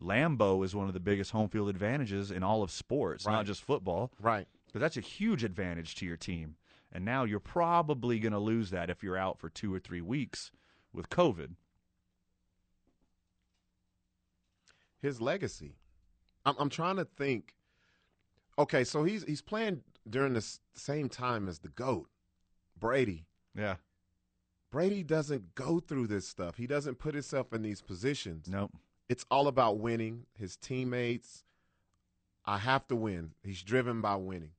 Lambeau 0.00 0.64
is 0.64 0.74
one 0.74 0.86
of 0.88 0.94
the 0.94 1.00
biggest 1.00 1.30
home 1.32 1.48
field 1.48 1.68
advantages 1.68 2.30
in 2.30 2.42
all 2.42 2.62
of 2.62 2.70
sports, 2.70 3.26
Right. 3.26 3.32
not 3.32 3.46
just 3.46 3.62
football. 3.62 4.10
Right. 4.20 4.46
But 4.72 4.80
that's 4.80 4.96
a 4.96 5.02
huge 5.02 5.44
advantage 5.44 5.94
to 5.96 6.06
your 6.06 6.16
team. 6.16 6.56
And 6.92 7.04
now 7.04 7.24
you're 7.24 7.40
probably 7.40 8.18
going 8.18 8.32
to 8.32 8.38
lose 8.38 8.70
that 8.70 8.90
if 8.90 9.02
you're 9.02 9.16
out 9.16 9.38
for 9.38 9.48
two 9.48 9.72
or 9.72 9.78
three 9.78 10.00
weeks 10.00 10.50
with 10.92 11.08
COVID. 11.08 11.54
his 15.00 15.20
legacy. 15.20 15.76
I'm, 16.44 16.54
I'm 16.58 16.70
trying 16.70 16.96
to 16.96 17.04
think. 17.04 17.54
Okay, 18.58 18.84
so 18.84 19.04
he's 19.04 19.24
he's 19.24 19.42
playing 19.42 19.82
during 20.08 20.34
the 20.34 20.46
same 20.74 21.08
time 21.08 21.48
as 21.48 21.60
the 21.60 21.68
goat, 21.68 22.08
Brady. 22.78 23.26
Yeah. 23.56 23.76
Brady 24.70 25.02
doesn't 25.02 25.54
go 25.54 25.80
through 25.80 26.06
this 26.06 26.28
stuff. 26.28 26.56
He 26.56 26.66
doesn't 26.66 26.98
put 27.00 27.14
himself 27.14 27.52
in 27.52 27.62
these 27.62 27.82
positions. 27.82 28.46
Nope. 28.48 28.70
It's 29.08 29.24
all 29.30 29.48
about 29.48 29.78
winning. 29.78 30.26
His 30.38 30.56
teammates. 30.56 31.44
I 32.44 32.58
have 32.58 32.86
to 32.88 32.96
win. 32.96 33.32
He's 33.42 33.62
driven 33.62 34.00
by 34.00 34.16
winning. 34.16 34.52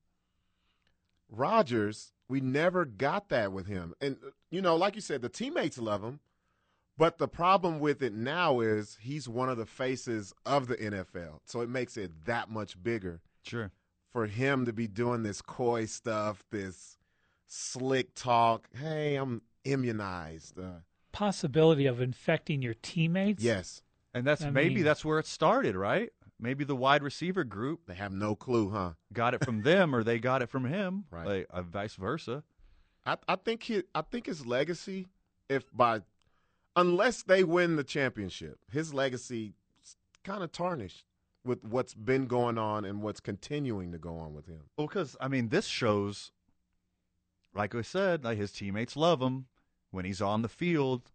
Rodgers, 1.32 2.12
we 2.28 2.40
never 2.40 2.84
got 2.84 3.28
that 3.30 3.52
with 3.52 3.66
him. 3.66 3.94
And, 4.00 4.16
you 4.50 4.60
know, 4.62 4.76
like 4.76 4.94
you 4.94 5.00
said, 5.00 5.22
the 5.22 5.28
teammates 5.28 5.78
love 5.78 6.02
him. 6.04 6.20
But 6.98 7.16
the 7.18 7.26
problem 7.26 7.80
with 7.80 8.02
it 8.02 8.12
now 8.12 8.60
is 8.60 8.98
he's 9.00 9.26
one 9.28 9.48
of 9.48 9.56
the 9.56 9.66
faces 9.66 10.34
of 10.44 10.68
the 10.68 10.76
NFL. 10.76 11.40
So 11.46 11.62
it 11.62 11.68
makes 11.70 11.96
it 11.96 12.26
that 12.26 12.50
much 12.50 12.80
bigger. 12.82 13.22
Sure. 13.42 13.70
For 14.12 14.26
him 14.26 14.66
to 14.66 14.72
be 14.74 14.86
doing 14.86 15.22
this 15.22 15.40
coy 15.40 15.86
stuff, 15.86 16.44
this 16.50 16.98
slick 17.46 18.14
talk. 18.14 18.68
Hey, 18.78 19.16
I'm 19.16 19.40
immunized. 19.64 20.58
Uh, 20.58 20.80
Possibility 21.12 21.86
of 21.86 22.00
infecting 22.00 22.60
your 22.62 22.74
teammates. 22.74 23.42
yes. 23.42 23.82
And 24.14 24.26
that's 24.26 24.42
I 24.42 24.50
maybe 24.50 24.76
mean- 24.76 24.84
that's 24.84 25.04
where 25.06 25.18
it 25.18 25.26
started, 25.26 25.74
right? 25.74 26.10
Maybe 26.42 26.64
the 26.64 26.74
wide 26.76 27.02
receiver 27.02 27.44
group 27.44 27.86
They 27.86 27.94
have 27.94 28.12
no 28.12 28.34
clue, 28.34 28.70
huh? 28.70 28.92
got 29.12 29.32
it 29.32 29.44
from 29.44 29.62
them 29.62 29.94
or 29.94 30.02
they 30.02 30.18
got 30.18 30.42
it 30.42 30.50
from 30.50 30.64
him, 30.64 31.04
Right. 31.10 31.26
like 31.26 31.46
uh, 31.50 31.62
vice 31.62 31.94
versa. 31.94 32.42
I, 33.06 33.16
I 33.28 33.36
think 33.36 33.62
he, 33.62 33.84
I 33.94 34.02
think 34.02 34.26
his 34.26 34.44
legacy, 34.44 35.06
if 35.48 35.64
by, 35.72 36.02
unless 36.76 37.22
they 37.22 37.44
win 37.44 37.76
the 37.76 37.84
championship, 37.84 38.58
his 38.70 38.92
legacy 38.92 39.54
kind 40.24 40.42
of 40.42 40.52
tarnished 40.52 41.04
with 41.44 41.64
what's 41.64 41.94
been 41.94 42.26
going 42.26 42.58
on 42.58 42.84
and 42.84 43.02
what's 43.02 43.20
continuing 43.20 43.90
to 43.92 43.98
go 43.98 44.18
on 44.18 44.34
with 44.34 44.46
him. 44.46 44.60
Well, 44.76 44.86
because 44.86 45.16
I 45.20 45.28
mean, 45.28 45.48
this 45.48 45.66
shows, 45.66 46.30
like 47.54 47.74
I 47.74 47.82
said, 47.82 48.24
like 48.24 48.38
his 48.38 48.52
teammates 48.52 48.96
love 48.96 49.20
him 49.20 49.46
when 49.90 50.04
he's 50.04 50.22
on 50.22 50.42
the 50.42 50.48
field. 50.48 51.10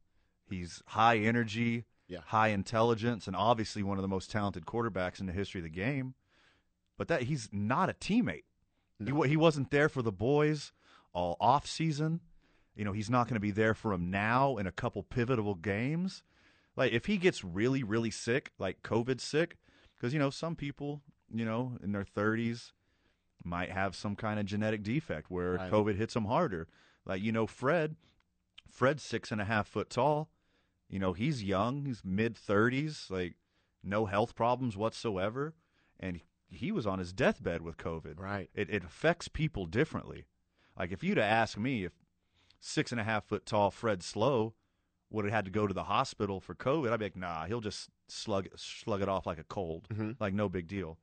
He's 0.49 0.82
high 0.88 1.17
energy, 1.17 1.86
Yeah. 2.08 2.20
high 2.28 2.49
intelligence, 2.49 3.28
and 3.28 3.36
obviously 3.36 3.84
one 3.84 3.97
of 3.97 4.01
the 4.01 4.08
most 4.08 4.32
talented 4.32 4.66
quarterbacks 4.66 5.20
in 5.20 5.26
the 5.26 5.34
history 5.34 5.60
of 5.60 5.64
the 5.64 5.70
game. 5.70 6.14
But 6.97 7.08
that 7.10 7.24
he's 7.24 7.49
not 7.51 7.89
a 7.89 7.93
teammate. 7.93 8.43
He 9.03 9.12
he 9.28 9.38
wasn't 9.38 9.70
there 9.70 9.89
for 9.89 10.01
the 10.01 10.12
boys 10.12 10.72
all 11.14 11.38
off 11.39 11.68
season. 11.68 12.22
You 12.76 12.86
know, 12.86 12.91
he's 12.93 13.10
not 13.10 13.28
going 13.28 13.36
to 13.36 13.39
be 13.39 13.51
there 13.51 13.74
for 13.74 13.93
him 13.93 14.10
now 14.10 14.58
in 14.58 14.66
a 14.68 14.72
couple 14.72 15.03
pivotal 15.03 15.53
games. 15.55 16.24
Like 16.76 16.91
if 16.93 17.05
he 17.05 17.18
gets 17.18 17.43
really 17.43 17.84
really 17.84 18.12
sick, 18.12 18.51
like 18.58 18.82
COVID 18.84 19.20
sick, 19.22 19.58
because 19.95 20.14
you 20.14 20.20
know 20.20 20.30
some 20.30 20.55
people, 20.55 21.01
you 21.32 21.45
know, 21.45 21.78
in 21.84 21.91
their 21.91 22.05
30s 22.05 22.72
might 23.43 23.70
have 23.72 23.95
some 23.95 24.16
kind 24.16 24.39
of 24.39 24.45
genetic 24.45 24.82
defect 24.84 25.30
where 25.30 25.53
Right. 25.53 25.72
COVID 25.72 25.95
hits 25.95 26.14
them 26.16 26.26
harder. 26.26 26.68
Like 27.05 27.22
you 27.22 27.32
know, 27.32 27.45
Fred, 27.47 27.95
Fred's 28.68 29.03
six 29.03 29.32
and 29.32 29.39
a 29.41 29.45
half 29.45 29.68
foot 29.68 29.89
tall. 29.89 30.30
You 30.89 30.99
know, 30.99 31.13
he's 31.13 31.43
young. 31.43 31.85
He's 31.85 32.01
mid 32.03 32.35
30s. 32.35 33.09
Like 33.09 33.35
no 33.83 34.05
health 34.05 34.35
problems 34.35 34.75
whatsoever, 34.77 35.53
and 35.99 36.21
he 36.49 36.71
was 36.71 36.88
on 36.88 36.99
his 36.99 37.13
deathbed 37.13 37.61
with 37.61 37.77
COVID. 37.77 38.19
Right. 38.19 38.49
It 38.53 38.69
it 38.69 38.83
affects 38.83 39.27
people 39.27 39.65
differently. 39.65 40.25
Like 40.77 40.91
if 40.91 41.03
you'd 41.03 41.17
have 41.17 41.25
asked 41.31 41.57
me 41.57 41.83
if 41.85 41.93
six 42.59 42.91
and 42.91 43.01
a 43.01 43.03
half 43.03 43.25
foot 43.25 43.45
tall 43.45 43.71
Fred 43.71 44.01
Slow 44.03 44.53
would 45.09 45.25
have 45.25 45.33
had 45.33 45.45
to 45.45 45.51
go 45.51 45.67
to 45.67 45.73
the 45.73 45.85
hospital 45.85 46.39
for 46.41 46.53
COVID, 46.53 46.91
I'd 46.91 46.99
be 46.99 47.05
like, 47.05 47.15
nah, 47.15 47.45
he'll 47.45 47.61
just 47.61 47.89
slug 48.09 48.45
it, 48.45 48.53
slug 48.59 49.01
it 49.01 49.07
off 49.07 49.25
like 49.25 49.39
a 49.39 49.43
cold, 49.43 49.88
Mhm. 49.89 50.17
like 50.19 50.33
no 50.33 50.49
big 50.49 50.67
deal. 50.67 50.97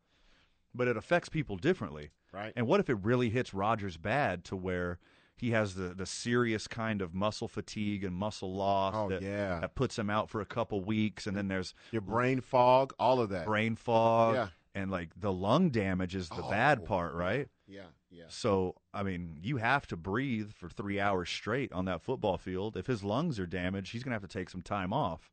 But 0.74 0.88
it 0.88 0.96
affects 0.96 1.28
people 1.30 1.56
differently. 1.56 2.10
Right. 2.32 2.52
And 2.56 2.66
what 2.66 2.80
if 2.80 2.90
it 2.90 2.96
really 2.96 3.30
hits 3.30 3.54
Rodgers 3.54 3.96
bad 3.96 4.44
to 4.46 4.56
where 4.56 4.98
he 5.36 5.50
has 5.50 5.74
the, 5.74 5.88
the 5.94 6.06
serious 6.06 6.66
kind 6.68 7.02
of 7.02 7.14
muscle 7.14 7.48
fatigue 7.48 8.04
and 8.04 8.14
muscle 8.14 8.54
loss 8.54 8.94
Oh, 8.96 9.08
that, 9.08 9.22
yeah. 9.22 9.60
that 9.60 9.74
puts 9.74 9.98
him 9.98 10.08
out 10.10 10.30
for 10.30 10.40
a 10.40 10.46
couple 10.46 10.80
weeks, 10.82 11.26
and 11.26 11.36
then 11.36 11.48
there's 11.48 11.74
Your 11.92 12.02
brain 12.02 12.40
fog, 12.40 12.92
all 12.98 13.20
of 13.20 13.30
that. 13.30 13.44
brain 13.46 13.74
fog, 13.76 14.34
Yeah. 14.34 14.48
and 14.74 14.90
like 14.90 15.10
the 15.18 15.32
lung 15.32 15.70
damage 15.70 16.14
is 16.14 16.28
the 16.28 16.42
oh, 16.44 16.50
bad 16.50 16.80
Oh, 16.82 16.86
part, 16.86 17.14
right? 17.14 17.48
Yeah, 17.66 17.86
yeah. 18.10 18.24
So, 18.28 18.76
I 18.92 19.02
mean, 19.02 19.38
you 19.42 19.56
have 19.56 19.86
to 19.88 19.96
breathe 19.96 20.52
for 20.52 20.68
three 20.68 21.00
hours 21.00 21.30
straight 21.30 21.72
on 21.72 21.86
that 21.86 22.02
football 22.02 22.38
field. 22.38 22.76
If 22.76 22.86
his 22.86 23.02
lungs 23.02 23.38
are 23.40 23.46
damaged, 23.46 23.92
he's 23.92 24.02
going 24.04 24.10
to 24.10 24.16
have 24.20 24.28
to 24.28 24.38
take 24.38 24.50
some 24.50 24.62
time 24.62 24.92
off. 24.92 25.30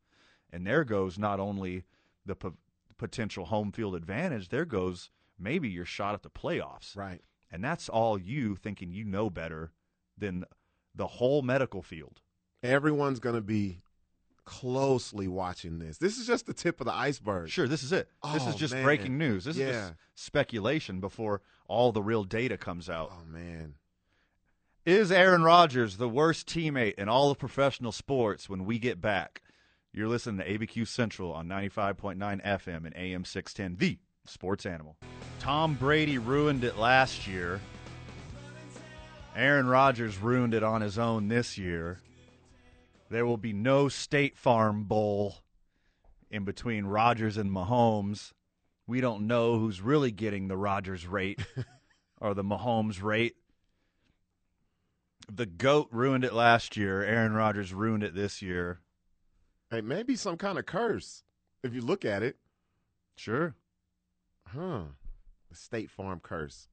And 0.51 0.65
there 0.65 0.83
goes 0.83 1.19
not 1.19 1.39
only 1.39 1.83
the 2.25 2.35
p- 2.35 2.49
potential 2.97 3.45
home 3.45 3.71
field 3.71 3.95
advantage, 3.95 4.49
there 4.49 4.65
goes 4.65 5.09
maybe 5.37 5.69
your 5.69 5.85
shot 5.85 6.13
at 6.13 6.23
the 6.23 6.29
playoffs. 6.29 6.95
Right. 6.95 7.21
And 7.51 7.63
that's 7.63 7.89
all 7.89 8.17
you 8.17 8.55
thinking 8.55 8.91
you 8.93 9.03
know 9.03 9.29
better 9.29 9.71
than 10.21 10.45
the 10.95 11.07
whole 11.07 11.41
medical 11.41 11.81
field. 11.81 12.21
Everyone's 12.63 13.19
going 13.19 13.35
to 13.35 13.41
be 13.41 13.81
closely 14.45 15.27
watching 15.27 15.79
this. 15.79 15.97
This 15.97 16.17
is 16.17 16.25
just 16.27 16.45
the 16.45 16.53
tip 16.53 16.79
of 16.81 16.85
the 16.85 16.93
iceberg. 16.93 17.49
Sure, 17.49 17.67
this 17.67 17.83
is 17.83 17.91
it. 17.91 18.09
this 18.33 18.45
is 18.47 18.55
Oh, 18.55 18.57
just 18.57 18.73
man. 18.73 18.83
breaking 18.83 19.17
news. 19.17 19.45
This 19.45 19.57
is 19.57 19.71
just 19.75 19.93
speculation 20.15 20.99
before 20.99 21.41
all 21.67 21.91
the 21.91 22.01
real 22.01 22.23
data 22.23 22.57
comes 22.57 22.89
out. 22.89 23.11
Oh 23.13 23.25
man. 23.25 23.75
Is 24.85 25.11
Aaron 25.11 25.43
Rodgers 25.43 25.97
the 25.97 26.09
worst 26.09 26.47
teammate 26.47 26.95
in 26.95 27.07
all 27.07 27.29
of 27.29 27.37
professional 27.37 27.91
sports 27.91 28.49
when 28.49 28.65
we 28.65 28.79
get 28.79 28.99
back? 28.99 29.41
You're 29.93 30.07
listening 30.07 30.37
to 30.45 30.57
ABQ 30.57 30.87
Central 30.87 31.31
on 31.33 31.47
95.9 31.47 32.17
FM 32.43 32.85
and 32.85 32.95
AM 32.95 33.23
610, 33.25 33.75
the 33.77 33.99
sports 34.25 34.65
animal. 34.65 34.97
Tom 35.39 35.75
Brady 35.75 36.17
ruined 36.17 36.63
it 36.63 36.77
last 36.77 37.27
year. 37.27 37.59
Aaron 39.35 39.67
Rodgers 39.67 40.17
ruined 40.17 40.53
it 40.53 40.63
on 40.63 40.81
his 40.81 40.97
own 40.97 41.27
this 41.27 41.57
year. 41.57 41.99
There 43.09 43.25
will 43.25 43.37
be 43.37 43.53
no 43.53 43.87
State 43.87 44.37
Farm 44.37 44.83
Bowl 44.83 45.37
in 46.29 46.43
between 46.43 46.85
Rodgers 46.85 47.37
and 47.37 47.51
Mahomes. 47.51 48.31
We 48.87 49.01
don't 49.01 49.27
know 49.27 49.57
who's 49.57 49.81
really 49.81 50.11
getting 50.11 50.47
the 50.47 50.57
Rodgers 50.57 51.07
rate 51.07 51.39
or 52.21 52.33
the 52.33 52.43
Mahomes 52.43 53.01
rate. 53.01 53.35
The 55.31 55.45
GOAT 55.45 55.87
ruined 55.91 56.25
it 56.25 56.33
last 56.33 56.75
year. 56.75 57.03
Aaron 57.03 57.33
Rodgers 57.33 57.73
ruined 57.73 58.03
it 58.03 58.15
this 58.15 58.41
year. 58.41 58.81
Hey, 59.69 59.81
maybe 59.81 60.15
some 60.17 60.35
kind 60.35 60.57
of 60.57 60.65
curse 60.65 61.23
if 61.63 61.73
you 61.73 61.81
look 61.81 62.03
at 62.03 62.23
it. 62.23 62.37
Sure. 63.15 63.55
Huh. 64.47 64.83
The 65.49 65.55
State 65.55 65.89
Farm 65.89 66.19
curse. 66.21 66.67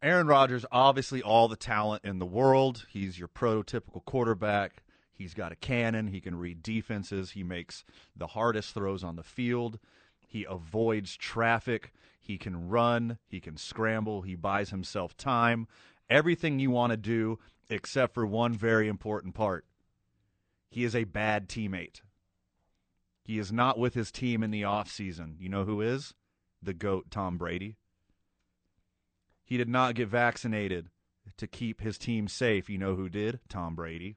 Aaron 0.00 0.28
Rodgers, 0.28 0.64
obviously 0.70 1.22
all 1.22 1.48
the 1.48 1.56
talent 1.56 2.04
in 2.04 2.20
the 2.20 2.26
world. 2.26 2.86
He's 2.88 3.18
your 3.18 3.26
prototypical 3.26 4.04
quarterback. 4.04 4.84
He's 5.12 5.34
got 5.34 5.50
a 5.50 5.56
cannon. 5.56 6.06
He 6.06 6.20
can 6.20 6.38
read 6.38 6.62
defenses. 6.62 7.32
He 7.32 7.42
makes 7.42 7.84
the 8.16 8.28
hardest 8.28 8.74
throws 8.74 9.02
on 9.02 9.16
the 9.16 9.24
field. 9.24 9.80
He 10.28 10.46
avoids 10.48 11.16
traffic. 11.16 11.92
He 12.20 12.38
can 12.38 12.68
run. 12.68 13.18
He 13.26 13.40
can 13.40 13.56
scramble. 13.56 14.22
He 14.22 14.36
buys 14.36 14.70
himself 14.70 15.16
time. 15.16 15.66
Everything 16.08 16.60
you 16.60 16.70
want 16.70 16.92
to 16.92 16.96
do, 16.96 17.40
except 17.68 18.14
for 18.14 18.24
one 18.24 18.54
very 18.54 18.86
important 18.86 19.34
part. 19.34 19.64
He 20.70 20.84
is 20.84 20.94
a 20.94 21.04
bad 21.04 21.48
teammate. 21.48 22.02
He 23.24 23.38
is 23.38 23.50
not 23.50 23.78
with 23.78 23.94
his 23.94 24.12
team 24.12 24.44
in 24.44 24.52
the 24.52 24.62
offseason. 24.62 25.34
You 25.40 25.48
know 25.48 25.64
who 25.64 25.80
is? 25.80 26.14
The 26.62 26.74
GOAT, 26.74 27.10
Tom 27.10 27.36
Brady. 27.36 27.76
He 29.48 29.56
did 29.56 29.68
not 29.68 29.94
get 29.94 30.08
vaccinated. 30.08 30.90
to 31.38 31.46
keep 31.46 31.80
his 31.80 31.96
team 31.96 32.28
safe. 32.28 32.68
You 32.68 32.76
know 32.76 32.96
who 32.96 33.08
did? 33.08 33.40
Tom 33.48 33.74
Brady. 33.74 34.16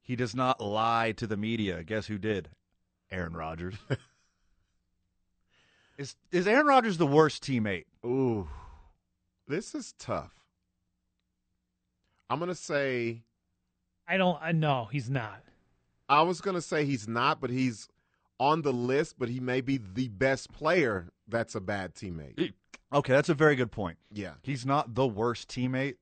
He 0.00 0.16
does 0.16 0.34
not 0.34 0.58
lie 0.58 1.12
to 1.12 1.26
the 1.26 1.36
media. 1.36 1.82
Guess 1.82 2.06
who 2.06 2.16
did? 2.16 2.48
Aaron 3.10 3.34
Rodgers. 3.34 3.74
is 5.98 6.16
is 6.32 6.46
Aaron 6.46 6.66
Rodgers 6.66 6.96
the 6.96 7.06
worst 7.06 7.42
teammate? 7.42 7.84
Ooh, 8.06 8.48
this 9.46 9.74
is 9.74 9.92
tough. 9.98 10.32
I'm 12.30 12.38
gonna 12.38 12.54
say 12.54 13.22
I 14.06 14.16
don't. 14.16 14.38
I 14.40 14.52
no, 14.52 14.88
he's 14.90 15.10
not. 15.10 15.42
I 16.08 16.22
was 16.22 16.40
gonna 16.40 16.62
say 16.62 16.86
he's 16.86 17.06
not, 17.06 17.38
but 17.38 17.50
he's 17.50 17.88
on 18.40 18.62
the 18.62 18.72
list. 18.72 19.18
But 19.18 19.28
he 19.28 19.40
may 19.40 19.60
be 19.60 19.76
the 19.76 20.08
best 20.08 20.52
player. 20.52 21.08
That's 21.26 21.54
a 21.54 21.60
bad 21.60 21.94
teammate. 21.94 22.54
Okay, 22.92 23.12
that's 23.12 23.28
a 23.28 23.34
very 23.34 23.54
good 23.56 23.70
point. 23.70 23.98
Yeah. 24.10 24.34
He's 24.42 24.64
not 24.64 24.94
the 24.94 25.06
worst 25.06 25.48
teammate, 25.48 25.96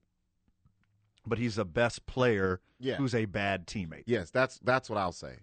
but 1.26 1.38
he's 1.38 1.56
the 1.56 1.64
best 1.64 2.06
player 2.06 2.60
Yeah. 2.78 2.96
who's 2.96 3.14
a 3.14 3.24
bad 3.24 3.66
teammate. 3.66 4.04
Yes, 4.06 4.30
that's 4.30 4.58
that's 4.62 4.88
what 4.88 4.98
I'll 4.98 5.12
say. 5.12 5.38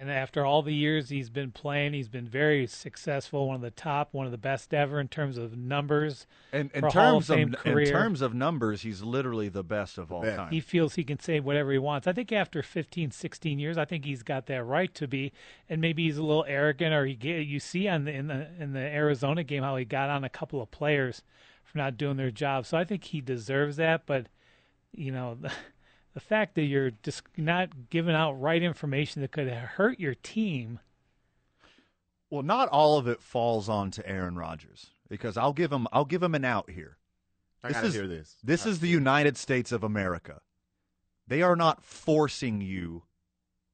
And 0.00 0.10
after 0.10 0.46
all 0.46 0.62
the 0.62 0.74
years 0.74 1.10
he's 1.10 1.28
been 1.28 1.52
playing, 1.52 1.92
he's 1.92 2.08
been 2.08 2.26
very 2.26 2.66
successful. 2.66 3.46
One 3.46 3.56
of 3.56 3.60
the 3.60 3.70
top, 3.70 4.14
one 4.14 4.24
of 4.24 4.32
the 4.32 4.38
best 4.38 4.72
ever 4.72 4.98
in 4.98 5.08
terms 5.08 5.36
of 5.36 5.58
numbers. 5.58 6.26
And 6.54 6.70
in 6.72 6.80
for 6.80 6.88
Hall 6.88 7.18
of 7.18 7.26
terms 7.26 7.54
of, 7.54 7.60
Fame 7.60 7.78
in 7.78 7.86
terms 7.86 8.22
of 8.22 8.32
numbers, 8.32 8.80
he's 8.80 9.02
literally 9.02 9.50
the 9.50 9.62
best 9.62 9.98
of 9.98 10.10
all 10.10 10.22
time. 10.22 10.50
He 10.50 10.60
feels 10.60 10.94
he 10.94 11.04
can 11.04 11.20
say 11.20 11.38
whatever 11.38 11.70
he 11.70 11.76
wants. 11.76 12.06
I 12.06 12.14
think 12.14 12.32
after 12.32 12.62
15, 12.62 13.10
16 13.10 13.58
years, 13.58 13.76
I 13.76 13.84
think 13.84 14.06
he's 14.06 14.22
got 14.22 14.46
that 14.46 14.64
right 14.64 14.94
to 14.94 15.06
be. 15.06 15.32
And 15.68 15.82
maybe 15.82 16.04
he's 16.04 16.16
a 16.16 16.24
little 16.24 16.46
arrogant, 16.48 16.94
or 16.94 17.04
he 17.04 17.14
get, 17.14 17.46
you 17.46 17.60
see 17.60 17.86
on 17.86 18.04
the, 18.04 18.12
in 18.12 18.28
the 18.28 18.48
in 18.58 18.72
the 18.72 18.80
Arizona 18.80 19.44
game 19.44 19.62
how 19.62 19.76
he 19.76 19.84
got 19.84 20.08
on 20.08 20.24
a 20.24 20.30
couple 20.30 20.62
of 20.62 20.70
players 20.70 21.22
for 21.62 21.76
not 21.76 21.98
doing 21.98 22.16
their 22.16 22.30
job. 22.30 22.64
So 22.64 22.78
I 22.78 22.84
think 22.84 23.04
he 23.04 23.20
deserves 23.20 23.76
that. 23.76 24.06
But 24.06 24.28
you 24.92 25.12
know, 25.12 25.36
the, 26.12 26.20
the 26.20 26.20
fact 26.20 26.54
that 26.54 26.62
you're 26.62 26.92
just 27.02 27.22
not 27.36 27.90
giving 27.90 28.14
out 28.14 28.40
right 28.40 28.62
information 28.62 29.22
that 29.22 29.32
could 29.32 29.48
hurt 29.48 30.00
your 30.00 30.14
team. 30.14 30.80
Well, 32.28 32.42
not 32.42 32.68
all 32.68 32.98
of 32.98 33.08
it 33.08 33.22
falls 33.22 33.68
on 33.68 33.90
to 33.92 34.08
Aaron 34.08 34.36
Rodgers 34.36 34.86
because 35.08 35.36
I'll 35.36 35.52
give 35.52 35.72
him 35.72 35.86
I'll 35.92 36.04
give 36.04 36.22
him 36.22 36.34
an 36.34 36.44
out 36.44 36.70
here. 36.70 36.96
I 37.62 37.72
gotta 37.72 37.88
hear 37.88 38.06
this. 38.06 38.36
This 38.42 38.64
is 38.64 38.80
the 38.80 38.88
United 38.88 39.36
States 39.36 39.72
of 39.72 39.82
America. 39.82 40.40
They 41.26 41.42
are 41.42 41.56
not 41.56 41.84
forcing 41.84 42.60
you 42.60 43.04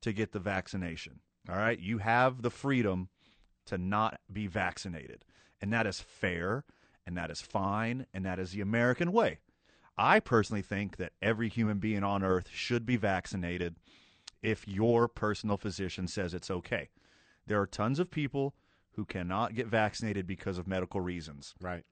to 0.03 0.13
get 0.13 0.33
the 0.33 0.41
vaccination. 0.41 1.21
All 1.49 1.57
right? 1.57 1.79
You 1.79 1.99
have 1.99 2.43
the 2.43 2.51
freedom 2.51 3.09
to 3.67 3.79
not 3.79 4.21
be 4.33 4.47
vaccinated. 4.47 5.25
And 5.61 5.73
that 5.73 5.87
is 5.87 6.01
fair 6.01 6.65
and 7.07 7.17
that 7.17 7.31
is 7.31 7.41
fine 7.41 8.07
and 8.13 8.25
that 8.25 8.39
is 8.39 8.53
the 8.53 8.61
American 8.61 9.13
way. 9.13 9.39
I 9.99 10.21
personally 10.21 10.63
think 10.63 10.97
that 10.97 11.13
every 11.23 11.49
human 11.49 11.79
being 11.79 12.05
on 12.05 12.23
earth 12.23 12.49
should 12.53 12.85
be 12.85 12.97
vaccinated 12.97 13.77
if 14.43 14.69
your 14.69 15.09
personal 15.09 15.57
physician 15.57 16.07
says 16.07 16.35
it's 16.35 16.51
okay. 16.51 16.91
There 17.47 17.61
are 17.61 17.67
tons 17.67 17.99
of 17.99 18.11
people 18.11 18.55
who 18.93 19.05
cannot 19.05 19.55
get 19.55 19.67
vaccinated 19.67 20.27
because 20.27 20.59
of 20.59 20.67
medical 20.67 21.01
reasons. 21.01 21.55
Right. 21.61 21.85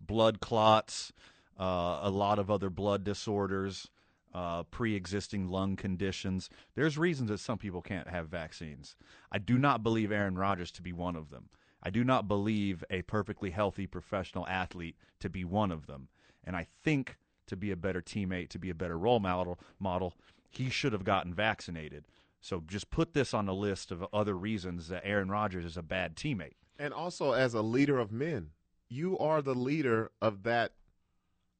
Blood 0.00 0.40
clots, 0.40 1.12
uh, 1.58 2.00
a 2.02 2.10
lot 2.10 2.38
of 2.38 2.50
other 2.50 2.70
blood 2.70 3.04
disorders, 3.04 3.88
uh, 4.34 4.64
pre 4.64 4.94
existing 4.94 5.48
lung 5.48 5.76
conditions. 5.76 6.50
There's 6.74 6.98
reasons 6.98 7.30
that 7.30 7.38
some 7.38 7.58
people 7.58 7.80
can't 7.80 8.08
have 8.08 8.28
vaccines. 8.28 8.96
I 9.32 9.38
do 9.38 9.56
not 9.56 9.82
believe 9.82 10.12
Aaron 10.12 10.36
Rodgers 10.36 10.70
to 10.72 10.82
be 10.82 10.92
one 10.92 11.16
of 11.16 11.30
them. 11.30 11.48
I 11.82 11.90
do 11.90 12.04
not 12.04 12.28
believe 12.28 12.84
a 12.90 13.02
perfectly 13.02 13.50
healthy 13.50 13.86
professional 13.86 14.46
athlete 14.48 14.96
to 15.20 15.30
be 15.30 15.44
one 15.44 15.70
of 15.70 15.86
them. 15.86 16.08
And 16.44 16.56
I 16.56 16.66
think 16.84 17.16
to 17.46 17.56
be 17.56 17.70
a 17.70 17.76
better 17.76 18.00
teammate, 18.02 18.48
to 18.50 18.58
be 18.58 18.70
a 18.70 18.74
better 18.74 18.98
role 18.98 19.20
model, 19.20 19.58
model 19.78 20.14
he 20.48 20.70
should 20.70 20.92
have 20.92 21.04
gotten 21.04 21.34
vaccinated. 21.34 22.06
So 22.40 22.62
just 22.66 22.90
put 22.90 23.12
this 23.12 23.34
on 23.34 23.46
the 23.46 23.54
list 23.54 23.90
of 23.90 24.06
other 24.12 24.34
reasons 24.36 24.88
that 24.88 25.02
Aaron 25.04 25.28
Rodgers 25.30 25.64
is 25.64 25.76
a 25.76 25.82
bad 25.82 26.16
teammate. 26.16 26.54
And 26.78 26.92
also, 26.94 27.32
as 27.32 27.54
a 27.54 27.62
leader 27.62 27.98
of 27.98 28.12
men, 28.12 28.50
you 28.88 29.18
are 29.18 29.42
the 29.42 29.54
leader 29.54 30.12
of 30.20 30.42
that 30.44 30.72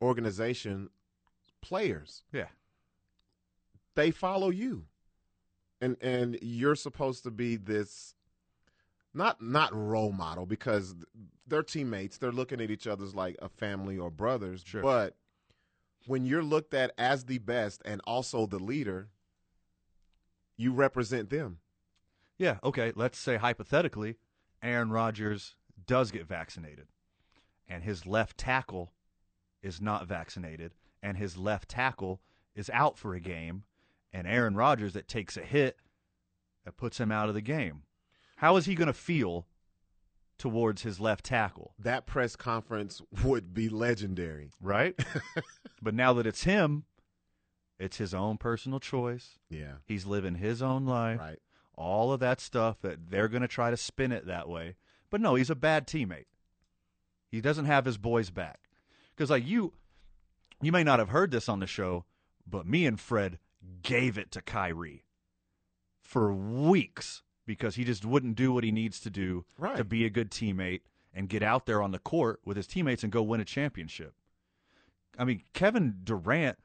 organization. 0.03 0.91
Players, 1.63 2.23
Yeah. 2.33 2.49
they 3.95 4.13
follow 4.13 4.51
you, 4.51 4.87
and 5.81 5.97
and 6.01 6.39
you're 6.41 6.77
supposed 6.77 7.25
to 7.25 7.31
be 7.33 7.57
this 7.57 8.15
not 9.13 9.43
not 9.43 9.75
role 9.75 10.13
model 10.13 10.47
because 10.47 10.95
they're 11.49 11.65
teammates. 11.65 12.19
They're 12.19 12.31
looking 12.31 12.61
at 12.61 12.71
each 12.71 12.87
other's 12.87 13.15
like 13.17 13.37
a 13.43 13.49
family 13.49 13.99
or 13.99 14.11
brothers. 14.11 14.63
Sure. 14.65 14.83
But 14.83 15.17
when 16.07 16.25
you're 16.25 16.43
looked 16.43 16.75
at 16.75 16.93
as 16.99 17.25
the 17.25 17.39
best 17.39 17.83
and 17.85 18.01
also 18.07 18.47
the 18.47 18.59
leader, 18.59 19.09
you 20.57 20.73
represent 20.73 21.31
them. 21.31 21.59
Yeah, 22.39 22.59
okay. 22.63 22.93
Let's 22.95 23.19
say 23.19 23.37
hypothetically, 23.37 24.17
Aaron 24.63 24.91
Rodgers 24.91 25.57
does 25.87 26.11
get 26.11 26.27
vaccinated, 26.27 26.89
and 27.69 27.85
his 27.85 28.07
left 28.07 28.39
tackle 28.39 28.93
is 29.63 29.81
not 29.81 30.07
vaccinated, 30.07 30.73
and 31.03 31.17
his 31.17 31.37
left 31.37 31.69
tackle 31.69 32.21
is 32.55 32.71
out 32.73 32.99
for 32.99 33.15
a 33.15 33.21
game, 33.21 33.65
and 34.13 34.27
Aaron 34.27 34.55
Rodgers 34.55 34.93
that 34.95 35.09
takes 35.09 35.37
a 35.37 35.43
hit 35.43 35.77
that 36.65 36.77
puts 36.77 36.99
him 36.99 37.13
out 37.13 37.29
of 37.29 37.35
the 37.35 37.41
game. 37.41 37.83
How 38.37 38.57
is 38.57 38.67
he 38.67 38.75
going 38.75 38.87
to 38.87 38.93
feel 38.93 39.47
towards 40.39 40.83
his 40.83 41.01
left 41.01 41.25
tackle? 41.25 41.75
That 41.79 42.07
press 42.07 42.37
conference 42.37 43.03
would 43.23 43.55
be 43.55 43.69
legendary. 43.69 44.51
Right? 44.61 44.99
but 45.83 45.95
now 45.95 46.13
that 46.15 46.27
it's 46.27 46.45
him, 46.45 46.85
it's 47.79 47.99
his 47.99 48.15
own 48.15 48.39
personal 48.39 48.81
choice. 48.81 49.39
Yeah. 49.51 49.75
He's 49.85 50.07
living 50.07 50.37
his 50.37 50.63
own 50.63 50.87
life. 50.87 51.21
Right. 51.21 51.39
All 51.75 52.13
of 52.13 52.21
that 52.21 52.41
stuff 52.41 52.81
that 52.81 53.11
they're 53.11 53.29
going 53.29 53.43
to 53.43 53.49
try 53.49 53.71
to 53.71 53.77
spin 53.77 54.13
it 54.13 54.27
that 54.27 54.49
way. 54.49 54.77
But 55.11 55.21
no, 55.21 55.35
he's 55.35 55.51
a 55.51 55.55
bad 55.55 55.87
teammate. 55.87 56.25
He 57.31 57.41
doesn't 57.41 57.67
have 57.67 57.85
his 57.85 57.99
boys 57.99 58.31
back. 58.31 58.61
Because 59.15 59.31
like 59.31 59.47
you 59.47 59.73
you 60.63 60.73
may 60.73 60.85
not 60.85 60.99
have 60.99 61.11
heard 61.11 61.31
this 61.31 61.49
on 61.49 61.61
the 61.61 61.67
show, 61.67 62.05
but 62.47 62.67
me 62.67 62.87
and 62.87 62.99
Fred 62.99 63.39
gave 63.83 64.17
it 64.17 64.31
to 64.33 64.43
Kyrie 64.43 65.05
for 66.03 66.33
weeks 66.33 67.23
because 67.47 67.77
he 67.77 67.85
just 67.85 68.05
wouldn't 68.05 68.35
do 68.37 68.53
what 68.53 68.65
he 68.65 68.73
needs 68.73 69.01
to 69.01 69.11
do 69.11 69.45
Right. 69.59 69.77
to 69.77 69.85
be 69.85 70.05
a 70.05 70.11
good 70.11 70.31
teammate 70.31 70.81
and 71.15 71.29
get 71.29 71.43
out 71.43 71.67
there 71.67 71.81
on 71.83 71.93
the 71.93 71.99
court 71.99 72.41
with 72.45 72.57
his 72.57 72.67
teammates 72.67 73.03
and 73.03 73.13
go 73.13 73.23
win 73.23 73.41
a 73.41 73.45
championship. 73.45 74.15
I 75.19 75.25
mean, 75.25 75.43
Kevin 75.55 76.01
Durant 76.05 76.59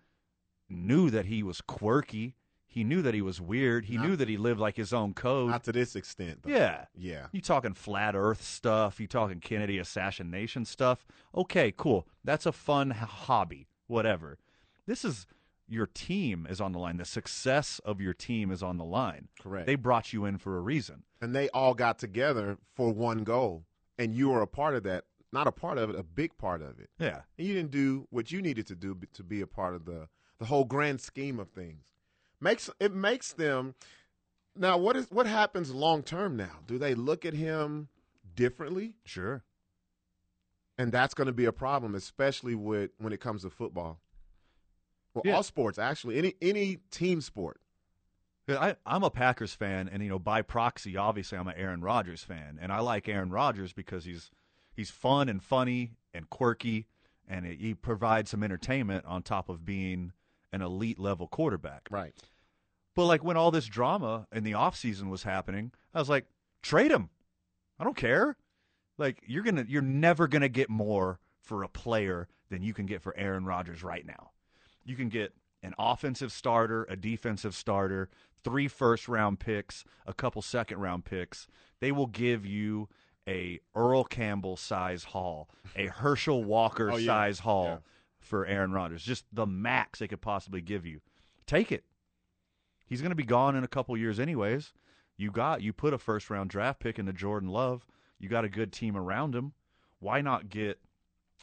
knew 0.70 1.10
that 1.10 1.26
he 1.26 1.44
was 1.44 1.62
quirky. 1.62 2.36
He 2.68 2.84
knew 2.84 3.02
that 3.02 3.14
he 3.14 3.22
was 3.22 3.40
weird. 3.42 3.86
He 3.86 3.98
Not- 3.98 4.06
knew 4.08 4.16
that 4.16 4.30
he 4.30 4.38
lived 4.38 4.60
like 4.60 4.78
his 4.78 4.94
own 4.94 5.14
code. 5.14 5.50
Not 5.52 5.64
to 5.66 5.72
this 5.74 5.96
extent. 5.96 6.44
Though. 6.44 6.52
Yeah. 6.52 6.86
Yeah. 6.96 7.28
You 7.32 7.42
talking 7.42 7.74
flat 7.74 8.16
Earth 8.16 8.42
stuff? 8.42 9.00
You 9.00 9.08
talking 9.08 9.40
Kennedy 9.42 9.78
assassination 9.78 10.64
stuff? 10.66 11.06
Okay, 11.36 11.74
cool. 11.76 12.08
That's 12.24 12.46
a 12.46 12.52
fun 12.54 12.92
h- 12.92 12.98
hobby. 12.98 13.68
Whatever. 13.88 14.38
This 14.86 15.04
is 15.04 15.28
your 15.72 15.88
team 15.88 16.46
is 16.50 16.60
on 16.60 16.74
the 16.74 16.80
line. 16.80 16.98
The 16.98 17.06
success 17.06 17.80
of 17.86 18.02
your 18.02 18.14
team 18.14 18.52
is 18.52 18.62
on 18.62 18.78
the 18.78 18.84
line. 18.84 19.30
Correct. 19.42 19.66
They 19.68 19.76
brought 19.76 20.12
you 20.14 20.26
in 20.26 20.38
for 20.38 20.58
a 20.58 20.62
reason. 20.62 21.04
and 21.22 21.34
they 21.36 21.50
all 21.50 21.74
got 21.74 21.98
together 21.98 22.58
for 22.76 22.92
one 22.92 23.24
goal, 23.24 23.66
and 23.98 24.14
you 24.14 24.30
were 24.30 24.42
a 24.42 24.48
part 24.48 24.76
of 24.76 24.84
that. 24.84 25.06
Not 25.34 25.48
a 25.48 25.52
part 25.52 25.78
of 25.78 25.90
it, 25.90 25.96
a 25.96 26.04
big 26.04 26.38
part 26.38 26.62
of 26.62 26.78
it. 26.78 26.90
Yeah. 27.00 27.22
And 27.38 27.48
you 27.48 27.54
didn't 27.54 27.72
do 27.72 28.06
what 28.10 28.32
you 28.34 28.42
needed 28.42 28.68
to 28.68 28.76
do 28.76 28.98
to 29.14 29.24
be 29.24 29.40
a 29.40 29.48
part 29.48 29.74
of 29.76 29.86
the 29.86 30.10
the 30.40 30.46
whole 30.46 30.66
grand 30.66 31.00
scheme 31.00 31.40
of 31.40 31.50
things. 31.50 31.86
Makes 32.42 32.70
it 32.80 32.94
makes 32.94 33.32
them 33.32 33.76
now. 34.58 34.78
What 34.78 34.98
is 34.98 35.10
what 35.10 35.28
happens 35.28 35.72
long 35.74 36.04
term 36.04 36.36
now? 36.36 36.60
Do 36.68 36.78
they 36.78 36.96
look 36.96 37.26
at 37.26 37.34
him 37.34 37.88
differently? 38.36 38.96
Sure. 39.06 39.44
And 40.78 40.92
that's 40.92 41.14
going 41.14 41.28
to 41.28 41.34
be 41.34 41.46
a 41.46 41.52
problem, 41.54 41.96
especially 41.96 42.56
with 42.56 42.92
when 42.98 43.14
it 43.14 43.20
comes 43.22 43.44
to 43.44 43.50
football. 43.50 44.00
Well, 45.14 45.24
Yeah. 45.26 45.36
all 45.36 45.44
sports 45.44 45.78
actually, 45.78 46.18
any 46.18 46.36
any 46.42 46.78
team 46.90 47.22
sport. 47.22 47.60
I, 48.50 48.76
I'm 48.86 49.04
a 49.04 49.10
Packers 49.10 49.54
fan, 49.54 49.88
and 49.88 50.04
you 50.04 50.10
know, 50.10 50.20
by 50.20 50.42
proxy, 50.42 50.98
obviously, 50.98 51.38
I'm 51.38 51.48
an 51.48 51.54
Aaron 51.56 51.80
Rodgers 51.82 52.22
fan, 52.24 52.60
and 52.62 52.72
I 52.72 52.80
like 52.80 53.08
Aaron 53.08 53.30
Rodgers 53.30 53.72
because 53.72 54.04
he's 54.04 54.30
he's 54.76 54.90
fun 54.90 55.30
and 55.30 55.42
funny 55.42 55.94
and 56.14 56.30
quirky, 56.30 56.88
and 57.28 57.46
he 57.46 57.74
provides 57.74 58.30
some 58.32 58.44
entertainment 58.44 59.06
on 59.06 59.24
top 59.24 59.48
of 59.48 59.64
being 59.66 60.12
an 60.52 60.62
elite 60.62 61.00
level 61.00 61.28
quarterback. 61.28 61.88
Right. 61.90 62.14
But 62.94 63.06
like 63.06 63.24
when 63.24 63.38
all 63.38 63.52
this 63.52 63.68
drama 63.68 64.28
in 64.34 64.44
the 64.44 64.52
offseason 64.52 65.10
was 65.10 65.24
happening, 65.24 65.72
I 65.94 66.00
was 66.00 66.10
like, 66.10 66.26
trade 66.62 66.92
him. 66.92 67.10
I 67.80 67.86
don't 67.86 67.96
care. 67.96 68.36
Like 68.98 69.24
you're 69.26 69.44
gonna 69.44 69.66
you're 69.66 69.82
never 69.82 70.28
gonna 70.28 70.50
get 70.50 70.70
more 70.70 71.20
for 71.42 71.64
a 71.64 71.70
player 71.70 72.28
than 72.50 72.64
you 72.64 72.74
can 72.74 72.86
get 72.86 73.02
for 73.02 73.16
Aaron 73.18 73.46
Rodgers 73.46 73.82
right 73.82 74.06
now. 74.06 74.31
You 74.84 74.96
can 74.96 75.10
get 75.10 75.34
an 75.64 75.74
offensive 75.78 76.32
starter, 76.32 76.86
a 76.90 76.96
defensive 76.96 77.54
starter, 77.56 78.10
three 78.44 78.68
first 78.68 79.08
round 79.08 79.40
picks, 79.40 79.84
a 80.06 80.14
couple 80.14 80.42
second 80.42 80.80
round 80.80 81.06
picks. 81.06 81.48
They 81.80 81.92
will 81.92 82.08
give 82.08 82.46
you 82.46 82.90
a 83.28 83.60
Earl 83.76 84.04
Campbell 84.04 84.58
size 84.58 85.04
haul, 85.06 85.50
a 85.76 85.86
Herschel 85.88 86.44
Walker 86.44 86.92
Oh, 86.92 86.98
yeah. 86.98 87.06
size 87.06 87.40
haul 87.40 87.84
for 88.20 88.46
Aaron 88.46 88.72
Rodgers, 88.72 89.04
just 89.04 89.26
the 89.32 89.46
max 89.46 90.00
they 90.00 90.08
could 90.08 90.22
possibly 90.22 90.62
give 90.62 90.86
you. 90.86 91.02
Take 91.46 91.72
it. 91.72 91.84
He's 92.86 93.02
going 93.02 93.12
to 93.12 93.16
be 93.16 93.24
gone 93.24 93.56
in 93.56 93.64
a 93.64 93.68
couple 93.68 93.96
years, 93.98 94.20
anyways. 94.20 94.74
You 95.18 95.32
got 95.32 95.62
you 95.62 95.72
put 95.74 95.94
a 95.94 95.98
first 95.98 96.30
round 96.30 96.50
draft 96.50 96.80
pick 96.80 96.98
into 97.00 97.14
Jordan 97.14 97.50
Love. 97.50 97.86
You 98.20 98.30
got 98.30 98.46
a 98.46 98.50
good 98.50 98.72
team 98.74 98.98
around 98.98 99.36
him. 99.36 99.54
Why 100.00 100.22
not 100.22 100.50
get 100.50 100.80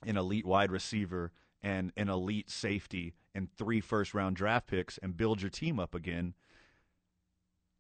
an 0.04 0.16
elite 0.16 0.46
wide 0.46 0.70
receiver 0.70 1.32
and 1.62 1.92
an 1.96 2.08
elite 2.08 2.50
safety 2.50 3.14
and 3.34 3.48
three 3.56 3.80
first 3.80 4.14
round 4.14 4.36
draft 4.36 4.66
picks 4.66 4.98
and 4.98 5.16
build 5.16 5.40
your 5.42 5.50
team 5.50 5.78
up 5.78 5.94
again? 5.94 6.34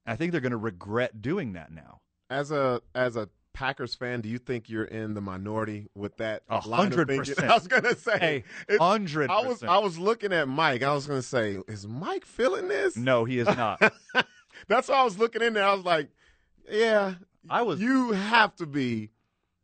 I 0.06 0.16
think 0.16 0.32
they're 0.32 0.40
going 0.40 0.52
to 0.52 0.56
regret 0.56 1.20
doing 1.20 1.52
that 1.52 1.70
now. 1.72 2.00
As 2.30 2.50
a 2.50 2.80
as 2.94 3.16
a 3.16 3.28
Packers 3.54 3.94
fan, 3.94 4.20
do 4.20 4.28
you 4.28 4.38
think 4.38 4.68
you're 4.68 4.84
in 4.84 5.14
the 5.14 5.20
minority 5.20 5.88
with 5.94 6.16
that 6.18 6.42
A 6.48 6.60
hundred 6.60 7.08
percent. 7.08 7.40
I 7.50 7.54
was 7.54 7.66
gonna 7.66 7.96
say, 7.96 8.44
Hey, 8.68 8.76
hundred 8.78 9.30
I 9.30 9.40
was. 9.40 9.62
I 9.64 9.78
was 9.78 9.98
looking 9.98 10.32
at 10.32 10.46
Mike. 10.46 10.82
I 10.82 10.92
was 10.94 11.06
gonna 11.06 11.22
say, 11.22 11.58
is 11.66 11.86
Mike 11.86 12.24
feeling 12.24 12.68
this? 12.68 12.96
No, 12.96 13.24
he 13.24 13.38
is 13.38 13.48
not. 13.48 13.80
That's 14.68 14.88
why 14.88 14.96
I 14.96 15.04
was 15.04 15.18
looking 15.18 15.42
in 15.42 15.54
there. 15.54 15.64
I 15.64 15.72
was 15.74 15.84
like, 15.84 16.08
yeah, 16.70 17.14
I 17.50 17.62
was. 17.62 17.80
You 17.80 18.12
have 18.12 18.54
to 18.56 18.66
be 18.66 19.10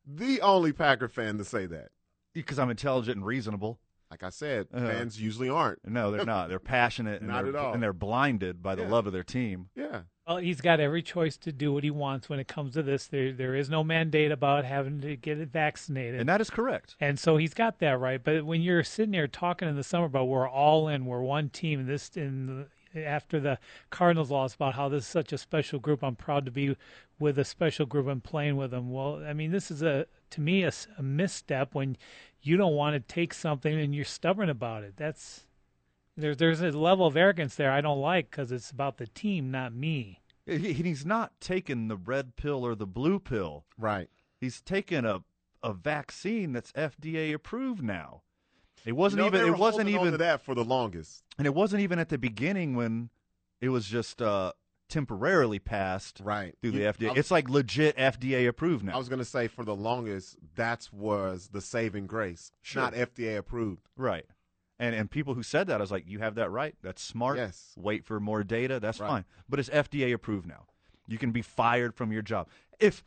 the 0.07 0.41
only 0.41 0.73
Packer 0.73 1.09
fan 1.09 1.39
to 1.39 1.45
say 1.45 1.67
that. 1.67 1.89
because 2.33 2.59
I'm 2.59 2.71
intelligent 2.71 3.17
and 3.17 3.27
reasonable. 3.27 3.79
Like 4.11 4.23
I 4.23 4.31
said, 4.31 4.69
Uh, 4.73 4.81
fans 4.81 5.21
usually 5.21 5.49
aren't. 5.49 5.87
No, 5.89 6.11
they're 6.11 6.25
not. 6.25 6.49
They're 6.49 6.59
passionate 6.61 7.21
and 7.21 7.29
Not 7.31 7.45
they're, 7.45 7.57
at 7.57 7.59
all. 7.59 7.73
and 7.75 7.83
they're 7.83 7.93
blinded 7.93 8.63
by 8.63 8.75
the 8.75 8.83
Yeah. 8.83 8.89
love 8.91 9.07
of 9.07 9.13
their 9.13 9.25
team. 9.25 9.69
Yeah. 9.75 10.03
Well, 10.27 10.39
he's 10.39 10.61
got 10.61 10.81
every 10.81 11.03
choice 11.03 11.37
to 11.39 11.53
do 11.53 11.73
what 11.73 11.85
he 11.85 11.91
wants 11.91 12.29
when 12.31 12.39
it 12.39 12.49
comes 12.49 12.75
to 12.75 12.83
this. 12.83 13.07
There, 13.09 13.33
there 13.33 13.55
is 13.55 13.69
no 13.69 13.85
mandate 13.85 14.31
about 14.33 14.65
having 14.65 15.01
to 15.03 15.17
get 15.17 15.39
it 15.39 15.51
vaccinated, 15.51 16.21
And 16.21 16.29
that 16.29 16.41
is 16.41 16.49
correct. 16.49 16.97
And 17.01 17.19
so 17.19 17.37
he's 17.37 17.53
got 17.55 17.79
that 17.81 17.99
right. 18.01 18.23
But 18.23 18.47
when 18.47 18.63
you're 18.63 18.85
sitting 18.85 19.13
there 19.13 19.29
talking 19.29 19.69
in 19.69 19.77
the 19.77 19.83
summer 19.85 20.07
about 20.07 20.29
we're 20.29 20.49
all 20.49 20.89
in, 20.89 21.05
we're 21.07 21.21
one 21.21 21.51
team, 21.51 21.81
and 21.81 21.89
this 21.89 22.17
in 22.17 22.67
after 22.95 23.41
the 23.41 23.59
Cardinals 23.91 24.31
lost 24.31 24.55
about 24.55 24.75
how 24.75 24.89
this 24.89 25.03
is 25.03 25.09
such 25.09 25.33
a 25.33 25.39
special 25.39 25.81
group. 25.81 26.03
I'm 26.05 26.15
proud 26.15 26.45
to 26.45 26.53
be 26.53 26.77
with 27.19 27.39
a 27.39 27.45
special 27.45 27.87
group 27.87 28.07
and 28.09 28.23
playing 28.23 28.57
with 28.57 28.71
them. 28.73 28.91
Well, 28.91 29.23
I 29.25 29.33
mean, 29.33 29.53
this 29.53 29.71
is 29.71 29.83
a 29.83 30.07
to 30.31 30.41
me 30.41 30.65
a 30.65 30.73
misstep 31.03 31.75
when 31.75 31.97
you 32.43 32.57
don't 32.57 32.75
want 32.75 32.95
to 32.95 33.15
take 33.15 33.33
something 33.33 33.79
and 33.79 33.95
you're 33.95 34.05
stubborn 34.05 34.51
about 34.51 34.83
it. 34.85 34.95
That's 34.97 35.47
there's 36.17 36.37
there's 36.37 36.61
a 36.61 36.71
level 36.73 37.07
of 37.07 37.17
arrogance 37.17 37.55
there 37.55 37.71
I 37.73 37.81
don't 37.81 38.01
like 38.01 38.31
because 38.31 38.53
it's 38.53 38.71
about 38.71 38.99
the 38.99 39.07
team, 39.07 39.51
not 39.51 39.75
me. 39.75 40.21
He's 40.47 41.07
not 41.07 41.33
taking 41.41 41.89
the 41.89 41.97
red 41.97 42.37
pill 42.37 42.65
or 42.67 42.75
the 42.75 42.87
blue 42.87 43.19
pill. 43.19 43.65
Right. 43.79 44.11
He's 44.41 44.61
taking 44.61 45.05
a 45.05 45.23
a 45.63 45.73
vaccine 45.73 46.53
that's 46.53 46.71
FDA 46.73 47.33
approved 47.33 47.83
now. 47.83 48.21
It 48.85 48.93
wasn't 48.93 49.25
You 49.25 49.31
know, 49.31 49.39
even. 49.39 49.55
It 49.55 49.59
wasn't 49.59 49.89
even 49.89 50.19
that 50.19 50.43
for 50.45 50.55
the 50.55 50.65
longest. 50.65 51.23
and 51.39 51.47
it 51.47 51.55
wasn't 51.55 51.81
even 51.83 51.99
at 51.99 52.11
the 52.11 52.19
beginning 52.19 52.75
when 52.75 53.09
it 53.63 53.71
was 53.71 53.87
just 53.87 54.21
uh, 54.21 54.53
temporarily 54.95 55.59
passed 55.59 56.21
right 56.23 56.55
through 56.63 56.71
the 56.71 56.85
FDA. 56.87 57.09
Was- 57.11 57.19
it's 57.19 57.31
like 57.31 57.49
legit 57.49 57.97
FDA 57.97 58.47
approved 58.47 58.85
now. 58.85 58.95
I 58.95 58.99
was 58.99 59.09
gonna 59.09 59.25
say 59.25 59.49
for 59.49 59.65
the 59.65 59.75
longest, 59.75 60.37
that 60.55 60.89
was 60.93 61.49
the 61.53 61.61
saving 61.61 62.07
grace, 62.07 62.53
Sure. 62.63 62.83
not 62.83 62.95
FDA 62.95 63.37
approved. 63.37 63.89
Right. 63.97 64.25
And 64.79 64.95
and 64.95 65.11
people 65.11 65.35
who 65.35 65.43
said 65.43 65.67
that, 65.67 65.77
I 65.81 65.81
was 65.81 65.91
like, 65.93 66.05
you 66.07 66.21
have 66.21 66.37
that 66.37 66.51
right. 66.51 66.75
That's 66.83 67.03
smart. 67.03 67.37
Yes. 67.39 67.73
Wait 67.77 68.05
for 68.05 68.21
more 68.21 68.43
data. 68.45 68.79
That's 68.81 69.01
Right. 69.01 69.09
fine. 69.09 69.25
But 69.49 69.59
it's 69.61 69.69
FDA 69.71 70.13
approved 70.13 70.47
now. 70.47 70.67
You 71.07 71.19
can 71.19 71.33
be 71.33 71.43
fired 71.43 71.95
from 71.95 72.13
your 72.13 72.23
job. 72.23 72.49
If 72.79 73.03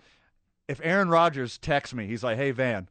if 0.68 0.82
Aaron 0.84 1.08
Rodgers 1.10 1.58
texts 1.58 1.96
me, 1.96 2.06
he's 2.08 2.24
like, 2.24 2.36
"Hey 2.38 2.52
Van, 2.52 2.90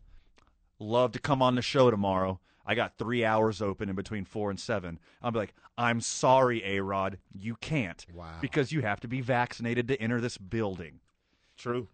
love 0.78 1.12
to 1.12 1.18
come 1.18 1.42
on 1.42 1.54
the 1.54 1.62
show 1.62 1.90
tomorrow. 1.90 2.40
I 2.66 2.74
got 2.74 2.98
three 2.98 3.24
hours 3.24 3.62
open 3.62 3.88
in 3.88 3.94
between 3.96 4.24
four 4.24 4.50
and 4.50 4.58
seven. 4.58 4.98
I'm 5.22 5.34
like, 5.34 5.54
I'm 5.78 6.00
sorry, 6.00 6.62
A 6.64 6.80
Rod, 6.82 7.18
you 7.32 7.54
can't. 7.60 8.04
Wow. 8.12 8.32
Because 8.40 8.72
you 8.72 8.82
have 8.82 9.00
to 9.00 9.08
be 9.08 9.20
vaccinated 9.20 9.86
to 9.88 10.00
enter 10.00 10.20
this 10.20 10.36
building. 10.36 11.00
True. 11.56 11.88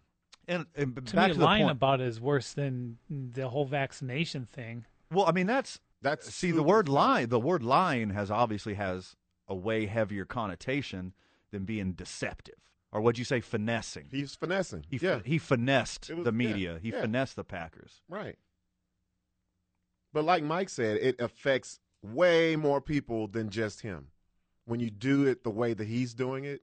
And, 0.47 0.65
and 0.75 0.95
To 1.07 1.15
back 1.15 1.27
me, 1.29 1.33
to 1.33 1.39
the 1.39 1.45
lying 1.45 1.63
point. 1.65 1.71
about 1.77 2.01
it 2.01 2.07
is 2.07 2.19
worse 2.19 2.53
than 2.53 2.97
the 3.09 3.47
whole 3.49 3.65
vaccination 3.65 4.45
thing. 4.45 4.85
Well, 5.11 5.25
I 5.27 5.31
mean 5.31 5.47
that's 5.47 5.79
that's 6.01 6.33
see 6.33 6.51
the 6.51 6.63
word 6.63 6.89
lie. 6.89 7.25
The 7.25 7.39
word 7.39 7.63
lying 7.63 8.09
has 8.09 8.29
obviously 8.31 8.73
has 8.73 9.15
a 9.47 9.55
way 9.55 9.85
heavier 9.85 10.25
connotation 10.25 11.13
than 11.51 11.63
being 11.65 11.93
deceptive, 11.93 12.55
or 12.91 12.99
what'd 12.99 13.19
you 13.19 13.23
say, 13.25 13.39
finessing? 13.39 14.07
He's 14.11 14.35
finessing. 14.35 14.85
He 14.89 14.97
yeah. 14.97 15.19
he 15.23 15.37
finessed 15.37 16.09
was- 16.09 16.25
the 16.25 16.31
yeah, 16.31 16.35
media. 16.49 16.79
he 16.81 16.89
yeah. 16.89 17.01
finessed 17.01 17.35
the 17.37 17.43
Packers. 17.45 18.01
Right. 18.09 18.37
But 20.13 20.25
like 20.25 20.43
Mike 20.43 20.69
said, 20.69 20.97
it 20.97 21.19
affects 21.19 21.79
way 22.03 22.55
more 22.55 22.79
people 22.79 23.27
than 23.27 23.49
just 23.49 23.81
him. 23.81 24.07
When 24.65 24.79
you 24.79 24.89
do 24.89 25.25
it 25.25 25.43
the 25.43 25.49
way 25.49 25.73
that 25.73 25.87
he's 25.87 26.13
doing 26.13 26.45
it, 26.45 26.61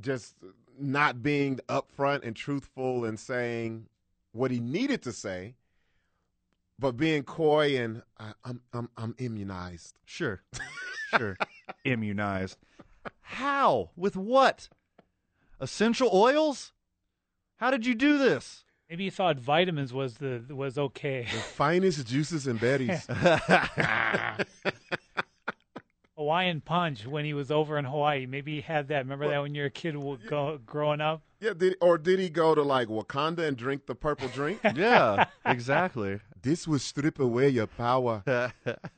just 0.00 0.34
not 0.78 1.22
being 1.22 1.60
upfront 1.68 2.24
and 2.24 2.36
truthful 2.36 3.04
and 3.04 3.18
saying 3.18 3.86
what 4.32 4.50
he 4.50 4.60
needed 4.60 5.02
to 5.02 5.12
say, 5.12 5.54
but 6.78 6.96
being 6.96 7.22
coy 7.22 7.78
and 7.78 8.02
I, 8.18 8.32
I'm 8.44 8.60
I'm 8.74 8.90
I'm 8.98 9.14
immunized. 9.18 9.98
Sure, 10.04 10.42
sure, 11.16 11.38
immunized. 11.84 12.58
How? 13.22 13.90
With 13.96 14.16
what? 14.16 14.68
Essential 15.58 16.10
oils? 16.12 16.72
How 17.56 17.70
did 17.70 17.86
you 17.86 17.94
do 17.94 18.18
this? 18.18 18.65
Maybe 18.88 19.04
you 19.04 19.10
thought 19.10 19.38
vitamins 19.38 19.92
was 19.92 20.14
the 20.18 20.42
was 20.48 20.78
okay. 20.78 21.22
The 21.24 21.38
finest 21.38 22.06
juices 22.06 22.46
and 22.46 22.60
berries. 22.60 23.06
Hawaiian 26.16 26.60
punch 26.62 27.06
when 27.06 27.24
he 27.26 27.34
was 27.34 27.50
over 27.50 27.76
in 27.78 27.84
Hawaii. 27.84 28.24
Maybe 28.26 28.54
he 28.54 28.60
had 28.62 28.88
that. 28.88 28.98
Remember 29.00 29.28
that 29.28 29.42
when 29.42 29.54
you 29.54 29.62
were 29.62 29.66
a 29.66 29.70
kid 29.70 29.92
w- 29.92 30.18
go, 30.30 30.58
growing 30.64 31.00
up? 31.02 31.22
Yeah, 31.40 31.52
did, 31.54 31.76
or 31.82 31.98
did 31.98 32.18
he 32.18 32.30
go 32.30 32.54
to 32.54 32.62
like 32.62 32.88
Wakanda 32.88 33.40
and 33.40 33.54
drink 33.56 33.84
the 33.86 33.94
purple 33.94 34.28
drink? 34.28 34.60
yeah, 34.74 35.26
exactly. 35.44 36.20
This 36.40 36.66
will 36.66 36.78
strip 36.78 37.18
away 37.20 37.50
your 37.50 37.66
power. 37.66 38.22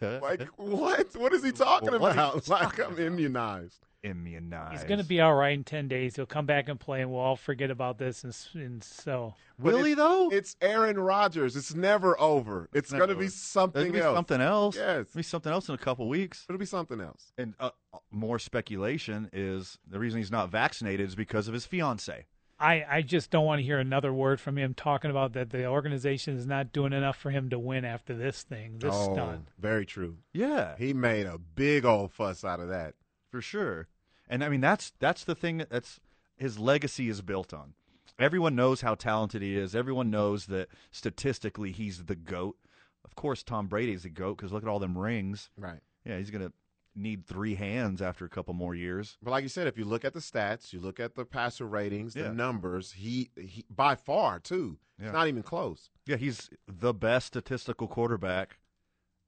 like 0.00 0.42
what? 0.56 1.16
What 1.16 1.32
is 1.32 1.42
he 1.42 1.50
talking 1.50 1.90
Well, 1.90 1.98
what 2.00 2.10
is 2.10 2.14
he 2.14 2.20
about? 2.20 2.48
like 2.48 2.78
I'm 2.78 2.98
immunized. 3.00 3.80
Immunized. 4.02 4.72
He's 4.72 4.84
going 4.84 5.00
to 5.00 5.06
be 5.06 5.20
all 5.20 5.34
right 5.34 5.52
in 5.52 5.64
10 5.64 5.88
days. 5.88 6.16
He'll 6.16 6.26
come 6.26 6.46
back 6.46 6.68
and 6.68 6.78
play, 6.78 7.00
and 7.00 7.10
we'll 7.10 7.20
all 7.20 7.36
forget 7.36 7.70
about 7.70 7.98
this. 7.98 8.22
And, 8.22 8.34
and 8.54 8.84
so. 8.84 9.34
But 9.58 9.74
Will 9.74 9.84
he 9.84 9.94
though? 9.94 10.30
It's 10.30 10.56
Aaron 10.60 10.98
Rodgers. 10.98 11.56
It's 11.56 11.74
never 11.74 12.18
over. 12.20 12.68
It's 12.72 12.92
never 12.92 13.06
going 13.06 13.18
to 13.18 13.24
be 13.24 13.28
something 13.28 13.82
It'll 13.82 13.92
be 13.92 14.00
else. 14.00 14.16
something 14.16 14.40
else. 14.40 14.76
Yes. 14.76 15.06
It'll 15.08 15.16
be 15.16 15.22
something 15.22 15.52
else 15.52 15.68
in 15.68 15.74
a 15.74 15.78
couple 15.78 16.08
weeks. 16.08 16.46
It'll 16.48 16.60
be 16.60 16.66
something 16.66 17.00
else. 17.00 17.32
And 17.36 17.54
uh, 17.58 17.70
more 18.12 18.38
speculation 18.38 19.30
is 19.32 19.78
the 19.88 19.98
reason 19.98 20.18
he's 20.18 20.30
not 20.30 20.50
vaccinated 20.50 21.08
is 21.08 21.16
because 21.16 21.48
of 21.48 21.54
his 21.54 21.66
fiance. 21.66 22.26
I, 22.60 22.84
I 22.88 23.02
just 23.02 23.30
don't 23.30 23.44
want 23.44 23.60
to 23.60 23.64
hear 23.64 23.78
another 23.78 24.12
word 24.12 24.40
from 24.40 24.58
him 24.58 24.74
talking 24.74 25.10
about 25.10 25.32
that 25.34 25.50
the 25.50 25.66
organization 25.66 26.36
is 26.36 26.46
not 26.46 26.72
doing 26.72 26.92
enough 26.92 27.16
for 27.16 27.30
him 27.30 27.50
to 27.50 27.58
win 27.58 27.84
after 27.84 28.16
this 28.16 28.42
thing, 28.42 28.78
this 28.78 28.94
oh, 28.94 29.14
stunt. 29.14 29.48
very 29.58 29.86
true. 29.86 30.16
Yeah, 30.32 30.74
He 30.76 30.92
made 30.92 31.26
a 31.26 31.38
big 31.38 31.84
old 31.84 32.12
fuss 32.12 32.44
out 32.44 32.58
of 32.58 32.68
that. 32.68 32.94
For 33.30 33.40
sure. 33.40 33.88
And 34.28 34.42
I 34.44 34.48
mean 34.48 34.60
that's 34.60 34.92
that's 34.98 35.24
the 35.24 35.34
thing 35.34 35.58
that- 35.58 35.70
that's 35.70 36.00
his 36.36 36.58
legacy 36.58 37.08
is 37.08 37.20
built 37.22 37.52
on. 37.52 37.74
Everyone 38.18 38.54
knows 38.56 38.80
how 38.80 38.94
talented 38.94 39.42
he 39.42 39.56
is. 39.56 39.74
Everyone 39.76 40.10
knows 40.10 40.46
that 40.46 40.68
statistically 40.90 41.72
he's 41.72 42.04
the 42.04 42.16
goat. 42.16 42.56
Of 43.04 43.14
course, 43.14 43.42
Tom 43.42 43.66
Brady's 43.68 44.02
the 44.02 44.10
goat 44.10 44.36
because 44.36 44.52
look 44.52 44.62
at 44.62 44.68
all 44.68 44.78
them 44.78 44.96
rings. 44.98 45.50
Right. 45.56 45.80
Yeah, 46.04 46.18
he's 46.18 46.30
gonna 46.30 46.52
need 46.94 47.26
three 47.26 47.54
hands 47.54 48.02
after 48.02 48.24
a 48.24 48.28
couple 48.28 48.54
more 48.54 48.74
years. 48.74 49.16
But 49.22 49.30
like 49.30 49.42
you 49.44 49.48
said, 49.48 49.66
if 49.68 49.78
you 49.78 49.84
look 49.84 50.04
at 50.04 50.14
the 50.14 50.20
stats, 50.20 50.72
you 50.72 50.80
look 50.80 50.98
at 50.98 51.14
the 51.14 51.24
passer 51.24 51.66
ratings, 51.66 52.16
Yeah. 52.16 52.24
the 52.24 52.32
numbers, 52.34 52.92
he, 52.92 53.30
he 53.36 53.64
by 53.70 53.94
far 53.94 54.40
too. 54.40 54.78
Yeah. 54.98 55.06
It's 55.06 55.12
not 55.12 55.28
even 55.28 55.44
close. 55.44 55.90
Yeah, 56.06 56.16
he's 56.16 56.50
the 56.66 56.92
best 56.92 57.28
statistical 57.28 57.86
quarterback 57.86 58.58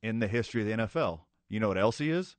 in 0.03 0.19
the 0.19 0.27
history 0.27 0.63
of 0.63 0.67
the 0.67 0.85
NFL. 0.85 1.21
You 1.49 1.61
know 1.61 1.69
what 1.69 1.79
else 1.79 1.99
he 1.99 2.11
is? 2.11 2.37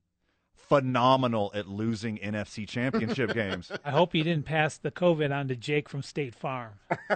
Phenomenal 0.68 1.52
at 1.54 1.68
losing 1.68 2.18
NFC 2.18 2.68
championship 2.68 3.34
games. 3.36 3.72
I 3.84 3.92
hope 3.92 4.14
he 4.14 4.24
didn't 4.24 4.46
pass 4.46 4.78
the 4.78 4.92
COVID 4.92 5.36
on 5.36 5.48
to 5.50 5.56
Jake 5.56 5.90
from 5.90 6.02
State 6.02 6.36
Farm. 6.36 6.74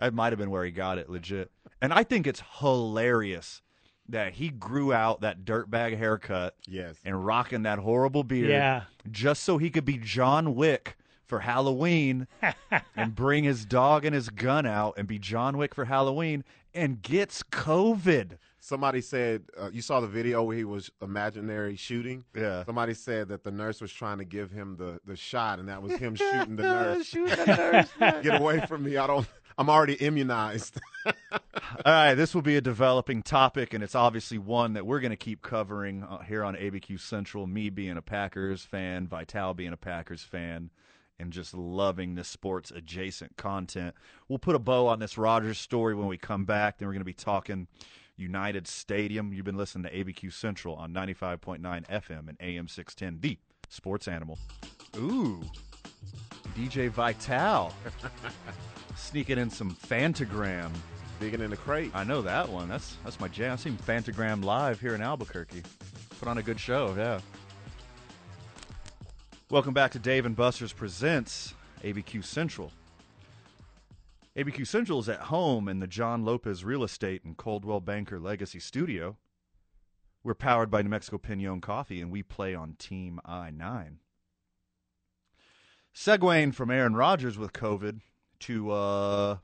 That 0.00 0.12
might 0.12 0.32
have 0.32 0.38
been 0.40 0.50
where 0.50 0.64
he 0.64 0.72
got 0.72 0.98
it, 0.98 1.08
legit. 1.08 1.52
And 1.80 1.92
I 1.92 2.02
think 2.02 2.26
it's 2.26 2.42
hilarious 2.58 3.62
that 4.08 4.34
he 4.34 4.48
grew 4.48 4.92
out 4.92 5.20
that 5.20 5.44
dirtbag 5.44 5.96
haircut 5.96 6.56
Yes. 6.66 6.96
and 7.04 7.24
rocking 7.24 7.62
that 7.62 7.78
horrible 7.78 8.24
beard 8.24 8.50
Yeah. 8.50 8.82
just 9.10 9.44
so 9.44 9.56
he 9.56 9.70
could 9.70 9.84
be 9.84 9.96
John 9.96 10.56
Wick 10.56 10.96
for 11.24 11.38
Halloween 11.40 12.26
and 12.96 13.14
bring 13.14 13.44
his 13.44 13.64
dog 13.64 14.04
and 14.04 14.14
his 14.14 14.28
gun 14.30 14.66
out 14.66 14.94
and 14.98 15.06
be 15.06 15.18
John 15.20 15.56
Wick 15.56 15.74
for 15.76 15.84
Halloween 15.84 16.42
and 16.74 17.00
gets 17.00 17.42
COVID. 17.44 18.36
Somebody 18.64 19.02
said 19.02 19.42
uh, 19.60 19.68
you 19.70 19.82
saw 19.82 20.00
the 20.00 20.06
video 20.06 20.42
where 20.42 20.56
he 20.56 20.64
was 20.64 20.90
imaginary 21.02 21.76
shooting. 21.76 22.24
Yeah. 22.34 22.64
Somebody 22.64 22.94
said 22.94 23.28
that 23.28 23.44
the 23.44 23.50
nurse 23.50 23.82
was 23.82 23.92
trying 23.92 24.16
to 24.16 24.24
give 24.24 24.50
him 24.50 24.76
the, 24.78 24.98
the 25.04 25.16
shot, 25.16 25.58
and 25.58 25.68
that 25.68 25.82
was 25.82 25.92
him 25.96 26.14
shooting 26.14 26.56
the 26.56 26.62
nurse. 26.62 27.04
Shooting 27.04 27.44
the 27.44 27.44
nurse. 27.44 27.88
Get 28.22 28.40
away 28.40 28.64
from 28.64 28.84
me! 28.84 28.96
I 28.96 29.06
don't. 29.06 29.28
I'm 29.58 29.68
already 29.68 29.96
immunized. 29.96 30.80
All 31.04 31.12
right, 31.84 32.14
this 32.14 32.34
will 32.34 32.40
be 32.40 32.56
a 32.56 32.62
developing 32.62 33.22
topic, 33.22 33.74
and 33.74 33.84
it's 33.84 33.94
obviously 33.94 34.38
one 34.38 34.72
that 34.72 34.86
we're 34.86 35.00
going 35.00 35.10
to 35.10 35.16
keep 35.16 35.42
covering 35.42 36.02
uh, 36.02 36.22
here 36.22 36.42
on 36.42 36.54
ABQ 36.54 36.98
Central. 37.00 37.46
Me 37.46 37.68
being 37.68 37.98
a 37.98 38.02
Packers 38.02 38.62
fan, 38.62 39.06
Vital 39.06 39.52
being 39.52 39.74
a 39.74 39.76
Packers 39.76 40.22
fan, 40.22 40.70
and 41.18 41.34
just 41.34 41.52
loving 41.52 42.14
this 42.14 42.28
sports 42.28 42.70
adjacent 42.70 43.36
content. 43.36 43.94
We'll 44.26 44.38
put 44.38 44.54
a 44.54 44.58
bow 44.58 44.86
on 44.86 45.00
this 45.00 45.18
Rodgers 45.18 45.58
story 45.58 45.94
when 45.94 46.06
we 46.06 46.16
come 46.16 46.46
back. 46.46 46.78
Then 46.78 46.88
we're 46.88 46.94
going 46.94 47.00
to 47.00 47.04
be 47.04 47.12
talking 47.12 47.68
United 48.16 48.66
Stadium. 48.66 49.32
You've 49.32 49.44
been 49.44 49.56
listening 49.56 49.90
to 49.90 50.04
ABQ 50.04 50.32
Central 50.32 50.74
on 50.76 50.92
95.9 50.92 51.60
FM 51.60 52.28
and 52.28 52.36
AM 52.40 52.68
610, 52.68 53.20
the 53.20 53.38
sports 53.68 54.08
animal. 54.08 54.38
Ooh, 54.96 55.42
DJ 56.56 56.88
Vital. 56.90 57.72
Sneaking 58.96 59.38
in 59.38 59.50
some 59.50 59.74
Fantagram. 59.74 60.70
Digging 61.20 61.40
in 61.40 61.50
the 61.50 61.56
crate. 61.56 61.90
I 61.94 62.04
know 62.04 62.22
that 62.22 62.48
one. 62.48 62.68
That's 62.68 62.96
that's 63.04 63.20
my 63.20 63.28
jam. 63.28 63.52
I've 63.52 63.60
seen 63.60 63.76
Fantagram 63.76 64.44
live 64.44 64.80
here 64.80 64.94
in 64.94 65.00
Albuquerque. 65.00 65.62
Put 66.18 66.28
on 66.28 66.38
a 66.38 66.42
good 66.42 66.58
show, 66.58 66.94
yeah. 66.96 67.20
Welcome 69.50 69.74
back 69.74 69.92
to 69.92 69.98
Dave 69.98 70.26
and 70.26 70.34
Buster's 70.34 70.72
Presents 70.72 71.54
ABQ 71.84 72.24
Central. 72.24 72.72
ABQ 74.36 74.66
Central 74.66 74.98
is 74.98 75.08
at 75.08 75.20
home 75.20 75.68
in 75.68 75.78
the 75.78 75.86
John 75.86 76.24
Lopez 76.24 76.64
Real 76.64 76.82
Estate 76.82 77.22
and 77.22 77.36
Coldwell 77.36 77.78
Banker 77.78 78.18
Legacy 78.18 78.58
Studio. 78.58 79.16
We're 80.24 80.34
powered 80.34 80.72
by 80.72 80.82
New 80.82 80.88
Mexico 80.88 81.18
Pinon 81.18 81.60
Coffee, 81.60 82.00
and 82.00 82.10
we 82.10 82.24
play 82.24 82.52
on 82.52 82.74
Team 82.76 83.20
I 83.24 83.50
9. 83.50 83.98
Segueing 85.94 86.52
from 86.52 86.72
Aaron 86.72 86.96
Rodgers 86.96 87.38
with 87.38 87.52
COVID 87.52 88.00
to 88.40 88.72
uh, 88.72 89.36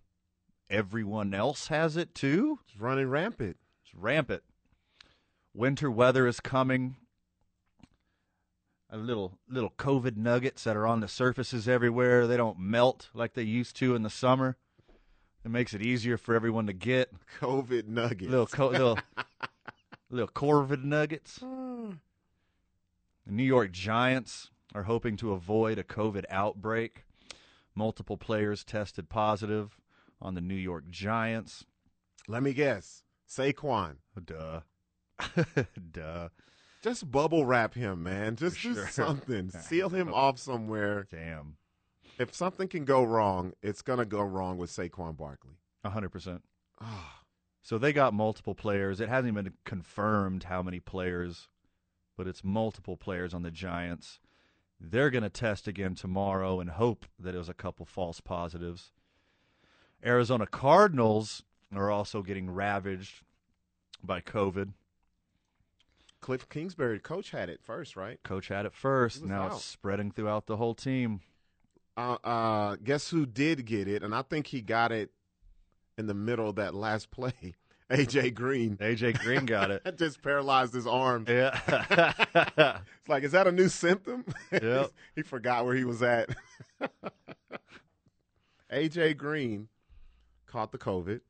everyone 0.68 1.34
else 1.34 1.68
has 1.68 1.96
it 1.96 2.12
too. 2.12 2.58
It's 2.66 2.80
running 2.80 3.08
rampant. 3.08 3.58
It's 3.84 3.94
rampant. 3.94 4.42
Winter 5.54 5.88
weather 5.88 6.26
is 6.26 6.40
coming. 6.40 6.96
A 8.92 8.96
little 8.96 9.38
little 9.48 9.72
COVID 9.78 10.16
nuggets 10.16 10.64
that 10.64 10.76
are 10.76 10.88
on 10.88 10.98
the 10.98 11.06
surfaces 11.06 11.68
everywhere. 11.68 12.26
They 12.26 12.36
don't 12.36 12.58
melt 12.58 13.08
like 13.14 13.34
they 13.34 13.44
used 13.44 13.76
to 13.76 13.94
in 13.94 14.02
the 14.02 14.10
summer. 14.10 14.56
It 15.44 15.50
makes 15.50 15.72
it 15.74 15.82
easier 15.82 16.16
for 16.18 16.34
everyone 16.34 16.66
to 16.66 16.72
get 16.72 17.12
COVID 17.40 17.86
nuggets. 17.88 18.30
little 18.30 18.46
co- 18.46 18.68
little 18.68 18.98
little 20.10 20.28
COVID 20.28 20.84
nuggets. 20.84 21.38
The 21.40 21.96
New 23.26 23.42
York 23.44 23.72
Giants 23.72 24.50
are 24.74 24.82
hoping 24.84 25.16
to 25.18 25.32
avoid 25.32 25.78
a 25.78 25.84
COVID 25.84 26.24
outbreak. 26.30 27.04
Multiple 27.74 28.16
players 28.16 28.64
tested 28.64 29.08
positive 29.08 29.78
on 30.20 30.34
the 30.34 30.40
New 30.40 30.54
York 30.54 30.90
Giants. 30.90 31.64
Let 32.28 32.42
me 32.42 32.52
guess. 32.52 33.02
Saquon. 33.28 33.96
Duh. 34.22 34.60
Duh. 35.92 36.28
Just 36.82 37.10
bubble 37.10 37.44
wrap 37.46 37.74
him, 37.74 38.02
man. 38.02 38.36
Just 38.36 38.58
For 38.58 38.68
do 38.68 38.74
sure. 38.74 38.88
something. 38.88 39.50
Seal 39.62 39.88
him 39.90 40.12
off 40.12 40.38
somewhere. 40.38 41.06
Damn. 41.10 41.56
If 42.20 42.34
something 42.34 42.68
can 42.68 42.84
go 42.84 43.02
wrong, 43.02 43.54
it's 43.62 43.80
gonna 43.80 44.04
go 44.04 44.20
wrong 44.20 44.58
with 44.58 44.70
Saquon 44.70 45.16
Barkley. 45.16 45.56
A 45.82 45.88
hundred 45.88 46.10
percent. 46.10 46.42
Ah, 46.78 47.22
So 47.62 47.78
they 47.78 47.94
got 47.94 48.12
multiple 48.12 48.54
players. 48.54 49.00
It 49.00 49.08
hasn't 49.08 49.32
even 49.32 49.44
been 49.44 49.54
confirmed 49.64 50.44
how 50.44 50.62
many 50.62 50.80
players, 50.80 51.48
but 52.18 52.26
it's 52.26 52.44
multiple 52.44 52.98
players 52.98 53.32
on 53.32 53.42
the 53.42 53.50
Giants. 53.50 54.20
They're 54.78 55.08
going 55.08 55.22
to 55.24 55.30
test 55.30 55.66
again 55.66 55.94
tomorrow 55.94 56.60
and 56.60 56.70
hope 56.70 57.06
that 57.18 57.34
it 57.34 57.38
was 57.38 57.48
a 57.48 57.54
couple 57.54 57.86
false 57.86 58.20
positives. 58.20 58.92
Arizona 60.04 60.46
Cardinals 60.46 61.42
are 61.74 61.90
also 61.90 62.22
getting 62.22 62.50
ravaged 62.50 63.22
by 64.02 64.20
COVID. 64.20 64.72
Cliff 66.20 66.48
Kingsbury, 66.50 66.98
coach 66.98 67.30
had 67.30 67.48
it 67.48 67.60
first, 67.62 67.96
right? 67.96 68.22
Coach 68.22 68.48
had 68.48 68.66
it 68.66 68.74
first. 68.74 69.24
Now 69.24 69.44
out. 69.44 69.52
it's 69.52 69.64
spreading 69.64 70.10
throughout 70.10 70.46
the 70.46 70.56
whole 70.58 70.74
team. 70.74 71.20
Uh, 72.00 72.16
uh, 72.24 72.76
guess 72.82 73.10
who 73.10 73.26
did 73.26 73.66
get 73.66 73.88
it? 73.88 74.02
And 74.02 74.14
I 74.14 74.22
think 74.22 74.46
he 74.46 74.62
got 74.62 74.92
it 74.92 75.10
in 75.98 76.06
the 76.06 76.14
middle 76.14 76.48
of 76.48 76.56
that 76.56 76.74
last 76.74 77.10
play. 77.10 77.32
AJ 77.90 78.34
Green. 78.34 78.76
AJ 78.76 79.18
Green 79.18 79.44
got 79.44 79.70
it. 79.70 79.82
That 79.84 79.98
just 79.98 80.22
paralyzed 80.22 80.72
his 80.72 80.86
arm. 80.86 81.26
Yeah. 81.28 81.58
it's 82.96 83.08
like, 83.08 83.24
is 83.24 83.32
that 83.32 83.46
a 83.48 83.52
new 83.52 83.68
symptom? 83.68 84.24
Yep. 84.52 84.92
he 85.16 85.22
forgot 85.22 85.64
where 85.64 85.74
he 85.74 85.84
was 85.84 86.00
at. 86.02 86.30
AJ 88.72 89.16
Green 89.16 89.68
caught 90.46 90.70
the 90.72 90.78
COVID. 90.78 91.20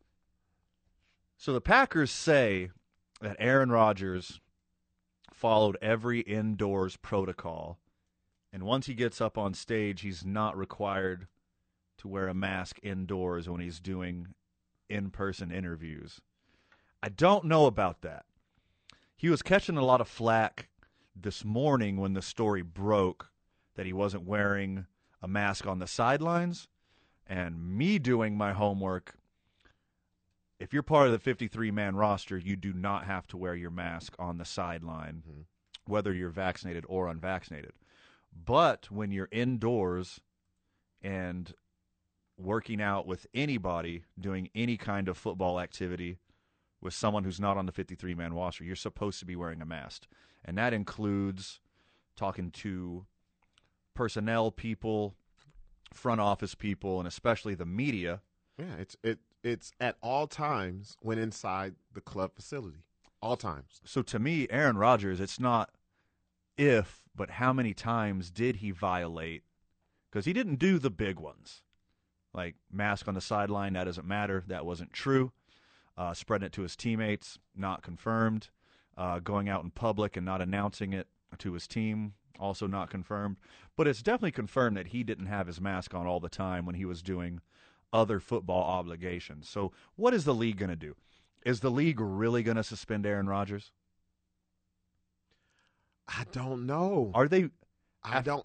So 1.38 1.54
the 1.54 1.60
Packers 1.62 2.10
say 2.10 2.70
that 3.22 3.36
Aaron 3.38 3.70
Rodgers 3.70 4.40
followed 5.32 5.78
every 5.80 6.20
indoors 6.20 6.96
protocol, 6.96 7.78
and 8.52 8.64
once 8.64 8.86
he 8.86 8.94
gets 8.94 9.20
up 9.20 9.38
on 9.38 9.54
stage, 9.54 10.00
he's 10.00 10.24
not 10.24 10.56
required 10.56 11.26
to 11.98 12.08
wear 12.08 12.28
a 12.28 12.34
mask 12.34 12.78
indoors 12.82 13.48
when 13.48 13.60
he's 13.60 13.80
doing 13.80 14.28
in 14.88 15.10
person 15.10 15.52
interviews. 15.52 16.20
I 17.02 17.08
don't 17.08 17.44
know 17.44 17.66
about 17.66 18.02
that. 18.02 18.24
He 19.16 19.28
was 19.28 19.42
catching 19.42 19.76
a 19.76 19.84
lot 19.84 20.00
of 20.00 20.08
flack 20.08 20.68
this 21.14 21.44
morning 21.44 21.98
when 21.98 22.14
the 22.14 22.22
story 22.22 22.62
broke 22.62 23.28
that 23.76 23.86
he 23.86 23.92
wasn't 23.92 24.26
wearing 24.26 24.86
a 25.22 25.28
mask 25.28 25.66
on 25.66 25.78
the 25.78 25.86
sidelines. 25.86 26.68
And 27.26 27.76
me 27.76 27.98
doing 27.98 28.36
my 28.36 28.52
homework, 28.52 29.14
if 30.58 30.72
you're 30.72 30.82
part 30.82 31.06
of 31.06 31.12
the 31.12 31.18
53 31.18 31.70
man 31.70 31.94
roster, 31.94 32.36
you 32.36 32.56
do 32.56 32.72
not 32.72 33.04
have 33.04 33.26
to 33.28 33.36
wear 33.36 33.54
your 33.54 33.70
mask 33.70 34.14
on 34.18 34.38
the 34.38 34.44
sideline, 34.44 35.22
mm-hmm. 35.28 35.40
whether 35.86 36.12
you're 36.12 36.30
vaccinated 36.30 36.84
or 36.88 37.08
unvaccinated. 37.08 37.72
But 38.32 38.90
when 38.90 39.10
you're 39.10 39.28
indoors 39.30 40.20
and 41.02 41.54
working 42.36 42.80
out 42.80 43.06
with 43.06 43.26
anybody, 43.34 44.04
doing 44.18 44.50
any 44.54 44.76
kind 44.76 45.08
of 45.08 45.18
football 45.18 45.60
activity 45.60 46.18
with 46.80 46.94
someone 46.94 47.24
who's 47.24 47.40
not 47.40 47.56
on 47.56 47.66
the 47.66 47.72
53 47.72 48.14
man 48.14 48.32
roster, 48.32 48.64
you're 48.64 48.76
supposed 48.76 49.18
to 49.20 49.26
be 49.26 49.36
wearing 49.36 49.60
a 49.60 49.66
mask. 49.66 50.06
And 50.44 50.56
that 50.56 50.72
includes 50.72 51.60
talking 52.16 52.50
to 52.50 53.06
personnel 53.94 54.50
people, 54.50 55.14
front 55.92 56.20
office 56.20 56.54
people, 56.54 56.98
and 56.98 57.06
especially 57.06 57.54
the 57.54 57.66
media. 57.66 58.22
Yeah, 58.58 58.74
it's 58.78 58.96
it 59.02 59.18
it's 59.42 59.72
at 59.80 59.96
all 60.02 60.26
times 60.26 60.96
when 61.00 61.18
inside 61.18 61.74
the 61.92 62.00
club 62.00 62.32
facility. 62.34 62.84
All 63.22 63.36
times. 63.36 63.82
So 63.84 64.00
to 64.02 64.18
me, 64.18 64.46
Aaron 64.48 64.78
Rodgers, 64.78 65.20
it's 65.20 65.38
not 65.38 65.70
if, 66.60 67.02
but 67.14 67.30
how 67.30 67.52
many 67.52 67.72
times 67.72 68.30
did 68.30 68.56
he 68.56 68.70
violate? 68.70 69.42
Because 70.10 70.26
he 70.26 70.32
didn't 70.32 70.56
do 70.56 70.78
the 70.78 70.90
big 70.90 71.18
ones, 71.18 71.62
like 72.34 72.56
mask 72.70 73.08
on 73.08 73.14
the 73.14 73.20
sideline. 73.20 73.72
That 73.72 73.84
doesn't 73.84 74.06
matter. 74.06 74.44
That 74.46 74.66
wasn't 74.66 74.92
true. 74.92 75.32
Uh, 75.96 76.14
spreading 76.14 76.46
it 76.46 76.52
to 76.52 76.62
his 76.62 76.76
teammates, 76.76 77.38
not 77.56 77.82
confirmed. 77.82 78.50
Uh, 78.96 79.18
going 79.18 79.48
out 79.48 79.64
in 79.64 79.70
public 79.70 80.16
and 80.16 80.26
not 80.26 80.42
announcing 80.42 80.92
it 80.92 81.08
to 81.38 81.52
his 81.54 81.66
team, 81.66 82.12
also 82.38 82.66
not 82.66 82.90
confirmed. 82.90 83.36
But 83.76 83.86
it's 83.86 84.02
definitely 84.02 84.32
confirmed 84.32 84.76
that 84.76 84.88
he 84.88 85.02
didn't 85.02 85.26
have 85.26 85.46
his 85.46 85.60
mask 85.60 85.94
on 85.94 86.06
all 86.06 86.20
the 86.20 86.28
time 86.28 86.66
when 86.66 86.74
he 86.74 86.84
was 86.84 87.02
doing 87.02 87.40
other 87.92 88.20
football 88.20 88.62
obligations. 88.62 89.48
So, 89.48 89.72
what 89.96 90.12
is 90.12 90.24
the 90.24 90.34
league 90.34 90.58
going 90.58 90.70
to 90.70 90.76
do? 90.76 90.96
Is 91.44 91.60
the 91.60 91.70
league 91.70 92.00
really 92.00 92.42
going 92.42 92.56
to 92.56 92.64
suspend 92.64 93.06
Aaron 93.06 93.28
Rodgers? 93.28 93.72
I 96.18 96.24
don't 96.32 96.66
know. 96.66 97.10
Are 97.14 97.28
they? 97.28 97.50
I 98.02 98.20
don't. 98.20 98.44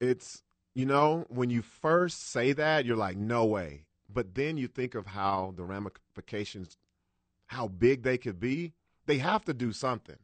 It's 0.00 0.42
you 0.74 0.86
know 0.86 1.24
when 1.28 1.50
you 1.50 1.62
first 1.62 2.28
say 2.30 2.52
that 2.52 2.84
you're 2.84 2.96
like 2.96 3.16
no 3.16 3.44
way, 3.44 3.86
but 4.08 4.34
then 4.34 4.56
you 4.56 4.68
think 4.68 4.94
of 4.94 5.06
how 5.08 5.52
the 5.56 5.64
ramifications, 5.64 6.76
how 7.46 7.68
big 7.68 8.02
they 8.02 8.18
could 8.18 8.38
be. 8.40 8.72
They 9.06 9.18
have 9.18 9.44
to 9.44 9.54
do 9.54 9.72
something. 9.72 10.16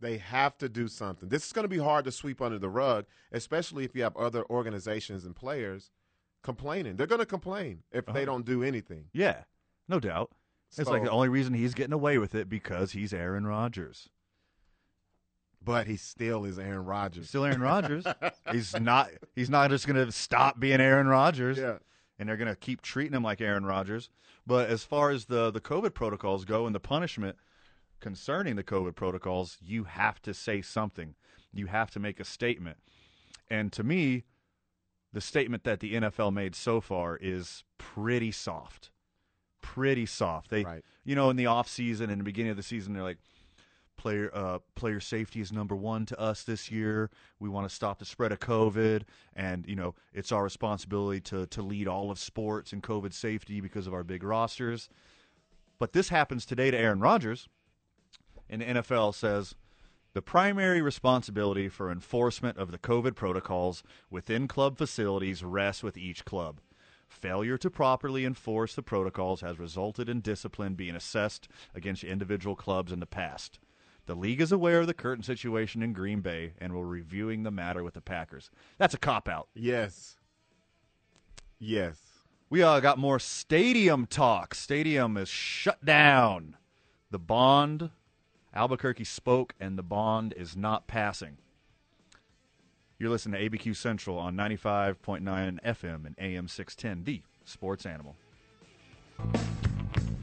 They 0.00 0.18
have 0.18 0.56
to 0.58 0.68
do 0.68 0.86
something. 0.88 1.28
This 1.28 1.46
is 1.46 1.52
going 1.52 1.64
to 1.64 1.68
be 1.68 1.78
hard 1.78 2.04
to 2.04 2.12
sweep 2.12 2.40
under 2.40 2.58
the 2.58 2.68
rug, 2.68 3.06
especially 3.32 3.84
if 3.84 3.94
you 3.96 4.02
have 4.04 4.16
other 4.16 4.44
organizations 4.48 5.24
and 5.24 5.34
players 5.34 5.90
complaining. 6.44 6.96
They're 6.96 7.06
going 7.08 7.18
to 7.20 7.26
complain 7.26 7.82
if 7.90 8.06
they 8.06 8.12
Uh-huh. 8.12 8.24
don't 8.24 8.44
do 8.46 8.62
anything. 8.62 9.06
Yeah, 9.12 9.42
no 9.88 9.98
doubt. 9.98 10.30
It's 10.76 10.88
like 10.88 11.02
the 11.02 11.10
only 11.10 11.28
reason 11.28 11.54
he's 11.54 11.74
getting 11.74 11.92
away 11.92 12.18
with 12.18 12.34
it 12.34 12.48
because 12.48 12.92
he's 12.92 13.12
Aaron 13.12 13.46
Rodgers. 13.46 14.08
But 15.64 15.86
he 15.86 15.96
still 15.96 16.44
is 16.44 16.58
Aaron 16.58 16.84
Rodgers. 16.84 17.28
Still 17.28 17.44
Aaron 17.44 17.60
Rodgers. 17.60 18.04
he's 18.52 18.78
not. 18.78 19.10
He's 19.34 19.50
not 19.50 19.70
just 19.70 19.86
going 19.86 20.04
to 20.06 20.10
stop 20.12 20.58
being 20.60 20.80
Aaron 20.80 21.08
Rodgers. 21.08 21.58
Yeah. 21.58 21.78
And 22.18 22.28
they're 22.28 22.36
going 22.36 22.48
to 22.48 22.56
keep 22.56 22.80
treating 22.82 23.12
him 23.14 23.22
like 23.22 23.40
Aaron 23.40 23.66
Rodgers. 23.66 24.08
But 24.46 24.70
as 24.70 24.82
far 24.84 25.10
as 25.10 25.26
the 25.26 25.50
the 25.50 25.60
COVID 25.60 25.94
protocols 25.94 26.44
go 26.44 26.64
and 26.66 26.74
the 26.74 26.80
punishment 26.80 27.36
concerning 28.00 28.56
the 28.56 28.62
COVID 28.62 28.94
protocols, 28.94 29.58
you 29.60 29.84
have 29.84 30.22
to 30.22 30.32
say 30.32 30.62
something. 30.62 31.14
You 31.52 31.66
have 31.66 31.90
to 31.92 32.00
make 32.00 32.20
a 32.20 32.24
statement. 32.24 32.78
And 33.50 33.72
to 33.72 33.82
me, 33.82 34.24
the 35.12 35.20
statement 35.20 35.64
that 35.64 35.80
the 35.80 35.94
NFL 35.94 36.32
made 36.32 36.54
so 36.54 36.80
far 36.80 37.16
is 37.20 37.64
pretty 37.78 38.30
soft. 38.30 38.90
pretty 39.60 40.06
soft. 40.06 40.50
They, 40.50 40.64
Right. 40.64 40.84
you 41.04 41.14
know, 41.14 41.28
in 41.30 41.36
the 41.36 41.46
off 41.46 41.68
season 41.68 42.08
and 42.10 42.20
the 42.20 42.24
beginning 42.24 42.50
of 42.50 42.56
the 42.56 42.62
season, 42.62 42.94
they're 42.94 43.02
like, 43.02 43.18
player 43.98 44.30
uh, 44.32 44.60
player 44.74 45.00
safety 45.00 45.40
is 45.40 45.52
number 45.52 45.76
one 45.76 46.06
to 46.06 46.18
us 46.18 46.42
this 46.44 46.70
year. 46.70 47.10
We 47.38 47.50
want 47.50 47.68
to 47.68 47.74
stop 47.74 47.98
the 47.98 48.06
spread 48.06 48.32
of 48.32 48.40
COVID, 48.40 49.02
and 49.36 49.66
you 49.66 49.76
know, 49.76 49.94
it's 50.14 50.32
our 50.32 50.44
responsibility 50.44 51.20
to 51.22 51.46
to 51.48 51.60
lead 51.62 51.86
all 51.86 52.10
of 52.10 52.18
sports 52.18 52.72
and 52.72 52.82
COVID 52.82 53.12
safety 53.12 53.60
because 53.60 53.86
of 53.86 53.92
our 53.92 54.04
big 54.04 54.22
rosters. 54.22 54.88
But 55.78 55.92
this 55.92 56.08
happens 56.08 56.46
today 56.46 56.70
to 56.70 56.78
Aaron 56.78 57.00
Rodgers, 57.00 57.48
and 58.48 58.62
the 58.62 58.66
NFL 58.66 59.14
says. 59.14 59.54
The 60.14 60.22
primary 60.22 60.80
responsibility 60.80 61.68
for 61.68 61.92
enforcement 61.92 62.56
of 62.56 62.72
the 62.72 62.78
COVID 62.78 63.14
protocols 63.14 63.84
within 64.10 64.48
club 64.48 64.78
facilities 64.78 65.44
rests 65.44 65.82
with 65.82 65.98
each 65.98 66.24
club. 66.24 66.60
Failure 67.08 67.58
to 67.58 67.70
properly 67.70 68.24
enforce 68.24 68.74
the 68.74 68.82
protocols 68.82 69.42
has 69.42 69.58
resulted 69.58 70.08
in 70.08 70.20
discipline 70.20 70.74
being 70.74 70.96
assessed 70.96 71.46
against 71.74 72.02
individual 72.02 72.56
clubs 72.56 72.90
in 72.90 73.00
the 73.00 73.06
past. 73.06 73.58
The 74.08 74.14
league 74.14 74.40
is 74.40 74.52
aware 74.52 74.80
of 74.80 74.86
the 74.86 74.94
current 74.94 75.26
situation 75.26 75.82
in 75.82 75.92
Green 75.92 76.22
Bay 76.22 76.54
and 76.58 76.72
will 76.72 76.82
reviewing 76.82 77.42
the 77.42 77.50
matter 77.50 77.82
with 77.82 77.92
the 77.92 78.00
Packers. 78.00 78.50
That's 78.78 78.94
a 78.94 78.98
cop 78.98 79.28
out. 79.28 79.48
Yes. 79.52 80.16
Yes. 81.58 81.98
We 82.48 82.62
uh, 82.62 82.80
got 82.80 82.96
more 82.96 83.18
stadium 83.18 84.06
talk. 84.06 84.54
Stadium 84.54 85.18
is 85.18 85.28
shut 85.28 85.84
down. 85.84 86.56
The 87.10 87.18
bond, 87.18 87.90
Albuquerque 88.54 89.04
spoke, 89.04 89.52
and 89.60 89.76
the 89.76 89.82
bond 89.82 90.32
is 90.38 90.56
not 90.56 90.86
passing. 90.86 91.36
You're 92.98 93.10
listening 93.10 93.38
to 93.38 93.58
ABQ 93.58 93.76
Central 93.76 94.18
on 94.18 94.34
95.9 94.34 95.62
FM 95.62 96.06
and 96.06 96.14
AM 96.18 96.48
610, 96.48 97.04
the 97.04 97.22
sports 97.44 97.84
animal. 97.84 98.16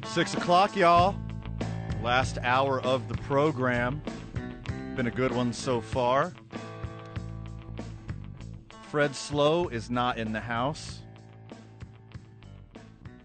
Six 0.06 0.34
o'clock, 0.34 0.76
y'all. 0.76 1.16
Last 2.06 2.38
hour 2.44 2.80
of 2.82 3.08
the 3.08 3.16
program. 3.24 4.00
Been 4.96 5.08
a 5.08 5.12
good 5.12 5.32
one 5.32 5.52
so 5.52 5.82
far. 5.82 6.36
Fred 8.92 9.16
Slow 9.16 9.70
is 9.70 9.90
not 9.90 10.20
in 10.20 10.32
the 10.32 10.40
house. 10.40 11.00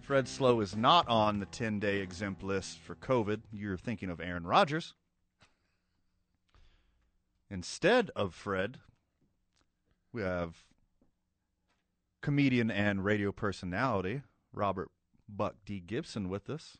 Fred 0.00 0.26
Slow 0.26 0.60
is 0.60 0.74
not 0.74 1.06
on 1.10 1.40
the 1.40 1.44
10 1.44 1.78
day 1.78 1.98
exempt 1.98 2.42
list 2.42 2.78
for 2.78 2.94
COVID. 2.94 3.42
You're 3.52 3.76
thinking 3.76 4.08
of 4.08 4.18
Aaron 4.18 4.46
Rodgers. 4.46 4.94
Instead 7.50 8.10
of 8.16 8.34
Fred, 8.34 8.78
we 10.10 10.22
have 10.22 10.56
comedian 12.22 12.70
and 12.70 13.04
radio 13.04 13.30
personality 13.30 14.22
Robert 14.54 14.90
Buck 15.28 15.56
D. 15.66 15.80
Gibson 15.80 16.30
with 16.30 16.48
us, 16.48 16.78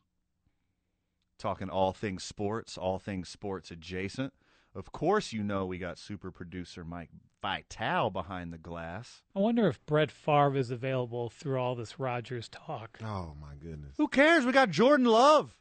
talking 1.41 1.69
all 1.69 1.93
things 1.93 2.23
sports, 2.23 2.79
all 2.79 2.99
things 2.99 3.29
sports 3.29 3.71
adjacent. 3.71 4.33
Of 4.75 4.93
course, 4.93 5.33
you 5.33 5.43
know 5.43 5.67
we 5.67 5.79
got 5.79 5.99
super 5.99 6.31
producer 6.31 6.85
Mike 6.85 7.11
Vital 7.43 8.11
behind 8.11 8.53
the 8.53 8.59
glass. 8.59 9.23
I 9.35 9.41
wonder 9.41 9.67
if 9.67 9.85
Brett 9.85 10.13
Favre 10.13 10.57
is 10.57 10.71
available 10.71 11.29
through 11.29 11.59
all 11.59 11.75
this 11.75 11.99
Rodgers 11.99 12.49
talk. 12.49 12.99
Oh 13.03 13.35
my 13.41 13.55
goodness. 13.61 13.95
Who 13.97 14.07
cares? 14.07 14.45
We 14.45 14.53
got 14.53 14.71
Jordan 14.71 15.07
Love. 15.07 15.57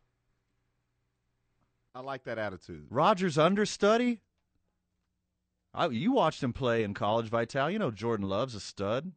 I 1.96 2.02
like 2.02 2.26
that 2.26 2.38
attitude. 2.38 2.86
Rodgers 2.92 3.38
understudy. 3.38 4.22
I, 5.74 5.88
you 5.88 6.12
watched 6.12 6.44
him 6.44 6.54
play 6.54 6.84
in 6.84 6.94
college, 6.94 7.30
Vital. 7.30 7.70
You 7.70 7.80
know 7.80 7.92
Jordan 7.92 8.28
Love's 8.28 8.56
a 8.56 8.60
stud. 8.60 9.12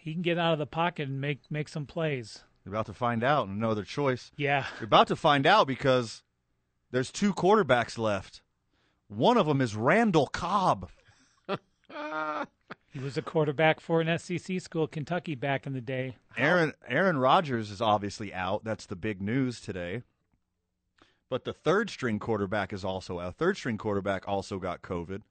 He 0.00 0.12
can 0.12 0.22
get 0.22 0.38
out 0.38 0.52
of 0.52 0.58
the 0.58 0.66
pocket 0.66 1.08
and 1.08 1.20
make 1.20 1.42
make 1.48 1.68
some 1.68 1.86
plays. 1.86 2.42
You're 2.64 2.74
about 2.74 2.86
to 2.86 2.94
find 2.94 3.22
out 3.22 3.48
and 3.48 3.58
no 3.58 3.70
other 3.70 3.84
choice. 3.84 4.30
Yeah. 4.36 4.66
You're 4.80 4.86
about 4.86 5.08
to 5.08 5.16
find 5.16 5.46
out 5.46 5.66
because 5.66 6.22
there's 6.90 7.10
two 7.10 7.34
quarterbacks 7.34 7.98
left. 7.98 8.42
One 9.08 9.36
of 9.36 9.46
them 9.46 9.60
is 9.60 9.76
Randall 9.76 10.26
Cobb. 10.26 10.90
He 12.94 13.00
was 13.00 13.16
a 13.16 13.22
quarterback 13.22 13.80
for 13.80 14.00
an 14.00 14.18
SEC 14.20 14.60
school, 14.60 14.86
Kentucky, 14.86 15.34
back 15.34 15.66
in 15.66 15.72
the 15.72 15.80
day. 15.80 16.16
Aaron 16.36 16.74
Aaron 16.86 17.18
Rodgers 17.18 17.72
is 17.72 17.80
obviously 17.80 18.32
out. 18.32 18.62
That's 18.62 18.86
the 18.86 18.94
big 18.94 19.20
news 19.20 19.60
today. 19.60 20.02
But 21.28 21.44
the 21.44 21.52
third 21.52 21.90
string 21.90 22.20
quarterback 22.20 22.72
is 22.72 22.84
also 22.84 23.18
out. 23.18 23.34
Third 23.34 23.56
string 23.56 23.78
quarterback 23.78 24.28
also 24.28 24.60
got 24.60 24.82
COVID. 24.82 25.22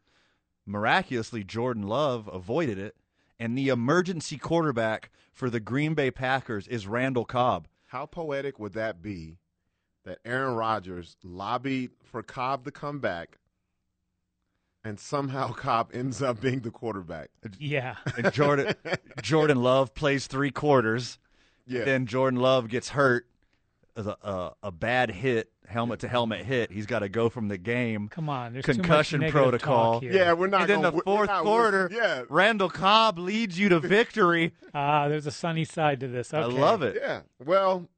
Miraculously, 0.66 1.46
Jordan 1.46 1.84
Love 1.84 2.28
avoided 2.28 2.78
it. 2.78 2.98
And 3.44 3.58
the 3.58 3.68
emergency 3.68 4.38
quarterback 4.38 5.12
for 5.34 5.50
the 5.50 5.60
Green 5.60 5.96
Bay 5.96 6.12
Packers 6.12 6.66
is 6.66 6.88
Randall 6.88 7.26
Cobb. 7.26 7.68
How 7.88 8.06
poetic 8.06 8.58
would 8.58 8.72
that 8.72 9.02
be 9.02 9.36
that 10.06 10.20
Aaron 10.24 10.56
Rodgers 10.56 11.18
lobbied 11.26 11.92
for 12.06 12.24
Cobb 12.24 12.64
to 12.64 12.72
come 12.72 13.00
back 13.00 13.40
and 14.82 14.98
somehow 14.98 15.52
Cobb 15.52 15.92
ends 15.94 16.22
up 16.22 16.40
being 16.40 16.62
the 16.62 16.72
quarterback? 16.72 17.32
Yeah. 17.60 17.98
And 18.16 18.32
Jordan 18.32 18.76
Jordan 19.22 19.62
Love 19.62 19.94
plays 19.94 20.26
three 20.28 20.52
quarters. 20.52 21.20
Yeah. 21.68 21.84
Then 21.84 22.06
Jordan 22.06 22.40
Love 22.40 22.70
gets 22.70 22.90
hurt. 22.90 23.28
A, 23.98 24.16
a, 24.24 24.54
a 24.64 24.72
bad 24.72 25.12
hit, 25.12 25.52
helmet 25.74 26.00
to 26.02 26.08
helmet 26.08 26.46
hit. 26.46 26.72
He's 26.72 26.86
got 26.86 27.00
to 27.00 27.10
go 27.10 27.28
from 27.30 27.50
the 27.50 27.58
game. 27.58 28.08
Come 28.08 28.30
on, 28.30 28.54
there's 28.54 28.64
too 28.66 28.72
much 28.74 28.82
concussion 28.82 29.30
protocol. 29.30 29.94
talk 29.96 30.04
here. 30.04 30.14
Yeah, 30.14 30.34
we're 30.34 30.48
not 30.48 30.62
And 30.62 30.70
then 30.70 30.82
gonna- 30.84 30.96
the 30.96 31.02
fourth 31.04 31.28
not- 31.28 31.44
quarter, 31.44 31.90
yeah. 31.92 32.24
Randall 32.30 32.70
Cobb 32.70 33.20
leads 33.20 33.60
you 33.60 33.68
to 33.70 33.80
victory. 33.82 34.54
Ah, 34.74 35.10
there's 35.10 35.28
a 35.28 35.32
sunny 35.32 35.66
side 35.66 36.00
to 36.00 36.08
this. 36.08 36.34
Okay. 36.34 36.42
I 36.42 36.46
love 36.46 36.82
it. 36.84 36.96
Yeah. 37.02 37.22
Well, 37.44 37.90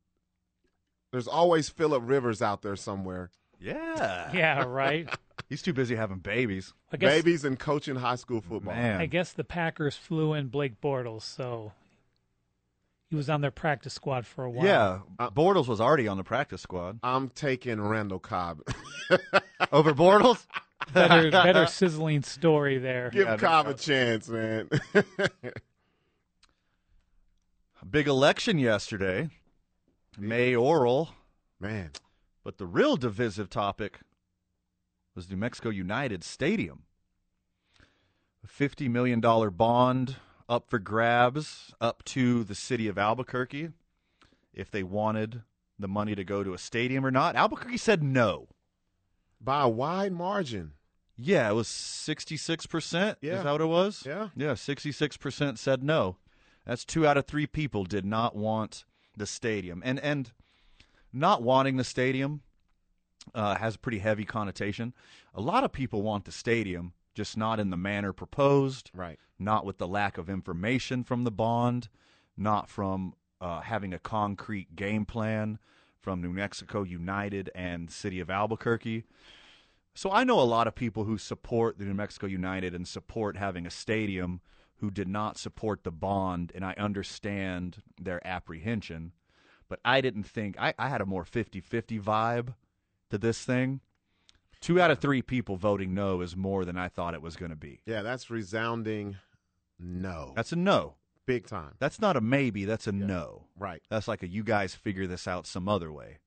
there's 1.12 1.28
always 1.28 1.70
Philip 1.70 2.04
Rivers 2.06 2.42
out 2.42 2.62
there 2.62 2.76
somewhere. 2.76 3.30
Yeah. 3.60 4.32
Yeah, 4.34 4.64
right. 4.68 5.08
He's 5.50 5.62
too 5.62 5.74
busy 5.74 5.96
having 5.96 6.18
babies. 6.20 6.74
Guess 6.98 7.12
Babies 7.12 7.46
and 7.46 7.60
coaching 7.60 7.96
high 7.96 8.16
school 8.16 8.42
football. 8.42 8.74
Man. 8.74 9.00
I 9.00 9.06
guess 9.06 9.32
the 9.34 9.44
Packers 9.44 9.96
flew 9.96 10.34
in 10.34 10.48
Blake 10.48 10.80
Bortles, 10.82 11.22
so 11.24 11.72
he 13.10 13.16
was 13.16 13.30
on 13.30 13.42
their 13.42 13.52
practice 13.52 13.94
squad 13.94 14.26
for 14.26 14.44
a 14.44 14.50
while. 14.50 14.66
Yeah. 14.66 15.00
Uh, 15.20 15.30
Bortles 15.30 15.68
was 15.68 15.80
already 15.80 16.08
on 16.08 16.18
the 16.18 16.24
practice 16.24 16.62
squad. 16.62 17.00
I'm 17.04 17.30
taking 17.30 17.80
Randall 17.82 18.20
Cobb. 18.20 18.62
Over 19.72 19.94
Bortles? 19.94 20.46
Better, 20.94 21.32
better 21.32 21.66
sizzling 21.68 22.22
story 22.22 22.78
there. 22.78 23.10
Give 23.12 23.28
Yeah, 23.28 23.38
Cobb 23.38 23.66
a 23.68 23.74
chance, 23.74 24.30
man. 24.30 24.70
Big 27.90 28.08
election 28.08 28.60
yesterday. 28.60 29.30
Mayoral. 30.18 31.10
man. 31.60 31.92
But 32.44 32.58
the 32.60 32.68
real 32.68 32.98
divisive 32.98 33.50
topic 33.50 34.00
was 35.16 35.28
New 35.30 35.38
Mexico 35.38 35.70
United 35.70 36.24
Stadium. 36.24 36.84
A 38.44 38.48
$50 38.48 38.88
million 38.90 39.20
bond 39.20 40.18
up 40.48 40.70
for 40.70 40.80
grabs 40.80 41.74
up 41.82 42.04
to 42.06 42.44
the 42.44 42.56
city 42.56 42.88
of 42.88 42.98
Albuquerque 42.98 43.70
if 44.54 44.72
they 44.72 44.84
wanted 44.84 45.42
the 45.78 45.88
money 45.88 46.16
to 46.16 46.24
go 46.24 46.44
to 46.44 46.54
a 46.54 46.58
stadium 46.58 47.06
or 47.06 47.12
not. 47.12 47.36
Albuquerque 47.36 47.78
said 47.78 48.04
no. 48.04 48.48
By 49.42 49.64
a 49.64 49.70
wide 49.70 50.14
margin. 50.14 50.74
Yeah, 51.18 51.50
it 51.50 51.54
was 51.54 51.68
66%. 51.68 53.18
Yeah. 53.22 53.38
Is 53.38 53.44
that 53.44 53.52
what 53.52 53.62
it 53.62 53.66
was? 53.66 54.04
Yeah. 54.06 54.30
Yeah, 54.36 54.54
66% 54.54 55.58
said 55.58 55.84
no. 55.84 56.18
That's 56.66 56.86
two 56.86 57.06
out 57.06 57.18
of 57.18 57.26
three 57.26 57.48
people 57.48 57.84
did 57.84 58.06
not 58.06 58.36
want 58.36 58.86
the 59.16 59.28
stadium. 59.28 59.82
And 59.86 60.00
and 60.00 60.32
not 61.14 61.42
wanting 61.42 61.78
the 61.78 61.84
stadium 61.84 62.42
uh, 63.34 63.56
has 63.56 63.76
a 63.76 63.80
pretty 63.80 64.00
heavy 64.00 64.26
connotation. 64.26 64.94
A 65.34 65.42
lot 65.42 65.64
of 65.64 65.72
people 65.72 66.02
want 66.02 66.26
the 66.26 66.32
stadium, 66.32 66.94
just 67.16 67.36
not 67.38 67.60
in 67.60 67.72
the 67.72 67.78
manner 67.78 68.14
proposed, 68.14 68.92
Right. 68.94 69.18
not 69.40 69.66
with 69.66 69.80
the 69.80 69.88
lack 69.88 70.18
of 70.20 70.30
information 70.30 71.04
from 71.04 71.24
the 71.24 71.32
bond, 71.32 71.90
not 72.38 72.70
from 72.70 73.16
uh, 73.42 73.62
having 73.62 73.94
a 73.94 74.00
concrete 74.00 74.76
game 74.76 75.06
plan 75.06 75.58
from 76.00 76.22
New 76.22 76.32
Mexico 76.32 76.84
United 76.84 77.50
and 77.56 77.90
City 77.90 78.20
of 78.20 78.30
Albuquerque. 78.30 79.06
So 79.96 80.12
I 80.12 80.24
know 80.26 80.40
a 80.40 80.44
lot 80.44 80.68
of 80.68 80.76
people 80.76 81.06
who 81.06 81.18
support 81.18 81.80
the 81.80 81.86
New 81.86 81.94
Mexico 81.94 82.28
United 82.28 82.76
and 82.76 82.88
support 82.88 83.38
having 83.38 83.66
a 83.66 83.72
stadium 83.72 84.42
who 84.80 84.92
did 84.92 85.08
not 85.08 85.38
support 85.38 85.84
the 85.84 85.92
bond, 85.92 86.52
and 86.54 86.66
I 86.66 86.74
understand 86.78 87.78
their 88.00 88.26
apprehension. 88.28 89.14
But 89.70 89.80
I 89.86 90.02
didn't 90.02 90.24
think 90.26 90.60
I, 90.60 90.74
I 90.78 90.90
had 90.90 91.00
a 91.02 91.06
more 91.06 91.24
50-50 91.24 92.02
vibe 92.02 92.56
to 93.10 93.18
this 93.18 93.44
thing. 93.46 93.80
Two 94.66 94.82
out 94.82 94.90
of 94.90 94.98
three 94.98 95.22
people 95.22 95.58
voting 95.58 95.94
no 95.94 96.22
is 96.22 96.36
more 96.36 96.66
than 96.66 96.76
I 96.76 96.88
thought 96.88 97.14
it 97.14 97.22
was 97.22 97.36
going 97.36 97.52
to 97.52 97.56
be. 97.56 97.82
Yeah, 97.86 98.02
that's 98.02 98.32
resounding 98.32 99.18
no. 99.78 100.34
That's 100.36 100.54
a 100.54 100.56
no. 100.56 100.96
big 101.28 101.46
time. 101.46 101.76
That's 101.78 102.02
not 102.02 102.18
a 102.18 102.22
maybe. 102.22 102.66
That's 102.66 102.88
a 102.88 102.92
no. 102.92 103.44
Right. 103.56 103.84
That's 103.92 104.08
like 104.08 104.24
a 104.24 104.28
you 104.28 104.44
guys 104.44 104.74
figure 104.74 105.06
this 105.06 105.28
out 105.28 105.46
some 105.46 105.70
other 105.70 105.92
way. 105.92 106.18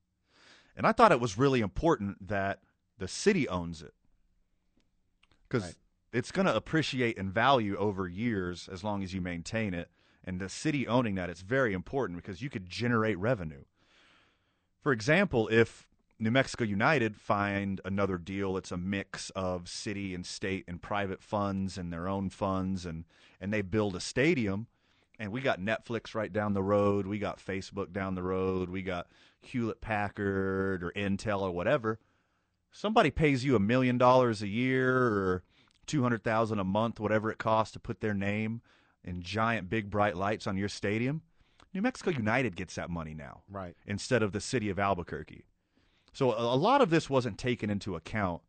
And 0.76 0.86
I 0.86 0.92
thought 0.92 1.10
it 1.10 1.18
was 1.18 1.36
really 1.36 1.58
important 1.58 2.28
that 2.28 2.60
the 2.96 3.08
city 3.08 3.48
owns 3.48 3.82
it 3.82 3.94
because 5.48 5.64
Right. 5.64 5.74
it's 6.12 6.30
going 6.30 6.46
to 6.46 6.54
appreciate 6.54 7.16
in 7.18 7.32
value 7.32 7.74
over 7.76 8.06
years 8.06 8.68
as 8.70 8.84
long 8.84 9.02
as 9.02 9.12
you 9.12 9.20
maintain 9.20 9.74
it. 9.74 9.90
And 10.22 10.40
the 10.40 10.48
city 10.48 10.86
owning 10.86 11.16
that, 11.16 11.28
it's 11.28 11.40
very 11.40 11.72
important 11.72 12.22
because 12.22 12.40
you 12.40 12.50
could 12.50 12.68
generate 12.68 13.18
revenue. 13.18 13.64
For 14.80 14.92
example, 14.92 15.48
if 15.48 15.87
New 16.20 16.30
Mexico 16.32 16.64
United 16.64 17.16
find 17.16 17.80
another 17.84 18.18
deal 18.18 18.56
it's 18.56 18.72
a 18.72 18.76
mix 18.76 19.30
of 19.30 19.68
city 19.68 20.14
and 20.14 20.26
state 20.26 20.64
and 20.66 20.82
private 20.82 21.22
funds 21.22 21.78
and 21.78 21.92
their 21.92 22.08
own 22.08 22.28
funds 22.28 22.84
and 22.84 23.04
and 23.40 23.52
they 23.52 23.62
build 23.62 23.94
a 23.94 24.00
stadium 24.00 24.66
and 25.18 25.32
we 25.32 25.40
got 25.40 25.60
Netflix 25.60 26.14
right 26.14 26.32
down 26.32 26.54
the 26.54 26.62
road, 26.62 27.06
we 27.06 27.18
got 27.18 27.44
Facebook 27.44 27.92
down 27.92 28.14
the 28.14 28.22
road, 28.22 28.68
we 28.68 28.82
got 28.82 29.08
Hewlett 29.40 29.80
Packard 29.80 30.82
or 30.82 30.92
Intel 30.92 31.40
or 31.40 31.50
whatever. 31.50 31.98
Somebody 32.70 33.10
pays 33.10 33.44
you 33.44 33.56
a 33.56 33.60
million 33.60 33.98
dollars 33.98 34.42
a 34.42 34.48
year 34.48 34.96
or 34.96 35.42
200,000 35.86 36.58
a 36.58 36.64
month 36.64 37.00
whatever 37.00 37.30
it 37.30 37.38
costs 37.38 37.72
to 37.72 37.80
put 37.80 38.00
their 38.00 38.14
name 38.14 38.60
in 39.02 39.22
giant 39.22 39.70
big 39.70 39.90
bright 39.90 40.16
lights 40.16 40.46
on 40.46 40.56
your 40.56 40.68
stadium. 40.68 41.22
New 41.74 41.82
Mexico 41.82 42.10
United 42.10 42.56
gets 42.56 42.74
that 42.74 42.90
money 42.90 43.14
now. 43.14 43.42
Right. 43.50 43.74
Instead 43.86 44.22
of 44.22 44.32
the 44.32 44.40
city 44.40 44.70
of 44.70 44.78
Albuquerque. 44.78 45.44
So 46.18 46.34
a, 46.36 46.58
lot 46.58 46.80
of 46.80 46.90
this 46.90 47.08
wasn't 47.08 47.38
taken 47.38 47.70
into 47.70 47.94
account 47.94 48.42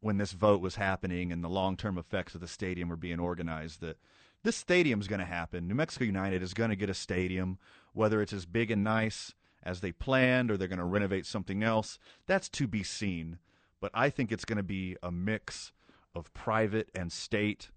when 0.00 0.18
this 0.18 0.32
vote 0.32 0.60
was 0.60 0.74
happening 0.74 1.32
and 1.32 1.42
the 1.42 1.48
long-term 1.48 1.96
effects 1.96 2.34
of 2.34 2.42
the 2.42 2.46
stadium 2.46 2.90
were 2.90 2.98
being 2.98 3.18
organized 3.18 3.80
that 3.80 3.96
this 4.42 4.56
stadium's 4.56 5.08
going 5.08 5.20
to 5.20 5.24
happen. 5.24 5.66
New 5.66 5.74
Mexico 5.74 6.04
United 6.04 6.42
is 6.42 6.52
going 6.52 6.68
to 6.68 6.76
get 6.76 6.90
a 6.90 6.92
stadium 6.92 7.58
whether 7.94 8.20
it's 8.20 8.34
as 8.34 8.44
big 8.44 8.70
and 8.70 8.84
nice 8.84 9.32
as 9.62 9.80
they 9.80 9.90
planned 9.90 10.50
or 10.50 10.58
they're 10.58 10.68
going 10.68 10.78
to 10.78 10.84
renovate 10.84 11.24
something 11.24 11.62
else. 11.62 11.98
That's 12.26 12.50
to 12.50 12.66
be 12.66 12.82
seen. 12.82 13.38
But 13.80 13.90
I 13.94 14.10
think 14.10 14.30
it's 14.30 14.44
going 14.44 14.58
to 14.58 14.62
be 14.62 14.98
a 15.02 15.10
mix 15.10 15.72
of 16.14 16.30
private 16.34 16.90
and 16.94 17.10
state 17.10 17.70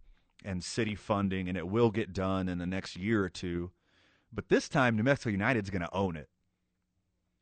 and 0.44 0.62
city 0.62 0.96
funding 0.96 1.48
and 1.48 1.58
it 1.58 1.70
will 1.70 1.92
get 1.92 2.12
done 2.12 2.50
in 2.50 2.58
the 2.58 2.68
next 2.68 2.98
year 2.98 3.24
or 3.24 3.30
two. 3.30 3.72
But 4.34 4.50
this 4.50 4.68
time 4.68 4.98
New 4.98 5.04
Mexico 5.04 5.30
United's 5.30 5.70
going 5.70 5.84
to 5.84 5.94
own 5.96 6.18
it. 6.18 6.28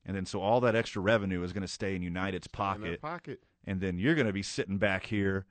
And 0.06 0.16
then 0.16 0.26
so 0.26 0.42
all 0.42 0.62
that 0.62 0.76
extra 0.76 1.02
revenue 1.02 1.44
is 1.44 1.52
going 1.54 1.64
to 1.64 1.68
stay 1.68 1.96
in 1.96 2.04
United's 2.04 2.48
pocket. 2.48 3.02
pocket. 3.02 3.42
And 3.66 3.82
then 3.82 3.98
you're 3.98 4.16
going 4.16 4.28
to 4.28 4.34
be 4.34 4.44
sitting 4.44 4.78
back 4.78 5.06
here. 5.08 5.46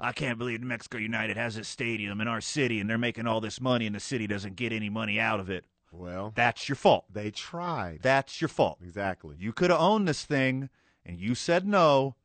I 0.00 0.12
can't 0.12 0.38
believe 0.38 0.62
Mexico 0.62 0.98
United 0.98 1.36
has 1.36 1.56
a 1.56 1.64
stadium 1.64 2.20
in 2.20 2.28
our 2.28 2.40
city 2.40 2.80
and 2.80 2.88
they're 2.88 2.96
making 2.96 3.26
all 3.26 3.40
this 3.40 3.60
money 3.60 3.86
and 3.86 3.94
the 3.94 4.00
city 4.00 4.26
doesn't 4.26 4.56
get 4.56 4.72
any 4.72 4.88
money 4.88 5.18
out 5.18 5.40
of 5.40 5.50
it. 5.50 5.64
Well, 5.90 6.32
that's 6.34 6.68
your 6.68 6.76
fault. 6.76 7.06
They 7.12 7.30
tried. 7.30 8.00
That's 8.02 8.40
your 8.40 8.48
fault. 8.48 8.78
Exactly. 8.82 9.36
You 9.38 9.52
could 9.52 9.70
have 9.70 9.80
owned 9.80 10.06
this 10.06 10.24
thing 10.24 10.70
and 11.04 11.18
you 11.18 11.34
said 11.34 11.66
no, 11.66 12.16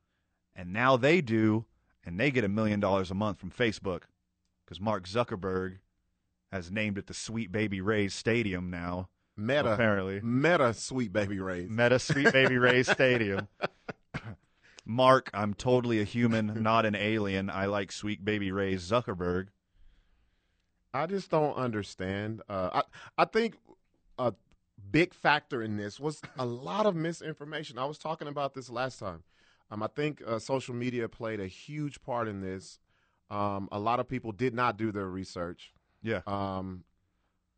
and 0.56 0.74
now 0.74 0.98
they 0.98 1.22
do, 1.22 1.66
and 2.06 2.20
they 2.20 2.32
get 2.32 2.44
a 2.44 2.50
million 2.50 2.80
dollars 2.80 3.10
a 3.10 3.16
month 3.16 3.40
from 3.40 3.50
Facebook 3.50 4.04
because 4.64 4.82
Mark 4.82 5.08
Zuckerberg 5.08 5.78
has 6.52 6.70
named 6.70 6.98
it 6.98 7.08
the 7.08 7.14
Sweet 7.14 7.52
Baby 7.52 7.82
Rays 7.82 8.14
Stadium 8.14 8.70
now. 8.70 9.10
Meta 9.36 9.74
apparently. 9.74 10.22
Meta 10.22 10.74
Sweet 10.74 11.12
Baby 11.12 11.40
Rays. 11.40 11.70
Meta 11.70 12.00
Sweet 12.00 12.32
Baby 12.32 12.58
Rays 12.58 12.88
Stadium. 12.92 13.48
Mark, 14.86 15.30
I'm 15.34 15.54
totally 15.54 16.02
a 16.02 16.04
human, 16.04 16.62
not 16.62 16.86
an 16.86 16.96
alien. 16.96 17.50
I 17.50 17.66
like 17.66 17.92
Sweet 17.92 18.24
Baby 18.24 18.52
Rays 18.52 18.84
Zuckerberg. 18.90 19.48
I 20.94 21.08
just 21.08 21.32
don't 21.32 21.56
understand. 21.56 22.42
Uh, 22.48 22.82
I 23.18 23.24
I 23.24 23.26
think 23.26 23.58
a 24.20 24.34
big 24.92 25.14
factor 25.14 25.64
in 25.64 25.78
this 25.78 26.00
was 26.00 26.22
a 26.38 26.46
lot 26.46 26.86
of 26.86 26.96
misinformation. 26.96 27.80
I 27.80 27.86
was 27.86 27.98
talking 27.98 28.28
about 28.28 28.54
this 28.54 28.70
last 28.70 29.00
time. 29.00 29.24
Um, 29.72 29.82
I 29.82 29.88
think 29.88 30.22
uh, 30.26 30.38
social 30.38 30.76
media 30.76 31.10
played 31.10 31.40
a 31.40 31.48
huge 31.48 32.02
part 32.04 32.28
in 32.28 32.42
this. 32.42 32.80
Um, 33.32 33.70
a 33.72 33.80
lot 33.80 34.00
of 34.00 34.08
people 34.08 34.32
did 34.32 34.54
not 34.54 34.78
do 34.78 34.92
their 34.92 35.08
research. 35.08 35.74
Yeah. 36.04 36.22
Um, 36.28 36.84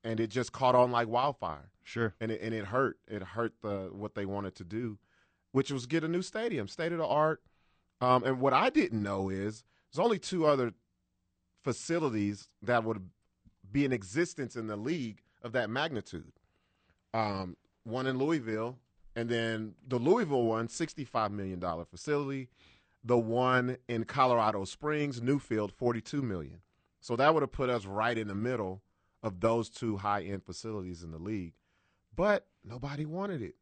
and 0.05 0.19
it 0.19 0.27
just 0.27 0.53
caught 0.53 0.75
on 0.75 0.91
like 0.91 1.09
wildfire. 1.09 1.71
Sure. 1.83 2.13
And 2.21 2.31
it, 2.31 2.39
and 2.41 2.53
it 2.53 2.65
hurt. 2.65 2.99
It 3.07 3.21
hurt 3.21 3.53
the 3.61 3.89
what 3.91 4.15
they 4.15 4.25
wanted 4.25 4.55
to 4.55 4.63
do, 4.63 4.99
which 5.51 5.71
was 5.71 5.87
get 5.87 6.03
a 6.03 6.07
new 6.07 6.21
stadium, 6.21 6.67
state 6.67 6.93
of 6.93 6.99
the 6.99 7.05
art. 7.05 7.41
Um, 7.99 8.23
and 8.23 8.39
what 8.39 8.53
I 8.53 8.69
didn't 8.69 9.01
know 9.01 9.29
is 9.29 9.63
there's 9.91 10.03
only 10.03 10.19
two 10.19 10.45
other 10.45 10.73
facilities 11.63 12.49
that 12.61 12.83
would 12.83 13.09
be 13.71 13.83
in 13.83 13.91
existence 13.91 14.55
in 14.55 14.67
the 14.67 14.77
league 14.77 15.21
of 15.41 15.51
that 15.53 15.69
magnitude. 15.69 16.33
Um, 17.13 17.57
one 17.83 18.05
in 18.05 18.17
Louisville, 18.19 18.77
and 19.15 19.29
then 19.29 19.73
the 19.87 19.97
Louisville 19.97 20.43
one, 20.43 20.67
$65 20.67 21.31
million 21.31 21.63
facility. 21.89 22.49
The 23.03 23.17
one 23.17 23.77
in 23.87 24.03
Colorado 24.03 24.65
Springs, 24.65 25.21
Newfield, 25.21 25.71
42 25.71 26.21
million. 26.21 26.61
So 26.99 27.15
that 27.15 27.33
would 27.33 27.43
have 27.43 27.51
put 27.51 27.69
us 27.69 27.85
right 27.85 28.17
in 28.17 28.27
the 28.27 28.35
middle 28.35 28.81
of 29.25 29.41
those 29.41 29.69
two 29.69 29.97
high 29.97 30.21
end 30.23 30.43
facilities 30.45 31.03
in 31.03 31.11
the 31.11 31.17
league. 31.17 31.53
But 32.15 32.45
nobody 32.63 33.05
wanted 33.05 33.41
it. 33.41 33.55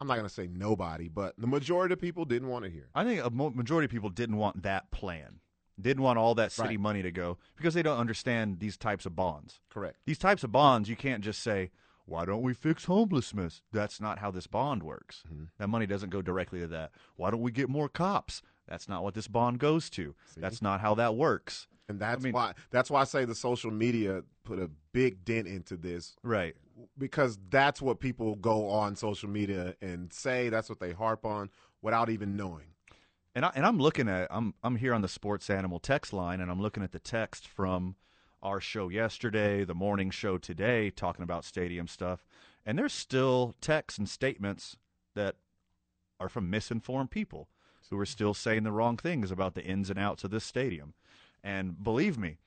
I'm 0.00 0.06
not 0.06 0.14
going 0.14 0.28
to 0.28 0.32
say 0.32 0.46
nobody, 0.46 1.08
but 1.08 1.34
the 1.36 1.48
majority 1.48 1.92
of 1.92 2.00
people 2.00 2.24
didn't 2.24 2.48
want 2.48 2.64
it 2.64 2.70
here. 2.72 2.88
I 2.94 3.04
think 3.04 3.22
a 3.24 3.30
majority 3.30 3.84
of 3.84 3.90
people 3.90 4.10
didn't 4.10 4.36
want 4.36 4.62
that 4.62 4.90
plan. 4.92 5.40
Didn't 5.80 6.02
want 6.02 6.18
all 6.18 6.34
that 6.36 6.52
city 6.52 6.70
Right. 6.70 6.80
money 6.80 7.02
to 7.02 7.10
go 7.10 7.38
because 7.56 7.74
they 7.74 7.82
don't 7.82 7.98
understand 7.98 8.60
these 8.60 8.76
types 8.76 9.06
of 9.06 9.14
bonds. 9.16 9.60
Correct. 9.70 9.96
These 10.06 10.18
types 10.18 10.44
of 10.44 10.52
bonds, 10.52 10.88
you 10.88 10.96
can't 10.96 11.22
just 11.22 11.40
say, 11.42 11.70
why 12.04 12.24
don't 12.24 12.42
we 12.42 12.54
fix 12.54 12.84
homelessness? 12.86 13.62
That's 13.72 14.00
not 14.00 14.18
how 14.20 14.30
this 14.30 14.46
bond 14.46 14.82
works. 14.82 15.24
Mm-hmm. 15.32 15.44
That 15.58 15.68
money 15.68 15.86
doesn't 15.86 16.10
go 16.10 16.22
directly 16.22 16.60
to 16.60 16.66
that. 16.68 16.90
Why 17.16 17.30
don't 17.30 17.42
we 17.42 17.50
get 17.52 17.68
more 17.68 17.88
cops? 17.88 18.40
That's 18.68 18.88
not 18.88 19.02
what 19.02 19.14
this 19.14 19.28
bond 19.28 19.58
goes 19.58 19.90
to. 19.90 20.14
That's 20.36 20.62
not 20.62 20.80
how 20.80 20.94
that 20.94 21.16
works. 21.16 21.66
And 21.88 21.98
that's 21.98 22.24
why 22.26 22.52
that's 22.70 22.90
why 22.90 23.00
I 23.00 23.04
say 23.04 23.24
the 23.24 23.34
social 23.34 23.70
media 23.70 24.22
put 24.44 24.58
a 24.58 24.70
big 24.92 25.24
dent 25.24 25.46
into 25.46 25.76
this. 25.76 26.16
Right. 26.22 26.54
Because 26.96 27.38
that's 27.50 27.80
what 27.80 27.98
people 27.98 28.36
go 28.36 28.68
on 28.68 28.94
social 28.94 29.28
media 29.28 29.74
and 29.80 30.12
say, 30.12 30.48
that's 30.48 30.68
what 30.68 30.80
they 30.80 30.92
harp 30.92 31.24
on 31.24 31.50
without 31.82 32.10
even 32.10 32.36
knowing. 32.36 32.66
And 33.34 33.44
I, 33.44 33.52
and 33.54 33.64
I'm 33.64 33.78
looking 33.78 34.08
at 34.08 34.28
I'm 34.30 34.54
I'm 34.62 34.76
here 34.76 34.94
on 34.94 35.02
the 35.02 35.08
Sports 35.08 35.48
Animal 35.50 35.78
text 35.78 36.12
line, 36.12 36.40
and 36.40 36.50
I'm 36.50 36.60
looking 36.60 36.82
at 36.82 36.92
the 36.92 36.98
text 36.98 37.46
from 37.46 37.96
our 38.42 38.60
show 38.60 38.88
yesterday, 38.88 39.64
the 39.64 39.74
morning 39.74 40.10
show 40.10 40.38
today, 40.38 40.90
talking 40.90 41.22
about 41.22 41.44
stadium 41.44 41.88
stuff, 41.88 42.26
and 42.64 42.78
there's 42.78 42.92
still 42.92 43.54
texts 43.60 43.98
and 43.98 44.08
statements 44.08 44.76
that 45.14 45.36
are 46.20 46.28
from 46.28 46.50
misinformed 46.50 47.10
people 47.10 47.48
who 47.90 47.98
are 47.98 48.06
still 48.06 48.34
saying 48.34 48.64
the 48.64 48.72
wrong 48.72 48.96
things 48.96 49.30
about 49.30 49.54
the 49.54 49.64
ins 49.64 49.88
and 49.88 49.98
outs 49.98 50.24
of 50.24 50.30
this 50.30 50.44
stadium. 50.44 50.94
And 51.42 51.82
believe 51.82 52.18
me, 52.18 52.38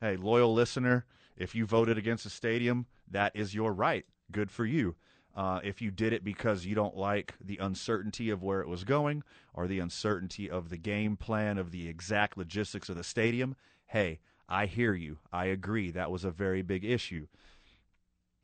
hey, 0.00 0.16
loyal 0.16 0.52
listener, 0.52 1.04
if 1.36 1.54
you 1.54 1.66
voted 1.66 1.96
against 1.98 2.24
the 2.24 2.30
stadium, 2.30 2.86
that 3.10 3.32
is 3.34 3.54
your 3.54 3.72
right. 3.72 4.04
Good 4.30 4.50
for 4.50 4.64
you. 4.64 4.96
Uh, 5.34 5.60
if 5.62 5.80
you 5.80 5.90
did 5.90 6.12
it 6.12 6.24
because 6.24 6.66
you 6.66 6.74
don't 6.74 6.96
like 6.96 7.34
the 7.40 7.56
uncertainty 7.58 8.30
of 8.30 8.42
where 8.42 8.60
it 8.60 8.68
was 8.68 8.84
going 8.84 9.22
or 9.54 9.66
the 9.66 9.78
uncertainty 9.78 10.50
of 10.50 10.68
the 10.68 10.76
game 10.76 11.16
plan 11.16 11.56
of 11.56 11.70
the 11.70 11.88
exact 11.88 12.36
logistics 12.36 12.88
of 12.88 12.96
the 12.96 13.04
stadium, 13.04 13.54
hey, 13.86 14.18
I 14.48 14.66
hear 14.66 14.94
you. 14.94 15.18
I 15.32 15.46
agree. 15.46 15.92
That 15.92 16.10
was 16.10 16.24
a 16.24 16.30
very 16.30 16.62
big 16.62 16.84
issue. 16.84 17.28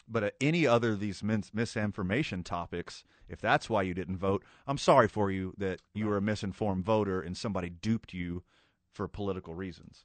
But 0.09 0.23
uh, 0.23 0.31
any 0.41 0.66
other 0.66 0.93
of 0.93 1.01
these 1.01 1.23
mis- 1.24 1.53
misinformation 1.53 2.45
topics, 2.45 3.03
if 3.28 3.41
that's 3.41 3.69
why 3.69 3.83
you 3.83 3.93
didn't 3.93 4.19
vote, 4.19 4.45
I'm 4.66 4.78
sorry 4.78 5.09
for 5.09 5.33
you 5.33 5.53
that 5.59 5.83
you 5.95 6.07
were 6.07 6.16
a 6.16 6.23
misinformed 6.23 6.85
voter 6.85 7.20
and 7.20 7.37
somebody 7.37 7.69
duped 7.69 8.15
you 8.15 8.45
for 8.97 9.06
political 9.06 9.55
reasons. 9.55 10.05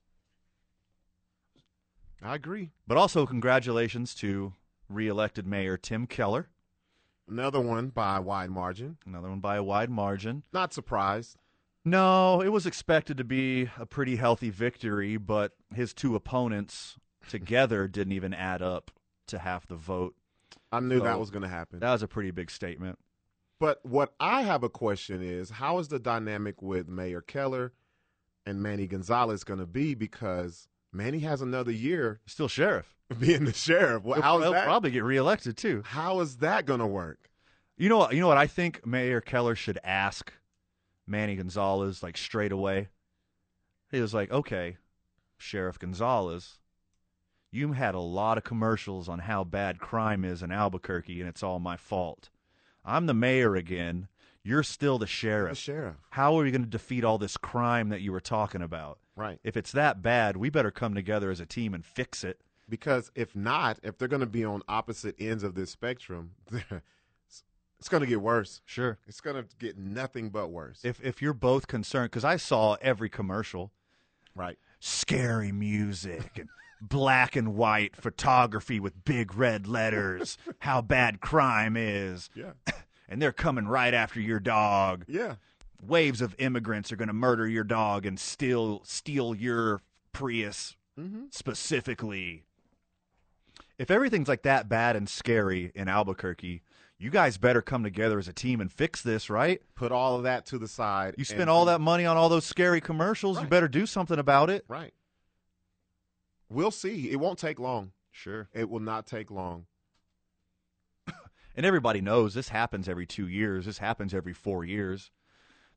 I 2.22 2.36
agree. 2.36 2.72
But 2.86 2.98
also, 2.98 3.26
congratulations 3.26 4.14
to 4.16 4.54
reelected 4.88 5.48
Mayor 5.48 5.78
Tim 5.78 6.06
Keller. 6.06 6.50
Another 7.28 7.62
one 7.62 7.88
by 7.90 8.18
a 8.18 8.22
wide 8.22 8.52
margin. 8.52 8.98
Another 9.06 9.30
one 9.30 9.40
by 9.40 9.56
a 9.56 9.64
wide 9.64 9.90
margin. 9.90 10.44
Not 10.54 10.74
surprised. 10.74 11.38
No, 11.84 12.42
it 12.42 12.50
was 12.50 12.68
expected 12.68 13.18
to 13.18 13.24
be 13.24 13.70
a 13.80 13.86
pretty 13.88 14.18
healthy 14.18 14.52
victory, 14.52 15.18
but 15.18 15.54
his 15.74 15.94
two 15.94 16.16
opponents 16.16 16.98
together 17.28 17.88
didn't 17.88 18.14
even 18.14 18.34
add 18.34 18.62
up 18.62 18.92
to 19.28 19.40
half 19.40 19.66
the 19.66 19.76
vote. 19.76 20.14
I 20.72 20.80
knew 20.82 21.00
So 21.00 21.06
that 21.06 21.20
was 21.20 21.32
going 21.32 21.44
to 21.44 21.48
happen. 21.48 21.80
That 21.80 21.92
was 21.92 22.04
a 22.04 22.08
pretty 22.08 22.32
big 22.32 22.52
statement. 22.52 23.00
But 23.60 23.80
what 23.84 24.14
I 24.20 24.42
have 24.42 24.64
a 24.64 24.70
question 24.70 25.22
is 25.24 25.52
how 25.52 25.80
is 25.80 25.88
the 25.88 26.00
dynamic 26.00 26.62
with 26.62 26.88
Mayor 26.88 27.22
Keller 27.22 27.74
and 28.46 28.62
Manny 28.62 28.88
Gonzalez 28.88 29.44
going 29.44 29.60
to 29.60 29.66
be? 29.66 29.94
Because 29.94 30.68
Manny 30.92 31.20
has 31.20 31.42
another 31.42 31.72
year 31.72 32.20
still 32.26 32.48
sheriff, 32.48 32.96
being 33.20 33.46
the 33.46 33.54
sheriff. 33.54 34.04
Well, 34.04 34.22
how 34.22 34.38
is 34.40 34.44
he'll 34.44 34.54
that? 34.54 34.66
probably 34.66 34.92
get 34.92 35.04
reelected 35.04 35.58
too. 35.58 35.84
How 35.86 36.20
is 36.22 36.38
that 36.38 36.66
going 36.66 36.80
to 36.80 36.88
work? 36.88 37.30
You 37.78 37.90
know, 37.90 37.98
what- 38.00 38.14
you 38.14 38.20
know 38.22 38.28
what 38.28 38.38
I 38.38 38.48
think 38.48 38.86
Mayor 38.86 39.22
Keller 39.22 39.56
should 39.56 39.80
ask 39.84 40.32
Manny 41.08 41.36
Gonzalez 41.36 42.04
like 42.04 42.18
straight 42.18 42.52
away. 42.52 42.90
He 43.90 44.00
was 44.00 44.14
like, 44.14 44.32
"Okay, 44.32 44.78
Sheriff 45.38 45.78
Gonzalez, 45.80 46.60
you 47.52 47.74
had 47.74 47.96
a 47.96 48.00
lot 48.00 48.38
of 48.38 48.44
commercials 48.46 49.10
on 49.10 49.20
how 49.20 49.44
bad 49.44 49.80
crime 49.80 50.24
is 50.24 50.42
in 50.42 50.52
Albuquerque, 50.52 51.20
and 51.20 51.28
it's 51.28 51.44
all 51.44 51.60
my 51.60 51.76
fault. 51.76 52.30
I'm 52.86 53.06
the 53.08 53.14
mayor 53.14 53.56
again. 53.56 54.08
You're 54.44 54.64
still 54.64 54.98
the 54.98 55.08
sheriff. 55.08 55.52
The 55.52 55.56
sheriff. 55.56 55.96
How 56.12 56.38
are 56.38 56.44
we 56.44 56.52
going 56.52 56.64
to 56.64 56.70
defeat 56.70 57.04
all 57.04 57.18
this 57.18 57.38
crime 57.38 57.90
that 57.90 58.02
you 58.02 58.12
were 58.12 58.20
talking 58.20 58.62
about? 58.62 59.00
Right. 59.16 59.40
If 59.44 59.56
it's 59.56 59.72
that 59.74 60.02
bad, 60.02 60.38
we 60.38 60.50
better 60.50 60.72
come 60.72 60.96
together 60.96 61.30
as 61.32 61.40
a 61.40 61.46
team 61.46 61.74
and 61.74 61.86
fix 61.86 62.24
it. 62.24 62.42
Because 62.68 63.12
if 63.16 63.36
not, 63.36 63.80
if 63.84 63.98
they're 63.98 64.08
going 64.08 64.22
to 64.22 64.26
be 64.26 64.46
on 64.46 64.62
opposite 64.68 65.16
ends 65.20 65.44
of 65.44 65.56
this 65.56 65.70
spectrum, 65.70 66.32
it's 66.52 67.90
going 67.90 68.02
to 68.02 68.08
get 68.08 68.22
worse. 68.22 68.62
Sure. 68.66 68.98
It's 69.08 69.22
going 69.22 69.36
to 69.36 69.46
get 69.60 69.78
nothing 69.78 70.30
but 70.30 70.50
worse. 70.50 70.80
If 70.84 71.04
if 71.04 71.22
you're 71.22 71.34
both 71.34 71.68
concerned, 71.68 72.12
because 72.12 72.24
I 72.24 72.38
saw 72.38 72.78
every 72.82 73.10
commercial, 73.10 73.72
right? 74.36 74.58
Scary 74.80 75.52
music 75.52 76.32
and 76.38 76.48
black 76.82 77.36
and 77.36 77.56
white 77.56 77.96
photography 77.96 78.80
with 78.80 79.04
big 79.04 79.36
red 79.36 79.68
letters. 79.68 80.38
how 80.60 80.82
bad 80.82 81.20
crime 81.22 81.76
is. 81.76 82.30
Yeah. 82.34 82.54
and 83.12 83.22
they're 83.22 83.34
coming 83.34 83.68
right 83.68 83.94
after 83.94 84.22
your 84.22 84.40
dog. 84.40 85.04
Yeah. 85.08 85.36
Waves 85.86 86.22
of 86.22 86.34
immigrants 86.40 86.92
are 86.92 86.96
going 86.96 87.10
to 87.10 87.14
murder 87.14 87.48
your 87.48 87.66
dog 87.66 88.06
and 88.06 88.18
steal 88.18 88.82
steal 88.86 89.36
your 89.36 89.82
Prius 90.14 90.78
mm-hmm. 90.98 91.26
specifically. 91.30 92.44
If 93.78 93.92
everything's 93.92 94.30
like 94.30 94.44
that 94.44 94.70
bad 94.70 94.96
and 94.96 95.10
scary 95.10 95.72
in 95.76 95.90
Albuquerque, 95.90 96.62
you 96.98 97.10
guys 97.10 97.38
better 97.38 97.62
come 97.62 97.84
together 97.84 98.18
as 98.18 98.28
a 98.28 98.34
team 98.34 98.62
and 98.62 98.72
fix 98.72 99.02
this, 99.02 99.30
right? 99.30 99.62
Put 99.76 99.92
all 99.92 100.16
of 100.16 100.24
that 100.24 100.46
to 100.48 100.58
the 100.58 100.68
side. 100.68 101.16
You 101.18 101.26
spend 101.26 101.50
all 101.50 101.66
that 101.66 101.82
money 101.82 102.06
on 102.06 102.16
all 102.16 102.30
those 102.30 102.46
scary 102.46 102.80
commercials. 102.80 103.38
Right. 103.38 103.44
You 103.44 103.50
better 103.50 103.68
do 103.68 103.86
something 103.86 104.20
about 104.20 104.50
it. 104.50 104.64
Right. 104.68 104.94
We'll 106.48 106.72
see. 106.72 107.10
It 107.10 107.20
won't 107.20 107.40
take 107.40 107.60
long. 107.60 107.92
Sure. 108.12 108.48
It 108.54 108.70
will 108.70 108.82
not 108.82 109.08
take 109.08 109.32
long. 109.32 109.66
And 111.56 111.66
everybody 111.66 112.02
knows 112.02 112.34
this 112.34 112.50
happens 112.50 112.88
every 112.88 113.06
two 113.06 113.28
years. 113.28 113.66
This 113.66 113.80
happens 113.80 114.14
every 114.14 114.34
four 114.34 114.64
years. 114.64 115.12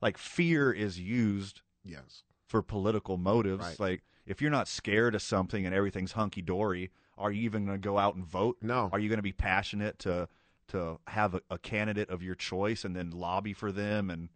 Like 0.01 0.19
fear 0.19 0.73
is 0.73 0.99
used. 0.99 1.63
Yes. 1.85 2.25
For 2.47 2.63
political 2.63 3.17
motives. 3.17 3.65
Right. 3.65 3.81
Like 3.81 4.03
if 4.27 4.41
you're 4.41 4.51
not 4.51 4.69
scared 4.69 5.15
of 5.15 5.23
something 5.23 5.67
and 5.67 5.75
everything's 5.75 6.13
hunky 6.13 6.43
dory, 6.43 6.91
are 7.17 7.31
you 7.31 7.43
even 7.43 7.67
going 7.67 7.81
to 7.81 7.87
go 7.87 7.99
out 7.99 8.15
and 8.15 8.25
vote? 8.25 8.59
No. 8.63 8.89
Are 8.93 8.99
you 8.99 9.09
going 9.09 9.19
to 9.19 9.23
be 9.23 9.33
passionate 9.33 9.99
to 10.01 10.29
to 10.69 10.99
have 11.09 11.35
a, 11.35 11.41
a 11.51 11.59
candidate 11.59 12.09
of 12.09 12.23
your 12.23 12.35
choice 12.35 12.85
and 12.85 12.97
then 12.97 13.11
lobby 13.11 13.53
for 13.53 13.71
them 13.71 14.11
and 14.11 14.29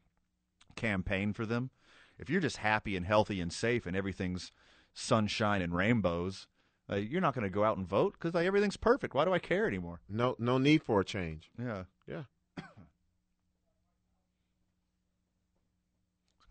campaign 0.77 1.33
for 1.33 1.47
them? 1.47 1.71
If 2.19 2.29
you're 2.29 2.41
just 2.41 2.59
happy 2.59 2.97
and 2.97 3.07
healthy 3.07 3.41
and 3.41 3.53
safe 3.53 3.87
and 3.87 3.97
everything's 3.97 4.53
sunshine 4.93 5.63
and 5.63 5.75
rainbows, 5.75 6.49
uh, 6.91 6.97
you're 6.97 7.21
not 7.21 7.35
going 7.35 7.45
to 7.45 7.51
go 7.51 7.65
out 7.65 7.77
and 7.77 7.87
vote 7.87 8.15
because 8.15 8.35
like, 8.35 8.47
everything's 8.47 8.77
perfect. 8.77 9.15
Why 9.15 9.25
do 9.25 9.33
I 9.33 9.39
care 9.39 9.67
anymore? 9.67 10.01
No, 10.09 10.37
no 10.39 10.59
need 10.59 10.83
for 10.83 11.01
a 11.01 11.05
change. 11.05 11.51
Yeah, 11.59 11.85
yeah. 12.07 12.23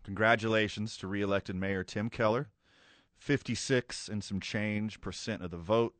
Congratulations 0.04 0.96
to 0.98 1.06
reelected 1.06 1.56
Mayor 1.56 1.82
Tim 1.84 2.08
Keller. 2.08 2.50
56 3.16 4.08
and 4.08 4.22
some 4.22 4.40
change 4.40 5.00
percent 5.00 5.42
of 5.42 5.50
the 5.50 5.56
vote. 5.56 5.94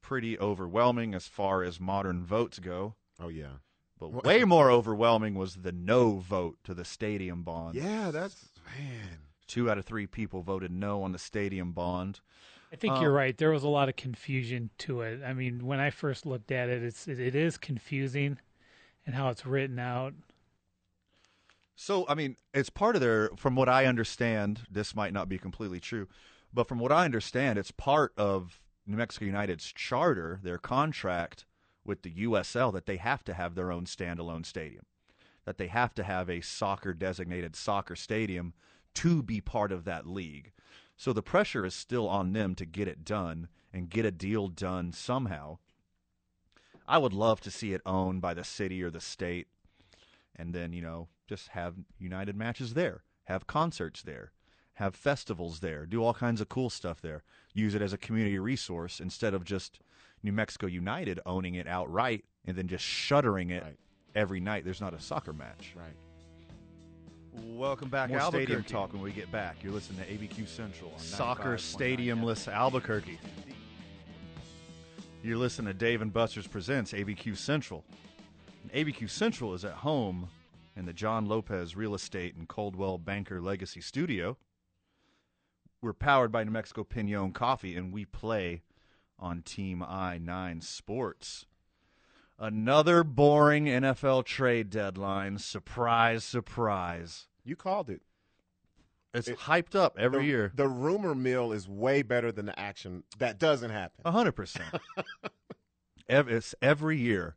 Pretty 0.00 0.38
overwhelming 0.38 1.14
as 1.14 1.26
far 1.26 1.62
as 1.62 1.80
modern 1.80 2.24
votes 2.24 2.58
go. 2.60 2.94
Oh, 3.20 3.28
yeah. 3.28 3.58
But 3.98 4.24
way 4.24 4.44
more 4.44 4.70
overwhelming 4.70 5.34
was 5.34 5.56
the 5.56 5.70
no 5.70 6.18
vote 6.18 6.58
to 6.64 6.74
the 6.74 6.84
stadium 6.84 7.42
bond. 7.44 7.76
Yeah, 7.76 8.10
that's, 8.10 8.48
man. 8.76 9.18
Two 9.46 9.70
out 9.70 9.78
of 9.78 9.84
three 9.84 10.06
people 10.06 10.42
voted 10.42 10.72
no 10.72 11.02
on 11.02 11.12
the 11.12 11.18
stadium 11.18 11.72
bond. 11.72 12.20
I 12.72 12.76
think 12.76 12.94
Um, 12.94 13.02
you're 13.02 13.12
right. 13.12 13.36
There 13.36 13.50
was 13.50 13.64
a 13.64 13.68
lot 13.68 13.88
of 13.88 13.96
confusion 13.96 14.70
to 14.78 15.02
it. 15.02 15.20
I 15.22 15.34
mean, 15.34 15.66
when 15.66 15.78
I 15.78 15.90
first 15.90 16.24
looked 16.24 16.50
at 16.50 16.68
it, 16.68 16.82
it's 16.82 17.06
it, 17.06 17.20
it 17.20 17.34
is 17.34 17.58
confusing, 17.58 18.38
and 19.04 19.14
how 19.14 19.28
it's 19.28 19.44
written 19.44 19.78
out. 19.78 20.14
So, 21.74 22.06
I 22.08 22.14
mean, 22.14 22.36
it's 22.54 22.70
part 22.70 22.94
of 22.94 23.00
their, 23.00 23.30
from 23.36 23.56
what 23.56 23.68
I 23.68 23.86
understand, 23.86 24.60
this 24.70 24.94
might 24.94 25.12
not 25.12 25.28
be 25.28 25.38
completely 25.38 25.80
true, 25.80 26.06
but 26.52 26.68
from 26.68 26.78
what 26.78 26.92
I 26.92 27.04
understand, 27.04 27.58
it's 27.58 27.70
part 27.70 28.12
of 28.16 28.60
New 28.86 28.96
Mexico 28.96 29.24
United's 29.24 29.72
charter, 29.72 30.38
their 30.42 30.58
contract 30.58 31.44
with 31.84 32.02
the 32.02 32.12
USL, 32.12 32.72
that 32.72 32.86
they 32.86 32.98
have 32.98 33.24
to 33.24 33.34
have 33.34 33.54
their 33.54 33.72
own 33.72 33.84
standalone 33.86 34.46
stadium, 34.46 34.84
that 35.44 35.58
they 35.58 35.66
have 35.68 35.94
to 35.94 36.04
have 36.04 36.30
a 36.30 36.40
soccer 36.40 36.92
designated 36.92 37.56
soccer 37.56 37.96
stadium 37.96 38.52
to 38.94 39.22
be 39.22 39.40
part 39.40 39.72
of 39.72 39.84
that 39.84 40.06
league. 40.06 40.52
So 41.02 41.12
the 41.12 41.20
pressure 41.20 41.66
is 41.66 41.74
still 41.74 42.08
on 42.08 42.32
them 42.32 42.54
to 42.54 42.64
get 42.64 42.86
it 42.86 43.04
done 43.04 43.48
and 43.72 43.90
get 43.90 44.04
a 44.04 44.12
deal 44.12 44.46
done 44.46 44.92
somehow. 44.92 45.58
I 46.86 46.98
would 46.98 47.12
love 47.12 47.40
to 47.40 47.50
see 47.50 47.72
it 47.72 47.80
owned 47.84 48.20
by 48.20 48.34
the 48.34 48.44
city 48.44 48.84
or 48.84 48.88
the 48.88 49.00
state 49.00 49.48
and 50.36 50.54
then, 50.54 50.72
you 50.72 50.80
know, 50.80 51.08
just 51.26 51.48
have 51.48 51.74
United 51.98 52.36
matches 52.36 52.74
there, 52.74 53.02
have 53.24 53.48
concerts 53.48 54.00
there, 54.02 54.30
have 54.74 54.94
festivals 54.94 55.58
there, 55.58 55.86
do 55.86 56.04
all 56.04 56.14
kinds 56.14 56.40
of 56.40 56.48
cool 56.48 56.70
stuff 56.70 57.00
there. 57.00 57.24
Use 57.52 57.74
it 57.74 57.82
as 57.82 57.92
a 57.92 57.98
community 57.98 58.38
resource 58.38 59.00
instead 59.00 59.34
of 59.34 59.42
just 59.42 59.80
New 60.22 60.32
Mexico 60.32 60.68
United 60.68 61.18
owning 61.26 61.56
it 61.56 61.66
outright 61.66 62.24
and 62.46 62.56
then 62.56 62.68
just 62.68 62.84
shuttering 62.84 63.50
it 63.50 63.64
right. 63.64 63.76
every 64.14 64.38
night. 64.38 64.64
There's 64.64 64.80
not 64.80 64.94
a 64.94 65.00
soccer 65.00 65.32
match. 65.32 65.74
Right. 65.74 65.96
Welcome 67.32 67.88
back, 67.88 68.10
More 68.10 68.18
Albuquerque. 68.18 68.44
stadium 68.46 68.64
talk 68.64 68.92
when 68.92 69.00
we 69.00 69.10
get 69.10 69.30
back. 69.32 69.56
You're 69.62 69.72
listening 69.72 70.04
to 70.04 70.06
ABQ 70.06 70.46
Central 70.46 70.90
on 70.90 70.98
$95.9 70.98 71.00
Soccer 71.00 71.56
Stadiumless 71.56 72.52
Albuquerque. 72.52 73.18
You're 75.22 75.38
listening 75.38 75.72
to 75.72 75.78
Dave 75.78 76.02
and 76.02 76.12
Buster's 76.12 76.46
presents 76.46 76.92
ABQ 76.92 77.36
Central. 77.36 77.84
And 78.62 78.72
ABQ 78.72 79.08
Central 79.08 79.54
is 79.54 79.64
at 79.64 79.72
home 79.72 80.28
in 80.76 80.84
the 80.84 80.92
John 80.92 81.26
Lopez 81.26 81.74
Real 81.74 81.94
Estate 81.94 82.34
and 82.34 82.46
Coldwell 82.48 82.98
Banker 82.98 83.40
Legacy 83.40 83.80
Studio. 83.80 84.36
We're 85.80 85.94
powered 85.94 86.32
by 86.32 86.44
New 86.44 86.50
Mexico 86.50 86.84
Pinon 86.84 87.32
Coffee, 87.32 87.76
and 87.76 87.92
we 87.92 88.04
play 88.04 88.62
on 89.18 89.42
Team 89.42 89.82
I 89.82 90.18
9 90.18 90.60
Sports. 90.60 91.46
Another 92.42 93.04
boring 93.04 93.66
NFL 93.66 94.24
trade 94.24 94.68
deadline. 94.68 95.38
Surprise, 95.38 96.24
surprise. 96.24 97.28
You 97.44 97.54
called 97.54 97.88
it. 97.88 98.02
It's 99.14 99.28
hyped 99.28 99.76
up 99.76 99.96
every 99.96 100.22
the, 100.22 100.26
year. 100.26 100.52
The 100.52 100.66
rumor 100.66 101.14
mill 101.14 101.52
is 101.52 101.68
way 101.68 102.02
better 102.02 102.32
than 102.32 102.46
the 102.46 102.58
action 102.58 103.04
that 103.18 103.38
doesn't 103.38 103.70
happen. 103.70 104.02
A 104.04 104.10
hundred 104.10 104.32
percent. 104.32 104.74
Every, 106.08 106.34
it's 106.34 106.52
every 106.60 106.98
year. 106.98 107.36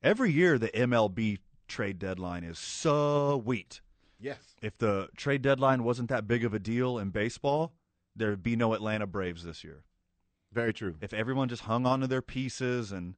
Every 0.00 0.30
year, 0.30 0.58
the 0.58 0.68
MLB 0.68 1.38
trade 1.66 1.98
deadline 1.98 2.44
is 2.44 2.58
so 2.58 3.42
sweet. 3.44 3.80
Yes. 4.20 4.38
If 4.62 4.78
the 4.78 5.08
trade 5.16 5.42
deadline 5.42 5.82
wasn't 5.82 6.08
that 6.10 6.28
big 6.28 6.44
of 6.44 6.54
a 6.54 6.60
deal 6.60 6.98
in 6.98 7.10
baseball, 7.10 7.72
there'd 8.14 8.44
be 8.44 8.54
no 8.54 8.74
Atlanta 8.74 9.08
Braves 9.08 9.42
this 9.42 9.64
year. 9.64 9.82
Very 10.52 10.72
true. 10.72 10.94
If 11.00 11.12
everyone 11.12 11.48
just 11.48 11.62
hung 11.62 11.84
on 11.84 12.00
to 12.00 12.06
their 12.06 12.22
pieces 12.22 12.92
and 12.92 13.16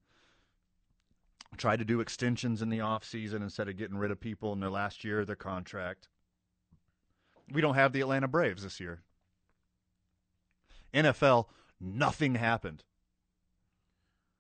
tried 1.56 1.78
to 1.78 1.84
do 1.84 2.00
extensions 2.00 2.62
in 2.62 2.70
the 2.70 2.78
offseason 2.78 3.42
instead 3.42 3.68
of 3.68 3.76
getting 3.76 3.98
rid 3.98 4.10
of 4.10 4.20
people 4.20 4.52
in 4.52 4.60
their 4.60 4.70
last 4.70 5.04
year 5.04 5.20
of 5.20 5.26
their 5.26 5.36
contract, 5.36 6.08
we 7.50 7.60
don't 7.60 7.74
have 7.74 7.92
the 7.92 8.00
Atlanta 8.00 8.28
Braves 8.28 8.62
this 8.62 8.80
year. 8.80 9.02
NFL, 10.94 11.46
nothing 11.80 12.34
happened. 12.34 12.84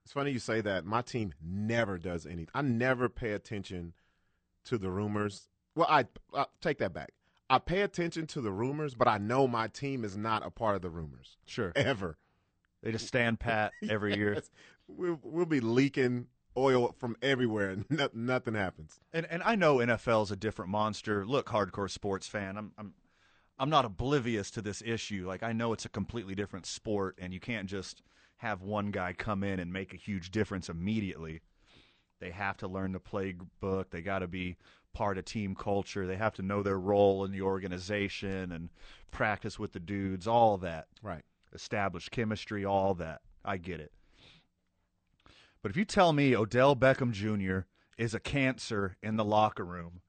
It's 0.04 0.12
funny 0.12 0.32
you 0.32 0.38
say 0.38 0.60
that. 0.60 0.84
My 0.84 1.02
team 1.02 1.32
never 1.42 1.98
does 1.98 2.26
anything. 2.26 2.48
I 2.54 2.62
never 2.62 3.08
pay 3.08 3.32
attention 3.32 3.92
to 4.64 4.78
the 4.78 4.90
rumors. 4.90 5.48
Well, 5.74 5.86
I, 5.88 6.06
I 6.34 6.46
take 6.60 6.78
that 6.78 6.92
back. 6.92 7.12
I 7.48 7.58
pay 7.58 7.82
attention 7.82 8.26
to 8.28 8.40
the 8.40 8.50
rumors, 8.50 8.94
but 8.94 9.08
I 9.08 9.18
know 9.18 9.46
my 9.46 9.68
team 9.68 10.04
is 10.04 10.16
not 10.16 10.44
a 10.44 10.50
part 10.50 10.76
of 10.76 10.82
the 10.82 10.90
rumors. 10.90 11.36
Sure. 11.44 11.72
Ever. 11.76 12.16
They 12.82 12.92
just 12.92 13.06
stand 13.06 13.38
pat 13.38 13.72
every 13.88 14.16
year. 14.16 14.42
We'll, 14.88 15.18
we'll 15.22 15.46
be 15.46 15.60
leaking 15.60 16.26
oil 16.56 16.94
from 16.98 17.16
everywhere 17.22 17.70
and 17.70 17.84
no, 17.90 18.08
nothing 18.12 18.54
happens. 18.54 19.00
And 19.12 19.26
and 19.26 19.42
I 19.42 19.54
know 19.54 19.76
NFL's 19.76 20.30
a 20.30 20.36
different 20.36 20.70
monster. 20.70 21.26
Look, 21.26 21.48
hardcore 21.48 21.90
sports 21.90 22.26
fan, 22.26 22.56
I'm 22.56 22.72
I'm 22.78 22.94
I'm 23.58 23.70
not 23.70 23.84
oblivious 23.84 24.50
to 24.52 24.62
this 24.62 24.82
issue. 24.84 25.24
Like 25.26 25.42
I 25.42 25.52
know 25.52 25.72
it's 25.72 25.84
a 25.84 25.90
completely 25.90 26.34
different 26.34 26.66
sport 26.66 27.18
and 27.20 27.32
you 27.32 27.40
can't 27.40 27.68
just 27.68 28.02
have 28.38 28.62
one 28.62 28.90
guy 28.90 29.12
come 29.12 29.44
in 29.44 29.60
and 29.60 29.72
make 29.72 29.94
a 29.94 29.96
huge 29.96 30.30
difference 30.30 30.68
immediately. 30.68 31.40
They 32.20 32.30
have 32.30 32.56
to 32.58 32.68
learn 32.68 32.92
the 32.92 33.00
playbook. 33.00 33.90
They 33.90 34.02
got 34.02 34.20
to 34.20 34.28
be 34.28 34.56
part 34.92 35.18
of 35.18 35.24
team 35.24 35.54
culture. 35.54 36.06
They 36.06 36.16
have 36.16 36.34
to 36.34 36.42
know 36.42 36.62
their 36.62 36.78
role 36.78 37.24
in 37.24 37.32
the 37.32 37.42
organization 37.42 38.52
and 38.52 38.70
practice 39.10 39.58
with 39.58 39.72
the 39.72 39.80
dudes, 39.80 40.26
all 40.26 40.58
that. 40.58 40.88
Right. 41.02 41.22
Establish 41.52 42.08
chemistry, 42.08 42.64
all 42.64 42.94
that. 42.94 43.20
I 43.44 43.56
get 43.56 43.80
it. 43.80 43.92
But 45.62 45.70
if 45.70 45.76
you 45.76 45.84
tell 45.84 46.12
me 46.12 46.34
Odell 46.34 46.74
Beckham 46.74 47.12
Jr. 47.12 47.66
is 47.96 48.14
a 48.14 48.20
cancer 48.20 48.96
in 49.00 49.16
the 49.16 49.24
locker 49.24 49.64
room, 49.64 50.00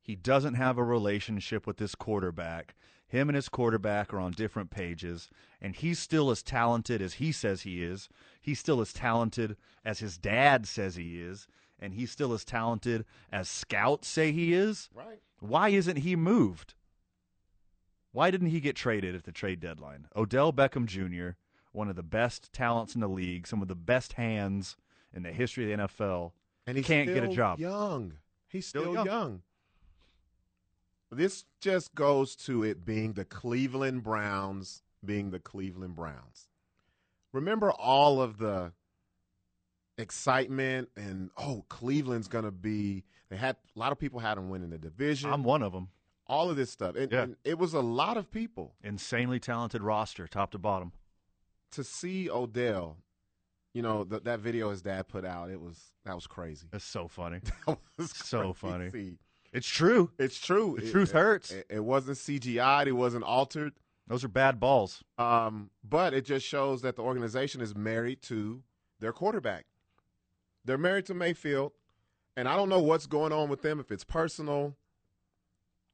he 0.00 0.14
doesn't 0.14 0.54
have 0.54 0.78
a 0.78 0.84
relationship 0.84 1.66
with 1.66 1.78
this 1.78 1.96
quarterback. 1.96 2.76
Him 3.08 3.28
and 3.28 3.34
his 3.34 3.48
quarterback 3.48 4.14
are 4.14 4.20
on 4.20 4.30
different 4.30 4.70
pages, 4.70 5.28
and 5.60 5.74
he's 5.74 5.98
still 5.98 6.30
as 6.30 6.44
talented 6.44 7.02
as 7.02 7.14
he 7.14 7.32
says 7.32 7.62
he 7.62 7.82
is. 7.82 8.08
He's 8.40 8.60
still 8.60 8.80
as 8.80 8.92
talented 8.92 9.56
as 9.84 9.98
his 9.98 10.16
dad 10.16 10.68
says 10.68 10.94
he 10.94 11.20
is, 11.20 11.48
and 11.80 11.92
he's 11.94 12.12
still 12.12 12.32
as 12.32 12.44
talented 12.44 13.04
as 13.32 13.48
scouts 13.48 14.06
say 14.06 14.30
he 14.30 14.52
is, 14.52 14.90
Right. 14.94 15.20
why 15.40 15.70
isn't 15.70 15.96
he 15.96 16.14
moved? 16.14 16.74
Why 18.12 18.30
didn't 18.30 18.50
he 18.50 18.60
get 18.60 18.76
traded 18.76 19.16
at 19.16 19.24
the 19.24 19.32
trade 19.32 19.58
deadline? 19.58 20.06
Odell 20.14 20.52
Beckham 20.52 20.86
Jr., 20.86 21.30
one 21.72 21.88
of 21.88 21.96
the 21.96 22.02
best 22.04 22.52
talents 22.52 22.94
in 22.94 23.00
the 23.00 23.08
league, 23.08 23.48
some 23.48 23.60
of 23.62 23.68
the 23.68 23.74
best 23.74 24.12
hands 24.12 24.76
in 25.14 25.22
the 25.22 25.32
history 25.32 25.70
of 25.72 25.78
the 25.78 25.84
NFL, 25.88 26.32
and 26.66 26.76
he 26.76 26.82
can't 26.82 27.08
get 27.08 27.24
a 27.24 27.28
job. 27.28 27.58
Young, 27.58 28.14
he's 28.48 28.66
Still 28.66 28.82
still, 28.82 28.94
young. 28.94 29.06
young. 29.06 29.42
This 31.12 31.44
just 31.60 31.94
goes 31.94 32.36
to 32.36 32.62
it 32.62 32.84
being 32.84 33.14
the 33.14 33.24
Cleveland 33.24 34.02
Browns, 34.04 34.82
being 35.04 35.30
the 35.30 35.40
Cleveland 35.40 35.96
Browns. 35.96 36.48
Remember 37.32 37.72
all 37.72 38.22
of 38.22 38.38
the 38.38 38.72
excitement 39.98 40.88
and 40.96 41.30
oh, 41.36 41.64
Cleveland's 41.68 42.28
gonna 42.28 42.50
be. 42.52 43.04
They 43.28 43.36
had 43.36 43.56
a 43.74 43.78
lot 43.78 43.92
of 43.92 43.98
people 43.98 44.20
had 44.20 44.36
them 44.36 44.48
winning 44.50 44.70
the 44.70 44.78
division. 44.78 45.32
I'm 45.32 45.42
one 45.44 45.62
of 45.62 45.72
them. 45.72 45.88
all 46.26 46.48
of 46.48 46.56
this 46.56 46.70
stuff, 46.70 46.94
and, 46.94 47.10
Yeah. 47.10 47.22
and 47.22 47.36
it 47.44 47.58
was 47.58 47.74
a 47.74 47.80
lot 47.80 48.16
of 48.16 48.30
people 48.30 48.76
Insanely 48.84 49.40
talented 49.40 49.82
roster, 49.82 50.28
top 50.28 50.52
to 50.52 50.58
bottom. 50.58 50.92
to 51.72 51.82
see 51.82 52.30
Odell. 52.30 52.98
You 53.74 53.82
know 53.82 54.04
th- 54.04 54.24
that 54.24 54.40
video 54.40 54.70
his 54.70 54.82
dad 54.82 55.08
put 55.08 55.24
out. 55.24 55.50
It 55.50 55.60
was 55.60 55.92
that 56.04 56.14
was 56.14 56.26
crazy. 56.26 56.66
It's 56.72 56.84
so 56.84 57.06
funny. 57.08 57.40
That 57.66 57.78
was 57.98 58.10
So 58.12 58.52
funny. 58.52 59.16
It's 59.52 59.66
true. 59.68 60.10
It's 60.18 60.38
true. 60.40 60.76
The 60.78 60.86
It- 60.86 60.90
truth 60.90 61.10
it- 61.10 61.14
hurts. 61.16 61.50
It, 61.50 61.66
it 61.70 61.84
wasn't 61.84 62.16
CGI'd. 62.18 62.88
It 62.88 62.92
wasn't 62.92 63.24
altered. 63.24 63.72
Those 64.06 64.24
are 64.24 64.28
bad 64.28 64.58
balls. 64.58 65.04
Um, 65.18 65.70
but 65.88 66.14
it 66.14 66.24
just 66.24 66.44
shows 66.46 66.82
that 66.82 66.96
the 66.96 67.02
organization 67.02 67.60
is 67.60 67.76
married 67.76 68.22
to 68.22 68.62
their 68.98 69.12
quarterback. 69.12 69.66
They're 70.64 70.78
married 70.78 71.06
to 71.06 71.14
Mayfield, 71.14 71.72
and 72.36 72.48
I 72.48 72.56
don't 72.56 72.68
know 72.68 72.80
what's 72.80 73.06
going 73.06 73.32
on 73.32 73.48
with 73.48 73.62
them. 73.62 73.78
If 73.80 73.90
it's 73.92 74.02
personal, 74.04 74.74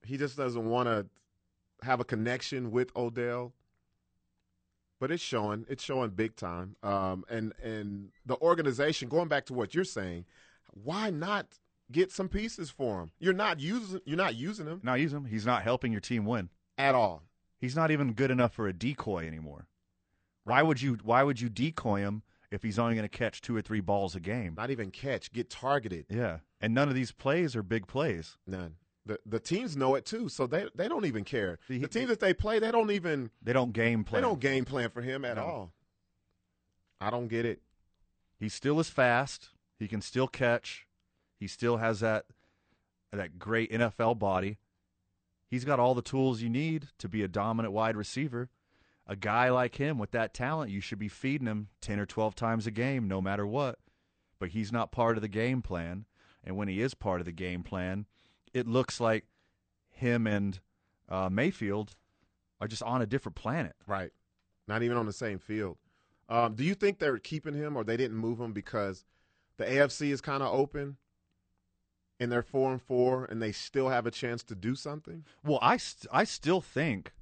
he 0.06 0.16
just 0.16 0.36
doesn't 0.36 0.64
want 0.68 0.88
to 0.88 1.06
have 1.86 2.00
a 2.00 2.04
connection 2.04 2.70
with 2.70 2.90
Odell. 2.96 3.52
But 4.98 5.10
it's 5.10 5.22
showing. 5.22 5.66
It's 5.68 5.82
showing 5.84 6.10
big 6.10 6.36
time. 6.36 6.76
Um, 6.82 7.24
and 7.28 7.52
and 7.62 8.08
the 8.24 8.36
organization, 8.40 9.08
going 9.08 9.28
back 9.28 9.44
to 9.46 9.54
what 9.54 9.74
you're 9.74 9.84
saying, 9.84 10.24
why 10.72 11.10
not 11.10 11.46
get 11.92 12.10
some 12.10 12.28
pieces 12.28 12.70
for 12.70 13.00
him? 13.02 13.10
You're 13.18 13.34
not 13.34 13.60
using. 13.60 14.00
You're 14.06 14.16
not 14.16 14.34
using 14.36 14.66
him 14.66 14.80
Not 14.82 15.00
use 15.00 15.12
him. 15.12 15.26
He's 15.26 15.44
not 15.46 15.62
helping 15.62 15.92
your 15.92 16.00
team 16.00 16.24
win. 16.24 16.48
at 16.78 16.94
all. 16.94 17.22
He's 17.58 17.76
not 17.76 17.90
even 17.90 18.12
good 18.12 18.30
enough 18.30 18.52
for 18.54 18.68
a 18.68 18.72
decoy 18.72 19.26
anymore. 19.26 19.66
Why 20.44 20.62
would 20.62 20.80
you 20.80 20.98
why 21.02 21.22
would 21.22 21.40
you 21.40 21.48
decoy 21.48 22.00
him 22.00 22.22
if 22.50 22.62
he's 22.62 22.78
only 22.78 22.94
going 22.94 23.08
to 23.08 23.18
catch 23.18 23.40
two 23.40 23.56
or 23.56 23.60
three 23.62 23.80
balls 23.80 24.14
a 24.14 24.20
game? 24.20 24.54
Not 24.56 24.70
even 24.70 24.90
catch. 24.90 25.32
Get 25.32 25.50
targeted. 25.50 26.06
Yeah. 26.08 26.38
And 26.60 26.72
none 26.74 26.88
of 26.88 26.94
these 26.94 27.12
plays 27.12 27.54
are 27.56 27.62
big 27.62 27.86
plays. 27.86 28.36
None. 28.46 28.76
The 29.06 29.18
the 29.24 29.38
teams 29.40 29.76
know 29.76 29.94
it 29.94 30.04
too, 30.04 30.28
so 30.28 30.46
they 30.46 30.68
they 30.74 30.88
don't 30.88 31.04
even 31.06 31.22
care. 31.24 31.58
The- 31.68 31.78
The 31.78 31.88
teams 31.88 32.08
that 32.08 32.20
they 32.20 32.34
play, 32.34 32.58
they 32.58 32.70
don't 32.72 32.90
even 32.90 33.30
They 33.40 33.52
don't 33.52 33.72
game 33.72 34.02
plan. 34.04 34.20
they 34.20 34.28
don't 34.28 34.40
game 34.40 34.64
plan 34.64 34.90
for 34.90 35.00
him 35.00 35.24
at 35.24 35.36
No. 35.36 35.42
all. 35.44 35.72
I 37.00 37.10
don't 37.10 37.28
get 37.28 37.44
it. 37.44 37.62
He 38.38 38.48
still 38.48 38.80
is 38.80 38.90
fast. 38.90 39.50
He 39.78 39.86
can 39.88 40.00
still 40.00 40.26
catch. 40.28 40.86
He 41.38 41.46
still 41.46 41.76
has 41.78 42.00
that 42.00 42.26
that 43.12 43.38
great 43.38 43.70
NFL 43.70 44.18
body. 44.18 44.58
He's 45.48 45.64
got 45.64 45.78
all 45.78 45.94
the 45.94 46.02
tools 46.02 46.42
you 46.42 46.48
need 46.50 46.88
to 46.98 47.08
be 47.08 47.22
a 47.22 47.28
dominant 47.28 47.72
wide 47.72 47.96
receiver. 47.96 48.50
A 49.06 49.14
guy 49.14 49.48
like 49.50 49.76
him 49.76 49.98
with 49.98 50.10
that 50.10 50.34
talent, 50.34 50.72
you 50.72 50.80
should 50.80 50.98
be 50.98 51.08
feeding 51.08 51.46
him 51.46 51.68
10 51.80 52.00
or 52.00 52.06
12 52.06 52.34
times 52.34 52.66
a 52.66 52.72
game 52.72 53.06
no 53.06 53.20
matter 53.22 53.46
what. 53.46 53.78
But 54.40 54.48
he's 54.50 54.72
not 54.72 54.90
part 54.90 55.16
of 55.16 55.22
the 55.22 55.28
game 55.28 55.62
plan. 55.62 56.06
And 56.42 56.56
when 56.56 56.66
he 56.68 56.80
is 56.80 56.94
part 56.94 57.20
of 57.20 57.24
the 57.26 57.32
game 57.32 57.62
plan, 57.62 58.06
it 58.52 58.66
looks 58.66 59.00
like 59.00 59.24
him 59.90 60.26
and 60.26 60.60
uh, 61.08 61.28
Mayfield 61.30 61.96
are 62.60 62.68
just 62.68 62.82
on 62.82 63.02
a 63.02 63.06
different 63.06 63.36
planet. 63.36 63.74
Right. 63.86 64.10
Not 64.68 64.82
even 64.82 64.96
on 64.96 65.06
the 65.06 65.12
same 65.12 65.38
field. 65.38 65.78
Um, 66.28 66.54
do 66.54 66.64
you 66.64 66.74
think 66.74 66.98
they're 66.98 67.18
keeping 67.18 67.54
him 67.54 67.76
or 67.76 67.84
they 67.84 67.96
didn't 67.96 68.16
move 68.16 68.40
him 68.40 68.52
because 68.52 69.04
the 69.58 69.64
AFC 69.64 70.10
is 70.10 70.20
kind 70.20 70.42
of 70.42 70.52
open 70.52 70.96
and 72.18 72.32
they're 72.32 72.42
four 72.42 72.72
and 72.72 72.82
four 72.82 73.24
and 73.26 73.40
they 73.40 73.52
still 73.52 73.88
have 73.88 74.06
a 74.06 74.10
chance 74.10 74.42
to 74.44 74.54
do 74.54 74.74
something? 74.74 75.24
Well, 75.44 75.58
I, 75.62 75.76
st- 75.76 76.10
I 76.12 76.24
still 76.24 76.60
think 76.60 77.12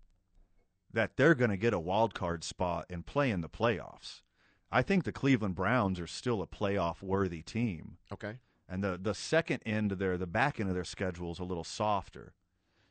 that 0.93 1.17
they're 1.17 1.35
going 1.35 1.51
to 1.51 1.57
get 1.57 1.75
a 1.75 1.81
wild 1.81 2.15
card 2.15 2.45
spot 2.45 2.87
and 2.89 3.05
play 3.05 3.31
in 3.31 3.41
the 3.41 3.49
playoffs. 3.49 4.23
I 4.71 4.83
think 4.83 5.05
the 5.05 5.13
Cleveland 5.13 5.55
Browns 5.55 6.01
are 6.01 6.07
still 6.07 6.41
a 6.41 6.47
playoff 6.47 7.03
worthy 7.03 7.43
team. 7.43 7.99
Okay. 8.13 8.39
And 8.69 8.83
the, 8.83 8.99
the 9.01 9.15
second 9.15 9.61
end 9.67 9.93
of 9.93 9.99
their 9.99 10.17
the 10.17 10.27
back 10.27 10.59
end 10.59 10.69
of 10.69 10.75
their 10.75 10.85
schedule 10.85 11.33
is 11.33 11.39
a 11.39 11.45
little 11.45 11.65
softer. 11.65 12.33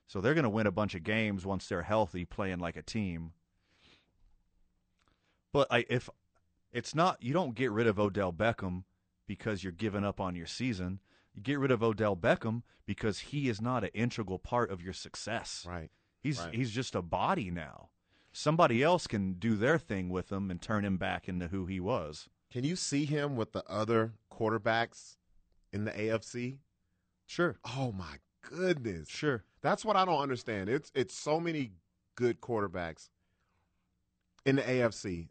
So 0.08 0.22
they're 0.22 0.36
going 0.36 0.44
to 0.44 0.50
win 0.50 0.68
a 0.68 0.72
bunch 0.72 0.94
of 0.96 1.04
games 1.04 1.46
once 1.46 1.68
they're 1.68 1.82
healthy 1.82 2.26
playing 2.26 2.60
like 2.60 2.76
a 2.78 2.84
team. 2.84 3.32
But 5.52 5.68
I, 5.72 5.86
if 5.90 6.10
it's 6.72 6.94
not 6.94 7.22
you 7.22 7.34
don't 7.34 7.56
get 7.56 7.72
rid 7.72 7.88
of 7.88 8.00
Odell 8.00 8.34
Beckham 8.34 8.84
because 9.28 9.64
you're 9.64 9.72
giving 9.72 10.04
up 10.04 10.20
on 10.20 10.36
your 10.36 10.46
season. 10.46 11.00
You 11.34 11.42
get 11.42 11.60
rid 11.60 11.72
of 11.72 11.82
Odell 11.82 12.16
Beckham 12.16 12.62
because 12.86 13.20
he 13.20 13.50
is 13.50 13.62
not 13.62 13.84
an 13.84 13.90
integral 13.94 14.40
part 14.40 14.70
of 14.70 14.82
your 14.82 14.94
success. 14.94 15.66
Right. 15.68 15.90
He's 16.20 16.40
Right. 16.40 16.54
he's 16.54 16.72
just 16.72 16.96
a 16.96 17.02
body 17.02 17.50
now. 17.50 17.90
Somebody 18.32 18.82
else 18.82 19.08
can 19.08 19.34
do 19.34 19.56
their 19.56 19.78
thing 19.78 20.10
with 20.10 20.32
him 20.32 20.50
and 20.50 20.62
turn 20.62 20.86
him 20.86 20.98
back 20.98 21.28
into 21.30 21.50
who 21.50 21.66
he 21.66 21.80
was. 21.80 22.30
Can 22.52 22.64
you 22.64 22.76
see 22.76 23.06
him 23.06 23.36
with 23.36 23.52
the 23.52 23.64
other 23.68 24.14
quarterbacks 24.32 25.18
in 25.74 25.86
the 25.86 25.92
AFC? 25.92 26.58
Sure. 27.26 27.58
Oh 27.76 27.92
my 27.92 28.16
goodness. 28.50 29.10
Sure. 29.10 29.44
That's 29.62 29.84
what 29.84 29.96
I 29.96 30.06
don't 30.06 30.22
understand. 30.22 30.70
It's 30.70 30.92
it's 30.96 31.16
so 31.16 31.40
many 31.40 31.72
good 32.16 32.40
quarterbacks 32.42 33.10
in 34.46 34.58
the 34.58 34.62
AFC 34.62 35.30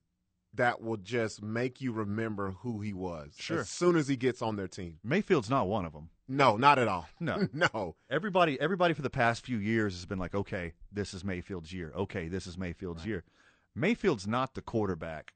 that 0.55 0.83
will 0.83 0.97
just 0.99 1.43
make 1.43 1.81
you 1.81 1.93
remember 1.93 2.51
who 2.61 2.81
he 2.81 2.93
was 2.93 3.33
Sure. 3.39 3.61
as 3.61 3.71
soon 3.71 3.97
as 3.97 4.09
he 4.09 4.17
gets 4.17 4.43
on 4.43 4.57
their 4.57 4.69
team. 4.69 4.99
Mayfield's 5.03 5.49
not 5.49 5.67
one 5.69 5.87
of 5.87 5.93
them. 5.93 6.11
No, 6.29 6.57
not 6.57 6.79
at 6.79 6.89
all. 6.89 7.09
No. 7.21 7.49
no. 7.53 7.95
Everybody 8.11 8.61
everybody 8.61 8.95
for 8.95 9.03
the 9.03 9.11
past 9.11 9.45
few 9.47 9.59
years 9.59 9.95
has 9.95 10.07
been 10.07 10.19
like, 10.19 10.35
okay, 10.35 10.73
this 10.91 11.15
is 11.15 11.25
Mayfield's 11.25 11.73
year. 11.73 11.93
Okay, 11.97 12.29
this 12.29 12.47
is 12.47 12.59
Mayfield's 12.59 13.07
year. 13.07 13.25
Mayfield's 13.75 14.27
not 14.27 14.55
the 14.55 14.61
quarterback 14.63 15.33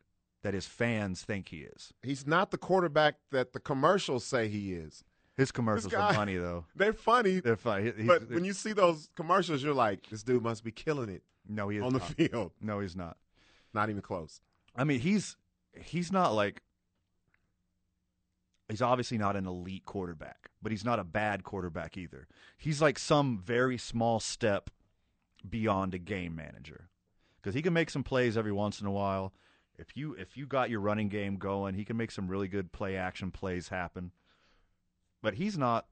that 0.47 0.55
his 0.55 0.69
fans 0.69 1.23
think 1.23 1.49
he 1.49 1.63
is. 1.63 1.93
He's 2.05 2.25
not 2.25 2.53
the 2.53 2.57
quarterback 2.57 3.17
that 3.33 3.53
the 3.53 3.59
commercials 3.59 4.25
say 4.25 4.47
he 4.47 4.75
is. 4.75 5.03
His 5.37 5.51
commercials 5.51 5.93
guy- 5.93 6.11
are 6.11 6.15
funny 6.15 6.37
though. 6.37 6.67
They're 6.77 6.93
funny, 6.93 7.41
They're 7.41 7.57
funny. 7.57 7.87
He's- 7.87 8.07
but 8.07 8.31
when 8.31 8.45
you 8.45 8.53
see 8.53 8.73
those 8.73 9.09
commercials, 9.17 9.61
you're 9.61 9.75
like, 9.75 10.09
this 10.09 10.23
dude 10.23 10.45
must 10.45 10.63
be 10.63 10.71
killing 10.71 11.09
it 11.09 11.25
no, 11.49 11.69
he 11.69 11.79
is 11.79 11.83
on 11.83 11.95
the 11.95 11.99
field. 12.01 12.53
No, 12.61 12.79
he's 12.79 12.95
not. 12.95 13.17
Not 13.75 13.91
even 13.91 14.03
close. 14.03 14.41
I 14.77 14.85
mean, 14.85 15.01
he's 15.01 15.37
he's 15.75 16.13
not 16.13 16.33
like 16.33 16.63
he's 18.69 18.83
obviously 18.83 19.19
not 19.19 19.35
an 19.35 19.49
elite 19.49 19.85
quarterback, 19.85 20.51
but 20.63 20.71
he's 20.71 20.85
not 20.85 21.01
a 21.01 21.05
bad 21.05 21.43
quarterback 21.43 21.97
either. 21.97 22.29
He's 22.57 22.81
like 22.81 23.01
some 23.01 23.43
very 23.45 23.79
small 23.79 24.21
step 24.21 24.71
beyond 25.49 25.93
a 25.93 25.99
game 25.99 26.37
manager 26.37 26.89
because 27.43 27.57
he 27.57 27.63
can 27.63 27.73
make 27.73 27.91
some 27.91 28.05
plays 28.05 28.37
every 28.37 28.53
once 28.53 28.81
in 28.81 28.87
a 28.87 28.93
while. 28.93 29.33
If 29.79 29.97
you 29.97 30.15
if 30.15 30.37
you 30.37 30.47
got 30.47 30.71
your 30.71 30.81
running 30.81 31.09
game 31.09 31.37
going, 31.37 31.75
he 31.75 31.85
can 31.85 31.97
make 31.97 32.11
some 32.11 32.29
really 32.29 32.49
good 32.49 32.73
play 32.73 32.97
action 32.97 33.31
plays 33.31 33.69
happen. 33.69 34.13
But 35.23 35.35
he's 35.35 35.59
not 35.59 35.87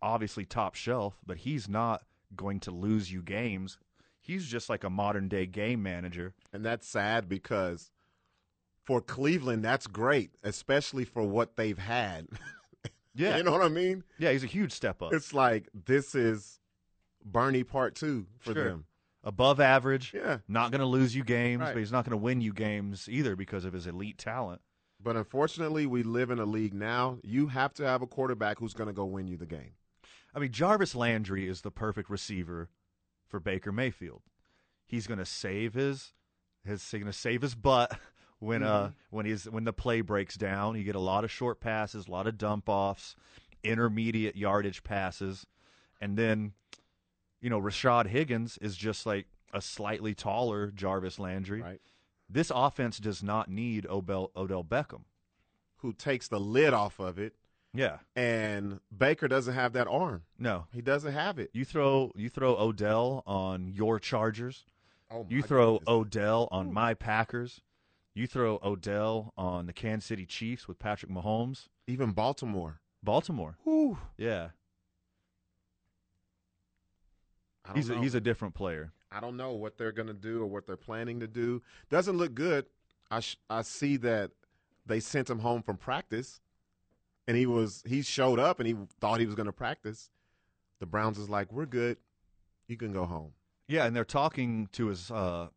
obviously 0.00 0.44
top 0.44 0.74
shelf, 0.74 1.18
but 1.24 1.38
he's 1.38 1.68
not 1.68 2.02
going 2.34 2.60
to 2.60 2.70
lose 2.70 3.10
you 3.12 3.22
games. 3.22 3.78
He's 4.20 4.46
just 4.46 4.68
like 4.68 4.84
a 4.84 4.90
modern 4.90 5.28
day 5.28 5.46
game 5.46 5.82
manager. 5.82 6.34
And 6.52 6.64
that's 6.64 6.86
sad 6.88 7.28
because 7.28 7.90
for 8.84 9.00
Cleveland, 9.00 9.64
that's 9.64 9.86
great, 9.86 10.30
especially 10.42 11.04
for 11.04 11.22
what 11.22 11.56
they've 11.56 11.78
had. 11.78 12.26
Yeah. 13.14 13.36
you 13.36 13.42
know 13.42 13.52
what 13.52 13.60
I 13.60 13.68
mean? 13.68 14.04
Yeah, 14.18 14.32
he's 14.32 14.42
a 14.42 14.46
huge 14.46 14.72
step 14.72 15.02
up. 15.02 15.12
It's 15.12 15.34
like 15.34 15.68
this 15.74 16.14
is 16.14 16.58
Bernie 17.22 17.62
part 17.62 17.94
two 17.94 18.26
for 18.38 18.54
Sure. 18.54 18.64
them. 18.64 18.84
Above 19.24 19.60
average. 19.60 20.12
Yeah. 20.14 20.38
Not 20.48 20.70
going 20.70 20.80
to 20.80 20.86
lose 20.86 21.14
you 21.14 21.24
games, 21.24 21.60
Right. 21.60 21.72
but 21.74 21.78
he's 21.78 21.92
not 21.92 22.04
going 22.04 22.10
to 22.18 22.22
win 22.22 22.40
you 22.40 22.52
games 22.52 23.08
either 23.08 23.36
because 23.36 23.64
of 23.64 23.72
his 23.72 23.86
elite 23.86 24.18
talent. 24.18 24.60
But 25.00 25.16
unfortunately, 25.16 25.86
we 25.86 26.02
live 26.02 26.30
in 26.30 26.38
a 26.38 26.44
league 26.44 26.74
now. 26.74 27.18
You 27.22 27.48
have 27.48 27.74
to 27.74 27.84
have 27.86 28.02
a 28.02 28.06
quarterback 28.06 28.58
who's 28.60 28.74
going 28.74 28.86
to 28.86 28.92
go 28.92 29.04
win 29.04 29.26
you 29.26 29.36
the 29.36 29.46
game. 29.46 29.72
I 30.34 30.38
mean, 30.38 30.52
Jarvis 30.52 30.94
Landry 30.94 31.48
is 31.48 31.60
the 31.62 31.70
perfect 31.70 32.08
receiver 32.08 32.70
for 33.28 33.40
Baker 33.40 33.72
Mayfield. 33.72 34.22
He's 34.86 35.06
going 35.06 35.18
to 35.18 35.24
save 35.26 35.74
his 35.74 36.12
his 36.64 36.82
he's 36.90 37.00
going 37.00 37.10
to 37.12 37.18
save 37.18 37.42
his 37.42 37.54
butt 37.56 37.98
when 38.38 38.62
uh 38.62 38.88
Mhm. 38.88 38.94
when 39.10 39.26
he's 39.26 39.44
when 39.48 39.64
the 39.64 39.72
play 39.72 40.00
breaks 40.02 40.36
down. 40.36 40.76
You 40.76 40.84
get 40.84 40.94
a 40.94 41.00
lot 41.00 41.24
of 41.24 41.30
short 41.30 41.60
passes, 41.60 42.06
a 42.06 42.10
lot 42.10 42.26
of 42.28 42.38
dump 42.38 42.68
offs, 42.68 43.16
intermediate 43.64 44.36
yardage 44.36 44.82
passes, 44.84 45.46
and 46.00 46.16
then 46.16 46.52
you 47.42 47.50
know 47.50 47.60
Rashad 47.60 48.06
Higgins 48.06 48.56
is 48.62 48.76
just 48.76 49.04
like 49.04 49.26
a 49.52 49.60
slightly 49.60 50.14
taller 50.14 50.68
Jarvis 50.70 51.18
Landry. 51.18 51.60
Right. 51.60 51.80
This 52.30 52.50
offense 52.54 52.98
does 52.98 53.22
not 53.22 53.50
need 53.50 53.86
Odell, 53.86 54.30
Odell 54.34 54.64
Beckham. 54.64 55.02
Who 55.78 55.92
takes 55.92 56.28
the 56.28 56.40
lid 56.40 56.72
off 56.72 56.98
of 56.98 57.18
it 57.18 57.34
Yeah. 57.74 57.98
And 58.16 58.80
Baker 58.96 59.28
doesn't 59.28 59.52
have 59.54 59.72
that 59.74 59.88
arm. 59.88 60.22
No. 60.38 60.66
He 60.72 60.80
doesn't 60.80 61.12
have 61.12 61.38
it. 61.38 61.50
You 61.52 61.64
throw 61.64 62.12
you 62.14 62.28
throw 62.30 62.56
Odell 62.56 63.22
on 63.26 63.68
your 63.68 63.98
Chargers. 63.98 64.64
Oh, 65.10 65.26
you 65.28 65.42
throw 65.42 65.78
goodness. 65.78 65.88
Odell 65.88 66.48
on 66.50 66.72
my 66.72 66.94
Packers. 66.94 67.60
You 68.14 68.26
throw 68.26 68.58
Odell 68.62 69.32
on 69.36 69.66
the 69.66 69.72
Kansas 69.72 70.06
City 70.06 70.24
Chiefs 70.26 70.68
with 70.68 70.78
Patrick 70.78 71.10
Mahomes. 71.10 71.68
Even 71.86 72.12
Baltimore. 72.12 72.80
Baltimore. 73.02 73.56
Whew. 73.64 73.98
Yeah. 74.16 74.50
He's 77.74 77.90
a, 77.90 77.98
he's 77.98 78.14
a 78.14 78.20
different 78.20 78.54
player. 78.54 78.92
I 79.10 79.20
don't 79.20 79.36
know 79.36 79.52
what 79.52 79.78
they're 79.78 79.92
going 79.92 80.08
to 80.08 80.14
do 80.14 80.42
or 80.42 80.46
what 80.46 80.66
they're 80.66 80.76
planning 80.76 81.20
to 81.20 81.26
do. 81.26 81.62
Doesn't 81.90 82.16
look 82.16 82.34
good. 82.34 82.66
I 83.10 83.20
sh- 83.20 83.36
I 83.48 83.62
see 83.62 83.96
that 83.98 84.30
they 84.86 85.00
sent 85.00 85.30
him 85.30 85.40
home 85.40 85.62
from 85.62 85.76
practice, 85.76 86.40
and 87.28 87.36
he 87.36 87.46
was 87.46 87.82
he 87.86 88.02
showed 88.02 88.38
up 88.38 88.58
and 88.58 88.66
he 88.66 88.74
thought 89.00 89.20
he 89.20 89.26
was 89.26 89.34
going 89.34 89.46
to 89.46 89.52
practice. 89.52 90.10
The 90.80 90.86
Browns 90.86 91.18
is 91.18 91.28
like, 91.28 91.52
we're 91.52 91.66
good. 91.66 91.98
You 92.66 92.76
can 92.76 92.92
go 92.92 93.04
home. 93.04 93.32
Yeah, 93.68 93.84
and 93.84 93.94
they're 93.94 94.04
talking 94.04 94.68
to 94.72 94.88
his 94.88 95.10
uh, 95.10 95.48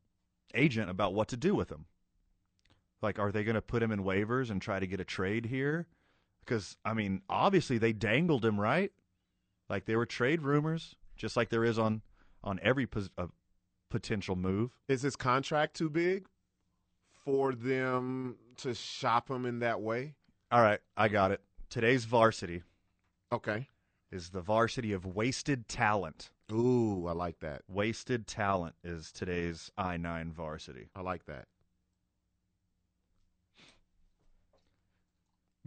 agent 0.53 0.89
about 0.89 1.13
what 1.13 1.29
to 1.29 1.37
do 1.37 1.55
with 1.55 1.71
him. 1.71 1.85
Like, 3.01 3.19
are 3.19 3.31
they 3.31 3.43
going 3.43 3.55
to 3.55 3.61
put 3.61 3.81
him 3.81 3.91
in 3.91 4.03
waivers 4.03 4.51
and 4.51 4.61
try 4.61 4.79
to 4.79 4.87
get 4.87 4.99
a 4.99 5.05
trade 5.05 5.45
here? 5.45 5.87
Because 6.41 6.77
I 6.85 6.93
mean, 6.93 7.21
obviously 7.29 7.77
they 7.77 7.93
dangled 7.93 8.45
him, 8.45 8.59
right? 8.59 8.91
Like 9.69 9.85
there 9.85 9.97
were 9.97 10.05
trade 10.05 10.41
rumors, 10.43 10.95
just 11.15 11.35
like 11.37 11.49
there 11.49 11.63
is 11.65 11.77
on 11.79 12.01
on 12.43 12.59
every 12.61 12.85
pos- 12.85 13.09
uh, 13.17 13.27
potential 13.89 14.35
move. 14.35 14.71
Is 14.87 15.01
his 15.01 15.15
contract 15.15 15.75
too 15.75 15.89
big 15.89 16.27
for 17.23 17.53
them 17.53 18.35
to 18.57 18.73
shop 18.75 19.29
him 19.29 19.45
in 19.45 19.59
that 19.59 19.81
way? 19.81 20.15
All 20.51 20.61
right, 20.61 20.79
I 20.95 21.07
got 21.07 21.31
it. 21.31 21.41
Today's 21.69 22.05
varsity 22.05 22.63
Okay. 23.31 23.67
is 24.11 24.29
the 24.29 24.41
varsity 24.41 24.93
of 24.93 25.05
wasted 25.05 25.67
talent. 25.67 26.29
Ooh, 26.51 27.07
I 27.07 27.13
like 27.13 27.39
that. 27.39 27.63
Wasted 27.67 28.27
talent 28.27 28.75
is 28.83 29.11
today's 29.11 29.71
I 29.77 29.97
nine 29.97 30.31
varsity. 30.31 30.89
I 30.95 31.01
like 31.01 31.25
that. 31.25 31.47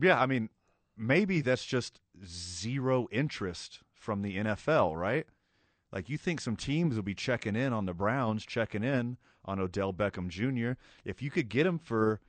Yeah, 0.00 0.20
I 0.20 0.26
mean, 0.26 0.48
maybe 0.96 1.40
that's 1.40 1.64
just 1.64 2.00
zero 2.24 3.08
interest 3.10 3.80
from 3.92 4.22
the 4.22 4.36
NFL, 4.36 4.96
right? 4.96 5.26
Like, 5.92 6.08
you 6.08 6.18
think 6.18 6.40
some 6.40 6.56
teams 6.56 6.96
will 6.96 7.02
be 7.02 7.14
checking 7.14 7.56
in 7.56 7.72
on 7.72 7.86
the 7.86 7.94
Browns, 7.94 8.44
checking 8.44 8.84
in 8.84 9.16
on 9.44 9.58
Odell 9.58 9.92
Beckham 9.92 10.28
Jr. 10.28 10.78
If 11.04 11.22
you 11.22 11.30
could 11.30 11.48
get 11.48 11.66
him 11.66 11.78
for 11.78 12.20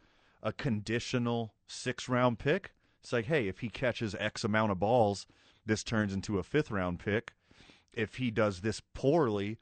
a 0.41 0.53
conditional 0.53 1.53
six 1.67 2.07
round 2.07 2.39
pick, 2.39 2.71
it's 3.01 3.11
like, 3.11 3.25
hey, 3.25 3.47
if 3.47 3.59
he 3.59 3.69
catches 3.69 4.15
X 4.15 4.43
amount 4.43 4.71
of 4.71 4.79
balls, 4.79 5.25
this 5.65 5.83
turns 5.83 6.13
into 6.13 6.39
a 6.39 6.43
fifth 6.43 6.71
round 6.71 6.99
pick. 6.99 7.33
If 7.93 8.15
he 8.15 8.31
does 8.31 8.61
this 8.61 8.81
poorly, 8.93 9.57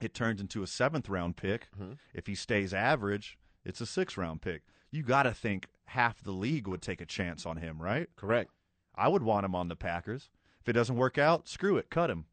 it 0.00 0.14
turns 0.14 0.40
into 0.40 0.62
a 0.62 0.66
seventh 0.66 1.08
round 1.08 1.36
pick. 1.36 1.68
Mm-hmm. 1.78 1.92
If 2.14 2.26
he 2.26 2.34
stays 2.34 2.74
average, 2.74 3.38
it's 3.64 3.80
a 3.80 3.86
six 3.86 4.16
round 4.16 4.42
pick. 4.42 4.62
You 4.90 5.02
got 5.02 5.24
to 5.24 5.32
think 5.32 5.68
half 5.86 6.22
the 6.22 6.32
league 6.32 6.66
would 6.66 6.82
take 6.82 7.00
a 7.00 7.06
chance 7.06 7.46
on 7.46 7.58
him, 7.58 7.80
right? 7.80 8.08
Correct. 8.16 8.50
I 8.94 9.08
would 9.08 9.22
want 9.22 9.44
him 9.44 9.54
on 9.54 9.68
the 9.68 9.76
Packers. 9.76 10.30
If 10.60 10.68
it 10.68 10.72
doesn't 10.72 10.96
work 10.96 11.16
out, 11.16 11.48
screw 11.48 11.76
it, 11.76 11.90
cut 11.90 12.10
him. 12.10 12.26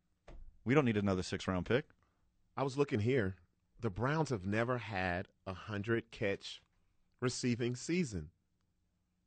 We 0.68 0.76
don't 0.76 0.84
need 0.84 0.98
another 0.98 1.24
six 1.24 1.48
round 1.48 1.66
pick. 1.66 1.86
I 2.58 2.64
was 2.64 2.78
looking 2.78 3.00
here. 3.00 3.38
The 3.80 3.90
Browns 3.90 4.32
have 4.32 4.46
never 4.46 4.78
had 4.78 5.30
a 5.46 5.54
hundred 5.54 6.12
catch 6.12 6.62
receiving 7.22 7.74
season. 7.74 8.32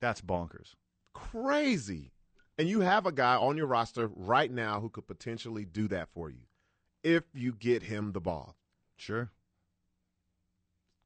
That's 0.02 0.20
bonkers. 0.20 0.74
Crazy. 1.14 2.12
And 2.58 2.68
you 2.68 2.80
have 2.80 3.06
a 3.06 3.12
guy 3.12 3.36
on 3.36 3.56
your 3.56 3.68
roster 3.68 4.10
right 4.14 4.52
now 4.52 4.80
who 4.80 4.90
could 4.90 5.06
potentially 5.06 5.64
do 5.64 5.88
that 5.88 6.10
for 6.12 6.28
you 6.28 6.42
if 7.02 7.24
you 7.32 7.54
get 7.54 7.84
him 7.84 8.12
the 8.12 8.20
ball. 8.20 8.54
Sure. 8.98 9.30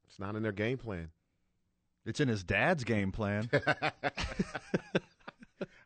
It's 0.05 0.19
not 0.19 0.35
in 0.35 0.43
their 0.43 0.51
game 0.51 0.77
plan. 0.77 1.11
It's 2.05 2.19
in 2.19 2.27
his 2.27 2.43
dad's 2.43 2.83
game 2.83 3.13
plan. 3.13 3.49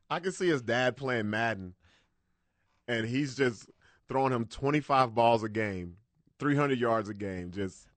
I 0.09 0.19
can 0.19 0.31
see 0.31 0.47
his 0.47 0.63
dad 0.63 0.97
playing 0.97 1.29
Madden, 1.29 1.75
and 2.87 3.05
he's 3.05 3.35
just 3.35 3.69
throwing 4.09 4.33
him 4.33 4.45
25 4.45 5.15
balls 5.15 5.43
a 5.43 5.49
game, 5.49 5.95
300 6.39 6.77
yards 6.77 7.07
a 7.07 7.13
game. 7.13 7.51
Just 7.51 7.87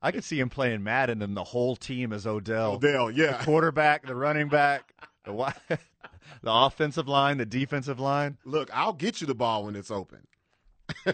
I 0.00 0.12
could 0.12 0.24
see 0.24 0.40
him 0.40 0.48
playing 0.48 0.82
Madden 0.82 1.14
and 1.14 1.22
then 1.22 1.34
the 1.34 1.44
whole 1.44 1.76
team 1.76 2.12
is 2.12 2.26
Odell. 2.26 2.74
Odell, 2.74 3.10
yeah. 3.10 3.36
The 3.38 3.44
quarterback, 3.44 4.06
the 4.06 4.14
running 4.14 4.48
back, 4.48 4.94
the 5.24 5.32
the 5.68 5.78
offensive 6.52 7.08
line, 7.08 7.36
the 7.36 7.46
defensive 7.46 8.00
line. 8.00 8.38
look, 8.44 8.70
I'll 8.72 8.92
get 8.94 9.20
you 9.20 9.26
the 9.26 9.34
ball 9.34 9.64
when 9.64 9.76
it's 9.76 9.90
open. 9.90 10.26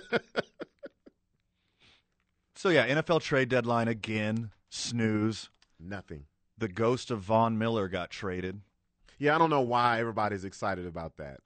So 2.62 2.68
yeah, 2.68 2.86
NFL 2.86 3.22
trade 3.22 3.48
deadline 3.48 3.88
again. 3.88 4.52
Snooze. 4.70 5.50
Nothing. 5.80 6.26
The 6.56 6.68
ghost 6.68 7.10
of 7.10 7.18
Von 7.22 7.58
Miller 7.58 7.88
got 7.88 8.10
traded. 8.10 8.60
Yeah, 9.18 9.34
I 9.34 9.38
don't 9.38 9.50
know 9.50 9.62
why 9.62 9.98
everybody's 9.98 10.44
excited 10.44 10.86
about 10.86 11.16
that. 11.16 11.40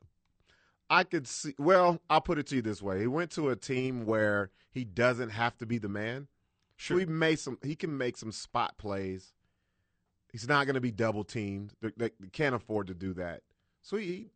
I 0.88 1.04
could 1.04 1.26
see. 1.26 1.54
Well, 1.58 2.00
I'll 2.08 2.20
put 2.20 2.38
it 2.38 2.46
to 2.48 2.56
you 2.56 2.62
this 2.62 2.82
way: 2.82 3.00
he 3.00 3.06
went 3.06 3.30
to 3.32 3.50
a 3.50 3.56
team 3.56 4.06
where 4.06 4.50
he 4.70 4.84
doesn't 4.84 5.30
have 5.30 5.56
to 5.58 5.66
be 5.66 5.78
the 5.78 5.88
man. 5.88 6.28
Sure. 6.76 6.96
So 6.96 6.98
he 7.00 7.06
made 7.06 7.38
some. 7.38 7.58
He 7.62 7.74
can 7.76 7.96
make 7.96 8.16
some 8.16 8.32
spot 8.32 8.78
plays. 8.78 9.32
He's 10.32 10.48
not 10.48 10.66
going 10.66 10.74
to 10.74 10.80
be 10.80 10.90
double 10.90 11.24
teamed. 11.24 11.72
They, 11.80 11.92
they 11.96 12.10
can't 12.32 12.54
afford 12.54 12.88
to 12.88 12.94
do 12.94 13.14
that. 13.14 13.42
So 13.80 13.96
he, 13.96 14.30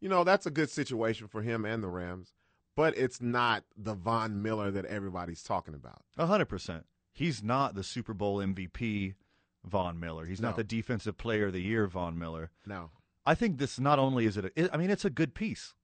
you 0.00 0.08
know, 0.08 0.24
that's 0.24 0.46
a 0.46 0.50
good 0.50 0.68
situation 0.70 1.28
for 1.28 1.42
him 1.42 1.64
and 1.64 1.82
the 1.82 1.88
Rams. 1.88 2.32
But 2.76 2.98
it's 2.98 3.20
not 3.22 3.62
the 3.76 3.94
Von 3.94 4.42
Miller 4.42 4.72
that 4.72 4.84
everybody's 4.86 5.44
talking 5.44 5.74
about. 5.74 6.02
A 6.18 6.26
hundred 6.26 6.46
percent. 6.46 6.86
He's 7.12 7.42
not 7.42 7.76
the 7.76 7.84
Super 7.84 8.12
Bowl 8.14 8.38
MVP 8.38 9.14
Von 9.64 10.00
Miller. 10.00 10.26
He's 10.26 10.40
No. 10.40 10.48
not 10.48 10.56
the 10.56 10.64
Defensive 10.64 11.16
Player 11.16 11.46
of 11.46 11.52
the 11.52 11.62
Year 11.62 11.86
Von 11.86 12.18
Miller. 12.18 12.50
No, 12.66 12.90
I 13.24 13.36
think 13.36 13.58
this 13.58 13.78
not 13.78 14.00
only 14.00 14.26
is 14.26 14.36
it. 14.36 14.52
A, 14.56 14.74
I 14.74 14.76
mean, 14.76 14.90
it's 14.90 15.04
a 15.04 15.10
good 15.10 15.34
piece. 15.34 15.74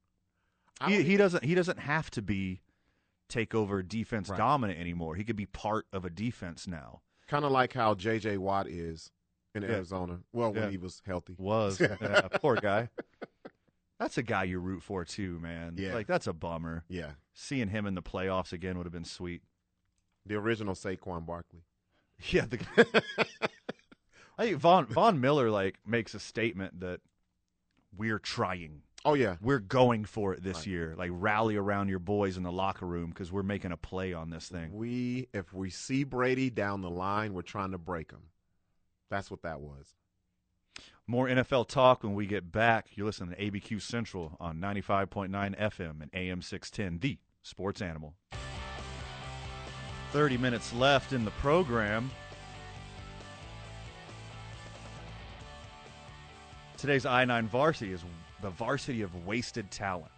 I 0.81 0.89
He, 0.91 1.03
he 1.03 1.17
doesn't. 1.17 1.43
He 1.43 1.55
doesn't 1.55 1.79
have 1.79 2.09
to 2.11 2.21
be 2.21 2.61
take 3.29 3.55
over 3.55 3.81
defense 3.83 4.27
Right. 4.29 4.37
dominant 4.37 4.79
anymore. 4.79 5.15
He 5.15 5.23
could 5.23 5.35
be 5.37 5.45
part 5.45 5.85
of 5.93 6.03
a 6.05 6.09
defense 6.09 6.67
now. 6.67 7.01
kind 7.27 7.45
of 7.45 7.51
like 7.51 7.71
how 7.73 7.95
J.J. 7.95 8.37
Watt 8.39 8.67
is 8.67 9.09
in 9.55 9.63
Yeah. 9.63 9.69
Arizona. 9.69 10.19
Well, 10.33 10.51
when 10.53 10.63
Yeah. 10.63 10.69
he 10.69 10.77
was 10.77 11.01
healthy, 11.05 11.35
Was 11.37 11.79
yeah, 12.01 12.27
poor 12.41 12.55
guy. 12.57 12.89
That's 13.99 14.17
a 14.17 14.23
guy 14.23 14.43
you 14.45 14.59
root 14.59 14.81
for 14.83 15.05
too, 15.05 15.39
man. 15.39 15.75
Yeah. 15.77 15.93
like 15.93 16.07
that's 16.07 16.27
a 16.27 16.33
bummer. 16.33 16.83
Yeah, 16.89 17.11
Seeing 17.33 17.69
him 17.69 17.85
in 17.85 17.95
the 17.95 18.01
playoffs 18.01 18.51
again 18.51 18.77
would 18.77 18.85
have 18.85 18.91
been 18.93 19.05
sweet. 19.05 19.43
the 20.25 20.35
original 20.35 20.73
Saquon 20.75 21.25
Barkley. 21.25 21.61
Yeah, 22.29 22.45
the, 22.45 22.59
I 24.37 24.45
think 24.45 24.57
Von 24.57 24.85
Von 24.87 25.19
Miller 25.21 25.49
like 25.49 25.79
makes 25.85 26.13
a 26.13 26.19
statement 26.19 26.79
that 26.81 26.99
we're 27.95 28.19
trying. 28.19 28.81
Oh 29.03 29.15
yeah, 29.15 29.37
We're 29.41 29.59
going 29.59 30.05
for 30.05 30.33
it 30.33 30.43
this 30.43 30.57
Right. 30.59 30.67
year. 30.67 30.95
Like 30.97 31.09
rally 31.13 31.55
around 31.55 31.89
your 31.89 31.97
boys 31.99 32.37
in 32.37 32.43
the 32.43 32.51
locker 32.51 32.85
room 32.85 33.09
because 33.09 33.31
we're 33.31 33.41
making 33.41 33.71
a 33.71 33.77
play 33.77 34.13
on 34.13 34.29
this 34.29 34.47
thing. 34.47 34.73
We, 34.73 35.27
if 35.33 35.51
we 35.53 35.71
see 35.71 36.03
Brady 36.03 36.51
down 36.51 36.81
the 36.81 36.89
line, 36.89 37.33
we're 37.33 37.41
trying 37.41 37.71
to 37.71 37.79
break 37.79 38.11
him. 38.11 38.21
That's 39.09 39.31
what 39.31 39.41
that 39.41 39.59
was. 39.59 39.95
More 41.07 41.27
NFL 41.27 41.67
talk 41.67 42.03
when 42.03 42.13
we 42.13 42.27
get 42.27 42.51
back. 42.51 42.89
You're 42.93 43.07
listening 43.07 43.35
to 43.35 43.41
ABQ 43.41 43.81
Central 43.81 44.37
on 44.39 44.57
95.9 44.59 45.29
FM 45.59 46.01
and 46.01 46.09
AM 46.13 46.41
610, 46.43 46.99
the 46.99 47.17
sports 47.41 47.81
animal. 47.81 48.13
30 50.11 50.37
minutes 50.37 50.71
left 50.73 51.11
in 51.11 51.25
the 51.25 51.31
program. 51.31 52.11
Today's 56.77 57.05
I 57.05 57.25
9 57.25 57.47
varsity 57.47 57.93
is 57.93 58.03
the 58.41 58.49
varsity 58.49 59.03
of 59.03 59.27
wasted 59.27 59.69
talent. 59.69 60.11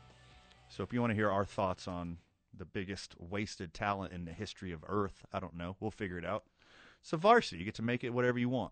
So 0.69 0.81
if 0.81 0.93
you 0.93 1.01
want 1.01 1.11
to 1.11 1.15
hear 1.15 1.29
our 1.29 1.43
thoughts 1.43 1.87
on 1.87 2.17
the 2.57 2.65
biggest 2.65 3.15
wasted 3.19 3.73
talent 3.73 4.13
in 4.13 4.23
the 4.23 4.31
history 4.31 4.71
of 4.71 4.83
Earth, 4.87 5.25
I 5.33 5.39
don't 5.39 5.57
know. 5.57 5.75
We'll 5.79 5.91
figure 5.91 6.17
it 6.17 6.25
out. 6.25 6.45
So 7.01 7.17
varsity, 7.17 7.59
you 7.59 7.65
get 7.65 7.75
to 7.75 7.81
make 7.81 8.03
it 8.03 8.11
whatever 8.11 8.39
you 8.39 8.47
want. 8.47 8.71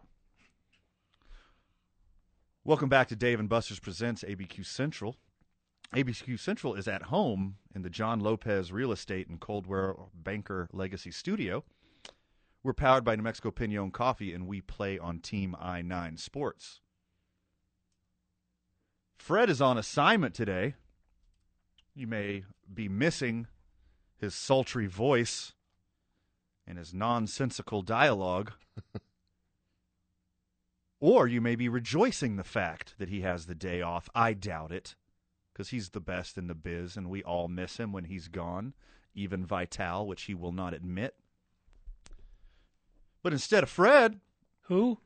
Welcome 2.64 2.90
back 2.90 3.10
to 3.10 3.16
Dave 3.16 3.40
and 3.40 3.50
Buster's 3.50 3.80
Presents 3.80 4.24
ABQ 4.24 4.66
Central. 4.66 5.18
ABQ 5.94 6.40
Central 6.40 6.76
is 6.76 6.88
at 6.88 7.04
home 7.04 7.58
in 7.76 7.82
the 7.82 7.90
John 7.90 8.22
Lopez 8.22 8.72
Real 8.72 8.94
Estate 8.94 9.28
and 9.28 9.40
Coldwell 9.40 10.12
Banker 10.14 10.70
Legacy 10.72 11.12
Studio. 11.12 11.66
We're 12.64 12.74
powered 12.74 13.04
by 13.04 13.18
New 13.18 13.24
Mexico 13.24 13.52
Pinon 13.52 13.92
Coffee, 13.92 14.34
and 14.34 14.48
we 14.48 14.62
play 14.62 14.98
on 14.98 15.20
Team 15.20 15.56
I 15.60 15.82
9 15.82 16.16
Sports. 16.16 16.80
Fred 19.22 19.52
is 19.52 19.62
on 19.62 19.78
assignment 19.78 20.34
today. 20.34 20.74
You 21.94 22.08
may 22.08 22.44
be 22.74 22.90
missing 22.90 23.46
his 24.18 24.34
sultry 24.34 24.88
voice 24.88 25.54
and 26.66 26.80
his 26.80 26.92
nonsensical 26.92 27.84
dialogue. 27.84 28.54
Or 31.04 31.28
you 31.28 31.42
may 31.42 31.56
be 31.56 31.68
rejoicing 31.68 32.36
the 32.36 32.44
fact 32.44 32.94
that 33.00 33.10
he 33.10 33.22
has 33.22 33.48
the 33.48 33.56
day 33.56 33.82
off. 33.82 34.08
I 34.14 34.34
doubt 34.34 34.72
it, 34.72 34.94
because 35.52 35.70
he's 35.70 35.90
the 35.90 36.00
best 36.00 36.38
in 36.38 36.46
the 36.46 36.54
biz, 36.54 36.96
and 36.96 37.10
we 37.10 37.24
all 37.24 37.48
miss 37.48 37.78
him 37.78 37.92
when 37.92 38.04
he's 38.04 38.28
gone, 38.28 38.76
even 39.16 39.44
Vital, 39.44 40.06
which 40.06 40.26
he 40.26 40.36
will 40.36 40.52
not 40.52 40.76
admit. 40.76 41.16
But 43.24 43.34
instead 43.34 43.64
of 43.64 43.70
Fred, 43.72 44.20
who? 44.66 45.00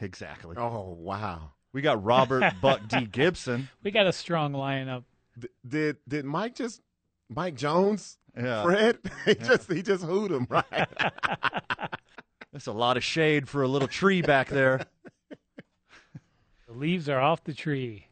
Exactly. 0.00 0.54
Oh 0.56 0.94
wow. 0.96 1.54
We 1.72 1.82
got 1.82 2.02
Robert 2.02 2.52
Buck 2.60 2.86
D. 2.88 3.06
Gipson. 3.06 3.68
We 3.82 3.90
got 3.90 4.06
a 4.06 4.12
strong 4.12 4.52
lineup. 4.52 5.04
D- 5.38 5.48
did 5.66 5.96
did 6.08 6.24
Mike 6.24 6.54
just 6.56 6.80
Mike 7.28 7.54
Jones? 7.54 8.18
Yeah. 8.36 8.62
Fred? 8.62 8.98
he 9.24 9.32
Yeah. 9.32 9.46
just 9.46 9.72
he 9.72 9.82
just 9.82 10.04
hooed 10.04 10.30
him, 10.30 10.46
right? 10.50 10.64
That's 12.52 12.66
a 12.66 12.72
lot 12.72 12.96
of 12.96 13.04
shade 13.04 13.48
for 13.48 13.62
a 13.62 13.68
little 13.68 13.88
tree 13.88 14.22
back 14.22 14.48
there. 14.48 14.80
The 16.66 16.72
leaves 16.76 17.08
are 17.08 17.20
off 17.20 17.44
the 17.44 17.54
tree. 17.54 18.08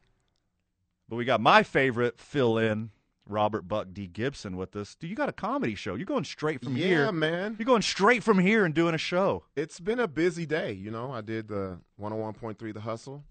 But 1.08 1.16
we 1.16 1.24
got 1.24 1.40
my 1.40 1.62
favorite 1.62 2.18
fill 2.20 2.58
in, 2.58 2.90
Robert 3.26 3.62
Buck 3.62 3.88
D. 3.92 4.08
Gipson, 4.08 4.56
with 4.56 4.76
us. 4.76 4.94
Dude, 4.94 5.10
you 5.10 5.16
got 5.16 5.28
a 5.28 5.32
comedy 5.32 5.74
show. 5.74 5.94
You're 5.94 6.06
going 6.06 6.24
straight 6.24 6.62
from 6.62 6.76
yeah, 6.76 6.86
here. 6.86 7.04
Yeah, 7.06 7.10
man. 7.12 7.56
You're 7.58 7.66
going 7.66 7.82
straight 7.82 8.22
from 8.22 8.38
here 8.38 8.64
and 8.64 8.74
doing 8.74 8.94
a 8.94 8.98
show. 8.98 9.44
It's 9.56 9.80
been 9.80 9.98
a 10.00 10.06
busy 10.08 10.44
day, 10.46 10.72
you 10.72 10.90
know. 10.90 11.10
I 11.12 11.20
did 11.20 11.48
the 11.48 11.78
101.3 12.00 12.74
The 12.74 12.80
Hustle. 12.80 13.24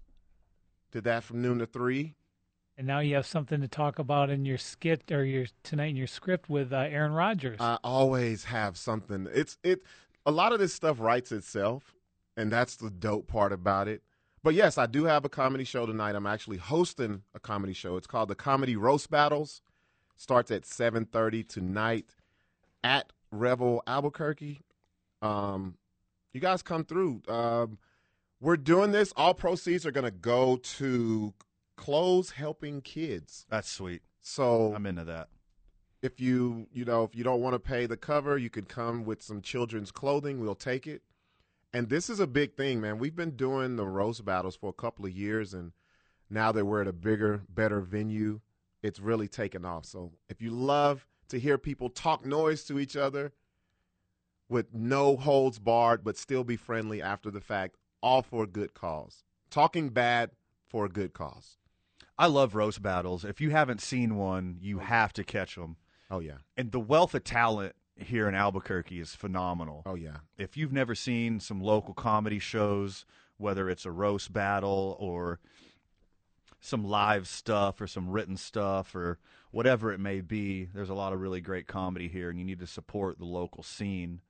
Did 0.90 1.04
that 1.04 1.24
from 1.24 1.42
noon 1.42 1.58
to 1.58 1.66
3. 1.66 2.14
And 2.78 2.86
now 2.86 3.00
you 3.00 3.16
have 3.16 3.26
something 3.26 3.60
to 3.60 3.68
talk 3.68 3.98
about 3.98 4.30
in 4.30 4.44
your 4.44 4.56
skit 4.56 5.10
or 5.10 5.24
your 5.24 5.46
tonight 5.64 5.90
in 5.90 5.96
your 5.96 6.06
script 6.06 6.48
with 6.48 6.72
uh, 6.72 6.76
Aaron 6.76 7.12
Rodgers. 7.12 7.56
I 7.60 7.76
always 7.82 8.44
have 8.44 8.76
something. 8.76 9.26
It's 9.34 9.58
it 9.64 9.82
a 10.24 10.30
lot 10.30 10.52
of 10.52 10.60
this 10.60 10.74
stuff 10.74 11.00
writes 11.00 11.32
itself, 11.32 11.94
and 12.36 12.52
that's 12.52 12.76
the 12.76 12.90
dope 12.90 13.26
part 13.26 13.52
about 13.52 13.88
it. 13.88 14.02
But 14.44 14.54
yes, 14.54 14.78
I 14.78 14.86
do 14.86 15.04
have 15.04 15.24
a 15.24 15.28
comedy 15.28 15.64
show 15.64 15.86
tonight. 15.86 16.14
I'm 16.14 16.26
actually 16.26 16.58
hosting 16.58 17.22
a 17.34 17.40
comedy 17.40 17.72
show. 17.72 17.96
It's 17.96 18.06
called 18.06 18.28
the 18.28 18.36
Comedy 18.36 18.76
Roast 18.76 19.10
Battles. 19.10 19.60
Starts 20.16 20.52
at 20.52 20.62
7:30 20.62 21.42
tonight 21.42 22.14
at 22.84 23.12
Revel 23.32 23.82
Albuquerque. 23.88 24.60
Um, 25.20 25.76
you 26.32 26.40
guys 26.40 26.62
come 26.62 26.84
through. 26.84 27.22
Um, 27.26 27.78
we're 28.40 28.56
doing 28.56 28.92
this. 28.92 29.12
All 29.16 29.34
proceeds 29.34 29.84
are 29.86 29.90
going 29.92 30.04
to 30.04 30.10
go 30.10 30.56
to 30.56 31.34
clothes 31.76 32.30
helping 32.32 32.80
kids. 32.80 33.46
That's 33.48 33.70
sweet. 33.70 34.02
So 34.20 34.74
I'm 34.74 34.86
into 34.86 35.04
that. 35.04 35.28
if 36.02 36.20
you 36.20 36.66
you 36.72 36.84
know 36.84 37.02
if 37.04 37.14
you 37.16 37.24
don't 37.24 37.40
want 37.40 37.54
to 37.54 37.58
pay 37.58 37.86
the 37.86 37.96
cover 37.96 38.36
you 38.38 38.50
could 38.50 38.68
come 38.68 39.04
with 39.04 39.22
some 39.22 39.40
children's 39.40 39.90
clothing 39.90 40.38
we'll 40.40 40.54
take 40.54 40.86
it 40.86 41.02
and 41.72 41.88
this 41.88 42.08
is 42.10 42.20
a 42.20 42.26
big 42.26 42.54
thing 42.54 42.80
man 42.80 42.98
we've 42.98 43.16
been 43.16 43.32
doing 43.36 43.76
the 43.76 43.86
roast 43.86 44.24
battles 44.24 44.54
for 44.54 44.70
a 44.70 44.72
couple 44.82 45.04
of 45.06 45.12
years 45.12 45.54
and 45.54 45.72
now 46.30 46.52
that 46.52 46.64
we're 46.64 46.82
at 46.82 46.86
a 46.88 46.92
bigger 46.92 47.42
better 47.48 47.80
venue 47.80 48.40
it's 48.82 49.00
really 49.00 49.26
taken 49.28 49.64
off 49.64 49.84
so 49.84 50.12
if 50.28 50.40
you 50.42 50.50
love 50.50 51.06
to 51.28 51.38
hear 51.40 51.58
people 51.58 51.88
talk 51.90 52.24
noise 52.24 52.62
to 52.64 52.78
each 52.78 52.96
other 52.96 53.32
with 54.48 54.72
no 54.72 55.16
holds 55.16 55.58
barred 55.58 56.04
but 56.04 56.16
still 56.16 56.44
be 56.44 56.56
friendly 56.56 57.02
after 57.02 57.30
the 57.30 57.40
fact 57.40 57.76
all 58.00 58.22
for 58.22 58.44
a 58.44 58.46
good 58.46 58.74
cause 58.74 59.24
talking 59.50 59.88
bad 59.90 60.30
for 60.66 60.84
a 60.84 60.88
good 60.88 61.12
cause 61.12 61.56
I 62.20 62.26
love 62.26 62.56
roast 62.56 62.82
battles. 62.82 63.24
If 63.24 63.40
you 63.40 63.50
haven't 63.50 63.80
seen 63.80 64.16
one, 64.16 64.56
you 64.60 64.78
oh, 64.78 64.84
have 64.84 65.12
to 65.12 65.22
catch 65.24 65.54
them. 65.54 65.76
oh 66.10 66.18
yeah 66.18 66.38
And 66.56 66.72
the 66.72 66.80
wealth 66.80 67.14
of 67.14 67.22
talent 67.22 67.74
here 67.96 68.28
in 68.28 68.34
Albuquerque 68.34 69.00
is 69.00 69.14
phenomenal. 69.14 69.82
oh 69.86 69.94
yeah 69.94 70.18
If 70.36 70.56
you've 70.56 70.72
never 70.72 70.94
seen 70.94 71.38
some 71.40 71.60
local 71.60 71.94
comedy 71.94 72.38
shows, 72.40 73.04
whether 73.36 73.70
it's 73.70 73.86
a 73.86 73.92
roast 73.92 74.32
battle 74.32 74.96
or 74.98 75.38
some 76.60 76.84
live 76.84 77.28
stuff 77.28 77.80
or 77.80 77.86
some 77.86 78.10
written 78.10 78.36
stuff 78.36 78.94
or 78.94 79.18
whatever 79.52 79.92
it 79.92 80.00
may 80.00 80.20
be, 80.20 80.68
there's 80.74 80.90
a 80.90 80.94
lot 80.94 81.12
of 81.12 81.20
really 81.20 81.40
great 81.40 81.66
comedy 81.68 82.08
here, 82.08 82.30
and 82.30 82.38
you 82.38 82.44
need 82.44 82.58
to 82.58 82.66
support 82.66 83.18
the 83.18 83.24
local 83.24 83.62
scene. 83.62 84.20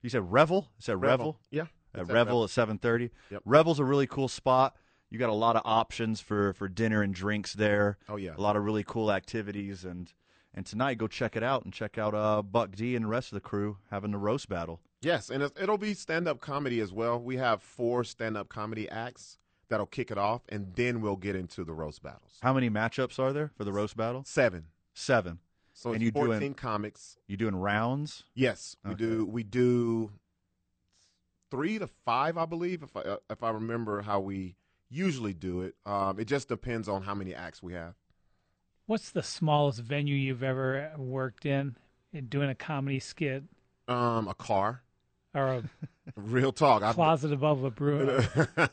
You 0.00 0.08
said 0.08 0.30
Revel? 0.32 0.68
Is 0.78 0.86
that 0.86 0.96
Revel? 0.96 1.38
yeah 1.50 1.66
At 1.94 2.08
Revel 2.08 2.44
at 2.44 2.50
seven 2.50 2.78
thirty. 2.78 3.10
Yep. 3.30 3.42
Revel's 3.44 3.78
a 3.78 3.84
really 3.84 4.06
cool 4.06 4.28
spot. 4.28 4.76
You 5.10 5.18
got 5.18 5.28
a 5.30 5.34
lot 5.34 5.56
of 5.56 5.62
options 5.64 6.20
for 6.20 6.52
for 6.54 6.68
dinner 6.68 7.02
and 7.02 7.14
drinks 7.14 7.52
there. 7.52 7.98
Oh, 8.08 8.16
yeah. 8.16 8.34
a 8.36 8.40
lot 8.40 8.56
of 8.56 8.64
really 8.64 8.82
cool 8.84 9.12
activities 9.12 9.84
and 9.84 10.12
and 10.54 10.64
tonight 10.66 10.98
go 10.98 11.06
check 11.06 11.36
it 11.36 11.42
out 11.42 11.64
and 11.64 11.72
check 11.72 11.98
out 11.98 12.14
uh 12.14 12.42
Buck 12.42 12.74
D 12.74 12.94
and 12.96 13.04
the 13.04 13.08
rest 13.08 13.30
of 13.32 13.34
the 13.36 13.40
crew 13.40 13.78
having 13.90 14.10
the 14.12 14.18
roast 14.18 14.48
battle. 14.48 14.80
Yes, 15.02 15.30
and 15.30 15.42
it- 15.42 15.56
it'll 15.60 15.78
be 15.78 15.94
stand 15.94 16.28
up 16.28 16.40
comedy 16.40 16.78
as 16.80 16.92
well. 16.92 17.18
We 17.20 17.36
have 17.36 17.62
four 17.62 18.04
stand 18.04 18.36
up 18.36 18.48
comedy 18.48 18.88
acts 18.88 19.36
that'll 19.68 19.86
kick 19.86 20.10
it 20.10 20.18
off, 20.18 20.42
and 20.48 20.72
then 20.76 21.00
we'll 21.00 21.16
get 21.16 21.34
into 21.34 21.64
the 21.64 21.72
roast 21.72 22.02
battles. 22.02 22.38
How 22.42 22.52
many 22.52 22.70
matchups 22.70 23.18
are 23.18 23.32
there 23.32 23.50
for 23.56 23.64
the 23.64 23.72
roast 23.72 23.96
battle? 23.96 24.22
Seven. 24.26 24.66
Seven. 24.94 25.40
So 25.74 25.92
and 25.92 26.02
you 26.02 26.10
14 26.12 26.38
doing 26.38 26.54
comics. 26.54 27.16
you 27.26 27.36
doing 27.38 27.56
rounds? 27.56 28.24
Yes, 28.34 28.76
we 28.84 28.90
Okay. 28.92 28.98
do. 29.04 29.24
We 29.26 29.42
do 29.42 30.12
three 31.52 31.78
to 31.78 31.86
five, 31.86 32.36
I 32.36 32.46
believe, 32.46 32.82
if 32.82 32.96
I 32.96 33.00
uh, 33.02 33.16
if 33.30 33.42
I 33.44 33.50
remember 33.50 34.02
how 34.02 34.18
we 34.18 34.56
usually 34.90 35.32
do 35.34 35.60
it. 35.62 35.74
Um, 35.86 36.18
it 36.18 36.24
just 36.24 36.48
depends 36.48 36.88
on 36.88 37.02
how 37.02 37.14
many 37.14 37.32
acts 37.34 37.62
we 37.62 37.74
have. 37.74 37.94
What's 38.86 39.10
the 39.10 39.22
smallest 39.22 39.78
venue 39.80 40.16
you've 40.16 40.42
ever 40.42 40.90
worked 40.98 41.46
in, 41.46 41.76
in 42.12 42.26
doing 42.26 42.50
a 42.50 42.54
comedy 42.54 42.98
skit 42.98 43.44
Um, 43.88 44.26
a 44.28 44.34
car. 44.34 44.82
or 45.34 45.46
a 45.46 45.62
Real 46.16 46.52
talk. 46.52 46.82
I've- 46.82 46.94
closet 46.94 47.32
above 47.32 47.62
a 47.64 47.70
brew? 47.70 48.20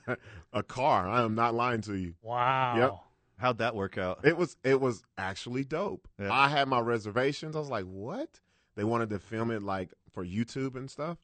a 0.53 0.63
car. 0.63 1.07
I 1.07 1.21
am 1.21 1.35
not 1.35 1.53
lying 1.53 1.81
to 1.81 1.95
you. 1.95 2.15
Wow. 2.23 2.75
Yep. 2.77 2.95
How'd 3.37 3.57
that 3.59 3.75
work 3.75 3.97
out? 3.97 4.25
It 4.25 4.35
was 4.35 4.57
it 4.63 4.81
was 4.81 5.03
actually 5.17 5.63
dope. 5.63 6.07
Yeah. 6.19 6.33
I 6.33 6.47
had 6.49 6.67
my 6.67 6.79
reservations. 6.79 7.55
I 7.55 7.59
was 7.59 7.69
like, 7.69 7.85
"What?" 7.85 8.41
They 8.75 8.83
wanted 8.83 9.09
to 9.11 9.19
film 9.19 9.51
it 9.51 9.63
like 9.63 9.93
for 10.11 10.25
YouTube 10.25 10.75
and 10.75 10.89
stuff, 10.91 11.17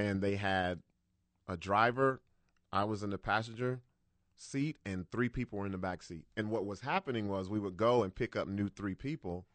and 0.00 0.20
they 0.22 0.36
had 0.36 0.80
a 1.48 1.56
driver. 1.56 2.20
I 2.72 2.84
was 2.84 3.02
in 3.02 3.10
the 3.10 3.18
passenger 3.18 3.80
seat, 4.36 4.78
and 4.86 5.10
three 5.10 5.28
people 5.28 5.58
were 5.58 5.66
in 5.66 5.72
the 5.72 5.78
back 5.78 6.02
seat. 6.02 6.24
And 6.36 6.50
what 6.50 6.64
was 6.64 6.80
happening 6.80 7.28
was 7.28 7.48
we 7.48 7.60
would 7.60 7.76
go 7.76 8.02
and 8.02 8.14
pick 8.14 8.36
up 8.36 8.48
new 8.48 8.68
three 8.68 8.94
people, 8.94 9.46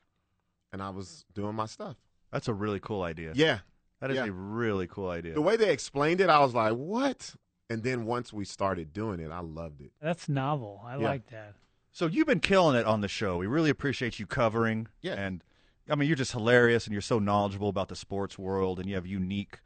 and 0.72 0.82
I 0.82 0.90
was 0.90 1.26
doing 1.34 1.56
my 1.56 1.66
stuff. 1.66 1.96
That's 2.32 2.48
a 2.48 2.54
really 2.54 2.80
cool 2.80 3.02
idea. 3.04 3.32
Yeah, 3.36 3.60
That 4.02 4.12
is 4.12 4.18
yeah. 4.18 4.26
a 4.26 4.32
really 4.32 4.88
cool 4.88 5.10
idea. 5.10 5.34
the 5.34 5.42
way 5.42 5.56
they 5.56 5.72
explained 5.72 6.20
it, 6.22 6.30
I 6.30 6.40
was 6.40 6.54
like, 6.54 6.74
"What?" 6.74 7.36
And 7.70 7.82
then 7.82 8.06
once 8.06 8.32
we 8.34 8.46
started 8.46 8.94
doing 8.94 9.20
it, 9.20 9.32
I 9.32 9.40
loved 9.40 9.82
it. 9.82 9.92
That's 10.02 10.30
novel. 10.30 10.82
I 10.86 10.98
Yeah. 10.98 11.06
like 11.08 11.28
that. 11.32 11.56
So 11.92 12.06
you've 12.08 12.28
been 12.28 12.42
killing 12.42 12.76
it 12.76 12.86
on 12.86 13.00
the 13.02 13.08
show. 13.08 13.38
We 13.38 13.48
really 13.48 13.70
appreciate 13.72 14.20
you 14.20 14.28
covering. 14.28 14.88
Yeah. 15.02 15.14
And 15.14 15.44
I 15.90 15.96
mean, 15.96 16.08
you're 16.08 16.18
just 16.18 16.34
hilarious 16.34 16.86
and 16.86 16.92
you're 16.92 17.02
so 17.02 17.18
knowledgeable 17.20 17.70
about 17.70 17.88
the 17.88 17.96
sports 17.96 18.38
world 18.38 18.80
and 18.80 18.88
you 18.90 18.96
have 18.96 19.06
unique 19.08 19.62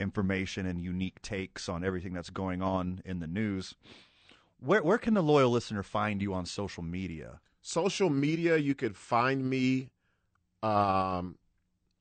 information 0.00 0.66
and 0.66 0.80
unique 0.80 1.20
takes 1.22 1.68
on 1.68 1.84
everything 1.84 2.12
that's 2.12 2.30
going 2.30 2.62
on 2.62 3.00
in 3.04 3.20
the 3.20 3.26
news. 3.26 3.74
Where 4.60 4.82
where 4.82 4.98
can 4.98 5.14
the 5.14 5.22
loyal 5.22 5.50
listener 5.50 5.82
find 5.82 6.20
you 6.20 6.34
on 6.34 6.46
social 6.46 6.82
media? 6.82 7.40
social 7.68 8.08
media 8.08 8.56
you 8.56 8.74
could 8.74 8.96
find 8.96 9.48
me 9.48 9.90
um 10.62 11.36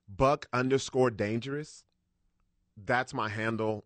buck 0.08 0.48
underscore 0.54 1.12
dangerous. 1.12 1.84
That's 2.78 3.14
my 3.14 3.28
handle 3.28 3.84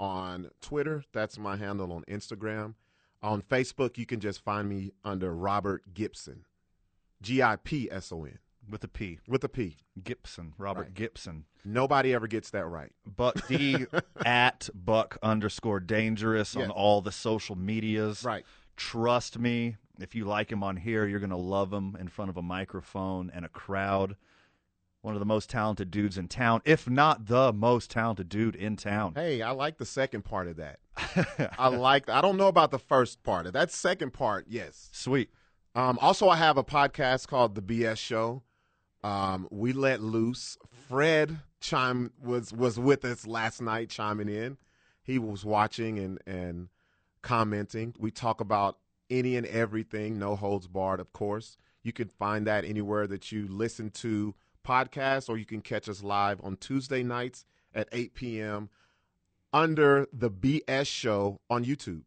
on 0.00 0.50
twitter. 0.60 1.04
That's 1.12 1.38
my 1.38 1.56
handle 1.56 1.92
on 1.92 2.02
instagram. 2.04 2.74
On 3.22 3.40
facebook 3.40 3.98
you 3.98 4.06
can 4.06 4.18
just 4.18 4.42
find 4.42 4.68
me 4.68 4.90
under 5.04 5.32
robert 5.32 5.94
gipson. 5.94 6.40
G-i-p-s-o-n 7.22 8.38
With 8.70 8.84
a 8.84 8.88
P. 8.88 9.18
with 9.28 9.42
a 9.44 9.48
p 9.48 9.76
Gipson. 10.02 10.52
Robert 10.56 10.82
Right. 10.82 10.94
Gipson. 10.94 11.42
nobody 11.64 12.14
ever 12.14 12.26
gets 12.26 12.50
that 12.50 12.64
right 12.66 12.92
Buck 13.04 13.46
D 13.48 13.86
at 14.24 14.68
Buck 14.74 15.18
underscore 15.22 15.80
dangerous 15.80 16.54
Yes. 16.54 16.64
on 16.64 16.70
all 16.70 17.00
the 17.00 17.12
social 17.12 17.56
medias. 17.56 18.24
right 18.24 18.44
Trust 18.76 19.38
me, 19.38 19.76
if 20.00 20.14
you 20.14 20.24
like 20.24 20.50
him 20.50 20.62
on 20.62 20.76
here, 20.76 21.06
you're 21.06 21.20
going 21.20 21.30
to 21.30 21.36
love 21.36 21.72
him 21.72 21.96
in 22.00 22.08
front 22.08 22.30
of 22.30 22.36
a 22.38 22.42
microphone 22.42 23.30
and 23.34 23.44
a 23.44 23.48
crowd. 23.48 24.16
One 25.02 25.14
of 25.14 25.20
the 25.20 25.26
most 25.26 25.50
talented 25.50 25.90
dudes 25.90 26.16
in 26.16 26.28
town, 26.28 26.62
if 26.64 26.88
not 26.88 27.26
the 27.26 27.52
most 27.52 27.90
talented 27.90 28.28
dude 28.28 28.54
in 28.56 28.76
town. 28.76 29.14
hey 29.16 29.42
i 29.42 29.50
like 29.50 29.76
the 29.78 29.84
second 29.84 30.22
part 30.24 30.46
of 30.46 30.56
that 30.56 30.78
i 31.58 31.66
like 31.68 32.08
i 32.08 32.20
don't 32.20 32.36
know 32.36 32.46
about 32.48 32.70
the 32.70 32.78
first 32.78 33.22
part 33.24 33.46
of 33.46 33.52
that 33.54 33.70
second 33.72 34.12
part 34.12 34.46
yes 34.48 34.88
Sweet. 34.92 35.28
Um, 35.74 35.98
also, 36.02 36.28
I 36.28 36.36
have 36.36 36.56
a 36.58 36.62
podcast 36.64 37.28
called 37.28 37.54
The 37.54 37.62
BS 37.62 37.96
Show. 37.96 38.42
Um, 39.04 39.48
we 39.50 39.72
let 39.72 40.00
loose. 40.00 40.56
Fred 40.88 41.40
chime 41.60 42.12
was 42.22 42.52
was 42.52 42.78
with 42.78 43.04
us 43.04 43.26
last 43.26 43.60
night, 43.60 43.88
chiming 43.90 44.28
in. 44.28 44.58
He 45.02 45.18
was 45.18 45.44
watching 45.44 45.98
and 45.98 46.20
and 46.26 46.68
commenting. 47.22 47.94
We 47.98 48.10
talk 48.10 48.40
about 48.40 48.78
any 49.10 49.36
and 49.36 49.46
everything, 49.46 50.18
no 50.18 50.36
holds 50.36 50.66
barred, 50.68 51.00
of 51.00 51.12
course. 51.12 51.56
You 51.82 51.92
can 51.92 52.08
find 52.08 52.46
that 52.46 52.64
anywhere 52.64 53.06
that 53.08 53.32
you 53.32 53.46
listen 53.48 53.90
to 53.90 54.34
podcasts, 54.66 55.28
or 55.28 55.36
you 55.36 55.44
can 55.44 55.60
catch 55.60 55.88
us 55.88 56.02
live 56.02 56.40
on 56.42 56.56
Tuesday 56.56 57.02
nights 57.02 57.44
at 57.74 57.88
8 57.92 58.14
p.m. 58.14 58.70
under 59.52 60.06
the 60.12 60.30
BS 60.30 60.86
Show 60.86 61.40
on 61.50 61.64
YouTube. 61.64 62.02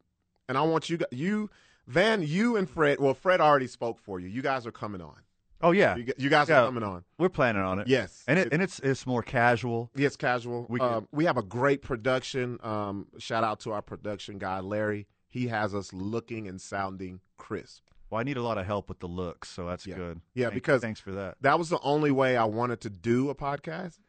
and 0.47 0.57
I 0.57 0.61
want 0.61 0.89
you, 0.89 0.99
you, 1.11 1.49
Van, 1.87 2.21
you 2.23 2.55
and 2.55 2.69
Fred. 2.69 2.99
Well, 2.99 3.13
Fred 3.13 3.41
already 3.41 3.67
spoke 3.67 3.99
for 3.99 4.19
you. 4.19 4.27
You 4.27 4.41
guys 4.41 4.65
are 4.65 4.71
coming 4.71 5.01
on. 5.01 5.17
Oh 5.61 5.71
yeah, 5.71 5.95
You, 5.95 6.05
you 6.17 6.29
guys 6.29 6.49
Yeah, 6.49 6.61
are 6.63 6.65
coming 6.67 6.83
on. 6.83 7.03
We're 7.17 7.29
planning 7.29 7.61
on 7.61 7.79
it. 7.79 7.87
Yes. 7.87 8.23
and 8.27 8.37
it, 8.37 8.47
It- 8.47 8.53
and 8.53 8.61
it's 8.61 8.79
it's 8.79 9.05
more 9.07 9.23
casual. 9.23 9.89
Yes, 9.95 10.15
casual. 10.15 10.65
We 10.69 10.79
can- 10.79 11.07
we 11.11 11.25
have 11.25 11.37
a 11.37 11.43
great 11.43 11.81
production. 11.81 12.59
Um, 12.61 13.07
shout 13.17 13.43
out 13.43 13.59
to 13.61 13.71
our 13.71 13.81
production 13.81 14.37
guy, 14.37 14.59
Larry. 14.59 15.07
He 15.29 15.47
has 15.47 15.73
us 15.73 15.91
looking 15.93 16.47
and 16.47 16.59
sounding 16.61 17.19
crisp. 17.37 17.83
Well, 18.09 18.19
I 18.19 18.23
need 18.23 18.37
a 18.37 18.43
lot 18.43 18.57
of 18.57 18.65
help 18.65 18.87
with 18.89 18.99
the 18.99 19.07
looks, 19.07 19.49
so 19.49 19.65
that's 19.65 19.87
Yeah. 19.87 19.95
good. 19.95 20.21
Yeah, 20.33 20.45
Thank- 20.45 20.53
because 20.55 20.81
thanks 20.81 20.99
for 20.99 21.11
that. 21.13 21.37
That 21.41 21.57
was 21.57 21.69
the 21.69 21.79
only 21.81 22.11
way 22.11 22.37
I 22.37 22.45
wanted 22.45 22.81
to 22.81 22.89
do 22.89 23.29
a 23.29 23.35
podcast. 23.35 23.99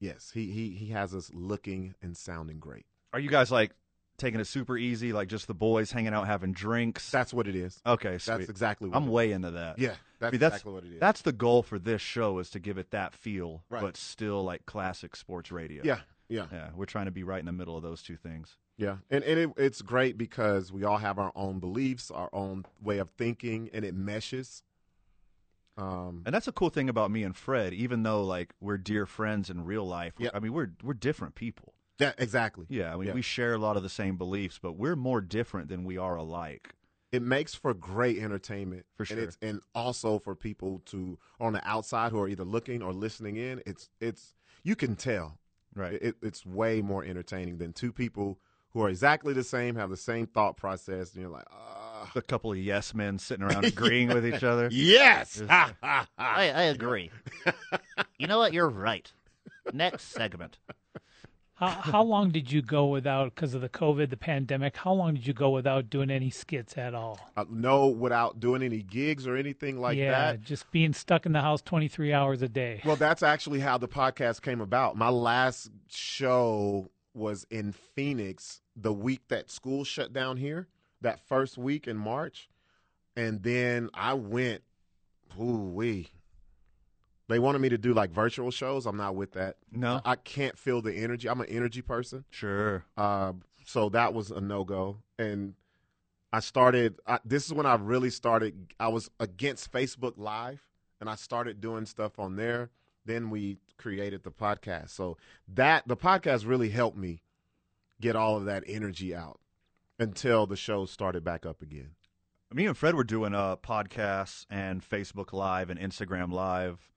Yes, 0.00 0.32
he 0.34 0.50
he 0.50 0.70
he 0.70 0.86
has 0.88 1.14
us 1.14 1.30
looking 1.32 1.94
and 2.02 2.16
sounding 2.16 2.58
great. 2.58 2.86
Are 3.12 3.20
you 3.20 3.30
guys 3.30 3.50
like 3.50 3.72
taking 4.16 4.40
it 4.40 4.46
super 4.46 4.76
easy, 4.78 5.12
like 5.12 5.28
just 5.28 5.46
the 5.46 5.54
boys 5.54 5.92
hanging 5.92 6.14
out 6.14 6.26
having 6.26 6.52
drinks? 6.52 7.10
That's 7.10 7.32
what 7.34 7.46
it 7.48 7.54
is. 7.56 7.80
Okay, 7.86 8.18
sweet. 8.18 8.38
That's 8.38 8.48
exactly 8.50 8.88
what 8.90 8.96
I'm 8.96 9.08
it 9.08 9.10
way 9.10 9.32
into 9.32 9.50
that. 9.52 9.78
Yeah, 9.78 9.94
that's 10.18 10.28
I 10.28 10.30
mean, 10.30 10.40
that's 10.40 10.54
exactly 10.56 10.72
what 10.72 10.84
it 10.84 10.92
is. 10.94 11.00
That's 11.00 11.22
the 11.22 11.32
goal 11.32 11.62
for 11.62 11.78
this 11.78 12.00
show 12.02 12.38
is 12.38 12.50
to 12.50 12.58
give 12.60 12.78
it 12.78 12.90
that 12.92 13.14
feel, 13.14 13.62
Right. 13.70 13.82
but 13.82 13.96
still 13.96 14.42
like 14.44 14.66
classic 14.66 15.16
sports 15.16 15.50
radio. 15.52 15.82
Yeah, 15.84 16.00
yeah. 16.28 16.46
yeah. 16.52 16.70
We're 16.74 16.86
trying 16.86 17.06
to 17.06 17.10
be 17.12 17.24
right 17.24 17.40
in 17.40 17.46
the 17.46 17.52
middle 17.52 17.76
of 17.76 17.82
those 17.82 18.02
two 18.02 18.16
things. 18.16 18.56
Yeah, 18.76 18.96
and 19.10 19.22
and 19.24 19.38
it, 19.38 19.50
it's 19.56 19.82
great 19.82 20.18
because 20.18 20.72
we 20.72 20.82
all 20.84 20.98
have 20.98 21.18
our 21.18 21.30
own 21.36 21.58
beliefs, 21.60 22.10
our 22.10 22.28
own 22.32 22.64
way 22.82 22.98
of 22.98 23.10
thinking, 23.10 23.70
and 23.72 23.84
it 23.84 23.94
meshes. 23.94 24.62
Um, 25.76 26.22
And 26.24 26.32
that's 26.34 26.46
a 26.46 26.52
cool 26.52 26.70
thing 26.70 26.88
about 26.88 27.10
me 27.10 27.24
and 27.24 27.36
Fred. 27.36 27.74
Even 27.74 28.04
though 28.04 28.22
like 28.24 28.54
we're 28.60 28.78
dear 28.78 29.06
friends 29.06 29.50
in 29.50 29.64
real 29.64 29.84
life, 29.84 30.14
Yeah. 30.18 30.30
I 30.32 30.38
mean 30.38 30.52
we're 30.52 30.70
we're 30.82 30.94
different 30.94 31.34
people. 31.34 31.73
Yeah, 31.98 32.12
exactly. 32.18 32.66
Yeah, 32.68 32.92
I 32.92 32.96
mean 32.96 33.08
Yeah. 33.08 33.14
we 33.14 33.22
share 33.22 33.54
a 33.54 33.58
lot 33.58 33.76
of 33.76 33.82
the 33.82 33.88
same 33.88 34.16
beliefs, 34.16 34.58
but 34.62 34.72
we're 34.72 34.96
more 34.96 35.20
different 35.20 35.68
than 35.68 35.84
we 35.84 35.96
are 35.98 36.16
alike. 36.16 36.74
It 37.12 37.22
makes 37.22 37.54
for 37.54 37.72
great 37.74 38.18
entertainment 38.18 38.86
For 38.96 39.02
and 39.04 39.08
sure. 39.08 39.18
it's 39.20 39.38
and 39.40 39.60
also 39.74 40.18
for 40.18 40.34
people 40.34 40.82
to 40.86 41.18
on 41.38 41.52
the 41.52 41.66
outside 41.68 42.10
who 42.10 42.18
are 42.20 42.28
either 42.28 42.44
looking 42.44 42.82
or 42.82 42.92
listening 42.92 43.36
in. 43.36 43.62
It's 43.66 43.88
it's 44.00 44.34
you 44.64 44.74
can 44.76 44.96
tell. 44.96 45.38
Right. 45.76 45.98
It, 46.00 46.16
it's 46.22 46.44
way 46.46 46.82
more 46.82 47.04
entertaining 47.04 47.58
than 47.58 47.72
two 47.72 47.92
people 47.92 48.38
who 48.70 48.80
are 48.82 48.88
exactly 48.88 49.32
the 49.32 49.44
same, 49.44 49.76
have 49.76 49.90
the 49.90 49.96
same 49.96 50.26
thought 50.26 50.56
process, 50.56 51.12
and 51.12 51.22
you're 51.22 51.30
like, 51.30 51.46
ah, 51.52 52.10
A 52.16 52.22
couple 52.22 52.50
of 52.52 52.58
yes 52.58 52.92
men 52.94 53.18
sitting 53.20 53.44
around 53.44 53.64
agreeing 53.64 54.08
with 54.08 54.26
each 54.26 54.42
other. 54.42 54.68
yes. 54.72 55.40
I, 55.48 56.04
I 56.18 56.62
agree. 56.64 57.10
you 58.18 58.26
know 58.26 58.38
what? 58.38 58.52
You're 58.52 58.68
right. 58.68 59.10
Next 59.72 60.04
segment. 60.08 60.58
How, 61.56 61.68
how 61.68 62.02
long 62.02 62.30
did 62.30 62.50
you 62.50 62.62
go 62.62 62.86
without, 62.86 63.32
because 63.34 63.54
of 63.54 63.60
the 63.60 63.68
COVID, 63.68 64.10
the 64.10 64.16
pandemic, 64.16 64.76
how 64.76 64.92
long 64.92 65.14
did 65.14 65.24
you 65.24 65.32
go 65.32 65.50
without 65.50 65.88
doing 65.88 66.10
any 66.10 66.28
skits 66.28 66.76
at 66.76 66.94
all? 66.94 67.20
Uh, 67.36 67.44
no, 67.48 67.86
without 67.86 68.40
doing 68.40 68.60
any 68.60 68.82
gigs 68.82 69.26
or 69.26 69.36
anything 69.36 69.80
like 69.80 69.96
yeah, 69.96 70.10
that. 70.10 70.40
Yeah, 70.40 70.44
just 70.44 70.68
being 70.72 70.92
stuck 70.92 71.26
in 71.26 71.32
the 71.32 71.40
house 71.40 71.62
23 71.62 72.12
hours 72.12 72.42
a 72.42 72.48
day. 72.48 72.80
Well, 72.84 72.96
that's 72.96 73.22
actually 73.22 73.60
how 73.60 73.78
the 73.78 73.86
podcast 73.86 74.42
came 74.42 74.60
about. 74.60 74.96
My 74.96 75.10
last 75.10 75.70
show 75.88 76.90
was 77.14 77.46
in 77.50 77.70
Phoenix 77.70 78.60
the 78.74 78.92
week 78.92 79.28
that 79.28 79.48
school 79.48 79.84
shut 79.84 80.12
down 80.12 80.36
here, 80.36 80.66
that 81.02 81.20
first 81.28 81.56
week 81.56 81.86
in 81.86 81.96
March. 81.96 82.48
And 83.16 83.44
then 83.44 83.90
I 83.94 84.14
went, 84.14 84.62
ooh 85.40 85.70
wee. 85.72 86.08
They 87.28 87.38
wanted 87.38 87.60
me 87.60 87.70
to 87.70 87.78
do 87.78 87.94
like 87.94 88.10
virtual 88.10 88.50
shows. 88.50 88.86
I'm 88.86 88.96
not 88.96 89.14
with 89.14 89.32
that. 89.32 89.56
No. 89.72 90.00
I 90.04 90.16
can't 90.16 90.58
feel 90.58 90.82
the 90.82 90.92
energy. 90.94 91.28
I'm 91.28 91.40
an 91.40 91.48
energy 91.48 91.80
person. 91.80 92.24
Sure. 92.30 92.84
Uh, 92.96 93.32
so 93.64 93.88
that 93.90 94.12
was 94.12 94.30
a 94.30 94.40
no 94.40 94.64
go. 94.64 94.98
And 95.18 95.54
I 96.32 96.40
started, 96.40 96.96
I, 97.06 97.20
this 97.24 97.46
is 97.46 97.54
when 97.54 97.66
I 97.66 97.76
really 97.76 98.10
started. 98.10 98.74
I 98.78 98.88
was 98.88 99.10
against 99.20 99.72
Facebook 99.72 100.14
Live 100.16 100.68
and 101.00 101.08
I 101.08 101.14
started 101.14 101.60
doing 101.60 101.86
stuff 101.86 102.18
on 102.18 102.36
there. 102.36 102.70
Then 103.06 103.30
we 103.30 103.58
created 103.78 104.22
the 104.22 104.30
podcast. 104.30 104.90
So 104.90 105.16
that, 105.48 105.88
the 105.88 105.96
podcast 105.96 106.46
really 106.46 106.70
helped 106.70 106.98
me 106.98 107.22
get 108.00 108.16
all 108.16 108.36
of 108.36 108.44
that 108.44 108.64
energy 108.66 109.14
out 109.14 109.40
until 109.98 110.46
the 110.46 110.56
show 110.56 110.84
started 110.84 111.24
back 111.24 111.46
up 111.46 111.62
again. 111.62 111.90
Me 112.52 112.66
and 112.66 112.76
Fred 112.76 112.94
were 112.94 113.04
doing 113.04 113.32
a 113.32 113.58
podcast 113.62 114.46
and 114.50 114.82
Facebook 114.88 115.32
Live 115.32 115.70
and 115.70 115.80
Instagram 115.80 116.32
Live 116.32 116.90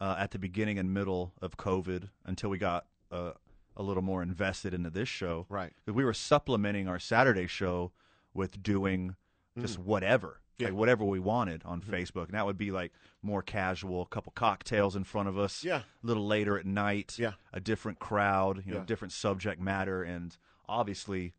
uh, 0.00 0.16
at 0.18 0.30
the 0.30 0.38
beginning 0.38 0.78
and 0.78 0.92
middle 0.94 1.32
of 1.42 1.56
COVID 1.56 2.10
until 2.24 2.50
we 2.50 2.58
got 2.58 2.86
uh, 3.10 3.32
a 3.76 3.82
little 3.82 4.02
more 4.02 4.22
invested 4.22 4.74
into 4.74 4.90
this 4.90 5.08
show. 5.08 5.46
Right. 5.48 5.72
Because 5.84 5.94
We 5.96 6.04
were 6.04 6.14
supplementing 6.14 6.88
our 6.88 6.98
Saturday 6.98 7.46
show 7.46 7.92
with 8.34 8.62
doing 8.62 9.16
just 9.58 9.78
Mm. 9.80 9.84
whatever, 9.84 10.40
Yeah. 10.58 10.68
like 10.68 10.76
whatever 10.76 11.04
we 11.04 11.18
wanted 11.18 11.62
on 11.64 11.80
Facebook, 11.80 12.26
and 12.26 12.34
that 12.34 12.44
would 12.46 12.58
be 12.58 12.70
like 12.70 12.92
more 13.22 13.42
casual, 13.42 14.02
a 14.02 14.06
couple 14.06 14.30
cocktails 14.32 14.94
in 14.94 15.04
front 15.04 15.28
of 15.28 15.36
us, 15.38 15.64
Yeah. 15.64 15.78
a 16.02 16.06
little 16.06 16.26
later 16.26 16.58
at 16.58 16.66
night, 16.66 17.18
Yeah. 17.18 17.32
a 17.52 17.60
different 17.60 17.98
crowd, 17.98 18.64
you 18.66 18.72
know, 18.72 18.78
Yeah. 18.80 18.84
different 18.84 19.12
subject 19.12 19.60
matter, 19.60 20.02
and 20.02 20.36
obviously 20.68 21.34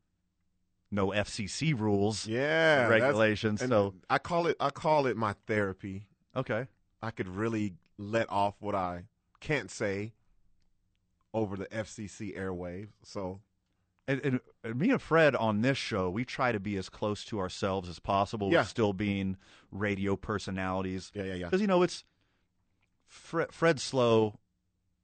no 0.92 1.12
FCC 1.14 1.74
rules, 1.74 2.26
Yeah. 2.28 2.88
regulations. 2.88 3.62
and 3.62 3.70
So 3.70 3.94
I 4.10 4.18
call 4.18 4.48
it, 4.48 4.58
I 4.60 4.70
call 4.72 5.06
it 5.06 5.16
my 5.16 5.34
therapy. 5.46 6.08
okay, 6.36 6.68
I 7.02 7.12
could 7.12 7.28
really 7.28 7.76
let 8.00 8.30
off 8.32 8.56
what 8.62 8.74
I 8.74 9.04
can't 9.42 9.70
say 9.70 10.14
over 11.34 11.56
the 11.56 11.66
FCC 11.68 12.36
airwaves. 12.36 12.88
So 13.04 13.42
and, 14.08 14.20
and, 14.24 14.40
and 14.64 14.80
me 14.80 14.90
and 14.90 15.00
Fred 15.02 15.36
on 15.36 15.62
this 15.62 15.78
show, 15.78 16.10
we 16.10 16.26
try 16.26 16.52
to 16.52 16.60
be 16.60 16.78
as 16.78 16.90
close 16.90 17.24
to 17.26 17.40
ourselves 17.40 17.88
as 17.88 18.00
possible, 18.00 18.52
Yeah. 18.52 18.64
still 18.64 18.94
being 18.94 19.38
radio 19.72 20.16
personalities. 20.16 21.12
yeah, 21.14 21.24
yeah, 21.24 21.34
yeah. 21.36 21.46
Because 21.46 21.62
you 21.62 21.68
know 21.68 21.84
it's 21.84 22.04
Fred, 23.06 23.52
Fred 23.52 23.80
Slow, 23.80 24.40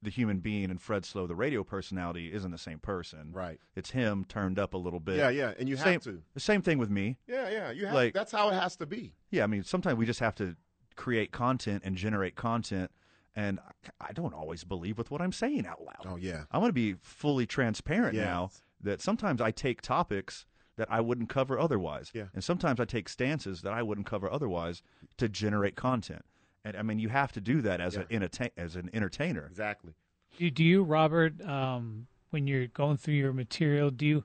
the 0.02 0.10
human 0.10 0.40
being, 0.40 0.72
and 0.72 0.82
Fred 0.82 1.06
Slow, 1.06 1.28
the 1.28 1.36
radio 1.36 1.64
personality, 1.64 2.34
isn't 2.34 2.50
the 2.50 2.58
same 2.58 2.80
person. 2.80 3.32
Right. 3.32 3.60
It's 3.76 3.92
him 3.92 4.26
turned 4.28 4.58
up 4.58 4.74
a 4.74 4.78
little 4.78 5.00
bit. 5.00 5.18
Yeah, 5.18 5.30
yeah, 5.30 5.54
and 5.60 5.70
you 5.70 5.76
same, 5.78 5.94
have 5.94 6.04
to. 6.06 6.22
The 6.34 6.40
same 6.40 6.62
thing 6.64 6.80
with 6.80 6.90
me. 6.90 7.18
Yeah, 7.28 7.50
yeah. 7.50 7.72
You 7.72 7.86
have 7.88 7.96
Like- 7.96 8.14
that's 8.16 8.32
how 8.32 8.50
it 8.50 8.54
has 8.54 8.76
to 8.78 8.86
be. 8.88 9.14
Yeah, 9.30 9.44
I 9.44 9.48
mean, 9.48 9.64
sometimes 9.64 9.98
we 10.00 10.06
just 10.08 10.20
have 10.20 10.34
to 10.36 10.56
create 10.96 11.32
content 11.32 11.84
and 11.86 11.96
generate 11.98 12.36
content, 12.36 12.92
and 13.36 13.60
I- 13.60 14.10
I 14.10 14.12
don't 14.14 14.34
always 14.34 14.64
believe 14.64 14.98
with 14.98 15.12
what 15.12 15.22
I'm 15.22 15.32
saying 15.32 15.66
out 15.68 15.82
loud. 15.84 16.06
Oh 16.06 16.16
yeah. 16.16 16.46
I 16.52 16.58
want 16.58 16.70
to 16.70 16.74
be 16.74 16.94
fully 17.02 17.46
transparent 17.46 18.16
Yes. 18.16 18.26
now 18.26 18.52
that 18.82 19.02
sometimes 19.02 19.42
I 19.42 19.52
take 19.52 19.82
topics 19.82 20.46
that 20.78 20.92
I 20.92 21.00
wouldn't 21.02 21.30
cover 21.30 21.58
otherwise. 21.58 22.12
Yeah. 22.14 22.26
And 22.34 22.44
sometimes 22.44 22.80
I 22.80 22.86
take 22.86 23.08
stances 23.10 23.62
that 23.62 23.72
I 23.74 23.82
wouldn't 23.82 24.08
cover 24.08 24.30
otherwise 24.32 24.84
to 25.18 25.30
generate 25.30 25.76
content. 25.76 26.24
And 26.66 26.76
I 26.76 26.82
mean, 26.82 27.00
you 27.00 27.10
have 27.10 27.32
to 27.34 27.42
do 27.42 27.62
that 27.62 27.80
as 27.80 27.96
an 27.96 28.06
entertain 28.10 28.50
as 28.58 28.76
an 28.76 28.90
entertainer. 28.94 29.46
Exactly. 29.46 29.94
Do, 30.38 30.50
do 30.50 30.64
you, 30.64 30.84
Robert, 30.84 31.42
um, 31.46 32.08
when 32.32 32.48
you're 32.48 32.68
going 32.68 32.98
through 32.98 33.14
your 33.14 33.32
material, 33.34 33.90
do 33.92 34.06
you 34.06 34.24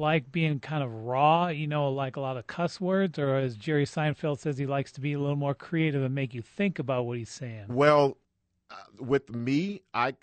like 0.00 0.32
being 0.32 0.58
kind 0.58 0.82
of 0.82 0.90
raw, 0.92 1.48
you 1.48 1.66
know, 1.66 1.90
like 1.90 2.16
a 2.16 2.20
lot 2.20 2.36
of 2.38 2.46
cuss 2.46 2.80
words, 2.80 3.18
or 3.18 3.36
as 3.36 3.54
Jerry 3.54 3.84
Seinfeld 3.84 4.38
says, 4.38 4.56
he 4.56 4.66
likes 4.66 4.90
to 4.92 5.00
be 5.00 5.12
a 5.12 5.20
little 5.20 5.36
more 5.36 5.54
creative 5.54 6.02
and 6.02 6.14
make 6.14 6.32
you 6.34 6.42
think 6.42 6.78
about 6.78 7.04
what 7.04 7.18
he's 7.18 7.30
saying? 7.30 7.66
Well, 7.68 8.16
uh, 8.70 8.74
with 8.98 9.28
me, 9.30 9.82
I 9.92 10.14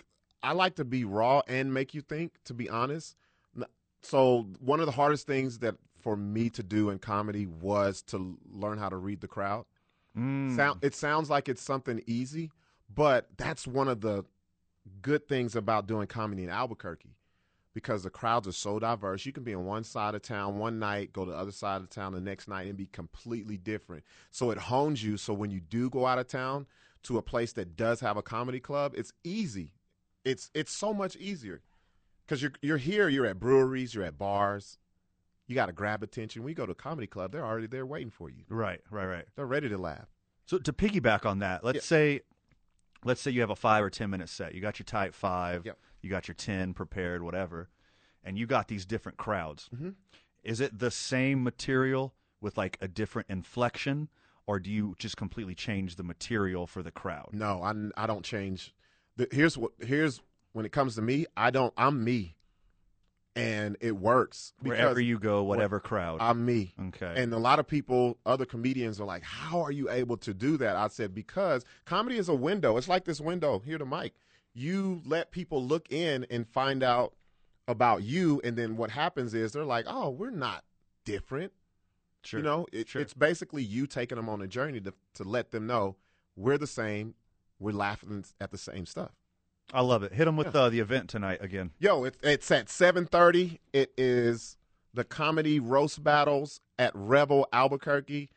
I 0.42 0.52
like 0.52 0.74
to 0.76 0.84
be 0.84 1.04
raw 1.04 1.42
and 1.46 1.72
make 1.72 1.94
you 1.94 2.00
think. 2.00 2.32
To 2.44 2.54
be 2.54 2.68
honest, 2.68 3.16
so 4.02 4.46
one 4.58 4.80
of 4.80 4.86
the 4.86 4.92
hardest 4.92 5.26
things 5.26 5.60
that 5.60 5.76
for 6.00 6.16
me 6.16 6.50
to 6.50 6.62
do 6.62 6.90
in 6.90 6.98
comedy 6.98 7.46
was 7.46 8.02
to 8.02 8.36
learn 8.52 8.78
how 8.78 8.88
to 8.88 8.96
read 8.96 9.20
the 9.20 9.28
crowd. 9.28 9.64
Mm. 10.16 10.56
Sound, 10.56 10.82
it 10.82 10.94
sounds 10.94 11.30
like 11.30 11.48
it's 11.48 11.62
something 11.62 12.02
easy, 12.06 12.50
but 12.92 13.28
that's 13.36 13.66
one 13.66 13.88
of 13.88 14.00
the 14.00 14.24
good 15.02 15.28
things 15.28 15.54
about 15.54 15.86
doing 15.86 16.06
comedy 16.06 16.42
in 16.42 16.50
Albuquerque 16.50 17.17
because 17.78 18.02
the 18.02 18.10
crowds 18.10 18.48
are 18.48 18.52
so 18.52 18.80
diverse. 18.80 19.24
You 19.24 19.32
can 19.32 19.44
be 19.44 19.54
on 19.54 19.64
one 19.64 19.84
side 19.84 20.16
of 20.16 20.22
town 20.22 20.58
one 20.58 20.80
night, 20.80 21.12
go 21.12 21.24
to 21.24 21.30
the 21.30 21.36
other 21.36 21.52
side 21.52 21.80
of 21.80 21.88
town 21.88 22.12
the 22.12 22.20
next 22.20 22.48
night, 22.48 22.66
and 22.66 22.76
be 22.76 22.86
completely 22.86 23.56
different. 23.56 24.02
So 24.32 24.50
it 24.50 24.58
hones 24.58 25.04
you. 25.04 25.16
So 25.16 25.32
when 25.32 25.52
you 25.52 25.60
do 25.60 25.88
go 25.88 26.04
out 26.04 26.18
of 26.18 26.26
town 26.26 26.66
to 27.04 27.18
a 27.18 27.22
place 27.22 27.52
that 27.52 27.76
does 27.76 28.00
have 28.00 28.16
a 28.16 28.22
comedy 28.22 28.58
club, 28.58 28.94
it's 28.96 29.12
easy. 29.22 29.74
It's 30.24 30.50
it's 30.54 30.72
so 30.72 30.92
much 30.92 31.14
easier 31.14 31.62
because 32.26 32.42
you're 32.42 32.52
you're 32.62 32.78
here. 32.78 33.08
You're 33.08 33.26
at 33.26 33.38
breweries. 33.38 33.94
You're 33.94 34.04
at 34.04 34.18
bars. 34.18 34.76
You 35.46 35.54
got 35.54 35.66
to 35.66 35.72
grab 35.72 36.02
attention. 36.02 36.42
When 36.42 36.50
you 36.50 36.56
go 36.56 36.66
to 36.66 36.72
a 36.72 36.74
comedy 36.74 37.06
club, 37.06 37.30
they're 37.30 37.46
already 37.46 37.68
there 37.68 37.86
waiting 37.86 38.10
for 38.10 38.28
you. 38.28 38.42
Right, 38.48 38.80
right, 38.90 39.06
right. 39.06 39.24
They're 39.36 39.46
ready 39.46 39.68
to 39.68 39.78
laugh. 39.78 40.08
So 40.46 40.58
to 40.58 40.72
piggyback 40.72 41.24
on 41.24 41.38
that, 41.38 41.62
let's 41.62 41.76
Yeah. 41.76 41.82
say 41.82 42.20
let's 43.04 43.20
say 43.20 43.30
you 43.30 43.40
have 43.42 43.50
a 43.50 43.56
five 43.56 43.84
or 43.84 43.90
ten 43.90 44.10
minute 44.10 44.28
set. 44.28 44.54
You 44.54 44.60
got 44.60 44.80
your 44.80 44.84
type 44.84 45.14
five, 45.14 45.64
Yep. 45.64 45.78
You 46.02 46.10
got 46.10 46.28
your 46.28 46.34
ten 46.34 46.74
prepared, 46.74 47.22
whatever, 47.22 47.68
and 48.24 48.38
you 48.38 48.46
got 48.46 48.68
these 48.68 48.84
different 48.86 49.18
crowds. 49.18 49.68
Mhm. 49.74 49.94
Is 50.44 50.60
it 50.60 50.78
the 50.78 50.90
same 50.90 51.42
material 51.42 52.14
with 52.40 52.56
like 52.56 52.78
a 52.80 52.88
different 52.88 53.28
inflection, 53.28 54.08
or 54.46 54.58
do 54.60 54.70
you 54.70 54.94
just 54.98 55.16
completely 55.16 55.54
change 55.54 55.96
the 55.96 56.02
material 56.04 56.66
for 56.66 56.82
the 56.82 56.92
crowd? 56.92 57.30
No, 57.32 57.62
I, 57.62 57.74
I 58.02 58.06
don't 58.06 58.24
change. 58.24 58.74
The, 59.16 59.28
here's 59.32 59.58
what 59.58 59.72
here's 59.80 60.20
when 60.52 60.64
it 60.64 60.72
comes 60.72 60.94
to 60.94 61.02
me, 61.02 61.26
I 61.36 61.50
don't. 61.50 61.74
I'm 61.76 62.02
me, 62.04 62.36
and 63.36 63.76
it 63.80 63.96
works. 63.96 64.52
Wherever 64.60 65.00
you 65.00 65.18
go, 65.18 65.42
whatever 65.44 65.78
crowd. 65.80 66.18
I'm 66.20 66.44
me. 66.44 66.74
Okay. 66.88 67.14
And 67.16 67.32
a 67.32 67.38
lot 67.38 67.58
of 67.58 67.66
people, 67.66 68.18
other 68.26 68.44
comedians 68.44 69.00
are 69.00 69.04
like, 69.04 69.22
How 69.22 69.60
are 69.60 69.70
you 69.72 69.90
able 69.90 70.16
to 70.18 70.34
do 70.34 70.56
that? 70.56 70.76
I 70.76 70.88
said, 70.88 71.14
Because 71.14 71.64
comedy 71.84 72.16
is 72.16 72.28
a 72.28 72.34
window. 72.34 72.76
It's 72.76 72.88
like 72.88 73.04
this 73.04 73.20
window 73.20 73.60
here 73.60 73.78
to 73.78 73.84
Mike. 73.84 74.14
You 74.58 75.02
let 75.04 75.30
people 75.30 75.64
look 75.64 75.92
in 75.92 76.26
and 76.30 76.46
find 76.48 76.82
out 76.82 77.14
about 77.68 78.02
you. 78.02 78.40
And 78.42 78.56
then 78.56 78.76
what 78.76 78.90
happens 78.90 79.34
is 79.34 79.52
they're 79.52 79.64
like, 79.64 79.84
Oh, 79.88 80.10
we're 80.10 80.30
not 80.30 80.64
different. 81.04 81.52
Sure. 82.24 82.40
You 82.40 82.44
know, 82.44 82.66
it, 82.72 82.94
it's 82.96 83.14
basically 83.14 83.62
you 83.62 83.86
taking 83.86 84.16
them 84.16 84.28
on 84.28 84.42
a 84.42 84.48
journey 84.48 84.80
to, 84.80 84.92
to 85.14 85.22
let 85.22 85.52
them 85.52 85.66
know 85.66 85.96
we're 86.36 86.58
the 86.58 86.66
same. 86.66 87.14
We're 87.60 87.72
laughing 87.72 88.24
at 88.40 88.50
the 88.50 88.58
same 88.58 88.86
stuff. 88.86 89.12
I 89.72 89.82
love 89.82 90.02
it. 90.02 90.12
Hit 90.12 90.24
them 90.24 90.36
with 90.36 90.54
uh, 90.54 90.70
the 90.70 90.80
event 90.80 91.10
tonight 91.10 91.38
again. 91.42 91.72
Yo, 91.78 92.04
it, 92.04 92.16
it's 92.22 92.50
at 92.50 92.66
7:30. 92.66 93.58
It 93.72 93.92
is 93.98 94.56
the 94.94 95.04
comedy 95.04 95.60
roast 95.60 96.02
battles 96.02 96.60
at 96.78 96.92
Revel 96.94 97.46
Albuquerque. 97.52 98.30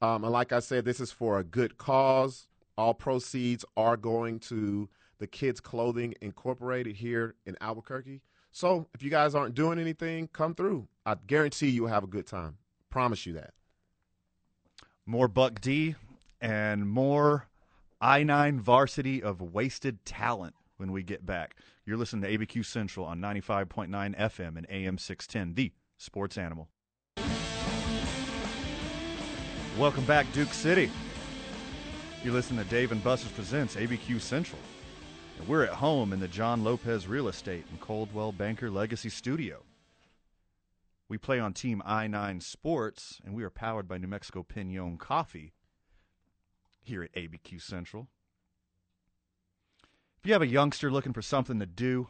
Um, 0.00 0.24
and 0.24 0.32
like 0.32 0.52
I 0.52 0.60
said, 0.60 0.84
this 0.84 1.00
is 1.00 1.10
for 1.10 1.38
a 1.38 1.44
good 1.44 1.76
cause. 1.76 2.46
All 2.78 2.94
proceeds 2.94 3.64
are 3.76 3.96
going 3.96 4.38
to 4.40 4.88
the 5.18 5.26
Kids 5.26 5.60
Clothing 5.60 6.14
Incorporated 6.20 6.96
here 6.96 7.34
in 7.46 7.56
Albuquerque. 7.60 8.22
So 8.52 8.86
if 8.94 9.02
you 9.02 9.10
guys 9.10 9.34
aren't 9.34 9.54
doing 9.54 9.78
anything, 9.78 10.28
come 10.28 10.54
through. 10.54 10.88
I 11.04 11.16
guarantee 11.26 11.68
you'll 11.68 11.88
have 11.88 12.04
a 12.04 12.08
good 12.08 12.26
time. 12.26 12.56
Promise 12.90 13.26
you 13.26 13.34
that. 13.34 13.52
More 15.04 15.28
Buck 15.28 15.60
D 15.60 15.94
and 16.40 16.88
more 16.88 17.48
I 18.00 18.22
9 18.22 18.60
varsity 18.60 19.22
of 19.22 19.40
wasted 19.40 20.04
talent 20.04 20.54
when 20.76 20.92
we 20.92 21.02
get 21.02 21.24
back. 21.24 21.56
You're 21.84 21.96
listening 21.96 22.22
to 22.22 22.38
ABQ 22.38 22.64
Central 22.64 23.06
on 23.06 23.20
95.9 23.20 23.88
FM 24.18 24.56
and 24.56 24.66
AM 24.68 24.98
610, 24.98 25.54
the 25.54 25.72
sports 25.96 26.36
animal. 26.36 26.68
Welcome 29.78 30.04
back, 30.04 30.30
Duke 30.32 30.52
City. 30.52 30.90
You're 32.24 32.32
listening 32.32 32.64
to 32.64 32.70
Dave 32.70 32.92
and 32.92 33.04
Buster's 33.04 33.32
Presents 33.32 33.76
ABQ 33.76 34.20
Central. 34.20 34.60
And 35.38 35.48
we're 35.48 35.64
at 35.64 35.74
home 35.74 36.12
in 36.12 36.20
the 36.20 36.28
John 36.28 36.64
Lopez 36.64 37.06
Real 37.06 37.28
Estate 37.28 37.66
and 37.70 37.80
Coldwell 37.80 38.32
Banker 38.32 38.70
Legacy 38.70 39.10
Studio. 39.10 39.62
We 41.08 41.18
play 41.18 41.38
on 41.38 41.52
Team 41.52 41.82
I 41.84 42.06
9 42.06 42.40
Sports, 42.40 43.20
and 43.24 43.34
we 43.34 43.44
are 43.44 43.50
powered 43.50 43.86
by 43.86 43.98
New 43.98 44.08
Mexico 44.08 44.42
Pinon 44.42 44.98
Coffee 44.98 45.52
here 46.82 47.02
at 47.02 47.12
ABQ 47.14 47.60
Central. 47.60 48.08
If 50.18 50.26
you 50.26 50.32
have 50.32 50.42
a 50.42 50.46
youngster 50.46 50.90
looking 50.90 51.12
for 51.12 51.22
something 51.22 51.60
to 51.60 51.66
do, 51.66 52.08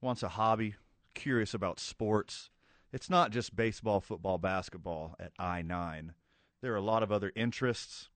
wants 0.00 0.22
a 0.22 0.28
hobby, 0.28 0.76
curious 1.14 1.54
about 1.54 1.80
sports, 1.80 2.50
it's 2.92 3.08
not 3.08 3.30
just 3.30 3.56
baseball, 3.56 4.00
football, 4.00 4.38
basketball 4.38 5.16
at 5.18 5.32
I 5.38 5.62
9. 5.62 6.12
There 6.60 6.72
are 6.72 6.76
a 6.76 6.82
lot 6.82 7.02
of 7.02 7.10
other 7.10 7.32
interests. 7.34 8.10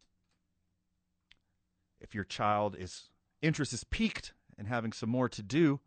If 2.01 2.15
your 2.15 2.25
child 2.25 2.77
is 2.79 3.09
interest 3.43 3.73
is 3.73 3.85
peaked 3.85 4.33
and 4.59 4.69
having 4.69 4.93
some 4.93 5.11
more 5.11 5.29
to 5.29 5.43
do, 5.43 5.81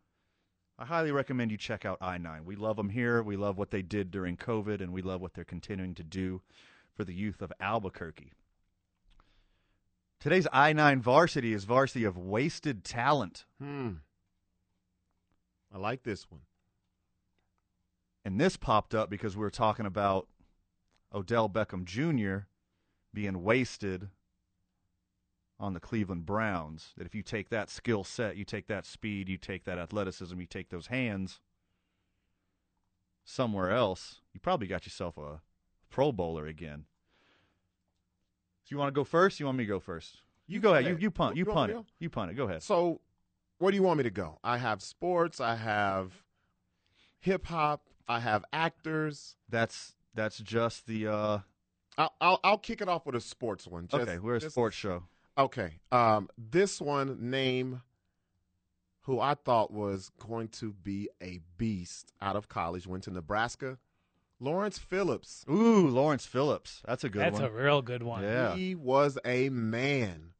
I 0.78 0.86
highly 0.86 1.12
recommend 1.12 1.50
you 1.50 1.58
check 1.58 1.84
out 1.84 1.98
I 2.00 2.16
9. 2.16 2.44
We 2.44 2.56
love 2.56 2.76
them 2.76 2.88
here. 2.88 3.22
We 3.22 3.36
love 3.36 3.58
what 3.58 3.70
they 3.70 3.82
did 3.82 4.10
during 4.10 4.36
COVID, 4.36 4.80
and 4.80 4.92
we 4.92 5.02
love 5.02 5.20
what 5.20 5.34
they're 5.34 5.44
continuing 5.44 5.94
to 5.96 6.02
do 6.02 6.40
for 6.94 7.04
the 7.04 7.14
youth 7.14 7.42
of 7.42 7.52
Albuquerque. 7.60 8.32
Today's 10.20 10.46
I 10.52 10.72
9 10.72 11.00
varsity 11.00 11.52
is 11.52 11.64
varsity 11.64 12.04
of 12.04 12.16
wasted 12.16 12.84
talent. 12.84 13.44
Hmm. 13.60 13.90
I 15.72 15.78
like 15.78 16.02
this 16.02 16.30
one. 16.30 16.42
And 18.24 18.40
this 18.40 18.56
popped 18.56 18.94
up 18.94 19.08
because 19.08 19.36
we 19.36 19.40
were 19.40 19.50
talking 19.50 19.86
about 19.86 20.28
Odell 21.14 21.48
Beckham 21.48 21.84
Jr. 21.84 22.46
being 23.14 23.42
wasted 23.42 24.08
on 25.60 25.74
the 25.74 25.80
Cleveland 25.80 26.26
Browns. 26.26 26.92
That 26.96 27.06
if 27.06 27.14
you 27.14 27.22
take 27.22 27.50
that 27.50 27.70
skill 27.70 28.02
set, 28.02 28.36
you 28.36 28.44
take 28.44 28.66
that 28.68 28.84
speed, 28.86 29.28
you 29.28 29.36
take 29.36 29.64
that 29.64 29.78
athleticism, 29.78 30.40
you 30.40 30.46
take 30.46 30.70
those 30.70 30.88
hands 30.88 31.38
somewhere 33.24 33.70
else, 33.70 34.20
you 34.32 34.40
probably 34.40 34.66
got 34.66 34.86
yourself 34.86 35.16
a 35.16 35.40
Pro 35.90 36.10
Bowler 36.12 36.46
again. 36.46 36.84
So 38.64 38.68
you 38.74 38.78
want 38.78 38.88
to 38.88 38.98
go 38.98 39.04
first? 39.04 39.38
You 39.38 39.46
want 39.46 39.58
me 39.58 39.64
to 39.64 39.68
go 39.68 39.80
first? 39.80 40.18
You 40.46 40.58
go 40.60 40.74
ahead. 40.74 40.86
You 40.90 40.96
you 40.98 41.10
punt. 41.10 41.36
You, 41.36 41.44
You 41.44 41.52
punt 41.52 41.70
it. 41.70 41.74
go? 41.74 41.86
You 42.00 42.10
punt 42.10 42.30
it. 42.32 42.34
Go 42.34 42.44
ahead. 42.44 42.62
So, 42.62 43.00
where 43.58 43.70
do 43.70 43.76
you 43.76 43.82
want 43.84 43.98
me 43.98 44.04
to 44.04 44.10
go? 44.10 44.38
I 44.42 44.56
have 44.58 44.82
sports. 44.82 45.40
I 45.40 45.54
have 45.54 46.12
hip 47.20 47.46
hop. 47.46 47.82
I 48.08 48.18
have 48.20 48.44
actors. 48.52 49.36
That's 49.48 49.94
that's 50.14 50.38
just 50.38 50.86
the. 50.86 51.06
uh 51.06 51.38
I'll, 51.98 52.14
I'll 52.20 52.40
I'll 52.42 52.58
kick 52.58 52.80
it 52.80 52.88
off 52.88 53.06
with 53.06 53.14
a 53.14 53.20
sports 53.20 53.66
one. 53.66 53.86
Just- 53.86 54.02
Okay, 54.02 54.18
we're 54.18 54.36
a 54.36 54.40
sports 54.40 54.76
show. 54.76 55.04
Okay. 55.40 55.80
Um, 55.90 56.28
this 56.36 56.80
one 56.80 57.30
name 57.30 57.82
who 59.02 59.18
I 59.18 59.34
thought 59.34 59.72
was 59.72 60.10
going 60.18 60.48
to 60.48 60.72
be 60.72 61.08
a 61.22 61.40
beast 61.56 62.12
out 62.20 62.36
of 62.36 62.48
college 62.48 62.86
went 62.86 63.04
to 63.04 63.10
Nebraska. 63.10 63.78
Lawrence 64.38 64.78
Phillips. 64.78 65.44
Ooh, 65.50 65.88
Lawrence 65.88 66.26
Phillips. 66.26 66.82
That's 66.86 67.04
a 67.04 67.08
good 67.08 67.22
That's 67.22 67.40
one. 67.40 67.44
a 67.44 67.50
real 67.50 67.82
good 67.82 68.02
one. 68.02 68.22
Yeah. 68.22 68.54
He 68.54 68.74
was 68.74 69.18
a 69.24 69.48
man. 69.50 70.32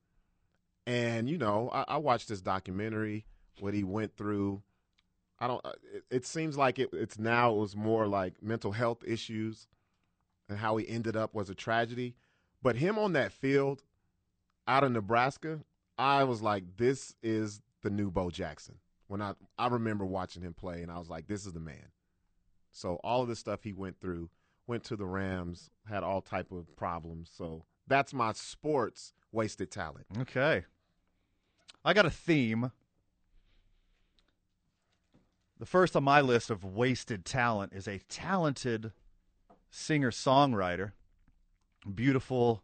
And, 0.87 1.29
you 1.29 1.39
know, 1.39 1.71
I, 1.73 1.85
I 1.89 1.97
watched 1.99 2.29
this 2.29 2.41
documentary, 2.41 3.27
what 3.61 3.75
he 3.75 3.85
went 3.85 4.17
through. 4.17 4.63
I 5.39 5.47
don't, 5.47 5.65
uh, 5.65 5.73
it, 5.95 6.05
it 6.11 6.27
seems 6.27 6.57
like 6.57 6.79
it, 6.79 6.91
it's 6.93 7.19
now, 7.19 7.53
it 7.53 7.59
was 7.59 7.77
more 7.77 8.07
like 8.07 8.43
mental 8.43 8.73
health 8.73 9.03
issues 9.07 9.67
and 10.49 10.59
how 10.59 10.77
he 10.77 10.89
ended 10.89 11.17
up 11.17 11.35
was 11.35 11.49
a 11.49 11.55
tragedy. 11.55 12.17
But 12.63 12.77
him 12.77 12.99
on 12.99 13.15
that 13.15 13.33
field 13.33 13.83
out 14.71 14.85
of 14.85 14.93
Nebraska, 14.93 15.59
I 15.99 16.23
was 16.23 16.41
like, 16.41 16.63
this 16.77 17.17
is 17.25 17.61
the 17.83 17.91
new 17.91 18.09
Bo 18.09 18.31
Jackson. 18.31 18.77
When 19.09 19.21
I, 19.21 19.35
I 19.59 19.67
remember 19.67 20.07
watching 20.07 20.43
him 20.43 20.55
play 20.55 20.83
and 20.83 20.93
I 20.93 20.99
was 20.99 21.11
like, 21.11 21.27
this 21.27 21.45
is 21.45 21.53
the 21.53 21.61
man. 21.61 21.89
So 22.71 23.01
all 23.03 23.23
of 23.23 23.29
the 23.29 23.35
stuff 23.35 23.65
he 23.65 23.73
went 23.73 24.01
through, 24.01 24.31
went 24.69 24.85
to 24.85 24.95
the 24.95 25.07
Rams, 25.07 25.71
had 25.89 26.05
all 26.05 26.21
type 26.21 26.53
of 26.53 26.77
problems. 26.77 27.33
So 27.37 27.65
that's 27.89 28.15
my 28.15 28.33
sports 28.33 29.13
wasted 29.33 29.73
talent. 29.73 30.07
Okay. 30.21 30.65
I 31.85 31.93
got 31.93 32.07
a 32.07 32.11
theme. 32.11 32.71
The 35.59 35.67
first 35.67 35.97
on 35.97 36.05
my 36.05 36.21
list 36.21 36.49
of 36.49 36.65
wasted 36.65 37.25
talent 37.25 37.73
is 37.75 37.89
a 37.89 37.99
talented 38.09 38.93
singer 39.69 40.13
songwriter, 40.13 40.93
beautiful 41.93 42.63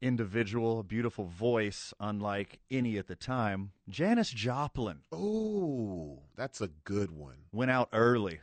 individual, 0.00 0.80
a 0.80 0.82
beautiful 0.84 1.24
voice, 1.24 1.92
unlike 2.00 2.58
any 2.70 2.98
at 2.98 3.06
the 3.06 3.16
time. 3.16 3.72
Janis 3.88 4.30
Joplin 4.30 5.00
Oh, 5.12 6.20
that's 6.36 6.60
a 6.60 6.68
good 6.84 7.10
one. 7.10 7.36
went 7.52 7.70
out 7.70 7.88
early. 7.92 8.40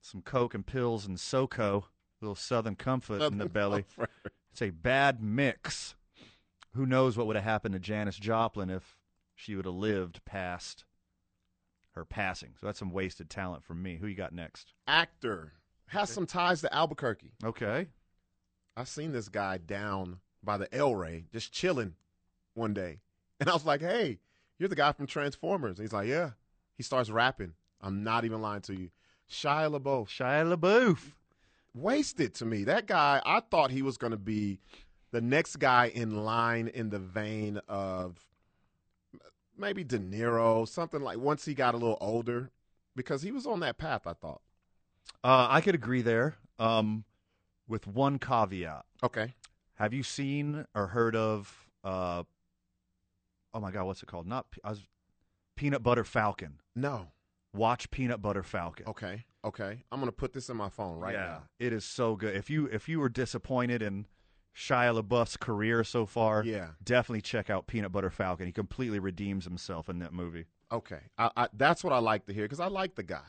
Some 0.00 0.22
coke 0.22 0.54
and 0.54 0.64
pills 0.66 1.06
and 1.06 1.18
SoCo, 1.18 1.84
little 2.20 2.34
Southern 2.34 2.76
comfort 2.76 3.20
in 3.22 3.38
the 3.38 3.48
belly. 3.48 3.84
It's 4.52 4.62
a 4.62 4.70
bad 4.70 5.22
mix. 5.22 5.94
Who 6.74 6.86
knows 6.86 7.16
what 7.16 7.26
would 7.26 7.36
have 7.36 7.44
happened 7.44 7.74
to 7.74 7.78
Janis 7.80 8.16
Joplin 8.16 8.70
if 8.70 8.96
she 9.34 9.54
would 9.54 9.64
have 9.66 9.74
lived 9.74 10.24
past 10.24 10.84
her 11.94 12.04
passing? 12.04 12.54
So 12.60 12.66
that's 12.66 12.78
some 12.78 12.90
wasted 12.92 13.28
talent 13.28 13.64
from 13.64 13.82
me. 13.82 13.96
Who 13.96 14.06
you 14.06 14.14
got 14.14 14.32
next? 14.32 14.72
Actor 14.86 15.52
has 15.86 16.10
some 16.10 16.26
ties 16.26 16.60
to 16.62 16.72
Albuquerque. 16.74 17.32
Okay. 17.44 17.88
I've 18.76 18.88
seen 18.88 19.12
this 19.12 19.28
guy 19.28 19.58
down 19.58 20.20
by 20.42 20.56
the 20.56 20.72
El 20.74 20.94
Rey 20.94 21.24
just 21.32 21.52
chilling 21.52 21.94
one 22.54 22.74
day, 22.74 23.00
and 23.40 23.48
I 23.48 23.52
was 23.52 23.64
like, 23.64 23.80
"Hey, 23.80 24.18
you're 24.58 24.68
the 24.68 24.74
guy 24.76 24.92
from 24.92 25.06
Transformers." 25.06 25.78
And 25.78 25.84
he's 25.86 25.92
like, 25.92 26.08
"Yeah." 26.08 26.30
He 26.78 26.84
starts 26.84 27.10
rapping. 27.10 27.54
I'm 27.82 28.04
not 28.04 28.24
even 28.24 28.40
lying 28.40 28.62
to 28.62 28.74
you. 28.74 28.90
Shia 29.28 29.76
LaBeouf. 29.76 30.06
Shia 30.08 30.56
LaBeouf. 30.56 31.12
Wasted 31.74 32.34
to 32.36 32.46
me. 32.46 32.64
That 32.64 32.86
guy, 32.86 33.20
I 33.26 33.40
thought 33.40 33.72
he 33.72 33.82
was 33.82 33.98
going 33.98 34.12
to 34.12 34.16
be 34.16 34.60
the 35.10 35.20
next 35.20 35.56
guy 35.56 35.90
in 35.92 36.24
line 36.24 36.68
in 36.68 36.90
the 36.90 37.00
vein 37.00 37.60
of 37.68 38.16
maybe 39.56 39.82
De 39.82 39.98
Niro, 39.98 40.66
something 40.66 41.00
like 41.00 41.18
once 41.18 41.44
he 41.44 41.52
got 41.52 41.74
a 41.74 41.78
little 41.78 41.98
older, 42.00 42.50
because 42.94 43.22
he 43.22 43.32
was 43.32 43.44
on 43.44 43.58
that 43.60 43.76
path, 43.76 44.06
I 44.06 44.12
thought. 44.12 44.40
Uh, 45.24 45.48
I 45.50 45.60
could 45.60 45.74
agree 45.74 46.02
there 46.02 46.36
um, 46.60 47.04
with 47.66 47.88
one 47.88 48.20
caveat. 48.20 48.84
Okay. 49.02 49.34
Have 49.78 49.94
you 49.94 50.02
seen 50.02 50.64
or 50.74 50.88
heard 50.88 51.14
of, 51.14 51.68
uh, 51.84 52.24
oh 53.54 53.60
my 53.60 53.70
God, 53.70 53.84
what's 53.86 54.02
it 54.02 54.06
called? 54.06 54.26
Not 54.26 54.46
I 54.64 54.70
was, 54.70 54.82
Peanut 55.56 55.82
Butter 55.82 56.04
Falcon. 56.04 56.60
No. 56.74 57.08
Watch 57.54 57.90
Peanut 57.90 58.20
Butter 58.20 58.42
Falcon. 58.42 58.86
Okay. 58.88 59.24
Okay. 59.44 59.84
I'm 59.92 60.00
going 60.00 60.08
to 60.10 60.16
put 60.16 60.32
this 60.32 60.48
in 60.48 60.56
my 60.56 60.68
phone 60.68 60.98
right 60.98 61.14
yeah, 61.14 61.26
now. 61.26 61.42
it 61.60 61.72
is 61.72 61.84
so 61.84 62.16
good. 62.16 62.34
If 62.36 62.50
you 62.50 62.66
if 62.66 62.88
you 62.88 62.98
were 63.00 63.08
disappointed 63.08 63.80
in 63.80 64.06
Shia 64.54 65.00
LaBeouf's 65.00 65.36
career 65.36 65.84
so 65.84 66.04
far, 66.06 66.42
Yeah. 66.44 66.70
definitely 66.82 67.22
check 67.22 67.48
out 67.48 67.68
Peanut 67.68 67.92
Butter 67.92 68.10
Falcon. 68.10 68.46
He 68.46 68.52
completely 68.52 68.98
redeems 68.98 69.44
himself 69.44 69.88
in 69.88 70.00
that 70.00 70.12
movie. 70.12 70.46
Okay. 70.72 71.00
I, 71.16 71.30
I, 71.36 71.48
that's 71.52 71.84
what 71.84 71.92
I 71.92 71.98
like 71.98 72.26
to 72.26 72.34
hear 72.34 72.44
because 72.44 72.60
I 72.60 72.66
like 72.66 72.96
the 72.96 73.04
guy. 73.04 73.22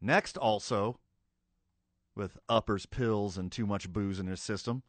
Next, 0.00 0.36
also, 0.38 0.98
with 2.16 2.38
uppers, 2.48 2.86
pills, 2.86 3.36
and 3.36 3.50
too 3.52 3.66
much 3.66 3.92
booze 3.92 4.18
in 4.18 4.26
his 4.28 4.40
system, 4.40 4.82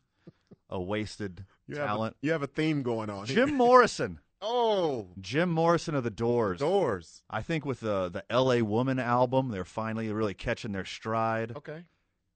a 0.70 0.80
wasted 0.82 1.46
You 1.68 1.76
have 1.78 1.84
a- 1.86 1.88
talent. 1.88 2.16
you 2.22 2.32
have 2.32 2.44
a 2.44 2.48
theme 2.48 2.84
going 2.84 3.10
on. 3.10 3.26
here. 3.26 3.36
Jim 3.46 3.56
Morrison. 3.56 4.20
Oh, 4.46 5.08
Jim 5.22 5.50
Morrison 5.50 5.96
of 5.96 6.04
the 6.04 6.10
Doors. 6.10 6.60
Doors. 6.60 7.24
I 7.30 7.42
think 7.42 7.66
with 7.66 7.80
the 7.80 8.10
the 8.10 8.26
L.A. 8.30 8.62
Woman 8.62 9.00
album, 9.00 9.52
they're 9.52 9.64
finally 9.64 10.12
really 10.12 10.34
catching 10.34 10.74
their 10.74 10.84
stride. 10.84 11.56
Okay. 11.56 11.86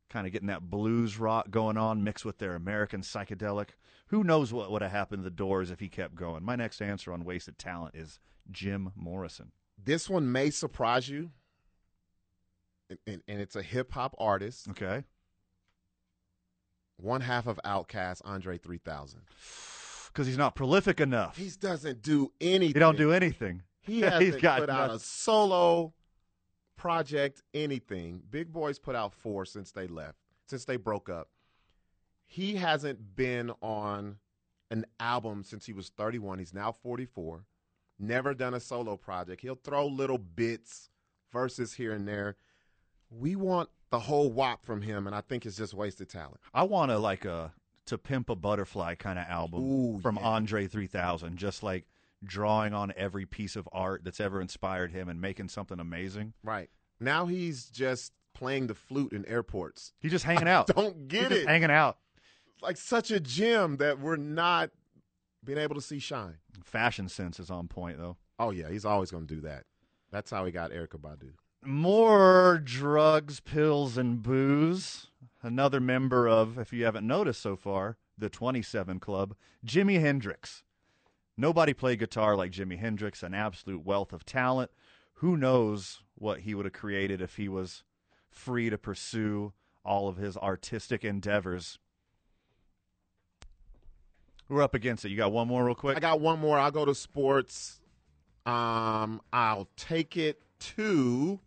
Kind 0.09 0.25
of 0.25 0.31
getting 0.31 0.47
that 0.47 0.69
blues 0.69 1.19
rock 1.19 1.51
going 1.51 1.75
on, 1.75 2.05
mixed 2.05 2.23
with 2.23 2.37
their 2.37 2.55
American 2.55 3.01
psychedelic. 3.01 3.71
Who 4.07 4.23
knows 4.23 4.53
what 4.53 4.71
would 4.71 4.81
have 4.83 4.91
happened 4.91 5.19
to 5.23 5.29
the 5.29 5.35
Doors 5.35 5.69
if 5.69 5.81
he 5.81 5.89
kept 5.89 6.15
going? 6.15 6.45
My 6.45 6.55
next 6.55 6.81
answer 6.81 7.11
on 7.11 7.25
wasted 7.25 7.57
talent 7.59 7.93
is 7.93 8.21
Jim 8.49 8.93
Morrison. 8.95 9.51
This 9.77 10.09
one 10.09 10.31
may 10.31 10.49
surprise 10.49 11.09
you, 11.09 11.31
and, 12.89 12.99
and, 13.05 13.21
and 13.27 13.41
it's 13.41 13.57
a 13.57 13.61
hip 13.61 13.91
hop 13.91 14.15
artist. 14.17 14.69
Okay. 14.69 15.03
One 16.97 17.21
half 17.21 17.47
of 17.47 17.59
Outkast, 17.63 18.21
Andre 18.25 18.57
3000. 18.57 19.21
Because 20.07 20.27
he's 20.27 20.37
not 20.37 20.55
prolific 20.55 20.99
enough. 20.99 21.37
He 21.37 21.49
doesn't 21.59 22.01
do 22.01 22.31
anything. 22.41 22.67
He 22.67 22.73
don't 22.73 22.97
do 22.97 23.11
anything. 23.11 23.63
He 23.81 24.01
hasn't 24.01 24.41
got 24.41 24.59
put 24.59 24.69
out 24.69 24.91
a 24.91 24.99
solo 24.99 25.93
project, 26.75 27.43
anything. 27.53 28.21
Big 28.29 28.51
Boi's 28.51 28.79
put 28.79 28.95
out 28.95 29.13
four 29.13 29.45
since 29.45 29.71
they 29.71 29.87
left, 29.87 30.17
since 30.47 30.65
they 30.65 30.77
broke 30.77 31.09
up. 31.09 31.29
He 32.25 32.55
hasn't 32.55 33.15
been 33.15 33.51
on 33.61 34.17
an 34.69 34.85
album 34.99 35.43
since 35.43 35.65
he 35.65 35.73
was 35.73 35.89
31. 35.89 36.39
He's 36.39 36.53
now 36.53 36.71
44. 36.71 37.45
Never 37.99 38.33
done 38.33 38.53
a 38.53 38.59
solo 38.59 38.97
project. 38.97 39.41
He'll 39.41 39.55
throw 39.55 39.87
little 39.87 40.17
bits, 40.17 40.89
verses 41.31 41.73
here 41.73 41.93
and 41.93 42.07
there. 42.07 42.35
We 43.09 43.35
want 43.35 43.69
the 43.89 43.99
whole 43.99 44.31
wop 44.31 44.65
from 44.65 44.81
him, 44.81 45.07
and 45.07 45.15
I 45.15 45.21
think 45.21 45.45
it's 45.45 45.57
just 45.57 45.73
wasted 45.73 46.09
talent. 46.09 46.39
I 46.53 46.63
want 46.63 46.91
to 46.91 46.97
like 46.97 47.25
a 47.25 47.53
to 47.85 47.97
pimp 47.97 48.29
a 48.29 48.35
butterfly 48.35 48.95
kind 48.95 49.17
of 49.17 49.25
album 49.27 49.63
Ooh, 49.63 49.99
from 50.01 50.17
yeah. 50.17 50.23
Andre 50.27 50.67
3000, 50.67 51.37
just 51.37 51.63
like 51.63 51.85
drawing 52.23 52.73
on 52.73 52.91
every 52.97 53.25
piece 53.25 53.55
of 53.55 53.67
art 53.71 54.03
that's 54.03 54.19
ever 54.19 54.41
inspired 54.41 54.91
him 54.91 55.07
and 55.07 55.21
making 55.21 55.47
something 55.49 55.79
amazing. 55.79 56.33
Right. 56.43 56.69
Now 56.99 57.27
he's 57.27 57.65
just 57.69 58.11
playing 58.33 58.67
the 58.67 58.75
flute 58.75 59.13
in 59.13 59.25
airports. 59.25 59.93
He's 59.99 60.11
just 60.11 60.25
hanging 60.25 60.47
out. 60.49 60.67
Don't 60.67 61.07
get 61.07 61.31
He's 61.31 61.41
it. 61.43 61.47
hanging 61.47 61.71
out. 61.71 61.97
like 62.61 62.75
such 62.77 63.09
a 63.11 63.19
gem 63.21 63.77
that 63.77 63.99
we're 63.99 64.15
not 64.17 64.71
being 65.45 65.59
able 65.59 65.75
to 65.75 65.81
see 65.81 65.99
shine. 65.99 66.37
Fashion 66.65 67.07
sense 67.07 67.39
is 67.39 67.49
on 67.49 67.67
point 67.69 67.97
though. 67.99 68.17
Oh 68.37 68.51
yeah, 68.51 68.69
he's 68.69 68.83
always 68.83 69.11
going 69.11 69.27
to 69.27 69.33
do 69.35 69.41
that. 69.41 69.63
That's 70.11 70.29
how 70.31 70.43
he 70.45 70.51
got 70.51 70.71
Erykah 70.71 70.99
Badu. 70.99 71.31
More 71.67 72.61
drugs, 72.63 73.41
pills, 73.41 73.97
and 73.97 74.23
booze. 74.23 75.07
Another 75.41 75.81
member 75.81 76.25
of, 76.25 76.57
if 76.57 76.71
you 76.71 76.85
haven't 76.85 77.05
noticed 77.05 77.41
so 77.41 77.57
far, 77.57 77.97
the 78.17 78.29
27 78.29 79.01
Club, 79.01 79.35
Jimi 79.65 79.99
Hendrix. 79.99 80.63
Nobody 81.35 81.73
played 81.73 81.99
guitar 81.99 82.37
like 82.37 82.53
Jimi 82.53 82.79
Hendrix, 82.79 83.21
an 83.21 83.33
absolute 83.33 83.85
wealth 83.85 84.13
of 84.13 84.25
talent. 84.25 84.71
Who 85.15 85.35
knows 85.35 86.03
what 86.15 86.39
he 86.39 86.55
would 86.55 86.65
have 86.65 86.73
created 86.73 87.21
if 87.21 87.35
he 87.35 87.49
was 87.49 87.83
free 88.29 88.69
to 88.69 88.77
pursue 88.77 89.51
all 89.83 90.07
of 90.07 90.15
his 90.15 90.37
artistic 90.37 91.03
endeavors. 91.03 91.79
We're 94.47 94.63
up 94.63 94.73
against 94.73 95.03
it. 95.03 95.09
You 95.09 95.17
got 95.17 95.33
one 95.33 95.49
more 95.49 95.65
real 95.65 95.75
quick? 95.75 95.97
I 95.97 95.99
got 95.99 96.21
one 96.21 96.39
more. 96.39 96.57
I'll 96.57 96.71
go 96.71 96.85
to 96.85 96.95
sports. 96.95 97.81
Um, 98.45 99.19
I'll 99.33 99.67
take 99.75 100.15
it 100.15 100.41
to 100.59 101.41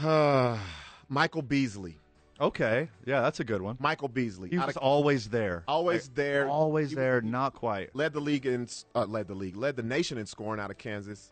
Michael 1.08 1.42
Beasley. 1.42 1.98
Okay. 2.40 2.88
Yeah, 3.06 3.20
that's 3.20 3.40
a 3.40 3.44
good 3.44 3.62
one. 3.62 3.76
Michael 3.78 4.08
Beasley. 4.08 4.48
He 4.50 4.58
Out 4.58 4.66
was 4.66 4.76
of- 4.76 4.82
always 4.82 5.28
there. 5.28 5.62
always 5.68 6.08
there. 6.08 6.48
Always 6.48 6.90
He- 6.90 6.96
there, 6.96 7.20
not 7.20 7.54
quite. 7.54 7.94
led 7.94 8.12
the 8.12 8.20
league 8.20 8.44
in 8.46 8.68
uh, 8.94 9.04
led 9.04 9.28
the 9.28 9.34
league, 9.34 9.56
led 9.56 9.76
the 9.76 9.82
nation 9.84 10.18
in 10.18 10.26
scoring 10.26 10.60
out 10.60 10.70
of 10.70 10.78
Kansas, 10.78 11.30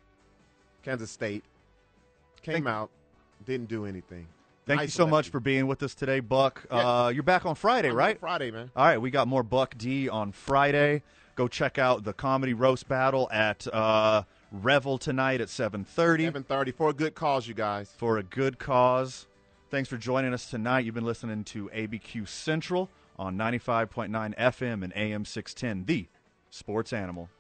Kansas 0.85 1.11
State. 1.11 1.45
Came 2.43 2.55
Thank- 2.55 2.67
out, 2.69 2.91
didn't 3.45 3.69
do 3.69 3.85
anything. 3.85 4.27
Thank 4.65 4.83
you 4.83 4.89
so 4.89 5.09
much 5.09 5.31
for 5.31 5.41
being 5.41 5.67
with 5.67 5.83
us 5.83 5.93
today, 5.93 6.21
Buck. 6.21 6.65
Yeah. 6.71 7.05
Uh, 7.07 7.09
you're 7.09 7.25
back 7.25 7.45
on 7.47 7.57
Friday, 7.57 7.91
I'm 7.91 7.97
right? 7.97 8.15
on 8.17 8.21
Friday, 8.21 8.53
man. 8.53 8.71
All 8.77 8.85
right, 8.85 8.99
we 8.99 9.11
got 9.11 9.27
more 9.27 9.43
Buck 9.43 9.77
D 9.77 10.09
on 10.09 10.31
Friday. 10.31 11.03
Go 11.35 11.49
check 11.49 11.79
out 11.79 12.05
the 12.05 12.13
comedy 12.13 12.55
roast 12.55 12.87
battle 12.87 13.29
at 13.33 13.67
uh, 13.73 14.23
Revel 14.53 14.99
tonight 14.99 15.41
at 15.41 15.49
7:30 15.49 16.25
Seven 16.25 16.45
thirty 16.45 16.73
for 16.73 16.91
a 16.91 16.93
good 16.93 17.15
cause, 17.15 17.49
you 17.49 17.55
guys. 17.55 17.91
for 17.97 18.19
a 18.19 18.23
good 18.23 18.59
cause. 18.59 19.27
Thanks 19.71 19.89
for 19.89 19.97
joining 19.97 20.35
us 20.35 20.51
tonight. 20.51 20.81
You've 20.85 20.95
been 20.95 21.07
listening 21.07 21.45
to 21.45 21.71
ABQ 21.73 22.29
Central 22.29 22.91
on 23.19 23.37
95.9 23.39 24.35
FM 24.37 24.85
and 24.85 24.93
AM 24.95 25.25
610, 25.25 25.87
the 25.87 26.07
Sports 26.51 26.93
Animal. 26.93 27.31